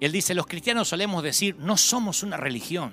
Él 0.00 0.12
dice, 0.12 0.34
los 0.34 0.46
cristianos 0.46 0.88
solemos 0.88 1.22
decir, 1.22 1.56
no 1.58 1.76
somos 1.76 2.22
una 2.22 2.36
religión. 2.36 2.92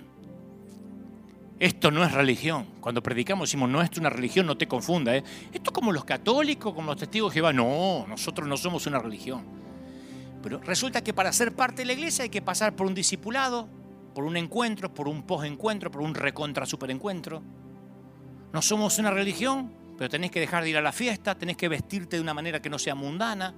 Esto 1.59 1.89
no 1.89 2.03
es 2.03 2.11
religión. 2.11 2.67
Cuando 2.81 3.01
predicamos 3.01 3.49
decimos, 3.49 3.69
no 3.69 3.81
es 3.81 3.89
una 3.97 4.09
religión, 4.09 4.45
no 4.45 4.57
te 4.57 4.67
confunda. 4.67 5.15
¿eh? 5.15 5.23
Esto 5.51 5.71
es 5.71 5.73
como 5.73 5.91
los 5.91 6.05
católicos, 6.05 6.73
como 6.73 6.91
los 6.91 6.99
testigos 6.99 7.31
de 7.31 7.35
Jehová. 7.35 7.53
No, 7.53 8.05
nosotros 8.07 8.47
no 8.47 8.57
somos 8.57 8.85
una 8.85 8.99
religión. 8.99 9.43
Pero 10.43 10.59
resulta 10.59 11.03
que 11.03 11.13
para 11.13 11.33
ser 11.33 11.55
parte 11.55 11.81
de 11.81 11.85
la 11.87 11.93
iglesia 11.93 12.23
hay 12.23 12.29
que 12.29 12.41
pasar 12.41 12.75
por 12.75 12.85
un 12.85 12.93
discipulado, 12.93 13.67
por 14.13 14.23
un 14.23 14.37
encuentro, 14.37 14.93
por 14.93 15.07
un 15.07 15.23
post-encuentro, 15.23 15.89
por 15.89 16.01
un 16.01 16.13
recontra 16.13 16.65
super 16.65 16.91
encuentro. 16.91 17.41
No 18.53 18.61
somos 18.61 18.99
una 18.99 19.11
religión, 19.11 19.71
pero 19.97 20.09
tenés 20.09 20.31
que 20.31 20.39
dejar 20.39 20.63
de 20.63 20.69
ir 20.69 20.77
a 20.77 20.81
la 20.81 20.91
fiesta, 20.91 21.35
tenés 21.35 21.57
que 21.57 21.67
vestirte 21.67 22.17
de 22.17 22.21
una 22.21 22.33
manera 22.33 22.61
que 22.61 22.69
no 22.69 22.77
sea 22.77 22.95
mundana, 22.95 23.53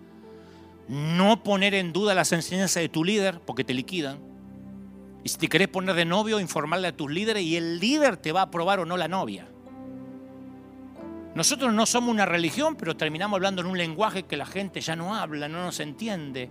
no 0.87 1.43
poner 1.43 1.73
en 1.75 1.93
duda 1.93 2.15
las 2.15 2.31
enseñanzas 2.31 2.81
de 2.81 2.89
tu 2.89 3.03
líder 3.03 3.41
porque 3.41 3.63
te 3.63 3.73
liquidan. 3.73 4.19
Y 5.23 5.29
si 5.29 5.37
te 5.37 5.47
querés 5.47 5.67
poner 5.67 5.95
de 5.95 6.05
novio, 6.05 6.39
informarle 6.39 6.87
a 6.87 6.95
tus 6.95 7.11
líderes 7.11 7.43
y 7.43 7.57
el 7.57 7.79
líder 7.79 8.17
te 8.17 8.31
va 8.31 8.41
a 8.41 8.43
aprobar 8.43 8.79
o 8.79 8.85
no 8.85 8.95
la 8.95 9.07
novia. 9.07 9.47
Nosotros 11.35 11.73
no 11.73 11.85
somos 11.85 12.09
una 12.09 12.25
religión, 12.25 12.75
pero 12.75 12.97
terminamos 12.97 13.37
hablando 13.37 13.61
en 13.61 13.67
un 13.67 13.77
lenguaje 13.77 14.23
que 14.23 14.37
la 14.37 14.45
gente 14.45 14.81
ya 14.81 14.95
no 14.95 15.15
habla, 15.15 15.47
no 15.47 15.63
nos 15.63 15.79
entiende. 15.79 16.49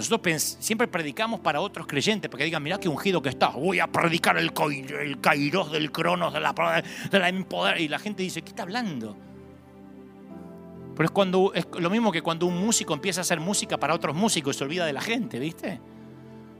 Nosotros 0.00 0.56
siempre 0.60 0.88
predicamos 0.88 1.40
para 1.40 1.60
otros 1.60 1.86
creyentes, 1.86 2.30
porque 2.30 2.44
digan, 2.44 2.62
mira 2.62 2.78
qué 2.78 2.88
ungido 2.88 3.20
que 3.20 3.28
estás, 3.28 3.52
voy 3.54 3.80
a 3.80 3.86
predicar 3.86 4.38
el, 4.38 4.50
el 4.98 5.20
kairos 5.20 5.70
del 5.70 5.92
cronos, 5.92 6.32
de 6.32 6.40
la, 6.40 6.82
de 7.10 7.18
la. 7.18 7.78
Y 7.78 7.86
la 7.86 7.98
gente 7.98 8.22
dice, 8.22 8.40
¿qué 8.40 8.48
está 8.48 8.62
hablando? 8.62 9.14
Pero 10.96 11.04
es, 11.04 11.10
cuando, 11.10 11.52
es 11.54 11.66
lo 11.78 11.90
mismo 11.90 12.10
que 12.10 12.22
cuando 12.22 12.46
un 12.46 12.56
músico 12.56 12.94
empieza 12.94 13.20
a 13.20 13.22
hacer 13.22 13.40
música 13.40 13.76
para 13.76 13.94
otros 13.94 14.16
músicos 14.16 14.56
y 14.56 14.58
se 14.58 14.64
olvida 14.64 14.86
de 14.86 14.94
la 14.94 15.02
gente, 15.02 15.38
¿viste? 15.38 15.78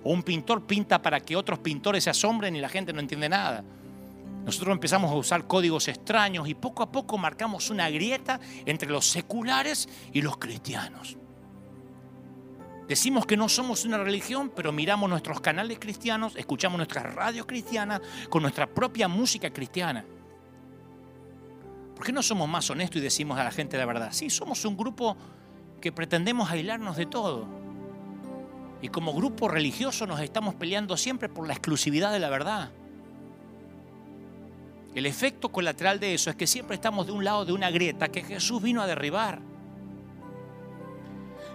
O 0.04 0.12
un 0.12 0.22
pintor 0.22 0.66
pinta 0.66 1.00
para 1.00 1.20
que 1.20 1.34
otros 1.34 1.60
pintores 1.60 2.04
se 2.04 2.10
asombren 2.10 2.54
y 2.54 2.60
la 2.60 2.68
gente 2.68 2.92
no 2.92 3.00
entiende 3.00 3.30
nada. 3.30 3.64
Nosotros 4.44 4.74
empezamos 4.74 5.10
a 5.10 5.14
usar 5.14 5.46
códigos 5.46 5.88
extraños 5.88 6.46
y 6.46 6.54
poco 6.54 6.82
a 6.82 6.92
poco 6.92 7.16
marcamos 7.16 7.70
una 7.70 7.88
grieta 7.88 8.38
entre 8.66 8.90
los 8.90 9.06
seculares 9.06 9.88
y 10.12 10.20
los 10.20 10.36
cristianos. 10.36 11.16
Decimos 12.90 13.24
que 13.24 13.36
no 13.36 13.48
somos 13.48 13.84
una 13.84 13.98
religión, 13.98 14.50
pero 14.50 14.72
miramos 14.72 15.08
nuestros 15.08 15.40
canales 15.40 15.78
cristianos, 15.78 16.34
escuchamos 16.34 16.76
nuestra 16.76 17.04
radio 17.04 17.46
cristiana 17.46 18.02
con 18.28 18.42
nuestra 18.42 18.66
propia 18.66 19.06
música 19.06 19.48
cristiana. 19.52 20.04
¿Por 21.94 22.04
qué 22.04 22.10
no 22.10 22.20
somos 22.20 22.48
más 22.48 22.68
honestos 22.68 22.96
y 22.96 23.04
decimos 23.04 23.38
a 23.38 23.44
la 23.44 23.52
gente 23.52 23.78
la 23.78 23.86
verdad? 23.86 24.08
Sí, 24.10 24.28
somos 24.28 24.64
un 24.64 24.76
grupo 24.76 25.16
que 25.80 25.92
pretendemos 25.92 26.50
aislarnos 26.50 26.96
de 26.96 27.06
todo. 27.06 27.46
Y 28.82 28.88
como 28.88 29.14
grupo 29.14 29.46
religioso 29.46 30.04
nos 30.08 30.18
estamos 30.18 30.56
peleando 30.56 30.96
siempre 30.96 31.28
por 31.28 31.46
la 31.46 31.52
exclusividad 31.52 32.10
de 32.10 32.18
la 32.18 32.28
verdad. 32.28 32.72
El 34.96 35.06
efecto 35.06 35.50
colateral 35.50 36.00
de 36.00 36.14
eso 36.14 36.28
es 36.28 36.34
que 36.34 36.48
siempre 36.48 36.74
estamos 36.74 37.06
de 37.06 37.12
un 37.12 37.22
lado 37.22 37.44
de 37.44 37.52
una 37.52 37.70
grieta 37.70 38.08
que 38.08 38.24
Jesús 38.24 38.60
vino 38.60 38.82
a 38.82 38.88
derribar. 38.88 39.49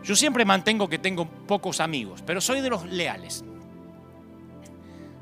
Yo 0.05 0.15
siempre 0.15 0.45
mantengo 0.45 0.87
que 0.87 0.99
tengo 0.99 1.25
pocos 1.25 1.79
amigos, 1.79 2.21
pero 2.23 2.39
soy 2.39 2.61
de 2.61 2.69
los 2.69 2.85
leales. 2.85 3.43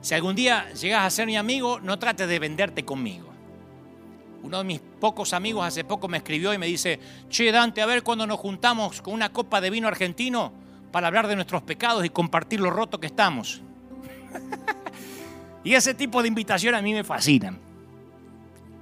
Si 0.01 0.13
algún 0.13 0.35
día 0.35 0.69
llegas 0.73 1.05
a 1.05 1.09
ser 1.09 1.25
mi 1.25 1.37
amigo, 1.37 1.79
no 1.79 1.97
trates 1.97 2.27
de 2.27 2.37
venderte 2.37 2.83
conmigo. 2.83 3.29
Uno 4.43 4.57
de 4.57 4.65
mis 4.65 4.81
pocos 4.81 5.31
amigos 5.31 5.65
hace 5.65 5.85
poco 5.85 6.09
me 6.09 6.17
escribió 6.17 6.53
y 6.53 6.57
me 6.57 6.65
dice, 6.65 6.99
che 7.29 7.49
Dante, 7.53 7.81
a 7.81 7.85
ver 7.85 8.03
cuando 8.03 8.27
nos 8.27 8.37
juntamos 8.37 9.01
con 9.01 9.13
una 9.13 9.31
copa 9.31 9.61
de 9.61 9.69
vino 9.69 9.87
argentino 9.87 10.51
para 10.91 11.07
hablar 11.07 11.27
de 11.27 11.35
nuestros 11.35 11.61
pecados 11.61 12.03
y 12.03 12.09
compartir 12.09 12.59
lo 12.59 12.69
roto 12.69 12.99
que 12.99 13.07
estamos. 13.07 13.61
y 15.63 15.75
ese 15.75 15.93
tipo 15.93 16.21
de 16.21 16.27
invitación 16.27 16.75
a 16.75 16.81
mí 16.81 16.93
me 16.93 17.05
fascinan. 17.05 17.57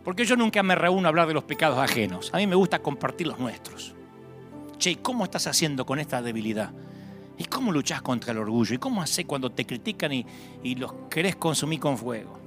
Porque 0.04 0.26
yo 0.26 0.36
nunca 0.36 0.64
me 0.64 0.74
reúno 0.74 1.08
a 1.08 1.10
hablar 1.10 1.28
de 1.28 1.36
los 1.36 1.44
pecados 1.44 1.78
ajenos. 1.78 2.32
A 2.34 2.38
mí 2.38 2.48
me 2.48 2.56
gusta 2.56 2.80
compartir 2.80 3.28
los 3.28 3.38
nuestros. 3.38 3.94
Che, 4.82 4.98
¿cómo 4.98 5.26
estás 5.26 5.46
haciendo 5.46 5.86
con 5.86 6.00
esta 6.00 6.24
debilidad? 6.24 6.72
¿Y 7.38 7.44
cómo 7.46 7.72
luchás 7.72 8.02
contra 8.02 8.32
el 8.32 8.40
orgullo? 8.40 8.74
¿Y 8.74 8.80
cómo 8.80 9.04
haces 9.04 9.26
cuando 9.26 9.52
te 9.52 9.64
critican 9.64 10.12
y, 10.12 10.26
los 10.74 10.92
querés 11.08 11.36
consumir 11.36 11.80
con 11.80 12.00
fuego? 12.00 12.40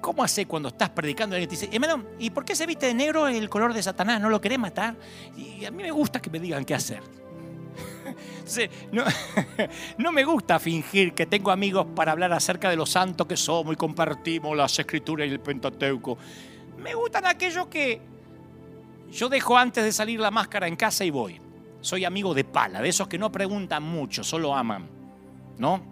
¿Cómo 0.00 0.22
hace 0.22 0.46
cuando 0.46 0.68
estás 0.68 0.90
predicando 0.90 1.34
y 1.34 1.42
alguien 1.42 1.48
te 1.58 1.66
dice, 1.66 1.74
hermano, 1.74 2.04
¿y 2.20 2.30
por 2.30 2.44
qué 2.44 2.54
se 2.54 2.66
viste 2.66 2.86
de 2.86 2.94
negro 2.94 3.26
el 3.26 3.50
color 3.50 3.74
de 3.74 3.82
Satanás? 3.82 4.20
¿No 4.20 4.30
lo 4.30 4.40
querés 4.40 4.60
matar? 4.60 4.94
Y 5.36 5.64
a 5.64 5.72
mí 5.72 5.82
me 5.82 5.90
gusta 5.90 6.22
que 6.22 6.30
me 6.30 6.38
digan 6.38 6.64
qué 6.64 6.76
hacer. 6.76 7.02
no, 9.98 10.12
me 10.12 10.24
gusta 10.24 10.60
fingir 10.60 11.14
que 11.14 11.26
tengo 11.26 11.50
amigos 11.50 11.84
para 11.96 12.12
hablar 12.12 12.32
acerca 12.32 12.70
de 12.70 12.76
lo 12.76 12.86
santo 12.86 13.26
que 13.26 13.36
somos 13.36 13.72
y 13.72 13.76
compartimos 13.76 14.56
las 14.56 14.78
escrituras 14.78 15.26
y 15.26 15.32
el 15.32 15.40
Pentateuco. 15.40 16.16
Me 16.78 16.94
gustan 16.94 17.26
aquellos 17.26 17.66
que 17.66 18.13
yo 19.14 19.28
dejo 19.28 19.56
antes 19.56 19.84
de 19.84 19.92
salir 19.92 20.20
la 20.20 20.30
máscara 20.30 20.68
en 20.68 20.76
casa 20.76 21.04
y 21.04 21.10
voy. 21.10 21.40
Soy 21.80 22.04
amigo 22.04 22.34
de 22.34 22.44
pala, 22.44 22.80
de 22.80 22.88
esos 22.88 23.08
que 23.08 23.18
no 23.18 23.30
preguntan 23.30 23.82
mucho, 23.82 24.24
solo 24.24 24.54
aman. 24.54 24.88
¿No? 25.58 25.82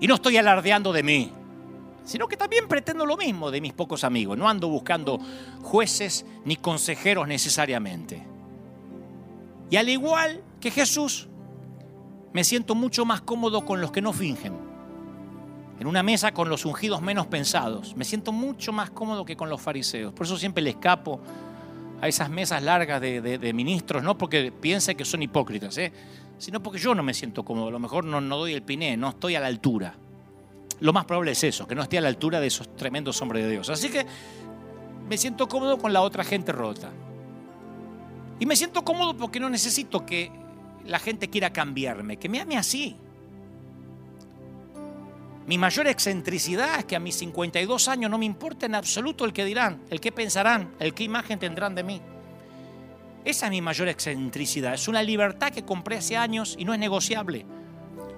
Y 0.00 0.06
no 0.06 0.16
estoy 0.16 0.36
alardeando 0.36 0.92
de 0.92 1.02
mí 1.02 1.32
sino 2.04 2.26
que 2.28 2.36
también 2.36 2.68
pretendo 2.68 3.06
lo 3.06 3.16
mismo 3.16 3.50
de 3.50 3.60
mis 3.60 3.72
pocos 3.72 4.04
amigos. 4.04 4.36
No 4.36 4.48
ando 4.48 4.68
buscando 4.68 5.18
jueces 5.62 6.26
ni 6.44 6.56
consejeros 6.56 7.28
necesariamente. 7.28 8.22
Y 9.70 9.76
al 9.76 9.88
igual 9.88 10.42
que 10.60 10.70
Jesús, 10.70 11.28
me 12.32 12.44
siento 12.44 12.74
mucho 12.74 13.04
más 13.04 13.20
cómodo 13.20 13.64
con 13.64 13.80
los 13.80 13.92
que 13.92 14.02
no 14.02 14.12
fingen. 14.12 14.54
En 15.78 15.86
una 15.86 16.02
mesa 16.02 16.32
con 16.32 16.48
los 16.48 16.64
ungidos 16.64 17.02
menos 17.02 17.26
pensados. 17.26 17.96
Me 17.96 18.04
siento 18.04 18.32
mucho 18.32 18.72
más 18.72 18.90
cómodo 18.90 19.24
que 19.24 19.36
con 19.36 19.48
los 19.48 19.60
fariseos. 19.60 20.12
Por 20.12 20.26
eso 20.26 20.36
siempre 20.36 20.62
le 20.62 20.70
escapo 20.70 21.20
a 22.02 22.08
esas 22.08 22.28
mesas 22.28 22.62
largas 22.62 23.00
de, 23.00 23.52
ministros, 23.54 24.02
no 24.02 24.18
porque 24.18 24.52
piense 24.52 24.94
que 24.94 25.06
son 25.06 25.22
hipócritas, 25.22 25.78
¿eh? 25.78 25.90
sino 26.36 26.62
porque 26.62 26.78
yo 26.78 26.94
no 26.94 27.02
me 27.02 27.14
siento 27.14 27.42
cómodo. 27.42 27.68
A 27.68 27.70
lo 27.70 27.78
mejor 27.78 28.04
no, 28.04 28.20
no 28.20 28.36
doy 28.36 28.52
el 28.52 28.62
piné, 28.62 28.98
no 28.98 29.08
estoy 29.08 29.36
a 29.36 29.40
la 29.40 29.46
altura 29.46 29.94
lo 30.82 30.92
más 30.92 31.04
probable 31.04 31.30
es 31.30 31.44
eso, 31.44 31.66
que 31.66 31.76
no 31.76 31.82
esté 31.82 31.98
a 31.98 32.00
la 32.00 32.08
altura 32.08 32.40
de 32.40 32.48
esos 32.48 32.74
tremendos 32.76 33.22
hombres 33.22 33.44
de 33.44 33.52
Dios. 33.52 33.70
Así 33.70 33.88
que 33.88 34.04
me 35.08 35.16
siento 35.16 35.48
cómodo 35.48 35.78
con 35.78 35.92
la 35.92 36.02
otra 36.02 36.24
gente 36.24 36.50
rota. 36.50 36.90
Y 38.40 38.46
me 38.46 38.56
siento 38.56 38.84
cómodo 38.84 39.16
porque 39.16 39.38
no 39.38 39.48
necesito 39.48 40.04
que 40.04 40.32
la 40.84 40.98
gente 40.98 41.30
quiera 41.30 41.52
cambiarme, 41.52 42.16
que 42.16 42.28
me 42.28 42.40
ame 42.40 42.56
así. 42.56 42.96
Mi 45.46 45.58
mayor 45.58 45.88
excentricidad 45.88 46.78
es 46.78 46.84
que 46.84 46.96
a 46.96 47.00
mis 47.00 47.16
52 47.16 47.88
años 47.88 48.10
no 48.10 48.18
me 48.18 48.26
importa 48.26 48.66
en 48.66 48.76
absoluto 48.76 49.24
el 49.24 49.32
que 49.32 49.44
dirán, 49.44 49.82
el 49.90 50.00
que 50.00 50.12
pensarán, 50.12 50.72
el 50.78 50.94
qué 50.94 51.04
imagen 51.04 51.38
tendrán 51.38 51.74
de 51.74 51.82
mí. 51.82 52.00
Esa 53.24 53.46
es 53.46 53.50
mi 53.50 53.60
mayor 53.60 53.88
excentricidad. 53.88 54.74
Es 54.74 54.88
una 54.88 55.02
libertad 55.02 55.50
que 55.50 55.64
compré 55.64 55.96
hace 55.96 56.16
años 56.16 56.56
y 56.58 56.64
no 56.64 56.74
es 56.74 56.80
negociable. 56.80 57.46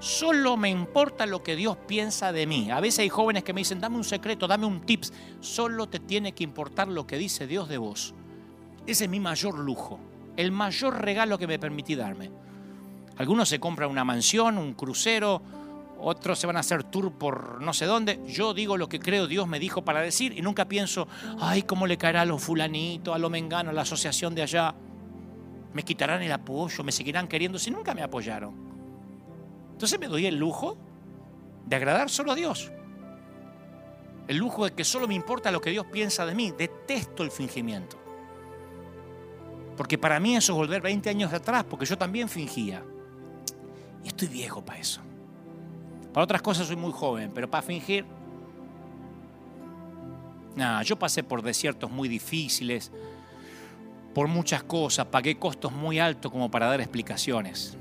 Solo 0.01 0.57
me 0.59 0.69
importa 0.69 1.25
lo 1.25 1.43
que 1.43 1.57
Dios 1.57 1.79
piensa 1.87 2.33
de 2.33 2.47
mí. 2.47 2.71
A 2.71 2.81
veces 2.81 3.01
hay 3.01 3.09
jóvenes 3.09 3.43
que 3.43 3.55
me 3.55 3.61
dicen, 3.61 3.81
dame 3.81 3.97
un 3.97 4.05
secreto, 4.05 4.47
dame 4.47 4.67
un 4.67 4.83
tips. 4.83 5.13
Solo 5.41 5.89
te 5.89 6.01
tiene 6.01 6.33
que 6.33 6.45
importar 6.45 6.89
lo 6.89 7.07
que 7.07 7.17
dice 7.17 7.47
Dios 7.47 7.69
de 7.69 7.79
vos. 7.79 8.15
Ese 8.87 9.05
es 9.05 9.11
mi 9.11 9.21
mayor 9.21 9.59
lujo, 9.59 9.99
el 10.37 10.53
mayor 10.53 11.01
regalo 11.03 11.39
que 11.39 11.47
me 11.47 11.59
permití 11.59 11.95
darme. 11.95 12.31
Algunos 13.17 13.49
se 13.49 13.61
compran 13.61 13.91
una 13.91 14.05
mansión, 14.05 14.59
un 14.59 14.75
crucero, 14.75 15.41
otros 16.05 16.39
se 16.39 16.47
van 16.47 16.57
a 16.57 16.61
hacer 16.61 16.85
tour 16.85 17.13
por 17.13 17.63
no 17.63 17.73
sé 17.73 17.87
dónde. 17.87 18.21
Yo 18.27 18.53
digo 18.53 18.77
lo 18.77 18.89
que 18.89 19.01
creo 19.01 19.27
Dios 19.27 19.49
me 19.49 19.59
dijo 19.59 19.83
para 19.83 20.03
decir 20.03 20.37
y 20.37 20.43
nunca 20.43 20.67
pienso, 20.67 21.09
ay, 21.41 21.63
¿cómo 21.63 21.87
le 21.87 21.97
caerá 21.97 22.21
a 22.21 22.25
los 22.27 22.43
fulanitos, 22.43 23.15
a 23.15 23.19
lo 23.19 23.31
mengano, 23.31 23.71
a 23.71 23.73
la 23.73 23.83
asociación 23.83 24.35
de 24.35 24.43
allá? 24.43 24.75
¿Me 25.73 25.83
quitarán 25.83 26.23
el 26.23 26.31
apoyo? 26.31 26.85
¿Me 26.85 26.93
seguirán 26.93 27.27
queriendo 27.27 27.59
si 27.59 27.71
nunca 27.71 27.95
me 27.95 28.03
apoyaron? 28.03 28.55
Entonces 29.73 29.99
me 29.99 30.07
doy 30.07 30.27
el 30.27 30.37
lujo 30.37 30.77
de 31.65 31.77
agradar 31.77 32.11
solo 32.11 32.33
a 32.33 32.35
Dios. 32.35 32.71
El 34.29 34.37
lujo 34.37 34.67
de 34.67 34.73
que 34.73 34.85
solo 34.85 35.09
me 35.09 35.15
importa 35.15 35.51
lo 35.51 35.61
que 35.63 35.71
Dios 35.71 35.87
piensa 35.91 36.27
de 36.27 36.35
mí. 36.35 36.53
Detesto 36.53 37.23
el 37.23 37.31
fingimiento. 37.31 37.97
Porque 39.75 39.97
para 39.97 40.21
mí 40.21 40.37
eso 40.37 40.53
es 40.53 40.57
volver 40.59 40.83
20 40.83 41.09
años 41.09 41.33
atrás, 41.33 41.65
porque 41.65 41.87
yo 41.87 41.97
también 41.97 42.29
fingía. 42.29 42.85
Y 44.05 44.09
estoy 44.09 44.29
viejo 44.29 44.63
para 44.63 44.79
eso. 44.79 45.01
Para 46.15 46.25
otras 46.25 46.43
cosas 46.43 46.69
soy 46.69 46.77
muy 46.77 46.93
joven, 46.93 47.33
pero 47.35 47.51
para 47.51 47.63
fingir... 47.63 48.07
Nada, 50.55 50.85
yo 50.85 50.97
pasé 50.97 51.25
por 51.25 51.43
desiertos 51.43 51.91
muy 51.91 52.09
difíciles, 52.09 52.93
por 54.15 54.29
muchas 54.29 54.63
cosas, 54.63 55.07
pagué 55.07 55.37
costos 55.37 55.73
muy 55.73 55.99
altos 55.99 56.31
como 56.31 56.49
para 56.53 56.69
dar 56.69 56.81
explicaciones. 56.81 57.77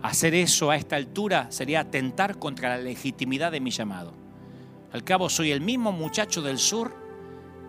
Hacer 0.00 0.34
eso 0.34 0.70
a 0.70 0.76
esta 0.76 0.96
altura 0.96 1.48
sería 1.50 1.80
atentar 1.80 2.38
contra 2.38 2.70
la 2.70 2.78
legitimidad 2.78 3.52
de 3.52 3.60
mi 3.60 3.70
llamado. 3.70 4.14
Al 4.90 5.04
cabo 5.04 5.28
soy 5.28 5.50
el 5.50 5.60
mismo 5.60 5.92
muchacho 5.92 6.40
del 6.40 6.58
sur 6.58 6.96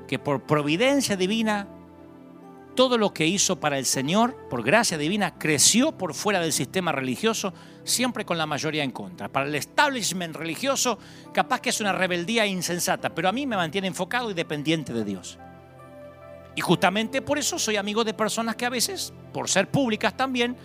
que 0.07 0.18
por 0.18 0.43
providencia 0.43 1.18
divina 1.18 1.68
todo 2.75 2.97
lo 2.97 3.13
que 3.13 3.27
hizo 3.27 3.59
para 3.59 3.77
el 3.77 3.85
Señor, 3.85 4.35
por 4.49 4.63
gracia 4.63 4.97
divina, 4.97 5.37
creció 5.37 5.91
por 5.91 6.13
fuera 6.13 6.39
del 6.39 6.53
sistema 6.53 6.91
religioso, 6.91 7.53
siempre 7.83 8.25
con 8.25 8.37
la 8.37 8.45
mayoría 8.45 8.83
en 8.83 8.91
contra. 8.91 9.29
Para 9.29 9.47
el 9.47 9.55
establishment 9.55 10.35
religioso, 10.35 10.97
capaz 11.33 11.61
que 11.61 11.69
es 11.69 11.81
una 11.81 11.93
rebeldía 11.93 12.45
insensata, 12.45 13.13
pero 13.13 13.29
a 13.29 13.31
mí 13.31 13.45
me 13.45 13.55
mantiene 13.55 13.87
enfocado 13.87 14.31
y 14.31 14.33
dependiente 14.33 14.93
de 14.93 15.03
Dios. 15.03 15.37
Y 16.55 16.61
justamente 16.61 17.21
por 17.21 17.37
eso 17.37 17.57
soy 17.57 17.77
amigo 17.77 18.03
de 18.03 18.13
personas 18.13 18.55
que 18.55 18.65
a 18.65 18.69
veces, 18.69 19.13
por 19.31 19.49
ser 19.49 19.69
públicas 19.69 20.15
también, 20.15 20.55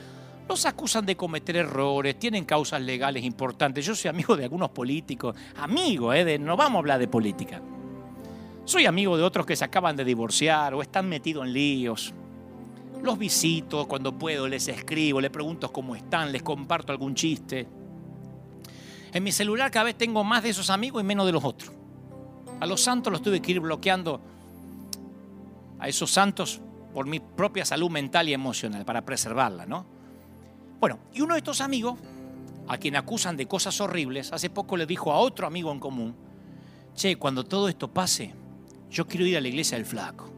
los 0.48 0.64
acusan 0.64 1.04
de 1.04 1.16
cometer 1.16 1.56
errores, 1.56 2.18
tienen 2.18 2.44
causas 2.44 2.80
legales 2.80 3.22
importantes. 3.22 3.84
Yo 3.84 3.94
soy 3.94 4.08
amigo 4.08 4.36
de 4.36 4.44
algunos 4.44 4.70
políticos, 4.70 5.36
amigo, 5.56 6.12
eh, 6.12 6.38
no 6.38 6.56
vamos 6.56 6.76
a 6.76 6.78
hablar 6.80 6.98
de 6.98 7.08
política. 7.08 7.60
Soy 8.68 8.84
amigo 8.84 9.16
de 9.16 9.22
otros 9.22 9.46
que 9.46 9.56
se 9.56 9.64
acaban 9.64 9.96
de 9.96 10.04
divorciar 10.04 10.74
o 10.74 10.82
están 10.82 11.08
metidos 11.08 11.46
en 11.46 11.54
líos. 11.54 12.12
Los 13.02 13.16
visito 13.16 13.88
cuando 13.88 14.12
puedo, 14.12 14.46
les 14.46 14.68
escribo, 14.68 15.22
les 15.22 15.30
pregunto 15.30 15.72
cómo 15.72 15.96
están, 15.96 16.30
les 16.30 16.42
comparto 16.42 16.92
algún 16.92 17.14
chiste. 17.14 17.66
En 19.10 19.24
mi 19.24 19.32
celular 19.32 19.70
cada 19.70 19.84
vez 19.84 19.96
tengo 19.96 20.22
más 20.22 20.42
de 20.42 20.50
esos 20.50 20.68
amigos 20.68 21.00
y 21.00 21.06
menos 21.06 21.24
de 21.24 21.32
los 21.32 21.44
otros. 21.44 21.72
A 22.60 22.66
los 22.66 22.82
santos 22.82 23.10
los 23.10 23.22
tuve 23.22 23.40
que 23.40 23.52
ir 23.52 23.60
bloqueando 23.60 24.20
a 25.78 25.88
esos 25.88 26.10
santos 26.10 26.60
por 26.92 27.06
mi 27.06 27.20
propia 27.20 27.64
salud 27.64 27.88
mental 27.88 28.28
y 28.28 28.34
emocional, 28.34 28.84
para 28.84 29.00
preservarla, 29.00 29.64
¿no? 29.64 29.86
Bueno, 30.78 30.98
y 31.14 31.22
uno 31.22 31.32
de 31.32 31.38
estos 31.38 31.62
amigos, 31.62 31.98
a 32.68 32.76
quien 32.76 32.96
acusan 32.96 33.38
de 33.38 33.46
cosas 33.46 33.80
horribles, 33.80 34.30
hace 34.30 34.50
poco 34.50 34.76
le 34.76 34.84
dijo 34.84 35.10
a 35.10 35.20
otro 35.20 35.46
amigo 35.46 35.72
en 35.72 35.80
común, 35.80 36.14
che, 36.94 37.16
cuando 37.16 37.44
todo 37.44 37.70
esto 37.70 37.88
pase, 37.88 38.34
yo 38.90 39.06
quiero 39.06 39.26
ir 39.26 39.36
a 39.36 39.40
la 39.40 39.48
iglesia 39.48 39.76
del 39.76 39.86
flaco. 39.86 40.32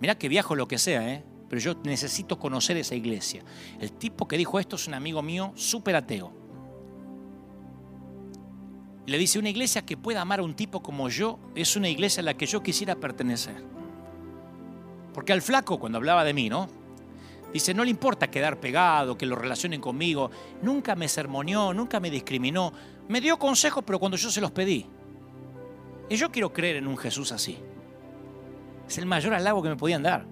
Mirá 0.00 0.16
que 0.16 0.28
viajo 0.28 0.56
lo 0.56 0.66
que 0.66 0.78
sea, 0.78 1.12
¿eh? 1.12 1.24
pero 1.48 1.60
yo 1.60 1.74
necesito 1.84 2.38
conocer 2.38 2.76
esa 2.78 2.94
iglesia. 2.94 3.44
El 3.78 3.92
tipo 3.92 4.26
que 4.26 4.38
dijo 4.38 4.58
esto 4.58 4.76
es 4.76 4.88
un 4.88 4.94
amigo 4.94 5.20
mío 5.22 5.52
súper 5.54 5.96
ateo. 5.96 6.32
Le 9.04 9.18
dice, 9.18 9.38
una 9.38 9.50
iglesia 9.50 9.82
que 9.82 9.96
pueda 9.96 10.22
amar 10.22 10.40
a 10.40 10.44
un 10.44 10.54
tipo 10.54 10.82
como 10.82 11.08
yo 11.08 11.38
es 11.54 11.76
una 11.76 11.88
iglesia 11.88 12.22
a 12.22 12.24
la 12.24 12.34
que 12.34 12.46
yo 12.46 12.62
quisiera 12.62 12.94
pertenecer. 12.94 13.62
Porque 15.12 15.32
al 15.32 15.42
flaco, 15.42 15.78
cuando 15.78 15.98
hablaba 15.98 16.24
de 16.24 16.32
mí, 16.32 16.48
¿no? 16.48 16.68
Dice, 17.52 17.74
no 17.74 17.84
le 17.84 17.90
importa 17.90 18.30
quedar 18.30 18.58
pegado, 18.58 19.18
que 19.18 19.26
lo 19.26 19.36
relacionen 19.36 19.80
conmigo. 19.80 20.30
Nunca 20.62 20.94
me 20.94 21.06
sermoneó, 21.06 21.74
nunca 21.74 22.00
me 22.00 22.10
discriminó. 22.10 22.72
Me 23.08 23.20
dio 23.20 23.38
consejos, 23.38 23.84
pero 23.86 23.98
cuando 23.98 24.16
yo 24.16 24.30
se 24.30 24.40
los 24.40 24.52
pedí. 24.52 24.86
Y 26.08 26.16
yo 26.16 26.30
quiero 26.30 26.52
creer 26.52 26.76
en 26.76 26.86
un 26.86 26.96
Jesús 26.96 27.32
así. 27.32 27.58
Es 28.86 28.98
el 28.98 29.06
mayor 29.06 29.34
halago 29.34 29.62
que 29.62 29.68
me 29.68 29.76
podían 29.76 30.02
dar. 30.02 30.26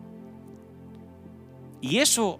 Y 1.80 1.98
eso 1.98 2.38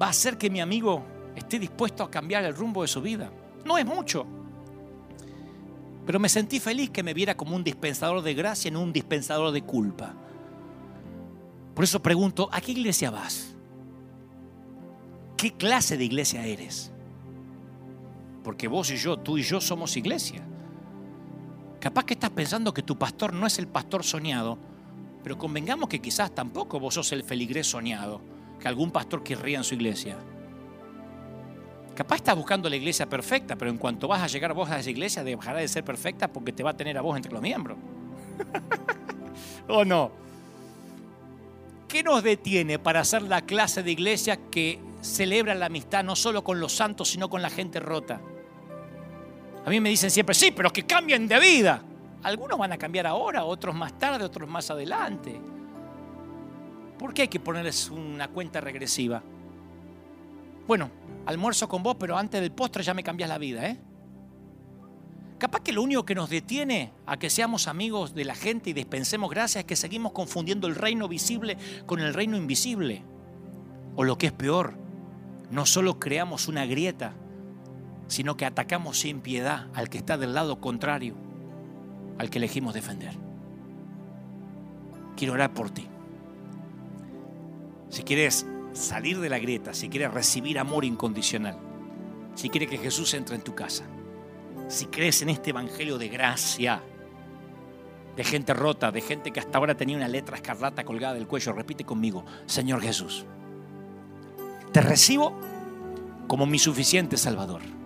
va 0.00 0.06
a 0.06 0.10
hacer 0.10 0.36
que 0.36 0.50
mi 0.50 0.60
amigo 0.60 1.04
esté 1.36 1.58
dispuesto 1.58 2.02
a 2.02 2.10
cambiar 2.10 2.44
el 2.44 2.54
rumbo 2.54 2.82
de 2.82 2.88
su 2.88 3.00
vida. 3.00 3.30
No 3.64 3.78
es 3.78 3.86
mucho. 3.86 4.26
Pero 6.06 6.18
me 6.18 6.28
sentí 6.28 6.58
feliz 6.58 6.90
que 6.90 7.02
me 7.02 7.14
viera 7.14 7.36
como 7.36 7.54
un 7.54 7.62
dispensador 7.62 8.22
de 8.22 8.34
gracia 8.34 8.68
en 8.68 8.76
un 8.76 8.92
dispensador 8.92 9.52
de 9.52 9.62
culpa. 9.62 10.14
Por 11.74 11.84
eso 11.84 12.02
pregunto, 12.02 12.48
¿a 12.52 12.60
qué 12.60 12.72
iglesia 12.72 13.10
vas? 13.10 13.54
¿Qué 15.36 15.52
clase 15.52 15.96
de 15.96 16.04
iglesia 16.04 16.44
eres? 16.44 16.90
Porque 18.42 18.68
vos 18.68 18.90
y 18.90 18.96
yo, 18.96 19.18
tú 19.18 19.38
y 19.38 19.42
yo 19.42 19.60
somos 19.60 19.96
iglesia. 19.96 20.42
Capaz 21.80 22.04
que 22.04 22.12
estás 22.12 22.30
pensando 22.30 22.74
que 22.74 22.82
tu 22.82 22.98
pastor 22.98 23.32
no 23.32 23.46
es 23.46 23.58
el 23.58 23.66
pastor 23.66 24.04
soñado, 24.04 24.58
pero 25.22 25.38
convengamos 25.38 25.88
que 25.88 26.00
quizás 26.00 26.34
tampoco 26.34 26.78
vos 26.78 26.94
sos 26.94 27.10
el 27.12 27.24
feligrés 27.24 27.68
soñado, 27.68 28.20
que 28.60 28.68
algún 28.68 28.90
pastor 28.90 29.22
querría 29.22 29.56
en 29.56 29.64
su 29.64 29.74
iglesia. 29.74 30.18
Capaz 31.94 32.16
estás 32.16 32.36
buscando 32.36 32.68
la 32.68 32.76
iglesia 32.76 33.08
perfecta, 33.08 33.56
pero 33.56 33.70
en 33.70 33.78
cuanto 33.78 34.08
vas 34.08 34.22
a 34.22 34.26
llegar 34.26 34.52
vos 34.52 34.68
a 34.68 34.78
esa 34.78 34.90
iglesia 34.90 35.24
dejará 35.24 35.60
de 35.60 35.68
ser 35.68 35.82
perfecta 35.82 36.28
porque 36.28 36.52
te 36.52 36.62
va 36.62 36.70
a 36.70 36.76
tener 36.76 36.98
a 36.98 37.00
vos 37.00 37.16
entre 37.16 37.32
los 37.32 37.40
miembros. 37.40 37.78
¿O 39.68 39.82
no? 39.82 40.12
¿Qué 41.88 42.02
nos 42.02 42.22
detiene 42.22 42.78
para 42.78 43.00
hacer 43.00 43.22
la 43.22 43.40
clase 43.42 43.82
de 43.82 43.90
iglesia 43.90 44.38
que 44.50 44.78
celebra 45.00 45.54
la 45.54 45.66
amistad 45.66 46.04
no 46.04 46.14
solo 46.14 46.44
con 46.44 46.60
los 46.60 46.74
santos, 46.74 47.08
sino 47.08 47.30
con 47.30 47.40
la 47.40 47.50
gente 47.50 47.80
rota? 47.80 48.20
A 49.64 49.70
mí 49.70 49.80
me 49.80 49.90
dicen 49.90 50.10
siempre, 50.10 50.34
sí, 50.34 50.50
pero 50.50 50.72
que 50.72 50.86
cambien 50.86 51.28
de 51.28 51.38
vida. 51.38 51.82
Algunos 52.22 52.58
van 52.58 52.72
a 52.72 52.78
cambiar 52.78 53.06
ahora, 53.06 53.44
otros 53.44 53.74
más 53.74 53.98
tarde, 53.98 54.24
otros 54.24 54.48
más 54.48 54.70
adelante. 54.70 55.40
¿Por 56.98 57.14
qué 57.14 57.22
hay 57.22 57.28
que 57.28 57.40
ponerles 57.40 57.90
una 57.90 58.28
cuenta 58.28 58.60
regresiva? 58.60 59.22
Bueno, 60.66 60.90
almuerzo 61.26 61.68
con 61.68 61.82
vos, 61.82 61.96
pero 61.98 62.16
antes 62.16 62.40
del 62.40 62.52
postre 62.52 62.82
ya 62.82 62.94
me 62.94 63.02
cambias 63.02 63.28
la 63.28 63.38
vida, 63.38 63.66
¿eh? 63.68 63.78
Capaz 65.38 65.62
que 65.62 65.72
lo 65.72 65.82
único 65.82 66.04
que 66.04 66.14
nos 66.14 66.28
detiene 66.28 66.92
a 67.06 67.18
que 67.18 67.30
seamos 67.30 67.66
amigos 67.66 68.14
de 68.14 68.26
la 68.26 68.34
gente 68.34 68.68
y 68.68 68.72
dispensemos 68.74 69.30
gracias 69.30 69.62
es 69.62 69.64
que 69.64 69.74
seguimos 69.74 70.12
confundiendo 70.12 70.68
el 70.68 70.74
reino 70.74 71.08
visible 71.08 71.56
con 71.86 72.00
el 72.00 72.12
reino 72.12 72.36
invisible. 72.36 73.02
O 73.96 74.04
lo 74.04 74.18
que 74.18 74.26
es 74.26 74.32
peor, 74.32 74.74
no 75.50 75.64
solo 75.64 75.98
creamos 75.98 76.46
una 76.46 76.66
grieta, 76.66 77.14
sino 78.10 78.36
que 78.36 78.44
atacamos 78.44 78.98
sin 78.98 79.20
piedad 79.20 79.68
al 79.72 79.88
que 79.88 79.98
está 79.98 80.18
del 80.18 80.34
lado 80.34 80.60
contrario, 80.60 81.14
al 82.18 82.28
que 82.28 82.38
elegimos 82.38 82.74
defender. 82.74 83.14
Quiero 85.16 85.34
orar 85.34 85.54
por 85.54 85.70
ti. 85.70 85.86
Si 87.88 88.02
quieres 88.02 88.48
salir 88.72 89.20
de 89.20 89.28
la 89.28 89.38
grieta, 89.38 89.74
si 89.74 89.88
quieres 89.88 90.12
recibir 90.12 90.58
amor 90.58 90.84
incondicional, 90.84 91.56
si 92.34 92.50
quieres 92.50 92.68
que 92.68 92.78
Jesús 92.78 93.14
entre 93.14 93.36
en 93.36 93.42
tu 93.42 93.54
casa, 93.54 93.84
si 94.66 94.86
crees 94.86 95.22
en 95.22 95.28
este 95.28 95.50
evangelio 95.50 95.96
de 95.96 96.08
gracia, 96.08 96.82
de 98.16 98.24
gente 98.24 98.54
rota, 98.54 98.90
de 98.90 99.02
gente 99.02 99.30
que 99.30 99.38
hasta 99.38 99.56
ahora 99.56 99.76
tenía 99.76 99.96
una 99.96 100.08
letra 100.08 100.34
escarlata 100.34 100.82
colgada 100.82 101.14
del 101.14 101.28
cuello, 101.28 101.52
repite 101.52 101.84
conmigo, 101.84 102.24
Señor 102.46 102.82
Jesús, 102.82 103.24
te 104.72 104.80
recibo 104.80 105.38
como 106.26 106.44
mi 106.44 106.58
suficiente 106.58 107.16
Salvador 107.16 107.79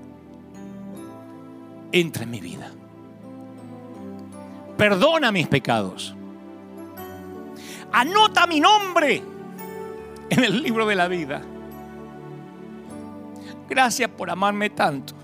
entra 1.95 2.25
en 2.25 2.31
mi 2.31 2.41
vida. 2.41 2.71
Perdona 4.77 5.31
mis 5.31 5.47
pecados. 5.47 6.15
Anota 7.93 8.49
mi 8.49 8.59
nombre 8.59 9.23
en 10.29 10.45
el 10.45 10.61
libro 10.61 10.87
de 10.87 10.97
la 10.97 11.07
vida. 11.07 11.41
Gracias 13.69 14.11
por 14.11 14.29
amarme 14.29 14.71
tanto. 14.71 15.15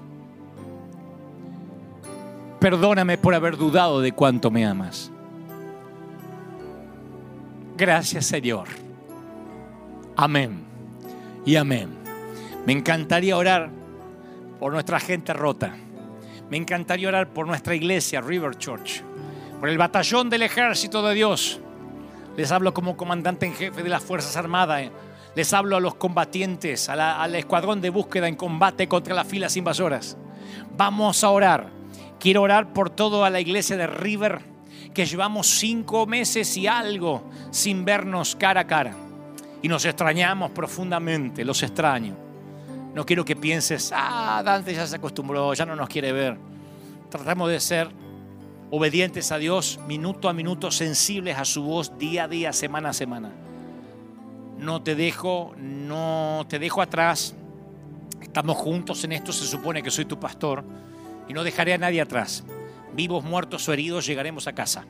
Perdóname 2.61 3.19
por 3.19 3.35
haber 3.35 3.57
dudado 3.57 4.01
de 4.01 4.13
cuánto 4.13 4.53
me 4.53 4.65
amas. 4.65 5.11
Gracias 7.77 8.27
Señor. 8.27 8.69
Amén. 10.17 10.63
Y 11.45 11.57
amén. 11.57 11.89
Me 12.65 12.73
encantaría 12.73 13.37
orar 13.37 13.71
por 14.61 14.73
nuestra 14.73 15.01
gente 15.01 15.33
rota. 15.33 15.75
Me 16.51 16.57
encantaría 16.57 17.07
orar 17.07 17.29
por 17.29 17.47
nuestra 17.47 17.77
iglesia, 17.77 18.21
River 18.21 18.57
Church, 18.59 19.03
por 19.61 19.69
el 19.69 19.79
batallón 19.79 20.29
del 20.29 20.43
ejército 20.43 21.01
de 21.01 21.15
Dios. 21.15 21.61
Les 22.37 22.51
hablo 22.51 22.75
como 22.75 22.97
comandante 22.97 23.47
en 23.47 23.55
jefe 23.55 23.85
de 23.85 23.89
las 23.89 24.03
Fuerzas 24.03 24.37
Armadas. 24.37 24.91
Les 25.37 25.53
hablo 25.53 25.77
a 25.77 25.81
los 25.81 25.95
combatientes, 25.95 26.89
al 26.89 27.37
escuadrón 27.37 27.81
de 27.81 27.91
búsqueda 27.91 28.27
en 28.27 28.35
combate 28.35 28.89
contra 28.89 29.15
las 29.15 29.29
filas 29.29 29.57
invasoras. 29.57 30.17
Vamos 30.77 31.23
a 31.23 31.31
orar. 31.31 31.71
Quiero 32.19 32.43
orar 32.43 32.73
por 32.73 32.91
toda 32.91 33.31
la 33.31 33.41
iglesia 33.41 33.77
de 33.77 33.87
River, 33.87 34.41
que 34.93 35.07
llevamos 35.07 35.47
cinco 35.47 36.05
meses 36.07 36.57
y 36.57 36.67
algo 36.67 37.31
sin 37.53 37.85
vernos 37.85 38.35
cara 38.35 38.63
a 38.63 38.67
cara. 38.67 38.97
Y 39.63 39.69
nos 39.69 39.85
extrañamos 39.85 40.51
profundamente, 40.51 41.45
los 41.45 41.63
extraño. 41.63 42.30
No 42.95 43.07
quiero 43.07 43.25
que 43.25 43.37
pienses, 43.37 43.93
ah, 43.95 44.43
Dante 44.45 44.75
ya 44.75 44.87
se 44.87 44.97
acostumbró, 44.97 45.55
ya 45.55 45.65
no 45.65 45.77
nos 45.77 45.89
quiere 45.89 46.13
ver. 46.13 46.37
Tratamos 47.09 47.49
de 47.49 47.61
ser 47.61 47.89
obedientes 48.71 49.31
a 49.31 49.39
Dios, 49.39 49.79
minuto 49.87 50.29
a 50.29 50.33
minuto, 50.33 50.71
sensibles 50.73 51.39
a 51.39 51.45
su 51.45 51.63
voz, 51.63 51.97
día 51.99 52.25
a 52.25 52.29
día, 52.29 52.53
semana 52.53 52.91
a 52.91 52.93
semana. 52.93 53.31
No 54.59 54.83
te 54.83 54.97
dejo, 54.97 55.55
no 55.57 56.45
te 56.49 56.59
dejo 56.59 56.83
atrás. 56.83 57.35
Estamos 58.21 58.57
juntos 58.57 59.05
en 59.05 59.13
esto, 59.13 59.33
se 59.33 59.47
supone 59.47 59.83
que 59.83 59.91
soy 59.91 60.05
tu 60.05 60.19
pastor 60.19 60.65
y 61.29 61.33
no 61.33 61.45
dejaré 61.45 61.75
a 61.75 61.79
nadie 61.79 62.01
atrás. 62.01 62.45
Vivos, 62.93 63.23
muertos 63.23 63.69
o 63.69 63.73
heridos, 63.73 64.05
llegaremos 64.05 64.49
a 64.49 64.53
casa. 64.53 64.85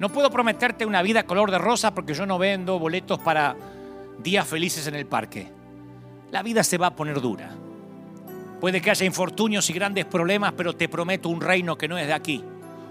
No 0.00 0.08
puedo 0.08 0.30
prometerte 0.30 0.84
una 0.84 1.02
vida 1.02 1.22
color 1.22 1.52
de 1.52 1.58
rosa 1.58 1.94
porque 1.94 2.14
yo 2.14 2.26
no 2.26 2.38
vendo 2.38 2.78
boletos 2.80 3.20
para 3.20 3.56
días 4.22 4.48
felices 4.48 4.86
en 4.88 4.96
el 4.96 5.06
parque 5.06 5.59
la 6.30 6.42
vida 6.42 6.62
se 6.62 6.78
va 6.78 6.88
a 6.88 6.96
poner 6.96 7.20
dura. 7.20 7.50
Puede 8.60 8.80
que 8.80 8.90
haya 8.90 9.06
infortunios 9.06 9.68
y 9.70 9.72
grandes 9.72 10.04
problemas, 10.04 10.52
pero 10.56 10.74
te 10.74 10.88
prometo 10.88 11.28
un 11.28 11.40
reino 11.40 11.76
que 11.76 11.88
no 11.88 11.96
es 11.96 12.06
de 12.06 12.12
aquí, 12.12 12.44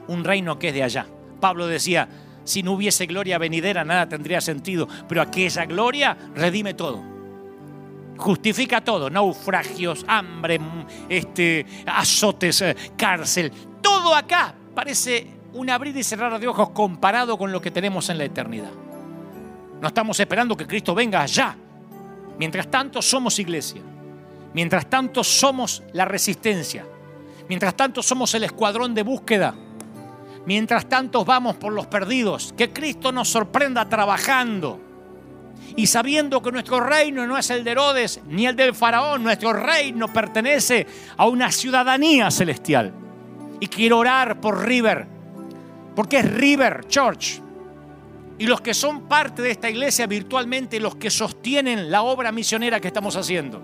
un 0.07 0.23
reino 0.23 0.57
que 0.57 0.69
es 0.69 0.73
de 0.73 0.83
allá. 0.83 1.05
Pablo 1.39 1.67
decía, 1.67 2.09
Si 2.43 2.63
no 2.63 2.71
hubiese 2.73 3.05
gloria 3.05 3.37
venidera, 3.37 3.85
nada 3.85 4.09
tendría 4.09 4.41
sentido. 4.41 4.87
Pero 5.07 5.21
aquella 5.21 5.65
gloria 5.65 6.17
redime 6.33 6.73
todo. 6.73 7.01
Justifica 8.17 8.81
todo. 8.81 9.09
Naufragios, 9.09 10.03
hambre, 10.07 10.59
este, 11.07 11.65
azotes, 11.85 12.61
eh, 12.61 12.75
cárcel. 12.97 13.51
Todo 13.81 14.15
acá 14.15 14.55
parece 14.73 15.27
un 15.53 15.69
abrir 15.69 15.95
y 15.95 16.03
cerrar 16.03 16.39
de 16.39 16.47
ojos 16.47 16.71
comparado 16.71 17.37
con 17.37 17.51
lo 17.51 17.61
que 17.61 17.71
tenemos 17.71 18.09
en 18.09 18.17
la 18.17 18.25
eternidad. 18.25 18.71
No 19.79 19.87
estamos 19.87 20.19
esperando 20.19 20.57
que 20.57 20.67
Cristo 20.67 20.93
venga 20.93 21.21
allá. 21.21 21.55
Mientras 22.39 22.71
tanto 22.71 23.01
somos 23.01 23.37
iglesia. 23.37 23.81
Mientras 24.53 24.89
tanto 24.89 25.23
somos 25.23 25.83
la 25.93 26.05
resistencia. 26.05 26.85
Mientras 27.49 27.75
tanto 27.75 28.01
somos 28.01 28.33
el 28.33 28.45
escuadrón 28.45 28.95
de 28.95 29.03
búsqueda. 29.03 29.53
Mientras 30.45 30.87
tanto 30.87 31.25
vamos 31.25 31.57
por 31.57 31.73
los 31.73 31.87
perdidos. 31.87 32.53
Que 32.57 32.71
Cristo 32.71 33.11
nos 33.11 33.27
sorprenda 33.27 33.87
trabajando. 33.89 34.79
Y 35.75 35.87
sabiendo 35.87 36.41
que 36.41 36.51
nuestro 36.51 36.79
reino 36.79 37.27
no 37.27 37.37
es 37.37 37.49
el 37.49 37.63
de 37.63 37.71
Herodes 37.71 38.21
ni 38.25 38.47
el 38.47 38.55
del 38.55 38.73
faraón, 38.73 39.21
nuestro 39.21 39.53
reino 39.53 40.07
pertenece 40.07 40.87
a 41.17 41.27
una 41.27 41.51
ciudadanía 41.51 42.31
celestial. 42.31 42.93
Y 43.59 43.67
quiero 43.67 43.97
orar 43.97 44.39
por 44.39 44.65
River, 44.65 45.05
porque 45.95 46.19
es 46.19 46.33
River 46.33 46.85
Church. 46.87 47.41
Y 48.39 48.47
los 48.47 48.61
que 48.61 48.73
son 48.73 49.03
parte 49.03 49.41
de 49.41 49.51
esta 49.51 49.69
iglesia 49.69 50.07
virtualmente, 50.07 50.79
los 50.79 50.95
que 50.95 51.11
sostienen 51.11 51.91
la 51.91 52.01
obra 52.01 52.31
misionera 52.31 52.79
que 52.79 52.87
estamos 52.87 53.15
haciendo 53.15 53.61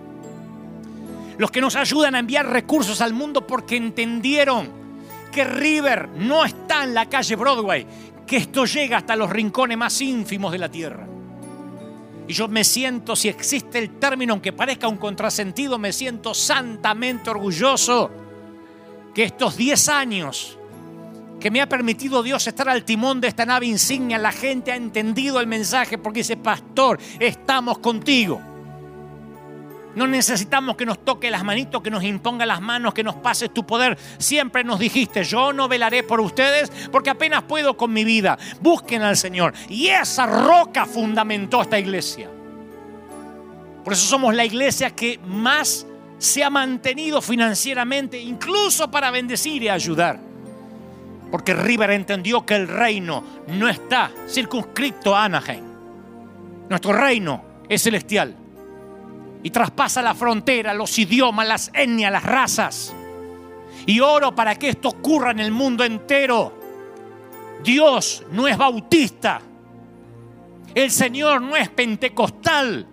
los 1.37 1.51
que 1.51 1.61
nos 1.61 1.75
ayudan 1.75 2.15
a 2.15 2.19
enviar 2.19 2.47
recursos 2.47 3.01
al 3.01 3.13
mundo 3.13 3.45
porque 3.45 3.75
entendieron 3.75 4.69
que 5.31 5.43
River 5.43 6.09
no 6.09 6.45
está 6.45 6.83
en 6.83 6.93
la 6.93 7.09
calle 7.09 7.35
Broadway, 7.35 7.85
que 8.25 8.37
esto 8.37 8.65
llega 8.65 8.97
hasta 8.97 9.15
los 9.15 9.29
rincones 9.29 9.77
más 9.77 9.99
ínfimos 10.01 10.51
de 10.51 10.57
la 10.57 10.69
tierra. 10.69 11.07
Y 12.27 12.33
yo 12.33 12.47
me 12.47 12.63
siento, 12.63 13.15
si 13.15 13.27
existe 13.27 13.77
el 13.77 13.99
término, 13.99 14.33
aunque 14.33 14.53
parezca 14.53 14.87
un 14.87 14.97
contrasentido, 14.97 15.77
me 15.77 15.93
siento 15.93 16.33
santamente 16.33 17.29
orgulloso 17.29 18.09
que 19.13 19.25
estos 19.25 19.57
10 19.57 19.89
años 19.89 20.57
que 21.45 21.51
me 21.51 21.61
ha 21.61 21.69
permitido 21.69 22.23
Dios 22.23 22.47
estar 22.47 22.67
al 22.67 22.83
timón 22.83 23.21
de 23.21 23.27
esta 23.27 23.45
nave 23.45 23.67
insignia, 23.67 24.17
la 24.17 24.31
gente 24.31 24.71
ha 24.71 24.75
entendido 24.75 25.39
el 25.39 25.45
mensaje 25.45 25.99
porque 25.99 26.21
dice, 26.21 26.37
pastor, 26.37 26.99
estamos 27.19 27.77
contigo. 27.77 28.41
No 29.93 30.07
necesitamos 30.07 30.75
que 30.75 30.87
nos 30.87 31.05
toque 31.05 31.29
las 31.29 31.43
manitos, 31.43 31.83
que 31.83 31.91
nos 31.91 32.03
imponga 32.03 32.47
las 32.47 32.61
manos, 32.61 32.95
que 32.95 33.03
nos 33.03 33.17
pases 33.17 33.53
tu 33.53 33.63
poder. 33.63 33.95
Siempre 34.17 34.63
nos 34.63 34.79
dijiste, 34.79 35.23
yo 35.23 35.53
no 35.53 35.67
velaré 35.67 36.01
por 36.01 36.19
ustedes 36.19 36.71
porque 36.91 37.11
apenas 37.11 37.43
puedo 37.43 37.77
con 37.77 37.93
mi 37.93 38.03
vida. 38.03 38.39
Busquen 38.59 39.03
al 39.03 39.15
Señor. 39.15 39.53
Y 39.69 39.89
esa 39.89 40.25
roca 40.25 40.87
fundamentó 40.87 41.61
esta 41.61 41.77
iglesia. 41.77 42.27
Por 43.83 43.93
eso 43.93 44.07
somos 44.07 44.33
la 44.33 44.45
iglesia 44.45 44.89
que 44.89 45.19
más 45.27 45.85
se 46.17 46.43
ha 46.43 46.49
mantenido 46.49 47.21
financieramente, 47.21 48.19
incluso 48.19 48.89
para 48.89 49.11
bendecir 49.11 49.61
y 49.61 49.69
ayudar. 49.69 50.24
Porque 51.31 51.53
River 51.53 51.91
entendió 51.91 52.45
que 52.45 52.55
el 52.55 52.67
reino 52.67 53.23
no 53.47 53.67
está 53.67 54.11
circunscrito 54.27 55.15
a 55.15 55.25
Anaheim. 55.25 55.63
Nuestro 56.69 56.93
reino 56.93 57.43
es 57.67 57.83
celestial 57.83 58.35
y 59.45 59.51
traspasa 59.51 60.01
la 60.01 60.15
frontera, 60.15 60.73
los 60.73 60.97
idiomas, 60.97 61.47
las 61.47 61.71
etnias, 61.71 62.11
las 62.11 62.23
razas. 62.23 62.95
Y 63.85 63.99
oro 63.99 64.33
para 64.33 64.55
que 64.55 64.69
esto 64.69 64.89
ocurra 64.89 65.29
en 65.29 65.39
el 65.39 65.51
mundo 65.51 65.83
entero. 65.83 66.51
Dios 67.63 68.23
no 68.31 68.47
es 68.47 68.57
bautista. 68.57 69.39
El 70.73 70.89
Señor 70.89 71.43
no 71.43 71.55
es 71.55 71.69
pentecostal. 71.69 72.87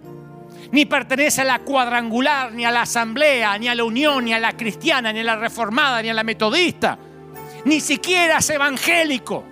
Ni 0.72 0.84
pertenece 0.84 1.40
a 1.40 1.44
la 1.44 1.60
cuadrangular, 1.60 2.52
ni 2.52 2.66
a 2.66 2.70
la 2.70 2.82
asamblea, 2.82 3.56
ni 3.56 3.68
a 3.68 3.74
la 3.74 3.84
unión, 3.84 4.24
ni 4.26 4.34
a 4.34 4.38
la 4.38 4.54
cristiana, 4.54 5.10
ni 5.10 5.20
a 5.20 5.24
la 5.24 5.36
reformada, 5.36 6.02
ni 6.02 6.10
a 6.10 6.14
la 6.14 6.22
metodista. 6.22 6.98
Ni 7.64 7.80
siquiera 7.80 8.38
es 8.38 8.50
evangélico. 8.50 9.44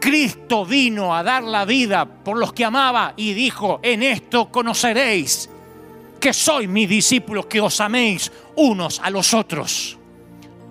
Cristo 0.00 0.64
vino 0.64 1.14
a 1.14 1.22
dar 1.22 1.42
la 1.42 1.66
vida 1.66 2.06
por 2.06 2.38
los 2.38 2.54
que 2.54 2.64
amaba 2.64 3.12
y 3.16 3.34
dijo, 3.34 3.80
en 3.82 4.02
esto 4.02 4.50
conoceréis 4.50 5.50
que 6.18 6.32
soy 6.32 6.66
mis 6.66 6.88
discípulos, 6.88 7.46
que 7.46 7.60
os 7.60 7.80
améis 7.80 8.32
unos 8.56 8.98
a 9.00 9.10
los 9.10 9.34
otros. 9.34 9.98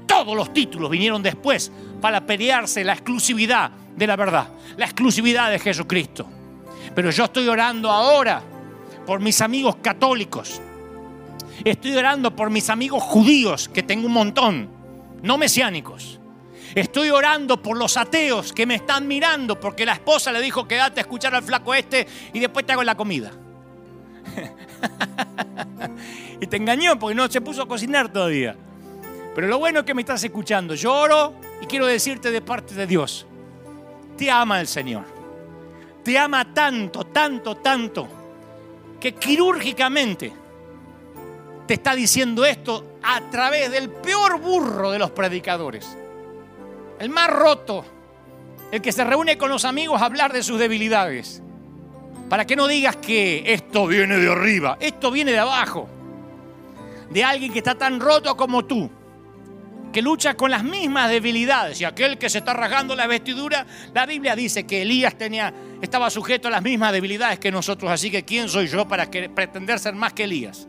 Todos 0.07 0.36
los 0.36 0.52
títulos 0.52 0.90
vinieron 0.90 1.22
después 1.22 1.72
para 2.02 2.26
pelearse 2.26 2.84
la 2.84 2.94
exclusividad 2.94 3.72
de 3.95 4.07
la 4.07 4.16
verdad, 4.16 4.49
la 4.78 4.86
exclusividad 4.86 5.52
de 5.52 5.60
Jesucristo. 5.60 6.26
Pero 6.95 7.11
yo 7.11 7.26
estoy 7.26 7.48
orando 7.48 7.91
ahora 7.91 8.41
por 9.06 9.20
mis 9.20 9.41
amigos 9.41 9.78
católicos. 9.82 10.60
Estoy 11.64 11.95
orando 11.95 12.36
por 12.36 12.49
mis 12.49 12.70
amigos 12.70 13.03
judíos, 13.03 13.70
que 13.70 13.84
tengo 13.84 14.07
un 14.07 14.14
montón, 14.14 14.79
no 15.22 15.38
mesiánicos. 15.38 16.20
Estoy 16.76 17.10
orando 17.10 17.62
por 17.62 17.78
los 17.78 17.98
ateos 17.98 18.54
que 18.54 18.66
me 18.66 18.76
están 18.76 19.08
mirando 19.08 19.60
porque 19.60 19.86
la 19.86 19.94
esposa 19.94 20.32
le 20.32 20.41
dijo 20.41 20.68
quédate 20.68 21.00
a 21.00 21.02
escuchar 21.02 21.34
al 21.34 21.44
flaco 21.44 21.74
este 21.74 22.08
y 22.34 22.40
después 22.40 22.66
te 22.66 22.74
hago 22.74 22.84
la 22.84 22.96
comida. 22.96 23.32
y 26.40 26.48
te 26.48 26.58
engañó 26.58 27.00
porque 27.00 27.16
no 27.16 27.28
se 27.28 27.41
puso 27.41 27.64
a 27.64 27.68
cocinar 27.68 28.12
todavía. 28.12 28.56
Pero 29.36 29.48
lo 29.48 29.58
bueno 29.58 29.80
es 29.80 29.86
que 29.86 29.94
me 29.94 30.02
estás 30.02 30.24
escuchando. 30.24 30.76
Yo 30.76 30.94
oro 30.94 31.34
y 31.62 31.66
quiero 31.66 31.88
decirte 31.88 32.32
de 32.32 32.41
parte 32.41 32.76
de 32.76 32.86
Dios. 32.86 33.26
Te 34.18 34.30
ama 34.30 34.60
el 34.60 34.68
Señor. 34.68 35.06
Te 36.04 36.18
ama 36.18 36.54
tanto, 36.54 37.06
tanto, 37.06 37.56
tanto, 37.56 38.08
que 39.00 39.16
quirúrgicamente 39.16 40.34
te 41.68 41.74
está 41.76 41.94
diciendo 41.94 42.46
esto 42.46 42.89
a 43.04 43.22
través 43.30 43.72
del 43.72 43.90
peor 43.90 44.40
burro 44.40 44.92
de 44.92 45.00
los 45.00 45.12
predicadores 45.12 45.98
el 47.00 47.10
más 47.10 47.30
roto, 47.30 47.86
el 48.72 48.82
que 48.82 48.92
se 48.92 49.04
reúne 49.04 49.38
con 49.38 49.50
los 49.50 49.66
amigos 49.66 50.02
a 50.02 50.06
hablar 50.06 50.34
de 50.34 50.44
sus 50.44 50.60
debilidades. 50.60 51.42
Para 52.30 52.46
que 52.46 52.56
no 52.56 52.68
digas 52.68 52.98
que 52.98 53.44
esto 53.54 53.88
viene 53.88 54.18
de 54.18 54.32
arriba, 54.32 54.78
esto 54.80 55.10
viene 55.10 55.32
de 55.32 55.40
abajo. 55.40 55.90
De 57.10 57.24
alguien 57.24 57.52
que 57.52 57.60
está 57.60 57.74
tan 57.74 58.00
roto 58.00 58.38
como 58.38 58.66
tú, 58.66 58.90
que 59.92 60.02
lucha 60.04 60.36
con 60.36 60.52
las 60.52 60.64
mismas 60.64 61.10
debilidades. 61.10 61.82
Y 61.82 61.86
aquel 61.86 62.20
que 62.20 62.30
se 62.30 62.40
está 62.40 62.54
rasgando 62.54 62.96
la 62.96 63.08
vestidura, 63.08 63.66
la 63.94 64.06
Biblia 64.06 64.36
dice 64.36 64.68
que 64.68 64.84
Elías 64.84 65.18
tenía, 65.18 65.52
estaba 65.82 66.12
sujeto 66.12 66.50
a 66.50 66.52
las 66.52 66.62
mismas 66.62 66.92
debilidades 66.92 67.40
que 67.40 67.52
nosotros. 67.52 67.90
Así 67.90 68.12
que 68.12 68.24
¿quién 68.24 68.48
soy 68.48 68.68
yo 68.68 68.88
para 68.88 69.10
pretender 69.10 69.80
ser 69.80 69.96
más 69.96 70.14
que 70.14 70.26
Elías? 70.26 70.68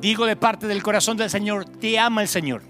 Digo 0.00 0.26
de 0.26 0.36
parte 0.36 0.66
del 0.66 0.82
corazón 0.82 1.16
del 1.16 1.30
Señor, 1.30 1.64
te 1.64 1.98
ama 1.98 2.22
el 2.22 2.28
Señor 2.28 2.62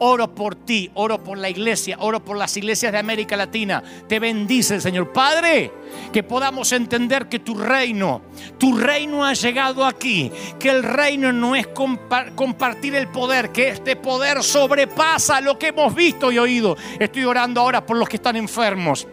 oro 0.00 0.34
por 0.34 0.54
ti, 0.54 0.90
oro 0.94 1.22
por 1.22 1.38
la 1.38 1.48
iglesia, 1.48 1.96
oro 2.00 2.24
por 2.24 2.36
las 2.36 2.56
iglesias 2.56 2.90
de 2.90 2.98
América 2.98 3.36
Latina. 3.36 3.82
Te 4.08 4.18
bendice 4.18 4.76
el 4.76 4.80
Señor. 4.80 5.12
Padre, 5.12 5.72
que 6.10 6.22
podamos 6.22 6.72
entender 6.72 7.28
que 7.28 7.38
tu 7.38 7.54
reino, 7.54 8.22
tu 8.58 8.76
reino 8.76 9.24
ha 9.24 9.34
llegado 9.34 9.84
aquí, 9.84 10.32
que 10.58 10.70
el 10.70 10.82
reino 10.82 11.32
no 11.32 11.54
es 11.54 11.68
compartir 11.68 12.94
el 12.94 13.08
poder, 13.08 13.52
que 13.52 13.68
este 13.68 13.94
poder 13.94 14.42
sobrepasa 14.42 15.40
lo 15.40 15.58
que 15.58 15.68
hemos 15.68 15.94
visto 15.94 16.32
y 16.32 16.38
oído. 16.38 16.76
Estoy 16.98 17.24
orando 17.24 17.60
ahora 17.60 17.84
por 17.84 17.98
los 17.98 18.08
que 18.08 18.16
están 18.16 18.36
enfermos 18.36 19.06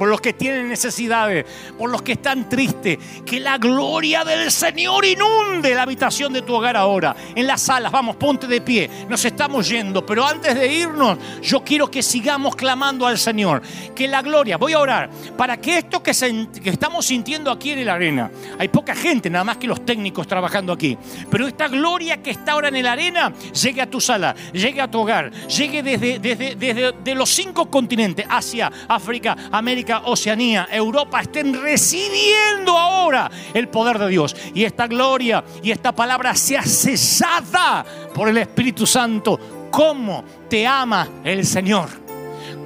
por 0.00 0.08
los 0.08 0.22
que 0.22 0.32
tienen 0.32 0.66
necesidades, 0.66 1.44
por 1.76 1.90
los 1.90 2.00
que 2.00 2.12
están 2.12 2.48
tristes. 2.48 2.96
Que 3.26 3.38
la 3.38 3.58
gloria 3.58 4.24
del 4.24 4.50
Señor 4.50 5.04
inunde 5.04 5.74
la 5.74 5.82
habitación 5.82 6.32
de 6.32 6.40
tu 6.40 6.54
hogar 6.54 6.74
ahora. 6.74 7.14
En 7.34 7.46
las 7.46 7.60
salas, 7.60 7.92
vamos, 7.92 8.16
ponte 8.16 8.46
de 8.46 8.62
pie. 8.62 8.88
Nos 9.10 9.22
estamos 9.26 9.68
yendo, 9.68 10.06
pero 10.06 10.26
antes 10.26 10.54
de 10.54 10.72
irnos, 10.72 11.18
yo 11.42 11.62
quiero 11.62 11.90
que 11.90 12.02
sigamos 12.02 12.56
clamando 12.56 13.06
al 13.06 13.18
Señor. 13.18 13.60
Que 13.94 14.08
la 14.08 14.22
gloria, 14.22 14.56
voy 14.56 14.72
a 14.72 14.78
orar, 14.78 15.10
para 15.36 15.58
que 15.58 15.76
esto 15.76 16.02
que, 16.02 16.12
estamos 16.12 17.04
sintiendo 17.04 17.50
aquí 17.50 17.72
en 17.72 17.84
la 17.84 17.92
arena, 17.92 18.30
hay 18.58 18.68
poca 18.68 18.94
gente, 18.94 19.28
nada 19.28 19.44
más 19.44 19.58
que 19.58 19.66
los 19.66 19.84
técnicos 19.84 20.26
trabajando 20.26 20.72
aquí, 20.72 20.96
pero 21.30 21.46
esta 21.46 21.68
gloria 21.68 22.22
que 22.22 22.30
está 22.30 22.52
ahora 22.52 22.68
en 22.68 22.82
la 22.82 22.92
arena 22.92 23.34
llegue 23.52 23.82
a 23.82 23.90
tu 23.90 24.00
sala, 24.00 24.34
llegue 24.54 24.80
a 24.80 24.90
tu 24.90 25.00
hogar, 25.00 25.30
llegue 25.46 25.82
desde 25.82 27.14
los 27.14 27.28
cinco 27.28 27.70
continentes, 27.70 28.24
Asia, 28.26 28.72
África, 28.88 29.36
América 29.52 29.89
Oceanía, 29.98 30.68
Europa 30.70 31.20
estén 31.20 31.60
recibiendo 31.60 32.76
ahora 32.76 33.30
el 33.52 33.68
poder 33.68 33.98
de 33.98 34.08
Dios. 34.08 34.34
Y 34.54 34.64
esta 34.64 34.86
gloria 34.86 35.44
y 35.62 35.70
esta 35.70 35.92
palabra 35.92 36.34
sea 36.34 36.62
cesada 36.62 37.84
por 38.14 38.28
el 38.28 38.38
Espíritu 38.38 38.86
Santo. 38.86 39.68
¿Cómo 39.70 40.24
te 40.48 40.66
ama 40.66 41.08
el 41.24 41.46
Señor? 41.46 41.88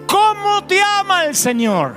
¿Cómo 0.06 0.64
te 0.64 0.80
ama 0.80 1.24
el 1.24 1.34
Señor? 1.34 1.96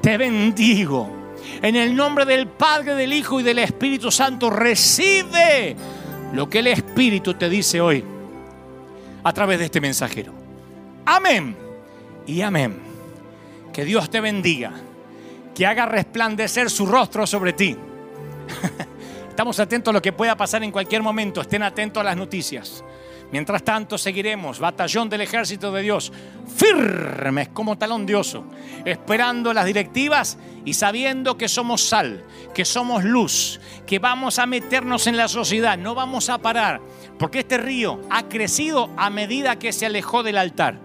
Te 0.00 0.16
bendigo. 0.16 1.18
En 1.62 1.76
el 1.76 1.94
nombre 1.94 2.24
del 2.24 2.46
Padre, 2.46 2.94
del 2.94 3.12
Hijo 3.12 3.40
y 3.40 3.42
del 3.42 3.58
Espíritu 3.58 4.10
Santo, 4.10 4.50
recibe 4.50 5.76
lo 6.32 6.48
que 6.48 6.60
el 6.60 6.68
Espíritu 6.68 7.34
te 7.34 7.48
dice 7.48 7.80
hoy 7.80 8.04
a 9.22 9.32
través 9.32 9.58
de 9.58 9.66
este 9.66 9.80
mensajero. 9.80 10.32
Amén 11.04 11.56
y 12.26 12.40
amén. 12.40 12.89
Que 13.72 13.84
Dios 13.84 14.10
te 14.10 14.20
bendiga, 14.20 14.72
que 15.54 15.66
haga 15.66 15.86
resplandecer 15.86 16.70
su 16.70 16.86
rostro 16.86 17.26
sobre 17.26 17.52
ti. 17.52 17.76
Estamos 19.28 19.58
atentos 19.60 19.92
a 19.92 19.94
lo 19.94 20.02
que 20.02 20.12
pueda 20.12 20.36
pasar 20.36 20.62
en 20.62 20.72
cualquier 20.72 21.02
momento, 21.02 21.40
estén 21.40 21.62
atentos 21.62 22.00
a 22.00 22.04
las 22.04 22.16
noticias. 22.16 22.84
Mientras 23.32 23.62
tanto, 23.62 23.96
seguiremos, 23.96 24.58
batallón 24.58 25.08
del 25.08 25.20
ejército 25.20 25.70
de 25.70 25.82
Dios, 25.82 26.12
firmes 26.56 27.48
como 27.50 27.78
talón 27.78 28.04
de 28.04 28.16
oso, 28.16 28.44
esperando 28.84 29.54
las 29.54 29.66
directivas 29.66 30.36
y 30.64 30.74
sabiendo 30.74 31.38
que 31.38 31.48
somos 31.48 31.84
sal, 31.84 32.24
que 32.52 32.64
somos 32.64 33.04
luz, 33.04 33.60
que 33.86 34.00
vamos 34.00 34.40
a 34.40 34.46
meternos 34.46 35.06
en 35.06 35.16
la 35.16 35.28
sociedad, 35.28 35.78
no 35.78 35.94
vamos 35.94 36.28
a 36.28 36.38
parar, 36.38 36.80
porque 37.20 37.40
este 37.40 37.58
río 37.58 38.00
ha 38.10 38.28
crecido 38.28 38.90
a 38.96 39.10
medida 39.10 39.60
que 39.60 39.72
se 39.72 39.86
alejó 39.86 40.24
del 40.24 40.36
altar, 40.36 40.80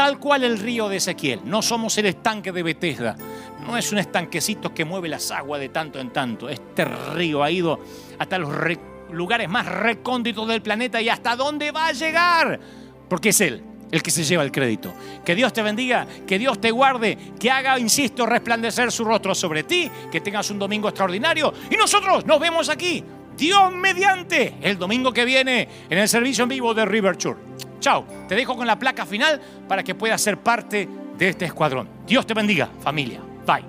tal 0.00 0.18
cual 0.18 0.44
el 0.44 0.58
río 0.58 0.88
de 0.88 0.96
Ezequiel. 0.96 1.40
No 1.44 1.60
somos 1.60 1.98
el 1.98 2.06
estanque 2.06 2.52
de 2.52 2.62
Bethesda, 2.62 3.18
no 3.66 3.76
es 3.76 3.92
un 3.92 3.98
estanquecito 3.98 4.72
que 4.72 4.86
mueve 4.86 5.10
las 5.10 5.30
aguas 5.30 5.60
de 5.60 5.68
tanto 5.68 6.00
en 6.00 6.08
tanto. 6.08 6.48
Este 6.48 6.86
río 6.86 7.42
ha 7.42 7.50
ido 7.50 7.78
hasta 8.18 8.38
los 8.38 8.50
lugares 9.12 9.46
más 9.50 9.66
recónditos 9.66 10.48
del 10.48 10.62
planeta 10.62 11.02
y 11.02 11.10
hasta 11.10 11.36
dónde 11.36 11.70
va 11.70 11.88
a 11.88 11.92
llegar. 11.92 12.58
Porque 13.10 13.28
es 13.28 13.42
Él 13.42 13.62
el 13.90 14.02
que 14.02 14.10
se 14.10 14.24
lleva 14.24 14.42
el 14.42 14.50
crédito. 14.50 14.94
Que 15.22 15.34
Dios 15.34 15.52
te 15.52 15.60
bendiga, 15.60 16.06
que 16.26 16.38
Dios 16.38 16.58
te 16.62 16.70
guarde, 16.70 17.18
que 17.38 17.50
haga, 17.50 17.78
insisto, 17.78 18.24
resplandecer 18.24 18.90
su 18.90 19.04
rostro 19.04 19.34
sobre 19.34 19.64
ti, 19.64 19.90
que 20.10 20.22
tengas 20.22 20.50
un 20.50 20.58
domingo 20.58 20.88
extraordinario. 20.88 21.52
Y 21.70 21.76
nosotros 21.76 22.24
nos 22.24 22.40
vemos 22.40 22.70
aquí, 22.70 23.04
Dios 23.36 23.70
mediante, 23.70 24.54
el 24.62 24.78
domingo 24.78 25.12
que 25.12 25.26
viene 25.26 25.68
en 25.90 25.98
el 25.98 26.08
servicio 26.08 26.44
en 26.44 26.48
vivo 26.48 26.72
de 26.72 26.86
River 26.86 27.18
Church. 27.18 27.50
Chao, 27.80 28.04
te 28.28 28.34
dejo 28.34 28.56
con 28.56 28.66
la 28.66 28.78
placa 28.78 29.06
final 29.06 29.40
para 29.66 29.82
que 29.82 29.94
puedas 29.94 30.20
ser 30.20 30.36
parte 30.38 30.86
de 31.16 31.28
este 31.30 31.46
escuadrón. 31.46 31.88
Dios 32.06 32.26
te 32.26 32.34
bendiga, 32.34 32.68
familia. 32.80 33.20
Bye. 33.46 33.64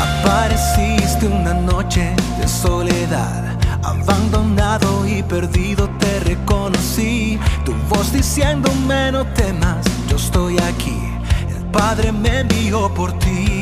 Apareciste 0.00 1.26
una 1.26 1.54
noche 1.54 2.14
de 2.38 2.46
soledad, 2.46 3.58
abandonado 3.82 5.06
y 5.08 5.24
perdido 5.24 5.90
te 5.98 6.20
reconocí. 6.20 7.38
Tu 7.64 7.74
voz 7.88 8.12
diciéndome 8.12 9.10
no 9.10 9.26
temas, 9.34 9.84
yo 10.08 10.16
estoy 10.16 10.56
aquí. 10.58 11.00
El 11.48 11.64
Padre 11.72 12.12
me 12.12 12.40
envió 12.40 12.92
por 12.94 13.12
ti 13.18 13.61